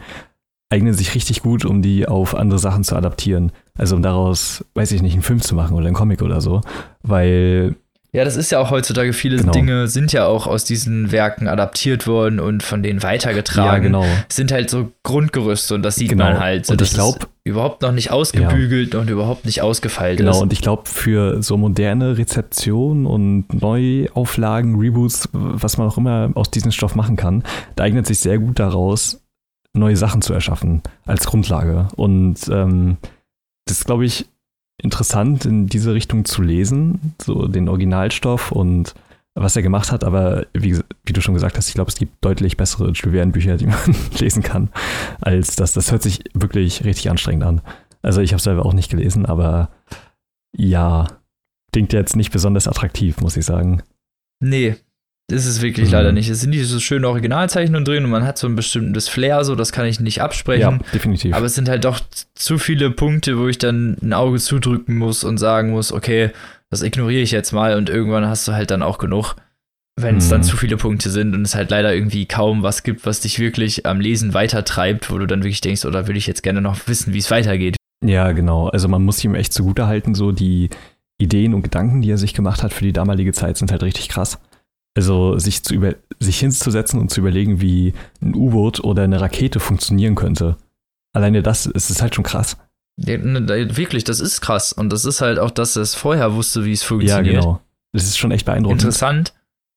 eignen 0.71 0.93
sich 0.95 1.15
richtig 1.15 1.43
gut, 1.43 1.65
um 1.65 1.81
die 1.83 2.09
auf 2.09 2.35
andere 2.35 2.59
Sachen 2.59 2.83
zu 2.85 2.97
adaptieren. 2.97 3.53
Also 3.79 3.95
um 3.97 4.03
daraus, 4.03 4.65
weiß 4.75 4.93
ich 4.93 5.03
nicht, 5.03 5.13
einen 5.13 5.23
Film 5.23 5.41
zu 5.41 5.55
machen 5.55 5.77
oder 5.77 5.87
einen 5.87 5.95
Comic 5.95 6.23
oder 6.23 6.41
so. 6.41 6.61
Weil, 7.03 7.77
Ja, 8.13 8.25
das 8.25 8.37
ist 8.37 8.51
ja 8.51 8.59
auch 8.59 8.71
heutzutage, 8.71 9.13
viele 9.13 9.37
Genau. 9.37 9.53
Dinge 9.53 9.87
sind 9.89 10.13
ja 10.13 10.27
auch 10.27 10.47
aus 10.47 10.65
diesen 10.65 11.13
Werken 11.13 11.47
adaptiert 11.49 12.07
worden 12.07 12.41
und 12.41 12.63
von 12.63 12.83
denen 12.83 13.03
weitergetragen. 13.03 13.69
ja, 13.93 14.01
genau. 14.01 14.05
Es 14.29 14.37
sind 14.37 14.51
halt 14.53 14.71
so 14.71 14.91
Grundgerüste 15.05 15.75
und 15.75 15.83
das 15.83 15.97
sieht 15.97 16.09
Genau. 16.09 16.25
man 16.25 16.41
halt. 16.41 16.67
So, 16.67 16.73
Und 16.73 16.83
ich 16.83 16.93
glaube, 16.95 17.19
überhaupt 17.45 17.83
noch 17.83 17.93
nicht 17.93 18.11
ausgebügelt 18.11 18.95
und 18.97 19.09
überhaupt 19.11 19.45
nicht 19.45 19.63
ausgefeilt 19.63 20.17
Genau, 20.19 20.31
ist. 20.33 20.39
und 20.41 20.53
ich 20.53 20.63
glaube, 20.63 20.83
für 20.87 21.43
so 21.43 21.57
moderne 21.59 22.17
Rezeptionen 22.19 23.07
und 23.07 23.45
Neuauflagen, 23.61 24.77
Reboots, 24.81 25.29
was 25.33 25.77
man 25.79 25.87
auch 25.89 25.99
immer 25.99 26.31
aus 26.35 26.51
diesem 26.51 26.73
Stoff 26.73 26.95
machen 26.95 27.17
kann, 27.17 27.45
da 27.77 27.85
eignet 27.85 28.07
sich 28.07 28.19
sehr 28.19 28.39
gut 28.39 28.59
daraus, 28.59 29.23
neue 29.77 29.97
Sachen 29.97 30.23
zu 30.23 30.33
erschaffen 30.33 30.83
als 31.05 31.27
Grundlage. 31.27 31.89
Und 31.97 32.49
ähm, 32.49 32.97
das 33.67 33.79
ist, 33.79 33.87
glaube 33.87 34.05
ich, 34.05 34.29
interessant, 34.83 35.45
in 35.45 35.67
diese 35.67 35.95
Richtung 35.95 36.25
zu 36.25 36.43
lesen, 36.43 37.15
so 37.21 37.47
den 37.49 37.69
Originalstoff 37.69 38.53
und 38.53 38.95
was 39.35 39.55
er 39.55 39.63
gemacht 39.63 39.93
hat, 39.93 40.03
aber 40.03 40.47
wie, 40.55 40.81
wie 41.05 41.13
du 41.13 41.21
schon 41.21 41.35
gesagt 41.35 41.59
hast, 41.59 41.69
ich 41.69 41.75
glaube, 41.75 41.91
es 41.91 41.99
gibt 41.99 42.25
deutlich 42.25 42.57
bessere 42.57 42.91
Jules 42.93 43.15
Verne-Bücher, 43.15 43.59
die 43.59 43.67
man 43.67 43.95
lesen 44.19 44.43
kann, 44.43 44.71
als 45.21 45.57
das. 45.57 45.75
Das 45.75 45.93
hört 45.93 46.03
sich 46.03 46.21
wirklich 46.33 46.85
richtig 46.85 47.11
anstrengend 47.11 47.45
an. 47.45 47.61
Also 48.03 48.23
ich 48.23 48.33
habe 48.33 48.43
selber 48.43 48.65
auch 48.65 48.73
nicht 48.73 48.91
gelesen, 48.91 49.27
aber 49.27 49.69
ja, 50.57 51.07
klingt 51.73 51.93
jetzt 51.93 52.17
nicht 52.17 52.33
besonders 52.33 52.67
attraktiv, 52.67 53.21
muss 53.21 53.37
ich 53.37 53.45
sagen. 53.45 53.83
Nee, 54.41 54.77
ist 55.31 55.47
es 55.47 55.61
wirklich 55.61 55.89
Mhm. 55.89 55.93
leider 55.95 56.13
nicht. 56.13 56.29
Es 56.29 56.41
sind 56.41 56.53
diese 56.53 56.81
schönen 56.81 57.05
Originalzeichnungen 57.05 57.85
drin 57.85 58.05
und 58.05 58.11
man 58.11 58.25
hat 58.25 58.39
so 58.39 58.47
ein 58.47 58.55
bestimmtes 58.57 59.09
Flair, 59.09 59.45
so 59.45 59.55
das 59.57 59.73
kann 59.73 59.87
ich 59.87 59.99
nicht 60.01 60.23
absprechen. 60.23 60.81
definitiv. 60.95 61.35
Aber 61.35 61.47
es 61.47 61.55
sind 61.55 61.69
halt 61.69 61.85
doch 61.85 62.01
zu 62.35 62.59
viele 62.59 62.91
Punkte, 62.91 63.39
wo 63.39 63.49
ich 63.49 63.59
dann 63.59 63.97
ein 64.03 64.13
Auge 64.13 64.39
zudrücken 64.39 64.97
muss 64.97 65.25
und 65.25 65.39
sagen 65.39 65.71
muss, 65.71 65.93
okay, 65.93 66.31
das 66.71 66.83
ignoriere 66.83 67.23
ich 67.23 67.33
jetzt 67.33 67.53
mal 67.53 67.77
und 67.77 67.91
irgendwann 67.91 68.27
hast 68.27 68.47
du 68.47 68.53
halt 68.53 68.71
dann 68.71 68.83
auch 68.83 68.99
genug, 68.99 69.35
wenn 69.99 70.19
es 70.19 70.27
Mhm. 70.27 70.31
dann 70.31 70.43
zu 70.45 70.57
viele 70.57 70.77
Punkte 70.77 71.11
sind 71.11 71.35
und 71.35 71.43
es 71.43 71.55
halt 71.57 71.71
leider 71.71 71.93
irgendwie 71.95 72.27
kaum 72.27 72.63
was 72.63 72.83
gibt, 72.83 73.05
was 73.07 73.21
dich 73.21 73.39
wirklich 73.41 73.85
am 73.87 73.99
Lesen 74.01 74.33
weitertreibt, 74.35 75.11
wo 75.11 75.19
du 75.19 75.27
dann 75.27 75.41
wirklich 75.43 75.61
denkst, 75.61 75.85
oder 75.87 76.07
würde 76.07 76.19
ich 76.19 76.27
jetzt 76.29 76.43
gerne 76.43 76.61
noch 76.61 76.87
wissen, 76.87 77.15
wie 77.15 77.19
es 77.19 77.31
weitergeht. 77.31 77.77
ja, 78.05 78.31
genau. 78.33 78.69
Also 78.69 78.87
man 78.89 79.03
muss 79.05 79.25
ihm 79.25 79.35
echt 79.35 79.53
zugutehalten, 79.53 80.15
so 80.15 80.31
die 80.31 80.69
Ideen 81.19 81.55
und 81.55 81.63
Gedanken, 81.63 82.03
die 82.03 82.11
er 82.11 82.19
sich 82.19 82.35
gemacht 82.35 82.63
hat 82.63 82.73
für 82.75 82.85
die 82.85 82.93
damalige 82.93 83.33
Zeit, 83.33 83.57
sind 83.57 83.73
halt 83.73 83.83
richtig 83.83 84.09
krass. 84.11 84.39
Also 84.97 85.39
sich, 85.39 85.63
zu 85.63 85.75
über 85.75 85.95
sich 86.19 86.39
hinzusetzen 86.41 86.99
und 86.99 87.11
zu 87.11 87.21
überlegen, 87.21 87.61
wie 87.61 87.93
ein 88.23 88.35
U-Boot 88.35 88.81
oder 88.83 89.03
eine 89.05 89.21
Rakete 89.21 89.61
funktionieren 89.61 90.15
könnte. 90.15 90.57
Alleine 91.13 91.43
das, 91.43 91.67
es 91.67 91.91
ist 91.91 92.01
halt 92.03 92.15
schon 92.15 92.25
krass. 92.25 92.57
Ja, 92.99 93.19
ne, 93.19 93.77
Wirklich, 93.77 94.05
das 94.05 94.21
ist 94.21 94.41
krass 94.41 94.73
und 94.73 94.91
das 94.91 95.05
ist 95.05 95.21
halt 95.21 95.39
auch, 95.39 95.51
dass 95.51 95.77
es 95.77 95.95
vorher 95.95 96.35
wusste, 96.35 96.65
wie 96.65 96.73
es 96.73 96.81
Ja, 96.83 96.89
funktioniert. 96.89 97.37
genau. 97.43 97.61
Das 97.93 98.05
ist 98.05 98.17
schon 98.19 98.31
echt 98.31 98.47
beeindruckend. 98.47 98.83
Interessant, 98.83 99.35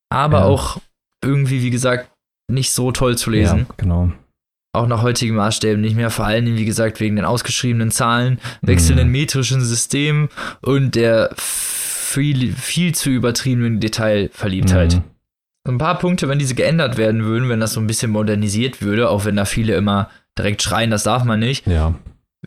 aber 0.09 0.39
Ja. 0.39 0.45
auch 0.45 0.77
irgendwie, 1.23 1.61
wie 1.63 1.69
gesagt, 1.69 2.09
nicht 2.49 2.71
so 2.71 2.91
toll 2.93 3.17
zu 3.17 3.29
lesen. 3.29 3.59
Ja, 3.67 3.73
genau. 3.77 4.11
auch 4.71 4.87
nach 4.87 5.01
heutigen 5.01 5.35
Maßstäben 5.35 5.81
nicht 5.81 5.95
mehr, 5.95 6.11
vor 6.11 6.25
allen 6.25 6.45
Dingen, 6.45 6.57
wie 6.57 6.63
gesagt, 6.65 6.99
wegen 6.99 7.15
den 7.17 7.25
ausgeschriebenen 7.25 7.91
Zahlen, 7.91 8.39
wechselnden 8.61 9.07
Mhm. 9.07 9.11
metrischen 9.13 9.61
Systemen 9.61 10.29
und 10.61 10.93
der 10.95 11.31
viel, 12.09 12.53
viel 12.53 12.93
zu 12.95 13.09
übertriebenen 13.09 13.79
Detailverliebtheit. 13.79 14.95
Mhm. 14.95 15.03
Ein 15.67 15.77
paar 15.77 15.99
Punkte, 15.99 16.27
wenn 16.27 16.39
diese 16.39 16.55
geändert 16.55 16.97
werden 16.97 17.23
würden, 17.25 17.49
wenn 17.49 17.59
das 17.59 17.73
so 17.73 17.79
ein 17.79 17.87
bisschen 17.87 18.11
modernisiert 18.11 18.81
würde, 18.81 19.09
auch 19.09 19.25
wenn 19.25 19.35
da 19.35 19.45
viele 19.45 19.75
immer 19.75 20.09
direkt 20.37 20.61
schreien, 20.61 20.89
das 20.89 21.03
darf 21.03 21.23
man 21.23 21.39
nicht, 21.39 21.67
Ja. 21.67 21.93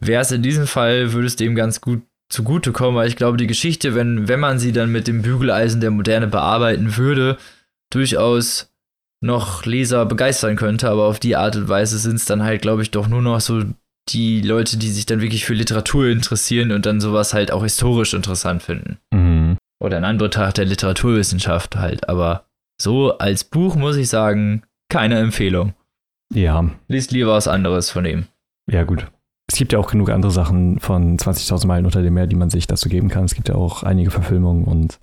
wäre 0.00 0.22
es 0.22 0.32
in 0.32 0.42
diesem 0.42 0.66
Fall, 0.66 1.12
würde 1.12 1.26
es 1.26 1.36
dem 1.36 1.54
ganz 1.54 1.80
gut 1.80 2.02
zugutekommen, 2.30 2.96
weil 2.96 3.08
ich 3.08 3.16
glaube, 3.16 3.36
die 3.36 3.46
Geschichte, 3.46 3.94
wenn, 3.94 4.26
wenn 4.26 4.40
man 4.40 4.58
sie 4.58 4.72
dann 4.72 4.90
mit 4.90 5.06
dem 5.06 5.20
Bügeleisen 5.22 5.80
der 5.82 5.90
Moderne 5.90 6.26
bearbeiten 6.26 6.96
würde, 6.96 7.36
durchaus 7.90 8.72
noch 9.20 9.64
Leser 9.66 10.06
begeistern 10.06 10.56
könnte, 10.56 10.88
aber 10.90 11.04
auf 11.04 11.20
die 11.20 11.36
Art 11.36 11.54
und 11.56 11.68
Weise 11.68 11.98
sind 11.98 12.16
es 12.16 12.24
dann 12.24 12.42
halt, 12.42 12.62
glaube 12.62 12.82
ich, 12.82 12.90
doch 12.90 13.06
nur 13.06 13.22
noch 13.22 13.40
so 13.40 13.62
die 14.08 14.40
Leute, 14.40 14.76
die 14.76 14.90
sich 14.90 15.06
dann 15.06 15.20
wirklich 15.20 15.44
für 15.44 15.54
Literatur 15.54 16.06
interessieren 16.08 16.72
und 16.72 16.86
dann 16.86 17.00
sowas 17.00 17.34
halt 17.34 17.52
auch 17.52 17.62
historisch 17.62 18.14
interessant 18.14 18.62
finden. 18.62 18.98
Mhm. 19.12 19.56
Oder 19.80 19.98
in 19.98 20.04
Anbetracht 20.04 20.58
der 20.58 20.64
Literaturwissenschaft 20.64 21.76
halt, 21.76 22.08
aber 22.08 22.46
so 22.80 23.18
als 23.18 23.44
Buch 23.44 23.76
muss 23.76 23.96
ich 23.96 24.08
sagen, 24.08 24.62
keine 24.88 25.18
Empfehlung. 25.18 25.74
Ja. 26.32 26.70
Liest 26.88 27.12
lieber 27.12 27.32
was 27.32 27.48
anderes 27.48 27.90
von 27.90 28.04
ihm. 28.04 28.26
Ja, 28.70 28.84
gut. 28.84 29.06
Es 29.48 29.56
gibt 29.56 29.72
ja 29.72 29.78
auch 29.78 29.90
genug 29.90 30.10
andere 30.10 30.32
Sachen 30.32 30.78
von 30.78 31.18
20.000 31.18 31.66
Meilen 31.66 31.84
unter 31.84 32.02
dem 32.02 32.14
Meer, 32.14 32.26
die 32.26 32.36
man 32.36 32.50
sich 32.50 32.66
dazu 32.66 32.88
geben 32.88 33.08
kann. 33.08 33.24
Es 33.24 33.34
gibt 33.34 33.48
ja 33.48 33.54
auch 33.54 33.82
einige 33.82 34.10
Verfilmungen 34.10 34.64
und 34.64 34.98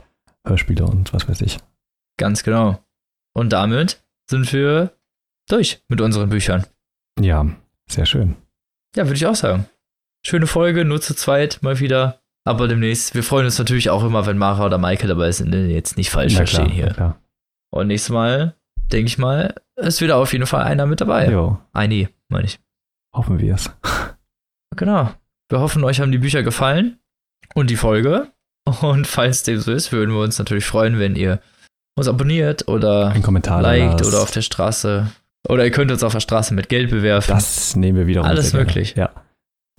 Hörspiele 0.46 0.86
und 0.86 1.14
was 1.14 1.28
weiß 1.28 1.42
ich. 1.42 1.60
Ganz 2.18 2.44
genau. 2.44 2.80
Und 3.34 3.54
damit 3.54 4.02
sind 4.30 4.52
wir 4.54 4.94
durch 5.48 5.82
mit 5.88 6.02
unseren 6.02 6.30
Büchern. 6.30 6.66
Ja, 7.20 7.46
sehr 7.90 8.06
schön. 8.06 8.36
Ja, 8.96 9.06
würde 9.06 9.16
ich 9.16 9.26
auch 9.26 9.36
sagen. 9.36 9.66
Schöne 10.26 10.48
Folge, 10.48 10.86
nur 10.86 11.02
zu 11.02 11.16
zweit 11.16 11.60
mal 11.62 11.80
wieder. 11.80 12.20
Aber 12.46 12.68
demnächst, 12.68 13.14
wir 13.16 13.24
freuen 13.24 13.46
uns 13.46 13.60
natürlich 13.60 13.90
auch 13.90 14.04
immer, 14.04 14.26
wenn 14.26 14.38
Mara 14.38 14.66
oder 14.66 14.78
Maike 14.78 15.08
dabei 15.08 15.32
sind. 15.32 15.50
ne? 15.52 15.68
Jetzt 15.68 15.98
nicht 15.98 16.10
falsch 16.10 16.34
Na 16.34 16.38
verstehen 16.38 16.66
klar, 16.66 16.76
hier. 16.76 16.88
klar. 16.94 17.22
Und 17.72 17.88
nächstes 17.88 18.10
Mal, 18.12 18.56
denke 18.92 19.08
ich 19.08 19.18
mal, 19.18 19.54
ist 19.76 20.02
wieder 20.02 20.18
auf 20.18 20.34
jeden 20.34 20.48
Fall 20.48 20.64
einer 20.64 20.86
mit 20.88 21.02
dabei. 21.02 21.30
Jo, 21.30 21.60
Eine, 21.74 22.10
meine 22.30 22.46
ich. 22.46 22.60
hoffen 23.16 23.40
wir 23.40 23.56
es. 23.56 23.70
Genau. 24.76 25.10
Wir 25.50 25.60
hoffen, 25.60 25.84
euch 25.84 26.00
haben 26.00 26.12
die 26.12 26.20
Bücher 26.20 26.42
gefallen 26.44 27.00
und 27.54 27.70
die 27.70 27.76
Folge. 27.76 28.32
Und 28.82 29.08
falls 29.08 29.44
dem 29.44 29.60
so 29.60 29.72
ist, 29.74 29.92
würden 29.92 30.14
wir 30.14 30.22
uns 30.22 30.38
natürlich 30.40 30.64
freuen, 30.66 31.00
wenn 31.00 31.16
ihr 31.18 31.42
uns 31.98 32.08
abonniert 32.08 32.68
oder 32.70 33.14
liked 33.14 34.00
lasst. 34.00 34.06
oder 34.06 34.22
auf 34.22 34.32
der 34.32 34.42
Straße. 34.44 35.12
Oder 35.48 35.64
ihr 35.64 35.72
könnt 35.72 35.92
uns 35.92 36.04
auf 36.04 36.14
der 36.14 36.20
Straße 36.20 36.54
mit 36.54 36.70
Geld 36.70 36.90
bewerfen. 36.90 37.32
Das 37.32 37.76
nehmen 37.76 37.98
wir 37.98 38.08
wiederum. 38.08 38.28
Alles 38.28 38.54
möglich. 38.54 38.96
Ja. 38.96 39.12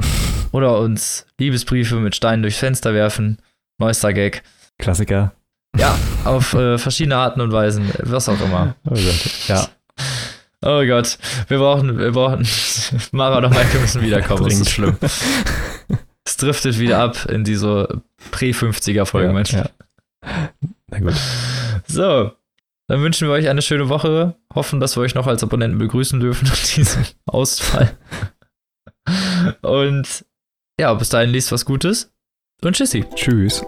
Oder 0.53 0.78
uns 0.78 1.27
Liebesbriefe 1.39 1.97
mit 1.97 2.16
Steinen 2.16 2.43
durchs 2.43 2.59
Fenster 2.59 2.95
werfen. 2.95 3.39
Neuester 3.78 4.12
Gag. 4.12 4.43
Klassiker. 4.78 5.32
Ja, 5.77 5.97
auf 6.24 6.55
äh, 6.55 6.78
verschiedene 6.78 7.16
Arten 7.16 7.41
und 7.41 7.53
Weisen. 7.53 7.91
Was 7.99 8.28
auch 8.28 8.41
immer. 8.41 8.74
Oh 8.85 8.95
Gott. 8.95 9.49
Ja, 9.49 9.69
Oh 10.62 10.85
Gott. 10.85 11.19
Wir 11.49 11.59
brauchen, 11.59 11.99
wir 11.99 12.12
brauchen. 12.12 12.47
Mara 13.12 13.39
oder 13.39 13.49
Maike 13.49 13.78
müssen 13.78 14.03
wiederkommen. 14.03 14.45
Das 14.45 14.61
ist 14.61 14.70
schlimm. 14.70 14.97
Es 16.24 16.37
driftet 16.37 16.78
wieder 16.78 16.99
ab 16.99 17.27
in 17.27 17.45
diese 17.45 18.03
Prä-50er-Folgen 18.31 19.28
ja, 19.28 19.32
manchmal. 19.32 19.70
ja. 20.23 20.51
Na 20.89 20.99
gut. 20.99 21.15
So. 21.87 22.32
Dann 22.91 23.03
wünschen 23.03 23.29
wir 23.29 23.35
euch 23.35 23.49
eine 23.49 23.62
schöne 23.62 23.89
Woche. 23.89 24.35
Hoffen, 24.53 24.81
dass 24.81 24.97
wir 24.97 25.03
euch 25.03 25.15
noch 25.15 25.29
als 25.29 25.45
Abonnenten 25.45 25.79
begrüßen 25.79 26.19
dürfen 26.19 26.49
nach 26.49 26.59
diesem 26.75 27.05
Ausfall. 27.25 27.97
Und 29.62 30.25
ja, 30.81 30.93
bis 30.95 31.09
dahin 31.09 31.31
liest 31.31 31.53
was 31.53 31.65
Gutes. 31.65 32.12
Und 32.65 32.75
tschüssi. 32.75 33.05
Tschüss. 33.15 33.62